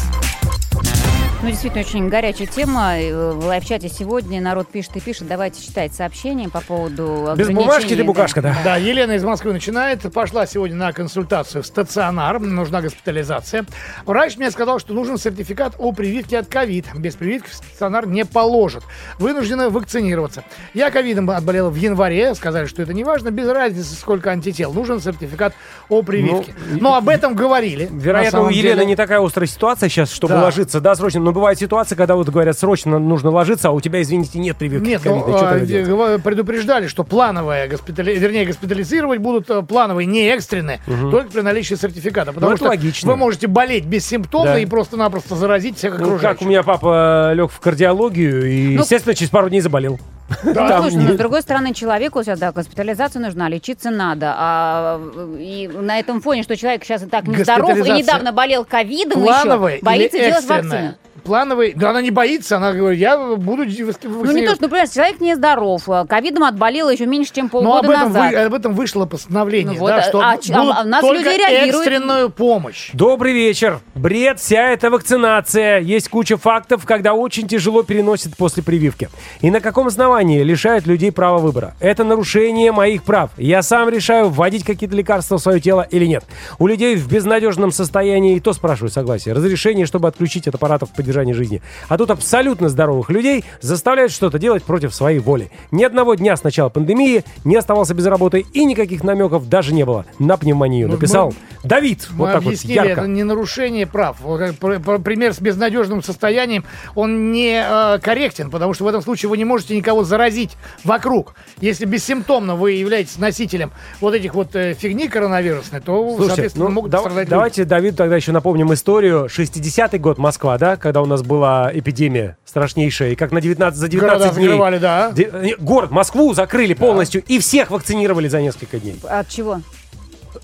Ну, 1.45 1.51
действительно, 1.51 1.82
очень 1.82 2.09
горячая 2.09 2.47
тема. 2.47 2.99
Э, 2.99 3.32
В 3.32 3.45
live 3.45 3.63
-чате 3.63 3.90
сегодня 3.90 4.40
народ 4.40 4.66
пишет 4.68 4.97
и 4.97 5.01
пишет. 5.01 5.28
Давайте 5.28 5.62
читать 5.62 5.92
сообщения 5.92 6.49
по 6.49 6.62
поводу 6.62 7.34
Без 7.36 7.51
бумажки 7.51 7.95
ты 7.95 8.03
букашка, 8.03 8.40
да. 8.40 8.57
Да, 8.64 8.76
Елена 8.78 9.12
из 9.12 9.24
Москвы 9.24 9.53
начинает. 9.53 10.11
Пошла 10.11 10.47
сегодня 10.47 10.76
на 10.76 10.95
консультацию 10.95 11.62
в 11.62 11.66
стационар. 11.66 12.40
Нужна 12.40 12.80
госпитализация. 12.80 13.66
Врач 14.07 14.38
мне 14.38 14.51
сказал, 14.51 14.78
что 14.78 14.95
нужен 14.95 15.18
сертификат 15.18 15.74
о 15.76 15.92
прививке 15.92 16.38
от 16.38 16.47
ковид. 16.47 16.86
Без 16.95 17.14
прививки 17.14 17.51
в 17.51 17.55
стационар 17.55 18.07
не 18.07 18.24
положат. 18.24 18.84
Вынуждена 19.18 19.68
вакцинироваться. 19.68 20.45
Я 20.72 20.90
ковидом 20.90 21.28
отболела 21.28 21.68
в 21.68 21.76
январе. 21.76 22.34
Сказали, 22.36 22.64
что 22.64 22.80
это 22.80 22.95
не 22.95 23.05
важно. 23.05 23.30
Без 23.30 23.47
разницы, 23.51 23.95
сколько 23.95 24.30
антител. 24.30 24.72
Нужен 24.72 24.99
сертификат 24.99 25.53
о 25.90 26.03
прививке. 26.03 26.55
Ну, 26.70 26.78
Но 26.80 26.95
об 26.95 27.11
этом 27.11 27.34
говорили. 27.34 27.86
Вероятно, 27.92 28.45
у 28.45 28.49
Елены 28.49 28.76
деле. 28.76 28.86
не 28.86 28.97
такая 28.97 29.20
острая 29.22 29.47
ситуация 29.47 29.90
сейчас, 29.90 30.11
чтобы 30.11 30.32
Да. 30.32 30.42
ложиться, 30.45 30.80
да, 30.80 30.95
срочно. 30.95 31.20
Но 31.20 31.34
бывают 31.35 31.59
ситуации, 31.59 31.95
когда 31.95 32.16
вот 32.16 32.28
говорят, 32.30 32.59
срочно 32.59 32.99
нужно 32.99 33.30
ложиться, 33.30 33.68
а 33.68 33.72
у 33.72 33.80
тебя, 33.80 34.01
извините, 34.01 34.39
нет 34.39 34.57
прививки. 34.57 34.87
Нет, 34.87 35.03
ну, 35.05 35.24
а, 35.28 35.59
делать? 35.61 36.22
предупреждали, 36.22 36.87
что 36.87 37.05
плановое, 37.05 37.68
госпитали... 37.68 38.14
вернее, 38.14 38.47
госпитализировать 38.47 39.18
будут 39.18 39.51
э, 39.51 39.62
плановые, 39.62 40.07
не 40.07 40.28
экстренные, 40.28 40.80
только 41.11 41.30
при 41.30 41.41
наличии 41.43 41.74
сертификата. 41.74 42.32
Потому 42.32 42.51
Ну, 42.51 42.55
это 42.55 42.64
что 42.64 42.68
логично. 42.68 43.11
вы 43.11 43.16
можете 43.16 43.47
болеть 43.47 43.85
бессимптомно 43.85 44.53
Да. 44.53 44.59
и 44.59 44.66
просто-напросто 44.66 45.37
заразить 45.37 45.76
всех 45.76 45.93
Ну, 45.95 45.99
как 45.99 46.07
окружающих. 46.07 46.43
у 46.43 46.49
меня 46.49 46.62
папа 46.62 47.32
лег 47.35 47.51
в 47.51 47.61
кардиологию 47.61 48.51
и, 48.51 48.76
Ну, 48.76 48.82
естественно, 48.82 49.14
через 49.14 49.30
пару 49.30 49.49
дней 49.51 49.61
заболел. 49.61 49.99
Ну, 50.43 50.55
Там 50.55 50.82
слушай, 50.82 50.97
ну, 50.97 51.12
с 51.14 51.16
другой 51.16 51.43
стороны, 51.43 51.74
человеку 51.74 52.22
сейчас, 52.22 52.39
да, 52.39 52.51
госпитализация 52.53 53.20
нужна, 53.20 53.49
лечиться 53.49 53.91
надо. 53.91 54.35
А 54.37 54.99
э, 55.14 55.37
и 55.39 55.68
на 55.68 55.99
этом 55.99 56.22
фоне, 56.22 56.43
что 56.43 56.57
человек 56.57 56.85
сейчас 56.85 57.03
и 57.03 57.07
так 57.07 57.26
нездоров, 57.26 57.76
и 57.76 57.91
недавно 57.93 58.32
болел 58.32 58.64
ковидом 58.64 59.22
еще, 59.22 59.80
боится 59.82 60.18
делать 60.18 60.47
вакцину. 60.47 60.95
Плановый, 61.25 61.72
да 61.75 61.91
она 61.91 62.03
не 62.03 62.11
боится, 62.11 62.59
она 62.59 62.72
говорит, 62.72 63.01
я 63.01 63.16
буду 63.37 63.64
Ну, 63.64 64.33
не 64.33 64.47
то, 64.47 64.55
что, 64.55 64.62
например, 64.64 64.89
человек 64.89 65.20
нездоров, 65.20 65.89
а 65.89 66.07
ковидом 66.07 66.45
отболел 66.45 66.91
еще 66.91 67.07
меньше, 67.07 67.33
чем 67.35 67.47
Но 67.47 67.51
полгода 67.51 67.79
об 67.79 67.91
этом, 67.91 68.12
назад. 68.12 68.31
вы- 68.33 68.39
об 68.39 68.55
этом 68.55 68.75
вышло 68.75 69.07
постановление, 69.07 69.75
Ну 69.75 69.81
вот, 69.81 69.89
да, 69.89 70.03
что 70.03 70.20
а 70.20 70.37
ч- 70.37 70.53
будут 70.53 70.77
а 70.77 70.83
у 70.83 70.87
нас 70.87 71.01
только 71.01 71.22
люди 71.22 71.39
реагируют. 71.39 71.87
экстренную 71.87 72.31
помощь. 72.31 72.91
Добрый 72.93 73.33
вечер. 73.33 73.81
Бред, 73.95 74.39
вся 74.39 74.70
эта 74.70 74.91
вакцинация. 74.91 75.79
Есть 75.81 76.09
куча 76.11 76.37
фактов, 76.37 76.85
когда 76.85 77.14
очень 77.14 77.49
тяжело 77.49 77.83
переносят 77.83 78.37
после 78.37 78.62
прививки. 78.62 79.09
И 79.41 79.51
на 79.51 79.61
каком 79.61 79.87
основании 79.87 80.43
лишают 80.43 80.87
людей 80.87 81.11
права 81.11 81.39
выбора? 81.39 81.75
Это 81.81 82.05
нарушение 82.05 82.70
моих 82.72 83.03
прав. 83.03 83.31
Я 83.39 83.62
сам 83.62 83.89
решаю, 83.89 84.29
вводить 84.29 84.64
какие-то 84.64 84.95
лекарства 84.95 85.39
в 85.39 85.41
свое 85.41 85.59
тело 85.61 85.87
или 85.91 86.05
нет. 86.05 86.25
У 86.59 86.66
людей 86.66 86.97
в 86.97 87.09
безнадежном 87.11 87.72
состоянии 87.72 88.37
и 88.37 88.41
то 88.41 88.53
спрашиваю 88.53 88.91
согласие. 88.91 89.35
Разрешение, 89.35 89.87
чтобы 89.87 90.09
отключить 90.09 90.47
от 90.49 90.55
аппаратов 90.57 90.91
поддержания 90.91 91.13
жизни. 91.32 91.62
А 91.88 91.96
тут 91.96 92.10
абсолютно 92.10 92.68
здоровых 92.68 93.10
людей 93.10 93.44
заставляют 93.60 94.10
что-то 94.12 94.38
делать 94.38 94.62
против 94.64 94.94
своей 94.94 95.18
воли. 95.20 95.50
Ни 95.70 95.84
одного 95.84 96.14
дня 96.14 96.36
с 96.36 96.42
начала 96.42 96.68
пандемии 96.68 97.24
не 97.44 97.56
оставался 97.56 97.94
без 97.94 98.06
работы 98.06 98.44
и 98.52 98.64
никаких 98.64 99.04
намеков 99.04 99.48
даже 99.48 99.72
не 99.72 99.84
было 99.84 100.04
на 100.18 100.36
пневмонию. 100.36 100.88
Написал 100.88 101.28
мы- 101.28 101.34
Давид. 101.68 102.08
Мы 102.10 102.18
Вот 102.26 102.32
так 102.32 102.42
вот 102.42 102.54
ярко. 102.54 102.90
это 102.92 103.06
не 103.06 103.22
нарушение 103.22 103.86
прав. 103.86 104.16
Пример 104.20 105.32
с 105.32 105.40
безнадежным 105.40 106.02
состоянием, 106.02 106.64
он 106.94 107.32
не 107.32 107.62
э, 107.64 107.98
корректен, 108.00 108.50
потому 108.50 108.74
что 108.74 108.84
в 108.84 108.88
этом 108.88 109.02
случае 109.02 109.28
вы 109.30 109.36
не 109.38 109.44
можете 109.44 109.76
никого 109.76 110.04
заразить 110.04 110.56
вокруг. 110.84 111.34
Если 111.60 111.84
бессимптомно 111.84 112.56
вы 112.56 112.72
являетесь 112.72 113.18
носителем 113.18 113.70
вот 114.00 114.14
этих 114.14 114.34
вот 114.34 114.54
э, 114.56 114.74
фигни 114.74 115.08
коронавирусной, 115.08 115.80
то, 115.80 115.96
Слушайте, 116.08 116.26
соответственно, 116.26 116.64
ну, 116.66 116.70
могут 116.72 116.90
дав- 116.90 117.00
страдать 117.02 117.24
люди. 117.24 117.30
давайте, 117.30 117.64
Давид, 117.64 117.96
тогда 117.96 118.16
еще 118.16 118.32
напомним 118.32 118.72
историю. 118.72 119.28
60-й 119.28 119.98
год 119.98 120.18
Москва, 120.18 120.58
да, 120.58 120.76
когда 120.76 121.00
у 121.05 121.07
нас 121.07 121.22
была 121.22 121.70
эпидемия 121.72 122.36
страшнейшая, 122.44 123.11
и 123.11 123.14
как 123.14 123.30
на 123.30 123.40
19, 123.40 123.78
за 123.78 123.88
19 123.88 124.18
Города 124.18 124.34
дней... 124.34 124.46
закрывали, 124.48 124.78
да. 124.78 125.12
Де- 125.12 125.30
э, 125.32 125.57
город, 125.59 125.90
Москву 125.90 126.34
закрыли 126.34 126.74
полностью, 126.74 127.22
и 127.26 127.38
всех 127.38 127.70
вакцинировали 127.70 128.28
за 128.28 128.40
несколько 128.40 128.80
дней. 128.80 128.98
От 129.09 129.28
чего? 129.28 129.61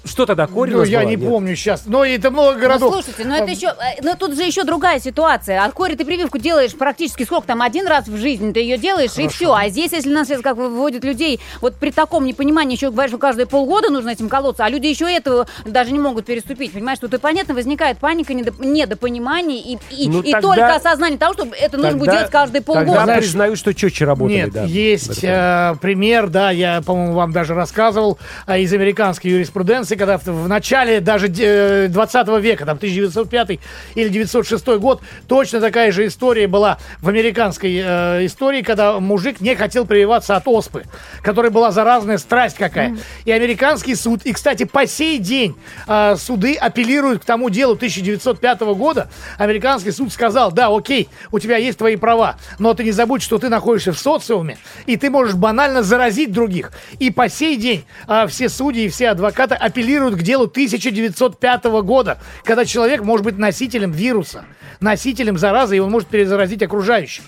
Что 0.04 0.24
тогда, 0.26 0.46
корь 0.46 0.70
у 0.72 0.78
Ну, 0.78 0.82
я 0.84 1.00
была? 1.00 1.10
не 1.10 1.16
Нет? 1.16 1.28
помню 1.28 1.56
сейчас. 1.56 1.82
Но 1.86 2.04
это 2.04 2.30
много 2.30 2.54
Ну, 2.54 2.60
городов. 2.60 2.92
слушайте, 2.94 3.24
ну 3.26 3.34
это 3.34 3.50
еще, 3.50 3.66
э, 3.68 4.00
ну 4.02 4.14
тут 4.18 4.34
же 4.34 4.42
еще 4.42 4.64
другая 4.64 4.98
ситуация. 4.98 5.62
От 5.64 5.72
кори 5.72 5.94
ты 5.94 6.04
прививку 6.04 6.38
делаешь 6.38 6.74
практически 6.74 7.24
сколько 7.24 7.46
там, 7.46 7.60
один 7.62 7.86
раз 7.86 8.06
в 8.08 8.16
жизни 8.16 8.52
ты 8.52 8.60
ее 8.60 8.78
делаешь, 8.78 9.12
и 9.18 9.28
все. 9.28 9.52
А 9.52 9.68
здесь, 9.68 9.92
если 9.92 10.10
нас 10.12 10.28
сейчас 10.28 10.40
как 10.40 10.56
выводят 10.56 11.04
людей, 11.04 11.38
вот 11.60 11.74
при 11.76 11.90
таком 11.90 12.24
непонимании 12.24 12.76
еще 12.76 12.90
говоришь, 12.90 13.10
что 13.10 13.18
каждые 13.18 13.46
полгода 13.46 13.90
нужно 13.90 14.10
этим 14.10 14.28
колоться, 14.28 14.64
а 14.64 14.70
люди 14.70 14.86
еще 14.86 15.04
этого 15.10 15.46
даже 15.66 15.92
не 15.92 15.98
могут 15.98 16.24
переступить. 16.24 16.72
Понимаешь, 16.72 16.98
тут 16.98 17.12
и 17.14 17.18
понятно, 17.18 17.54
возникает 17.54 17.98
паника, 17.98 18.32
недоп- 18.32 18.64
недопонимание 18.64 19.60
и, 19.60 19.78
и, 19.90 20.08
Ну, 20.08 20.20
и 20.22 20.32
тогда- 20.32 20.48
только 20.48 20.74
осознание 20.76 21.18
того, 21.18 21.34
что 21.34 21.48
это 21.60 21.76
нужно 21.76 21.92
будет 21.92 22.06
Тогда- 22.06 22.12
делать 22.20 22.30
каждые 22.32 22.62
Тогда 22.62 22.84
полгода. 22.84 23.16
признаю, 23.18 23.56
что 23.56 23.74
четче 23.74 24.04
работали, 24.06 24.36
Нет, 24.36 24.50
да. 24.52 24.64
есть 24.64 25.22
э, 25.22 25.74
пример, 25.80 26.28
да, 26.28 26.50
я, 26.50 26.80
по-моему, 26.82 27.12
вам 27.14 27.32
даже 27.32 27.54
рассказывал 27.54 28.18
а, 28.46 28.58
из 28.58 28.72
американской 28.72 29.30
юриспруденции, 29.30 29.89
когда 29.96 30.18
в, 30.18 30.48
начале 30.48 31.00
даже 31.00 31.28
де- 31.28 31.88
20 31.88 32.28
века, 32.40 32.66
там 32.66 32.76
1905 32.76 33.58
или 33.94 34.08
906 34.08 34.66
год, 34.78 35.02
точно 35.28 35.60
такая 35.60 35.92
же 35.92 36.06
история 36.06 36.46
была 36.46 36.78
в 37.00 37.08
американской 37.08 37.80
э, 37.82 38.26
истории, 38.26 38.62
когда 38.62 38.98
мужик 39.00 39.40
не 39.40 39.54
хотел 39.54 39.86
прививаться 39.86 40.36
от 40.36 40.46
оспы, 40.46 40.84
которая 41.22 41.50
была 41.50 41.70
заразная 41.70 42.18
страсть 42.18 42.56
какая. 42.56 42.96
И 43.24 43.32
американский 43.32 43.94
суд, 43.94 44.22
и, 44.24 44.32
кстати, 44.32 44.64
по 44.64 44.86
сей 44.86 45.18
день 45.18 45.56
э, 45.86 46.16
суды 46.16 46.54
апеллируют 46.54 47.22
к 47.22 47.24
тому 47.24 47.50
делу 47.50 47.74
1905 47.74 48.60
года. 48.60 49.10
Американский 49.38 49.90
суд 49.90 50.12
сказал, 50.12 50.52
да, 50.52 50.68
окей, 50.74 51.08
у 51.32 51.38
тебя 51.38 51.56
есть 51.56 51.78
твои 51.78 51.96
права, 51.96 52.36
но 52.58 52.74
ты 52.74 52.84
не 52.84 52.92
забудь, 52.92 53.22
что 53.22 53.38
ты 53.38 53.48
находишься 53.48 53.92
в 53.92 53.98
социуме, 53.98 54.58
и 54.86 54.96
ты 54.96 55.10
можешь 55.10 55.34
банально 55.34 55.82
заразить 55.82 56.32
других. 56.32 56.72
И 56.98 57.10
по 57.10 57.28
сей 57.28 57.56
день 57.56 57.84
а, 58.06 58.26
все 58.26 58.48
судьи 58.48 58.84
и 58.84 58.88
все 58.88 59.10
адвокаты 59.10 59.54
апеллируют 59.54 59.79
к 60.16 60.22
делу 60.22 60.44
1905 60.44 61.64
года, 61.82 62.18
когда 62.44 62.64
человек 62.64 63.02
может 63.02 63.24
быть 63.24 63.38
носителем 63.38 63.92
вируса, 63.92 64.44
носителем 64.80 65.38
заразы, 65.38 65.76
и 65.76 65.80
он 65.80 65.90
может 65.90 66.08
перезаразить 66.08 66.62
окружающих. 66.62 67.24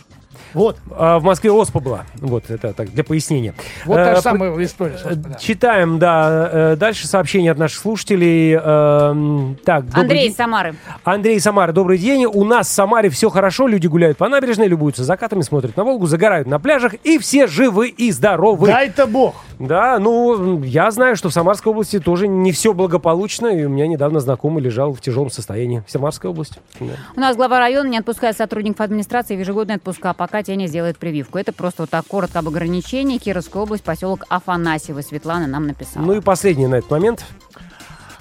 Вот. 0.54 0.76
А 0.90 1.18
в 1.18 1.24
Москве 1.24 1.50
оспа 1.50 1.80
была. 1.80 2.04
Вот, 2.16 2.50
это 2.50 2.72
так, 2.72 2.90
для 2.92 3.04
пояснения. 3.04 3.54
Вот 3.86 3.96
та 3.96 4.10
же 4.10 4.16
по- 4.16 4.22
самая 4.22 4.64
история. 4.64 4.94
э, 4.94 4.98
собственно, 4.98 5.28
да. 5.30 5.34
Читаем, 5.38 5.98
да, 5.98 6.48
э, 6.52 6.76
дальше 6.76 7.06
сообщения 7.06 7.50
от 7.50 7.58
наших 7.58 7.78
слушателей. 7.80 8.54
Эм, 8.54 9.56
Так, 9.64 9.84
Андрей 9.94 10.28
день. 10.28 10.34
Самары. 10.36 10.74
Андрей 11.04 11.40
Самары, 11.40 11.72
добрый 11.72 11.98
день. 11.98 12.26
У 12.26 12.44
нас 12.44 12.68
в 12.68 12.72
Самаре 12.72 13.08
все 13.10 13.30
хорошо, 13.30 13.66
люди 13.66 13.86
гуляют 13.86 14.18
по 14.18 14.28
набережной, 14.28 14.68
любуются 14.68 15.04
закатами, 15.04 15.42
смотрят 15.42 15.76
на 15.76 15.84
Волгу, 15.84 16.06
загорают 16.06 16.46
на 16.48 16.58
пляжах, 16.58 16.94
и 17.04 17.18
все 17.18 17.46
живы 17.46 17.88
и 17.88 18.10
здоровы. 18.10 18.66
Дай-то 18.68 19.06
бог. 19.06 19.34
Да, 19.58 19.98
ну, 20.00 20.62
я 20.64 20.90
знаю, 20.90 21.14
что 21.14 21.28
в 21.28 21.32
Самарской 21.32 21.70
области 21.70 22.00
тоже 22.00 22.26
не 22.26 22.50
все 22.50 22.72
благополучно, 22.72 23.46
и 23.46 23.64
у 23.64 23.68
меня 23.68 23.86
недавно 23.86 24.18
знакомый 24.18 24.60
лежал 24.62 24.92
в 24.92 25.00
тяжелом 25.00 25.30
состоянии. 25.30 25.84
Самарская 25.86 26.30
область. 26.32 26.58
Да. 26.80 26.94
У 27.16 27.20
нас 27.20 27.36
глава 27.36 27.60
района 27.60 27.88
не 27.88 27.98
отпускает 27.98 28.36
сотрудников 28.36 28.80
администрации 28.80 29.36
в 29.36 29.38
ежегодные 29.40 29.76
отпуска, 29.76 30.14
пока 30.14 30.41
те 30.42 30.56
не 30.56 30.66
сделают 30.66 30.98
прививку. 30.98 31.38
Это 31.38 31.52
просто 31.52 31.82
вот 31.82 31.90
так 31.90 32.06
коротко 32.06 32.40
об 32.40 32.48
ограничении. 32.48 33.18
Кировская 33.18 33.62
область, 33.62 33.84
поселок 33.84 34.24
Афанасьево. 34.28 35.00
Светлана 35.02 35.46
нам 35.46 35.66
написала. 35.66 36.04
Ну 36.04 36.14
и 36.14 36.20
последний 36.20 36.66
на 36.66 36.76
этот 36.76 36.90
момент. 36.90 37.24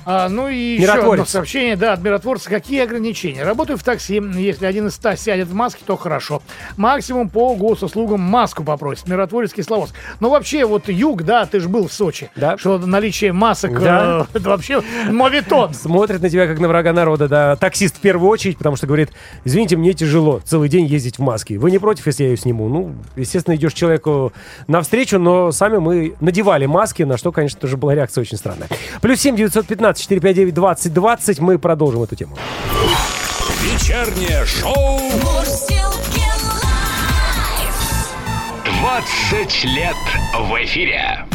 А, 0.05 0.29
ну 0.29 0.47
и 0.47 0.55
еще 0.79 0.91
одно 0.91 1.25
сообщение, 1.25 1.75
да, 1.75 1.93
от 1.93 2.01
миротворца. 2.01 2.49
Какие 2.49 2.81
ограничения? 2.81 3.43
Работаю 3.43 3.77
в 3.77 3.83
такси. 3.83 4.21
Если 4.35 4.65
один 4.65 4.87
из 4.87 4.95
ста 4.95 5.15
сядет 5.15 5.47
в 5.47 5.53
маске, 5.53 5.83
то 5.85 5.95
хорошо. 5.97 6.41
Максимум 6.77 7.29
по 7.29 7.55
госуслугам 7.55 8.19
маску 8.21 8.63
попросит. 8.63 9.07
Миротворец 9.07 9.53
Кисловодск. 9.53 9.93
Ну 10.19 10.29
вообще, 10.29 10.65
вот 10.65 10.89
юг, 10.89 11.23
да, 11.23 11.45
ты 11.45 11.59
же 11.59 11.69
был 11.69 11.87
в 11.87 11.93
Сочи. 11.93 12.29
Да. 12.35 12.57
Что 12.57 12.77
наличие 12.77 13.33
масок, 13.33 13.79
Да. 13.79 14.27
э, 14.33 14.37
это 14.37 14.49
вообще 14.49 14.81
мовитон. 15.09 15.73
Смотрит 15.73 16.21
на 16.21 16.29
тебя 16.29 16.47
как 16.47 16.59
на 16.59 16.67
врага 16.67 16.93
народа, 16.93 17.27
да. 17.27 17.55
Таксист 17.55 17.97
в 17.97 17.99
первую 17.99 18.29
очередь, 18.29 18.57
потому 18.57 18.75
что 18.75 18.87
говорит, 18.87 19.09
извините, 19.45 19.77
мне 19.77 19.93
тяжело 19.93 20.41
целый 20.43 20.69
день 20.69 20.85
ездить 20.85 21.17
в 21.17 21.21
маске. 21.21 21.57
Вы 21.57 21.71
не 21.71 21.79
против, 21.79 22.07
если 22.07 22.23
я 22.23 22.29
ее 22.31 22.37
сниму? 22.37 22.67
Ну, 22.69 22.95
естественно, 23.15 23.55
идешь 23.55 23.73
человеку 23.73 24.33
навстречу, 24.67 25.19
но 25.19 25.51
сами 25.51 25.77
мы 25.77 26.15
надевали 26.21 26.65
маски, 26.65 27.03
на 27.03 27.17
что, 27.17 27.31
конечно, 27.31 27.59
тоже 27.59 27.77
была 27.77 27.93
реакция 27.95 28.21
очень 28.21 28.37
странная. 28.37 28.67
Плюс 29.01 29.19
семь 29.19 29.35
девятьсот 29.35 29.67
пятнадцать 29.91 30.03
четыре 30.03 30.21
пять 30.21 30.35
девять 30.35 30.53
двадцать 30.53 30.93
двадцать. 30.93 31.39
Мы 31.39 31.59
продолжим 31.59 32.03
эту 32.03 32.15
тему. 32.15 32.37
Вечернее 33.61 34.45
шоу 34.45 34.99
Мурзилки 34.99 36.23
лайф. 36.63 37.75
20 38.63 39.63
лет 39.65 39.95
в 40.33 40.63
эфире. 40.63 41.25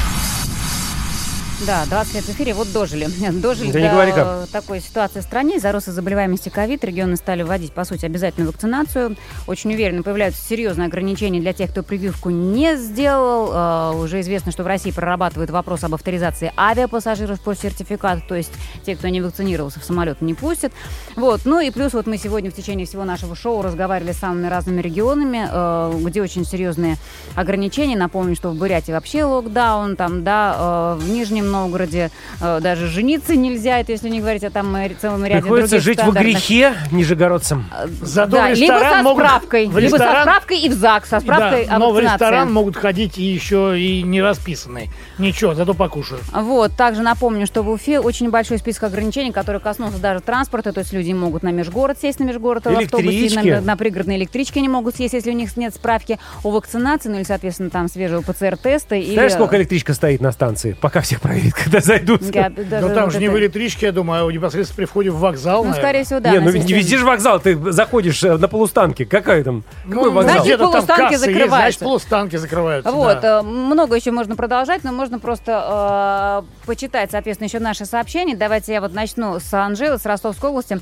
Да, 1.64 1.86
20 1.86 2.14
лет 2.14 2.24
в 2.24 2.28
эфире, 2.30 2.52
вот 2.52 2.70
дожили. 2.70 3.06
Дожили 3.40 3.72
Да 3.72 3.80
не 3.80 3.86
до 3.86 3.92
говори 3.92 4.12
как. 4.12 4.48
такой 4.48 4.80
ситуации 4.80 5.20
в 5.20 5.22
стране. 5.22 5.56
Из-за 5.56 5.72
роста 5.72 5.90
заболеваемости 5.90 6.50
ковид 6.50 6.84
регионы 6.84 7.16
стали 7.16 7.42
вводить, 7.42 7.72
по 7.72 7.84
сути, 7.84 8.04
обязательную 8.04 8.52
вакцинацию. 8.52 9.16
Очень 9.46 9.72
уверенно 9.72 10.02
появляются 10.02 10.46
серьезные 10.46 10.86
ограничения 10.86 11.40
для 11.40 11.54
тех, 11.54 11.70
кто 11.70 11.82
прививку 11.82 12.28
не 12.28 12.76
сделал. 12.76 13.50
Э, 13.52 13.96
Уже 13.96 14.20
известно, 14.20 14.52
что 14.52 14.64
в 14.64 14.66
России 14.66 14.90
прорабатывают 14.90 15.50
вопрос 15.50 15.82
об 15.82 15.94
авторизации 15.94 16.52
авиапассажиров 16.58 17.40
по 17.40 17.54
сертификату, 17.54 18.22
то 18.28 18.34
есть 18.34 18.52
те, 18.84 18.94
кто 18.94 19.08
не 19.08 19.22
вакцинировался, 19.22 19.80
в 19.80 19.84
самолет 19.84 20.20
не 20.20 20.34
пустят. 20.34 20.72
Вот. 21.16 21.40
Ну 21.46 21.60
и 21.60 21.70
плюс 21.70 21.94
вот 21.94 22.06
мы 22.06 22.18
сегодня 22.18 22.50
в 22.50 22.54
течение 22.54 22.86
всего 22.86 23.04
нашего 23.04 23.34
шоу 23.34 23.62
разговаривали 23.62 24.12
с 24.12 24.18
самыми 24.18 24.46
разными 24.48 24.82
регионами, 24.82 25.48
э, 25.50 25.92
где 26.02 26.20
очень 26.20 26.44
серьезные 26.44 26.96
ограничения. 27.34 27.96
Напомню, 27.96 28.36
что 28.36 28.50
в 28.50 28.56
Бурятии 28.56 28.92
вообще 28.92 29.24
локдаун, 29.24 29.96
там, 29.96 30.22
да, 30.22 30.96
э, 30.98 31.02
в 31.02 31.08
Нижнем 31.08 31.45
Новгороде 31.50 32.10
э, 32.40 32.60
даже 32.60 32.86
жениться 32.88 33.36
нельзя, 33.36 33.78
это 33.80 33.92
если 33.92 34.08
не 34.08 34.20
говорить 34.20 34.44
о 34.44 34.50
там 34.50 34.74
э, 34.76 34.90
целом 35.00 35.24
ряде 35.24 35.40
Приходится 35.40 35.80
жить 35.80 36.02
в 36.02 36.12
грехе 36.12 36.74
нижегородцам. 36.92 37.66
Зато 38.02 38.32
да, 38.36 38.48
в 38.48 38.54
либо 38.54 38.78
со 38.78 39.02
могут- 39.02 39.24
справкой, 39.24 39.66
в 39.66 39.78
либо 39.78 39.96
со 39.96 40.04
ресторан- 40.04 40.22
справкой 40.22 40.58
и 40.60 40.68
в 40.68 40.72
ЗАГС, 40.72 41.08
со 41.08 41.20
справкой 41.20 41.66
Да, 41.66 41.78
но 41.78 41.90
в 41.92 42.00
ресторан 42.00 42.52
могут 42.52 42.76
ходить 42.76 43.18
и 43.18 43.22
еще 43.22 43.78
и 43.80 44.02
не 44.02 44.22
расписанные. 44.22 44.88
Ничего, 45.18 45.54
зато 45.54 45.74
покушают. 45.74 46.22
Вот, 46.32 46.72
также 46.76 47.02
напомню, 47.02 47.46
что 47.46 47.62
в 47.62 47.70
Уфе 47.70 48.00
очень 48.00 48.30
большой 48.30 48.58
список 48.58 48.84
ограничений, 48.84 49.32
который 49.32 49.60
коснулся 49.60 49.98
даже 49.98 50.20
транспорта, 50.20 50.72
то 50.72 50.80
есть 50.80 50.92
люди 50.92 51.12
могут 51.12 51.42
на 51.42 51.50
межгород 51.52 51.98
сесть 52.00 52.20
на 52.20 52.24
межгород 52.24 52.66
автобусе, 52.66 53.08
Электрички. 53.08 53.48
на, 53.48 53.60
на 53.60 53.76
пригородные 53.76 54.18
электрички 54.18 54.58
не 54.58 54.68
могут 54.68 54.96
съесть, 54.96 55.14
если 55.14 55.30
у 55.30 55.34
них 55.34 55.56
нет 55.56 55.74
справки 55.74 56.18
о 56.42 56.50
вакцинации, 56.50 57.08
ну 57.08 57.16
или, 57.16 57.24
соответственно, 57.24 57.70
там 57.70 57.88
свежего 57.88 58.20
ПЦР-теста. 58.22 59.00
Знаешь, 59.02 59.32
сколько 59.32 59.56
электричка 59.56 59.94
стоит 59.94 60.20
на 60.20 60.32
станции, 60.32 60.76
пока 60.80 61.00
всех 61.00 61.20
проверит, 61.36 61.54
когда 61.64 61.80
зайдут? 61.80 62.22
Я 62.34 62.50
даже 62.50 62.88
Но 62.88 62.94
там 62.94 63.04
вот 63.04 63.12
же 63.12 63.18
не 63.18 63.26
это- 63.26 63.34
в 63.34 63.38
электричке, 63.38 63.86
я 63.86 63.92
думаю, 63.92 64.26
а 64.26 64.32
непосредственно 64.32 64.76
при 64.76 64.84
входе 64.86 65.10
в 65.10 65.18
вокзал. 65.18 65.58
Ну, 65.64 65.70
наверное. 65.70 65.82
скорее 65.82 66.04
всего, 66.04 66.20
да. 66.20 66.30
не, 66.30 66.38
ну 66.40 66.50
ведь 66.50 66.64
не 66.64 66.72
везде 66.74 66.98
же 66.98 67.04
вокзал, 67.04 67.40
ты 67.40 67.56
заходишь 67.72 68.22
э, 68.24 68.36
на 68.36 68.48
полустанке. 68.48 69.04
Какая 69.04 69.44
там? 69.44 69.64
Какой 69.88 70.04
Ну, 70.04 70.12
вокзал? 70.12 70.36
Значит, 70.38 70.58
там 70.58 70.72
полустанки 70.72 71.00
кассы 71.02 71.12
есть, 71.12 71.22
значит, 71.24 71.38
закрываются. 71.40 71.84
полустанки 71.84 72.36
закрываются. 72.36 72.92
Вот, 72.92 73.20
да. 73.20 73.40
э, 73.40 73.42
много 73.42 73.96
еще 73.96 74.10
можно 74.10 74.36
продолжать, 74.36 74.84
но 74.84 74.92
можно 74.92 75.18
просто 75.18 76.44
э, 76.44 76.66
почитать, 76.66 77.10
соответственно, 77.10 77.46
еще 77.48 77.58
наши 77.60 77.84
сообщения. 77.86 78.36
Давайте 78.36 78.72
я 78.72 78.80
вот 78.80 78.92
начну 78.94 79.38
с 79.38 79.52
Анжелы, 79.54 79.98
с 79.98 80.06
Ростовской 80.06 80.50
области. 80.50 80.80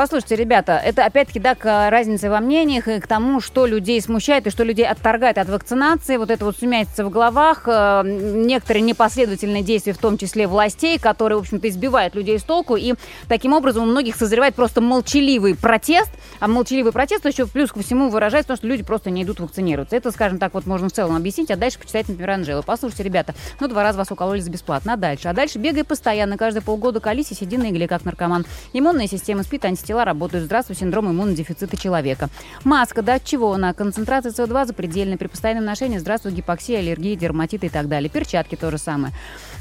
Послушайте, 0.00 0.36
ребята, 0.36 0.80
это 0.82 1.04
опять-таки, 1.04 1.38
да, 1.40 1.54
к 1.54 1.66
э, 1.66 1.90
разнице 1.90 2.30
во 2.30 2.40
мнениях 2.40 2.88
и 2.88 3.00
к 3.00 3.06
тому, 3.06 3.42
что 3.42 3.66
людей 3.66 4.00
смущает 4.00 4.46
и 4.46 4.50
что 4.50 4.64
людей 4.64 4.86
отторгает 4.86 5.36
от 5.36 5.50
вакцинации. 5.50 6.16
Вот 6.16 6.30
это 6.30 6.46
вот 6.46 6.56
сумятица 6.56 7.04
в 7.04 7.10
головах, 7.10 7.64
э, 7.66 8.02
некоторые 8.06 8.80
непоследовательные 8.80 9.62
действия, 9.62 9.92
в 9.92 9.98
том 9.98 10.16
числе 10.16 10.46
властей, 10.46 10.98
которые, 10.98 11.36
в 11.36 11.42
общем-то, 11.42 11.68
избивают 11.68 12.14
людей 12.14 12.38
с 12.38 12.42
толку. 12.42 12.76
И 12.76 12.94
таким 13.28 13.52
образом 13.52 13.82
у 13.82 13.86
многих 13.86 14.16
созревает 14.16 14.54
просто 14.54 14.80
молчаливый 14.80 15.54
протест. 15.54 16.08
А 16.38 16.48
молчаливый 16.48 16.92
протест 16.92 17.26
еще 17.26 17.46
плюс 17.46 17.70
ко 17.70 17.82
всему 17.82 18.08
выражается 18.08 18.46
в 18.46 18.48
том, 18.52 18.56
что 18.56 18.68
люди 18.68 18.82
просто 18.82 19.10
не 19.10 19.24
идут 19.24 19.40
вакцинироваться. 19.40 19.96
Это, 19.96 20.12
скажем 20.12 20.38
так, 20.38 20.54
вот 20.54 20.64
можно 20.64 20.88
в 20.88 20.92
целом 20.92 21.14
объяснить, 21.14 21.50
а 21.50 21.56
дальше 21.56 21.78
почитать, 21.78 22.08
например, 22.08 22.30
Анжелу. 22.30 22.62
Послушайте, 22.62 23.02
ребята, 23.02 23.34
ну 23.60 23.68
два 23.68 23.82
раза 23.82 23.98
вас 23.98 24.10
укололи 24.10 24.40
за 24.40 24.50
бесплатно, 24.50 24.94
а 24.94 24.96
дальше? 24.96 25.28
А 25.28 25.34
дальше 25.34 25.58
бегай 25.58 25.84
постоянно, 25.84 26.38
каждые 26.38 26.62
полгода 26.62 27.00
колись 27.00 27.32
и 27.32 27.34
сиди 27.34 27.58
на 27.58 27.68
игле, 27.68 27.86
как 27.86 28.06
наркоман. 28.06 28.46
Иммунная 28.72 29.06
система 29.06 29.42
спит, 29.42 29.66
антитела 29.90 30.04
работают. 30.04 30.44
Здравствуй, 30.44 30.76
синдром 30.76 31.10
иммунодефицита 31.10 31.76
человека. 31.76 32.28
Маска, 32.64 33.02
да, 33.02 33.14
от 33.14 33.24
чего 33.24 33.52
она? 33.52 33.74
Концентрация 33.74 34.32
СО2 34.32 34.66
запредельная. 34.66 35.16
При 35.16 35.26
постоянном 35.26 35.64
ношении 35.64 35.98
здравствуй, 35.98 36.32
гипоксия, 36.32 36.78
аллергия, 36.78 37.16
дерматиты 37.16 37.66
и 37.66 37.70
так 37.70 37.88
далее. 37.88 38.08
Перчатки 38.08 38.56
то 38.56 38.70
же 38.70 38.78
самое. 38.78 39.12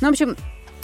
Ну, 0.01 0.07
в 0.07 0.11
общем, 0.11 0.35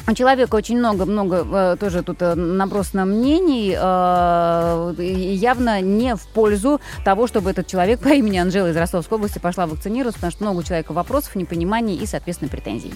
у 0.08 0.14
человека 0.14 0.56
очень 0.56 0.78
много-много 0.78 1.46
э, 1.52 1.78
тоже 1.80 2.04
тут 2.04 2.22
э, 2.22 2.36
набросано 2.36 3.06
мнений, 3.06 3.76
э, 3.76 4.94
явно 5.00 5.82
не 5.82 6.16
в 6.16 6.28
пользу 6.28 6.80
того, 7.04 7.28
чтобы 7.28 7.50
этот 7.52 7.68
человек 7.68 8.00
по 8.00 8.10
имени 8.10 8.38
Анжела 8.38 8.70
из 8.70 8.78
Ростовской 8.78 9.18
области 9.18 9.40
пошла 9.40 9.66
вакцинироваться, 9.66 10.20
потому 10.20 10.32
что 10.32 10.44
много 10.44 10.60
у 10.60 10.64
человека 10.64 10.92
вопросов, 10.94 11.36
непониманий 11.36 11.96
и, 11.96 12.06
соответственно, 12.06 12.50
претензий. 12.50 12.94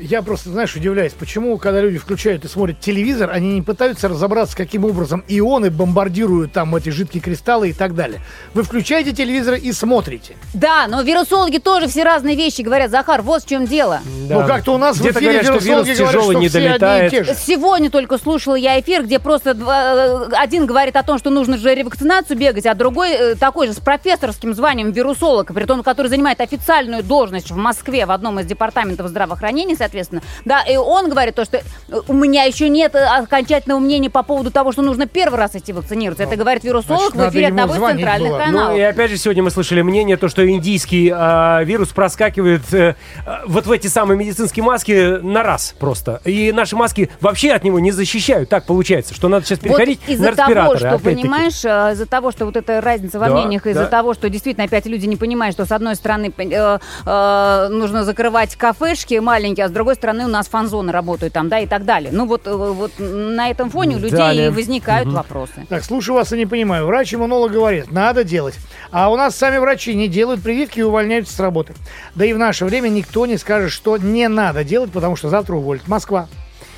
Я 0.00 0.22
просто, 0.22 0.50
знаешь, 0.50 0.74
удивляюсь, 0.76 1.12
почему, 1.12 1.56
когда 1.58 1.80
люди 1.80 1.98
включают 1.98 2.44
и 2.44 2.48
смотрят 2.48 2.80
телевизор, 2.80 3.30
они 3.30 3.54
не 3.54 3.62
пытаются 3.62 4.08
разобраться, 4.08 4.56
каким 4.56 4.84
образом 4.84 5.24
ионы 5.28 5.70
бомбардируют 5.70 6.52
там 6.52 6.74
эти 6.76 6.90
жидкие 6.90 7.22
кристаллы 7.22 7.70
и 7.70 7.72
так 7.72 7.94
далее. 7.94 8.20
Вы 8.54 8.62
включаете 8.62 9.12
телевизор 9.12 9.54
и 9.54 9.72
смотрите. 9.72 10.36
Да, 10.54 10.86
но 10.88 11.02
вирусологи 11.02 11.58
тоже 11.58 11.88
все 11.88 12.04
разные 12.04 12.36
вещи 12.36 12.62
говорят. 12.62 12.90
Захар, 12.90 13.22
вот 13.22 13.44
в 13.44 13.48
чем 13.48 13.66
дело. 13.66 14.00
Но 14.28 14.46
как-то 14.46 14.74
у 14.74 14.78
нас 14.78 14.96
в 14.96 15.00
Где-то 15.00 15.20
эфире 15.20 15.40
говорят, 15.40 15.62
что 15.62 15.64
вирусологи 15.64 15.86
вирус 15.86 15.98
говорят, 15.98 16.12
тяжелый 16.12 16.32
что 16.32 16.40
не 16.40 16.48
все 16.48 16.58
одни 16.58 16.68
и 16.68 16.70
долетает. 16.70 17.10
те 17.10 17.24
же. 17.24 17.34
Сегодня 17.34 17.90
только 17.90 18.18
слушала 18.18 18.54
я 18.54 18.80
эфир, 18.80 19.04
где 19.04 19.18
просто 19.18 19.50
э, 19.50 20.34
один 20.36 20.66
говорит 20.66 20.96
о 20.96 21.02
том, 21.02 21.18
что 21.18 21.30
нужно 21.30 21.56
же 21.56 21.74
ревакцинацию 21.74 22.38
бегать, 22.38 22.66
а 22.66 22.74
другой 22.74 23.10
э, 23.12 23.34
такой 23.34 23.68
же 23.68 23.72
с 23.72 23.80
профессорским 23.80 24.54
званием 24.54 24.92
вирусолог, 24.92 25.52
при 25.52 25.64
том, 25.64 25.82
который 25.82 26.08
занимает 26.08 26.40
официальную 26.40 27.02
должность 27.02 27.50
в 27.50 27.56
Москве 27.56 28.06
в 28.06 28.10
одном 28.10 28.40
из 28.40 28.46
департаментов 28.46 29.08
здравоохранения, 29.08 29.67
соответственно. 29.76 30.22
Да, 30.44 30.62
и 30.62 30.76
он 30.76 31.08
говорит 31.08 31.34
то, 31.34 31.44
что 31.44 31.58
э, 31.58 31.62
у 32.08 32.12
меня 32.12 32.44
еще 32.44 32.68
нет 32.68 32.94
э, 32.94 33.04
окончательного 33.04 33.78
мнения 33.80 34.10
по 34.10 34.22
поводу 34.22 34.50
того, 34.50 34.72
что 34.72 34.82
нужно 34.82 35.06
первый 35.06 35.36
раз 35.38 35.54
идти 35.56 35.72
вакцинироваться. 35.72 36.24
Это 36.24 36.36
говорит 36.36 36.64
вирусолог 36.64 37.12
значит, 37.12 37.32
в 37.32 37.34
эфире 37.34 37.48
одного 37.48 37.74
из 37.74 37.92
центральных 37.92 38.30
было. 38.30 38.38
каналов. 38.38 38.70
Ну 38.72 38.76
и 38.76 38.80
опять 38.80 39.10
же 39.10 39.16
сегодня 39.16 39.42
мы 39.42 39.50
слышали 39.50 39.82
мнение, 39.82 40.16
то, 40.16 40.28
что 40.28 40.48
индийский 40.48 41.10
а, 41.14 41.62
вирус 41.64 41.88
проскакивает 41.88 42.72
э, 42.72 42.94
а, 43.26 43.42
вот 43.46 43.66
в 43.66 43.72
эти 43.72 43.86
самые 43.86 44.18
медицинские 44.18 44.64
маски 44.64 45.20
на 45.22 45.42
раз 45.42 45.74
просто. 45.78 46.20
И 46.24 46.52
наши 46.52 46.76
маски 46.76 47.10
вообще 47.20 47.52
от 47.52 47.64
него 47.64 47.78
не 47.80 47.90
защищают. 47.90 48.48
Так 48.48 48.64
получается, 48.64 49.14
что 49.14 49.28
надо 49.28 49.46
сейчас 49.46 49.58
переходить 49.58 50.00
вот 50.00 50.08
на 50.08 50.12
из-за 50.12 50.32
того, 50.36 50.48
респираторы. 50.48 50.78
что, 50.78 50.98
понимаешь, 50.98 51.64
э, 51.64 51.92
из-за 51.92 52.06
того, 52.06 52.30
что 52.32 52.46
вот 52.46 52.56
эта 52.56 52.80
разница 52.80 53.18
во 53.18 53.28
Да, 53.28 53.34
мнениях, 53.34 53.66
из-за 53.66 53.84
да. 53.84 53.86
того, 53.86 54.14
что 54.14 54.28
действительно 54.28 54.64
опять 54.64 54.86
люди 54.86 55.06
не 55.06 55.16
понимают, 55.16 55.54
что 55.54 55.64
с 55.64 55.72
одной 55.72 55.94
стороны 55.94 56.32
э, 56.36 56.78
э, 57.06 57.68
нужно 57.70 58.04
закрывать 58.04 58.56
кафешки 58.56 59.18
маленькие, 59.18 59.57
а 59.60 59.68
с 59.68 59.70
другой 59.70 59.94
стороны 59.94 60.24
у 60.24 60.28
нас 60.28 60.48
фан-зоны 60.48 60.92
работают 60.92 61.32
там, 61.32 61.48
да, 61.48 61.60
и 61.60 61.66
так 61.66 61.84
далее. 61.84 62.10
Ну 62.12 62.26
вот, 62.26 62.46
э, 62.46 62.54
вот 62.54 62.92
на 62.98 63.48
этом 63.48 63.70
фоне 63.70 63.96
у 63.96 63.98
людей 63.98 64.16
Далее. 64.16 64.50
возникают 64.50 65.08
вопросы. 65.08 65.66
Так, 65.68 65.84
слушаю 65.84 66.16
вас 66.16 66.32
и 66.32 66.36
не 66.36 66.46
понимаю. 66.46 66.86
Врач-иммунолог 66.86 67.52
говорит, 67.52 67.90
надо 67.92 68.24
делать. 68.24 68.54
А 68.90 69.10
у 69.10 69.16
нас 69.16 69.36
сами 69.36 69.58
врачи 69.58 69.94
не 69.94 70.08
делают 70.08 70.42
прививки 70.42 70.80
и 70.80 70.82
увольняются 70.82 71.34
с 71.34 71.40
работы. 71.40 71.74
Да 72.14 72.24
и 72.24 72.32
в 72.32 72.38
наше 72.38 72.64
время 72.64 72.88
никто 72.88 73.26
не 73.26 73.36
скажет, 73.36 73.70
что 73.70 73.96
не 73.96 74.28
надо 74.28 74.64
делать, 74.64 74.90
потому 74.90 75.16
что 75.16 75.28
завтра 75.28 75.56
уволят. 75.56 75.86
Москва. 75.88 76.28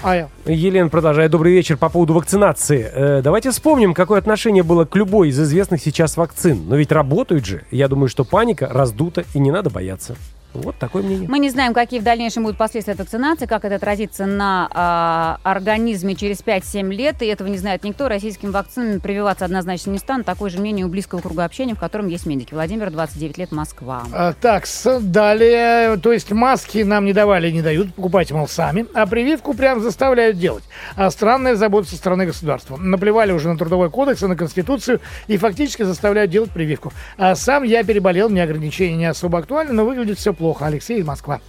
А 0.02 0.16
я. 0.16 0.28
Елена 0.46 0.88
продолжает. 0.88 1.30
Добрый 1.30 1.52
вечер 1.52 1.76
по 1.76 1.90
поводу 1.90 2.14
вакцинации. 2.14 2.90
Э, 2.92 3.20
давайте 3.22 3.50
вспомним, 3.50 3.92
какое 3.92 4.18
отношение 4.18 4.62
было 4.62 4.86
к 4.86 4.96
любой 4.96 5.28
из 5.28 5.38
известных 5.38 5.82
сейчас 5.82 6.16
вакцин. 6.16 6.68
Но 6.68 6.76
ведь 6.76 6.90
работают 6.90 7.44
же. 7.44 7.64
Я 7.70 7.88
думаю, 7.88 8.08
что 8.08 8.24
паника 8.24 8.66
раздута 8.66 9.24
и 9.34 9.38
не 9.38 9.50
надо 9.50 9.68
бояться. 9.68 10.16
Вот 10.54 10.76
такое 10.76 11.02
мнение. 11.02 11.28
Мы 11.28 11.38
не 11.38 11.50
знаем, 11.50 11.72
какие 11.72 12.00
в 12.00 12.02
дальнейшем 12.02 12.42
будут 12.42 12.58
последствия 12.58 12.94
от 12.94 13.00
вакцинации, 13.00 13.46
как 13.46 13.64
это 13.64 13.76
отразится 13.76 14.26
на 14.26 14.68
а, 14.72 15.38
организме 15.42 16.14
через 16.14 16.40
5-7 16.40 16.92
лет, 16.92 17.22
и 17.22 17.26
этого 17.26 17.48
не 17.48 17.58
знает 17.58 17.84
никто. 17.84 18.08
Российским 18.08 18.50
вакцинами 18.50 18.98
прививаться 18.98 19.44
однозначно 19.44 19.90
не 19.90 19.98
станут. 19.98 20.26
Такое 20.26 20.50
же 20.50 20.58
мнение 20.58 20.84
у 20.86 20.88
близкого 20.88 21.20
круга 21.20 21.44
общения, 21.44 21.74
в 21.74 21.78
котором 21.78 22.08
есть 22.08 22.26
медики. 22.26 22.54
Владимир, 22.54 22.90
29 22.90 23.38
лет, 23.38 23.52
Москва. 23.52 24.02
А, 24.12 24.32
так, 24.32 24.64
далее, 25.00 25.96
то 25.98 26.12
есть 26.12 26.30
маски 26.32 26.78
нам 26.78 27.04
не 27.04 27.12
давали, 27.12 27.50
не 27.50 27.62
дают, 27.62 27.94
покупайте, 27.94 28.34
мол, 28.34 28.48
сами, 28.48 28.86
а 28.94 29.06
прививку 29.06 29.54
прям 29.54 29.80
заставляют 29.80 30.38
делать. 30.38 30.64
А 30.96 31.10
странная 31.10 31.54
забота 31.54 31.88
со 31.88 31.96
стороны 31.96 32.26
государства. 32.26 32.76
Наплевали 32.76 33.32
уже 33.32 33.48
на 33.48 33.56
трудовой 33.56 33.90
кодекс 33.90 34.22
и 34.22 34.26
на 34.26 34.36
Конституцию 34.36 35.00
и 35.28 35.36
фактически 35.36 35.82
заставляют 35.82 36.30
делать 36.30 36.50
прививку. 36.50 36.92
А 37.16 37.34
сам 37.34 37.62
я 37.62 37.84
переболел, 37.84 38.28
мне 38.28 38.42
ограничения 38.42 38.96
не 38.96 39.06
особо 39.06 39.38
актуальны, 39.38 39.72
но 39.72 39.84
выглядит 39.84 40.18
все 40.18 40.32
плохо. 40.40 40.66
Алексей, 40.66 41.02
Москва. 41.02 41.40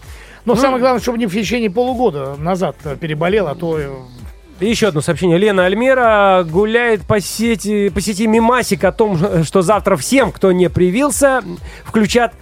Но 0.43 0.55
самое 0.55 0.79
главное, 0.81 1.01
чтобы 1.01 1.17
не 1.17 1.27
в 1.27 1.33
течение 1.33 1.69
полугода 1.69 2.35
назад 2.37 2.75
э, 2.83 2.97
переболел, 2.97 3.47
а 3.47 3.55
то... 3.55 3.79
э, 3.79 3.89
еще 4.59 4.89
одно 4.89 5.01
сообщение. 5.01 5.37
Лена 5.37 5.65
Альмера 5.65 6.45
гуляет 6.47 7.03
по 7.03 7.21
сети, 7.21 7.89
по 7.89 8.01
сети 8.01 8.27
мимасик 8.27 8.83
о 8.83 8.91
том, 8.91 9.43
что 9.43 9.61
завтра 9.61 9.95
всем, 9.95 10.31
кто 10.31 10.51
не 10.51 10.69
привился, 10.69 11.41
включат 11.85 12.33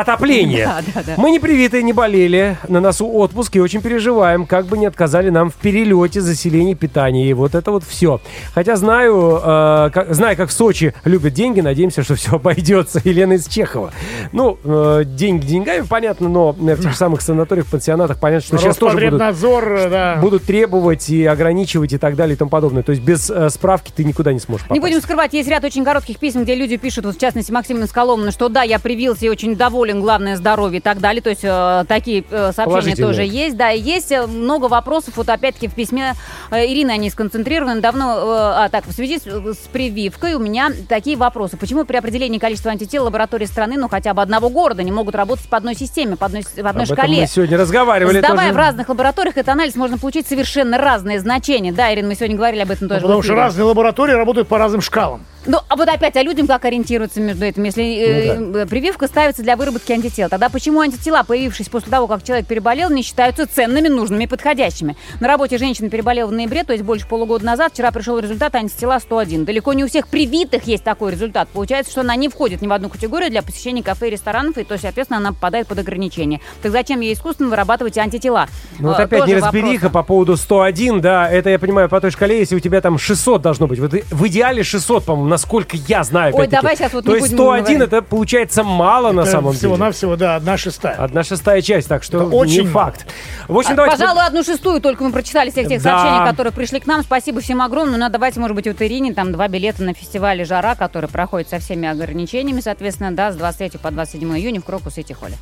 отопление. 0.00 0.66
Да, 0.66 0.82
да, 0.94 1.02
да. 1.06 1.14
Мы 1.16 1.30
не 1.30 1.38
привитые, 1.38 1.82
не 1.82 1.92
болели, 1.92 2.56
на 2.68 2.80
носу 2.80 3.08
отпуск 3.08 3.56
и 3.56 3.60
очень 3.60 3.80
переживаем, 3.80 4.46
как 4.46 4.66
бы 4.66 4.78
не 4.78 4.86
отказали 4.86 5.30
нам 5.30 5.50
в 5.50 5.54
перелете, 5.54 6.20
заселении, 6.20 6.74
питании. 6.74 7.28
И 7.28 7.32
вот 7.32 7.54
это 7.54 7.70
вот 7.70 7.84
все. 7.84 8.20
Хотя 8.54 8.76
знаю, 8.76 9.40
э, 9.42 9.90
как, 9.92 10.14
знаю, 10.14 10.36
как 10.36 10.50
в 10.50 10.52
Сочи 10.52 10.94
любят 11.04 11.34
деньги, 11.34 11.60
надеемся, 11.60 12.02
что 12.02 12.14
все 12.14 12.36
обойдется. 12.36 13.00
Елена 13.04 13.34
из 13.34 13.46
Чехова. 13.46 13.92
Ну, 14.32 14.58
э, 14.62 15.04
деньги 15.04 15.46
деньгами, 15.46 15.84
понятно, 15.88 16.28
но 16.28 16.52
в 16.52 16.82
тех 16.82 16.92
же 16.92 16.96
самых 16.96 17.22
санаториях, 17.22 17.66
пансионатах 17.66 18.20
понятно, 18.20 18.46
что 18.46 18.58
сейчас 18.58 18.76
тоже 18.76 19.10
будут 19.10 19.20
э, 19.20 19.88
да. 19.90 20.16
будут 20.20 20.44
требовать 20.44 21.08
и 21.10 21.24
ограничивать 21.24 21.92
и 21.92 21.98
так 21.98 22.16
далее 22.16 22.34
и 22.34 22.36
тому 22.36 22.50
подобное. 22.50 22.82
То 22.82 22.90
есть 22.90 23.02
без 23.02 23.30
э, 23.30 23.48
справки 23.50 23.92
ты 23.94 24.04
никуда 24.04 24.32
не 24.32 24.40
сможешь 24.40 24.66
попасть. 24.66 24.80
Не 24.80 24.80
будем 24.80 25.00
скрывать, 25.00 25.32
есть 25.32 25.48
ряд 25.48 25.64
очень 25.64 25.84
коротких 25.84 26.18
писем, 26.18 26.44
где 26.44 26.54
люди 26.54 26.76
пишут, 26.76 27.06
вот 27.06 27.16
в 27.16 27.20
частности 27.20 27.52
Максим 27.52 27.84
Исколомовна, 27.84 28.30
что 28.30 28.48
да, 28.48 28.62
я 28.62 28.78
привился 28.78 29.26
и 29.26 29.28
очень 29.28 29.56
доволен, 29.56 29.87
главное 29.94 30.36
здоровье 30.36 30.78
и 30.78 30.82
так 30.82 30.98
далее. 31.00 31.22
То 31.22 31.30
есть 31.30 31.44
э, 31.44 31.84
такие 31.88 32.24
э, 32.30 32.52
сообщения 32.52 32.96
тоже 32.96 33.22
есть. 33.22 33.56
Да, 33.56 33.70
и 33.72 33.80
есть 33.80 34.12
э, 34.12 34.26
много 34.26 34.66
вопросов. 34.66 35.14
Вот 35.16 35.28
опять-таки 35.28 35.68
в 35.68 35.74
письме 35.74 36.14
э, 36.50 36.66
Ирины 36.66 36.90
они 36.90 37.10
сконцентрированы. 37.10 37.80
Давно, 37.80 38.18
э, 38.18 38.64
а 38.64 38.68
так, 38.70 38.86
в 38.86 38.92
связи 38.92 39.18
с, 39.18 39.22
с 39.24 39.68
прививкой 39.72 40.34
у 40.34 40.38
меня 40.38 40.70
такие 40.88 41.16
вопросы. 41.16 41.56
Почему 41.56 41.84
при 41.84 41.96
определении 41.96 42.38
количества 42.38 42.70
антител 42.70 43.04
лаборатории 43.04 43.46
страны, 43.46 43.76
ну 43.76 43.88
хотя 43.88 44.14
бы 44.14 44.22
одного 44.22 44.48
города, 44.50 44.82
не 44.82 44.92
могут 44.92 45.14
работать 45.14 45.48
по 45.48 45.56
одной 45.56 45.74
системе, 45.74 46.16
по 46.16 46.26
одной, 46.26 46.42
в 46.42 46.58
одной 46.58 46.70
Об 46.70 46.76
этом 46.76 46.96
шкале? 46.96 47.20
мы 47.22 47.26
сегодня 47.26 47.58
разговаривали. 47.58 48.18
Сдавая 48.18 48.48
тоже. 48.48 48.52
в 48.52 48.56
разных 48.56 48.88
лабораториях 48.88 49.36
этот 49.36 49.48
анализ, 49.50 49.74
можно 49.76 49.98
получить 49.98 50.26
совершенно 50.26 50.78
разные 50.78 51.20
значения. 51.20 51.72
Да, 51.72 51.92
Ирина, 51.92 52.08
мы 52.08 52.14
сегодня 52.14 52.36
говорили 52.36 52.62
об 52.62 52.70
этом 52.70 52.88
Ну, 52.88 52.88
тоже. 52.88 53.00
в 53.00 53.02
потому 53.02 53.22
что 53.22 53.34
разные 53.34 53.64
лаборатории 53.64 54.12
работают 54.12 54.48
по 54.48 54.58
разным 54.58 54.80
шкалам. 54.80 55.24
Ну, 55.48 55.58
а 55.66 55.76
вот 55.76 55.88
опять, 55.88 56.14
а 56.16 56.22
людям 56.22 56.46
как 56.46 56.64
ориентироваться 56.66 57.20
между 57.20 57.44
этим? 57.44 57.64
Если 57.64 57.82
э, 57.82 58.62
э, 58.62 58.66
прививка 58.66 59.06
ставится 59.06 59.42
для 59.42 59.56
выработки 59.56 59.92
антител, 59.92 60.28
тогда 60.28 60.50
почему 60.50 60.80
антитела, 60.80 61.22
появившись 61.22 61.70
после 61.70 61.90
того, 61.90 62.06
как 62.06 62.22
человек 62.22 62.46
переболел, 62.46 62.90
не 62.90 63.02
считаются 63.02 63.46
ценными, 63.46 63.88
нужными, 63.88 64.26
подходящими? 64.26 64.96
На 65.20 65.26
работе 65.26 65.58
женщина 65.58 65.88
переболела 65.88 66.28
в 66.28 66.32
ноябре, 66.32 66.64
то 66.64 66.72
есть 66.74 66.84
больше 66.84 67.08
полугода 67.08 67.46
назад. 67.46 67.72
Вчера 67.72 67.90
пришел 67.90 68.18
результат 68.18 68.54
антитела 68.54 68.98
101. 68.98 69.46
Далеко 69.46 69.72
не 69.72 69.84
у 69.84 69.88
всех 69.88 70.08
привитых 70.08 70.64
есть 70.64 70.84
такой 70.84 71.12
результат. 71.12 71.48
Получается, 71.48 71.92
что 71.92 72.02
она 72.02 72.14
не 72.14 72.28
входит 72.28 72.60
ни 72.60 72.66
в 72.66 72.72
одну 72.72 72.90
категорию 72.90 73.30
для 73.30 73.42
посещения 73.42 73.82
кафе 73.82 74.08
и 74.08 74.10
ресторанов, 74.10 74.58
и 74.58 74.64
то, 74.64 74.76
соответственно, 74.76 75.16
она 75.16 75.32
попадает 75.32 75.66
под 75.66 75.78
ограничения. 75.78 76.42
Так 76.62 76.72
зачем 76.72 77.00
ей 77.00 77.14
искусственно 77.14 77.48
вырабатывать 77.48 77.96
антитела? 77.96 78.48
Ну 78.78 78.88
вот 78.88 78.98
Э, 79.00 79.04
опять 79.04 79.20
тоже 79.20 79.32
неразбериха 79.32 79.84
вопрос. 79.84 79.92
по 79.92 80.02
поводу 80.02 80.36
101, 80.36 81.00
да, 81.00 81.30
это 81.30 81.50
я 81.50 81.58
понимаю 81.58 81.88
по 81.88 82.00
той 82.00 82.10
шкале, 82.10 82.38
если 82.38 82.54
у 82.54 82.60
тебя 82.60 82.82
там 82.82 82.98
600 82.98 83.40
должно 83.40 83.66
быть. 83.66 83.78
Вот 83.78 83.92
в 83.92 84.26
идеале 84.26 84.62
600, 84.62 85.04
по-моему, 85.04 85.37
насколько 85.38 85.76
я 85.86 86.02
знаю. 86.02 86.34
Ой, 86.34 86.48
давай 86.48 86.76
сейчас 86.76 86.92
вот 86.92 87.04
То 87.04 87.12
не 87.12 87.18
есть 87.18 87.28
будем 87.30 87.44
101 87.44 87.64
говорить. 87.64 87.82
это 87.92 88.02
получается 88.02 88.64
мало 88.64 89.12
на 89.12 89.20
Это 89.20 89.30
самом 89.30 89.52
деле. 89.52 89.58
Всего-навсего, 89.58 90.16
да, 90.16 90.34
одна 90.36 90.56
шестая. 90.56 90.96
Одна 90.96 91.22
шестая 91.22 91.62
часть, 91.62 91.88
так 91.88 92.02
что 92.02 92.18
Это 92.22 92.26
очень 92.36 92.62
не 92.62 92.68
факт. 92.68 93.06
В 93.46 93.56
общем, 93.56 93.72
А, 93.72 93.76
давайте... 93.76 93.96
Пожалуй, 93.98 94.26
одну 94.26 94.42
шестую 94.42 94.80
только 94.80 95.04
мы 95.04 95.12
прочитали 95.12 95.50
всех 95.50 95.68
тех 95.68 95.80
Да. 95.80 95.90
сообщений, 96.00 96.28
которые 96.28 96.52
пришли 96.52 96.80
к 96.80 96.86
нам. 96.86 97.02
Спасибо 97.02 97.40
всем 97.40 97.62
огромное. 97.62 97.98
Ну, 97.98 98.06
а 98.06 98.08
давайте, 98.08 98.40
может 98.40 98.56
быть, 98.56 98.66
вот 98.66 98.82
Ирине 98.82 99.14
там 99.14 99.30
два 99.32 99.46
билета 99.48 99.84
на 99.84 99.94
фестивале 99.94 100.44
«Жара», 100.44 100.74
который 100.74 101.08
проходит 101.08 101.48
со 101.48 101.60
всеми 101.60 101.88
ограничениями, 101.88 102.60
соответственно, 102.60 103.12
да, 103.12 103.30
с 103.32 103.36
23 103.36 103.78
по 103.78 103.90
27 103.92 104.36
июня 104.38 104.60
в 104.60 104.64
Крокус 104.64 104.94
Сити 104.94 105.12
Холле. 105.12 105.36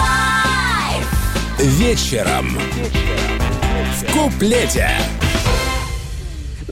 Live. 0.00 1.58
Вечером. 1.58 2.58
В 4.00 4.12
куплете. 4.12 4.88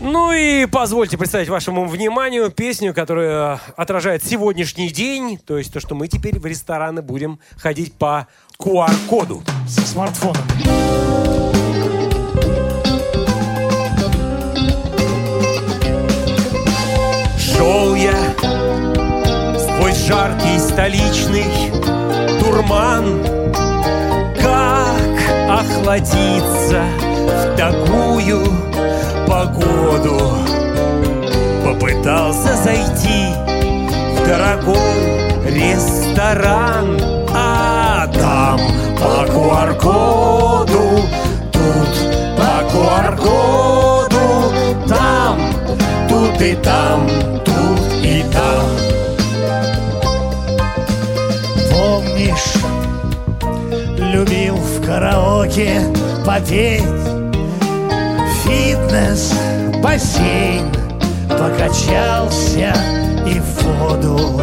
Ну 0.05 0.33
и 0.33 0.67
позвольте 0.67 1.17
представить 1.17 1.49
вашему 1.49 1.87
вниманию 1.87 2.51
песню, 2.51 2.93
которая 2.93 3.59
отражает 3.75 4.23
сегодняшний 4.23 4.91
день. 4.91 5.39
То 5.39 5.57
есть 5.57 5.73
то, 5.73 5.81
что 5.81 5.95
мы 5.95 6.09
теперь 6.09 6.39
в 6.39 6.45
рестораны 6.45 7.01
будем 7.01 7.41
ходить 7.57 7.95
по 7.95 8.29
QR-коду. 8.59 9.43
Со 9.67 9.81
смартфоном. 9.81 10.43
Шел 17.39 17.95
я 17.95 18.15
сквозь 19.59 19.97
жаркий 20.07 20.59
столичный 20.59 21.47
турман 22.41 23.25
Как 24.39 25.61
охладиться 25.61 27.14
в 27.27 27.57
такую 27.57 28.45
погоду 29.27 30.39
Попытался 31.65 32.55
зайти 32.57 33.35
в 34.17 34.27
дорогой 34.27 34.77
ресторан 35.47 37.01
А 37.35 38.07
там 38.09 38.61
по 38.97 39.25
QR-коду 39.31 41.01
Тут 41.53 41.93
по 42.37 42.63
QR-коду 42.73 44.53
Там 44.89 45.55
тут 46.35 46.41
и 46.43 46.55
там, 46.55 47.09
тут 47.45 47.81
и 48.03 48.25
там. 48.33 48.65
Помнишь, 51.71 52.55
любил 53.99 54.57
в 54.57 54.85
караоке 54.85 55.81
попеть 56.25 56.83
Фитнес, 58.45 59.33
бассейн, 59.83 60.71
покачался 61.31 62.75
и 63.27 63.41
в 63.41 63.63
воду. 63.63 64.43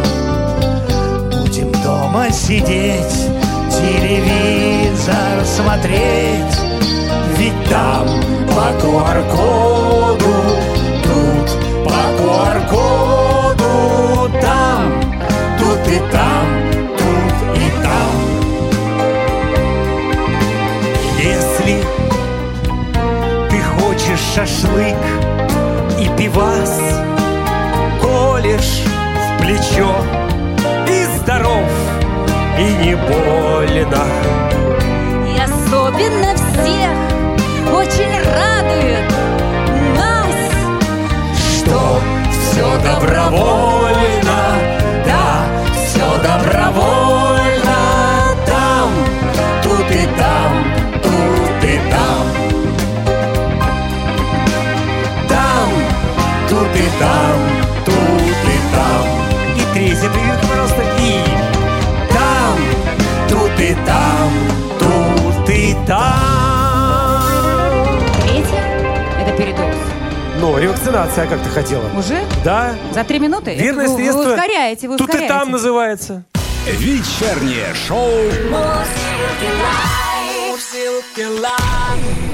Будем 1.30 1.70
дома 1.84 2.28
сидеть, 2.32 3.28
телевизор 3.70 5.44
смотреть. 5.44 6.58
Ведь 7.38 7.64
там 7.70 8.08
по 8.48 8.72
QR-коду, 8.84 10.34
тут 11.04 11.48
по 11.84 12.00
QR-коду 12.18 13.74
Там, 14.40 15.00
тут 15.58 15.82
и 15.86 16.00
там, 16.10 16.61
шашлык 24.34 24.96
и 26.00 26.08
пивас, 26.16 26.80
колешь 28.00 28.80
в 28.82 29.42
плечо 29.42 29.94
и 30.88 31.04
здоров, 31.18 31.68
и 32.58 32.64
не 32.82 32.94
больно. 32.94 34.04
И 35.28 35.38
особенно 35.38 36.34
всех 36.34 36.96
очень 37.74 38.14
радует 38.32 39.10
нас, 39.98 40.34
Что 41.58 42.00
все 42.30 42.66
добровольно, 42.82 44.54
да, 45.04 45.44
все 45.74 46.06
добровольно. 46.22 47.01
дают 60.12 60.40
просто 60.40 60.82
и 61.00 61.24
там, 62.12 62.58
тут 63.28 63.60
и 63.60 63.74
там, 63.86 64.32
тут 64.78 65.48
и 65.50 65.76
там. 65.86 67.22
Третье– 68.22 68.62
это 69.20 69.36
передоз. 69.36 69.74
Ну, 70.40 70.58
ревакцинация, 70.58 71.26
как 71.26 71.40
ты 71.42 71.50
хотела. 71.50 71.84
Уже? 71.96 72.20
Да. 72.44 72.74
За 72.92 73.04
три 73.04 73.20
минуты? 73.20 73.54
Верное 73.54 73.84
это, 73.84 73.94
средство. 73.94 74.22
Вы, 74.22 74.28
вы 74.28 74.34
ускоряете, 74.34 74.88
вы 74.88 74.96
Тут 74.96 75.14
и 75.14 75.28
там 75.28 75.50
называется. 75.52 76.24
Вечернее 76.66 77.74
шоу. 77.86 78.08
Мурзилки 80.48 81.40
лайф. 81.40 82.31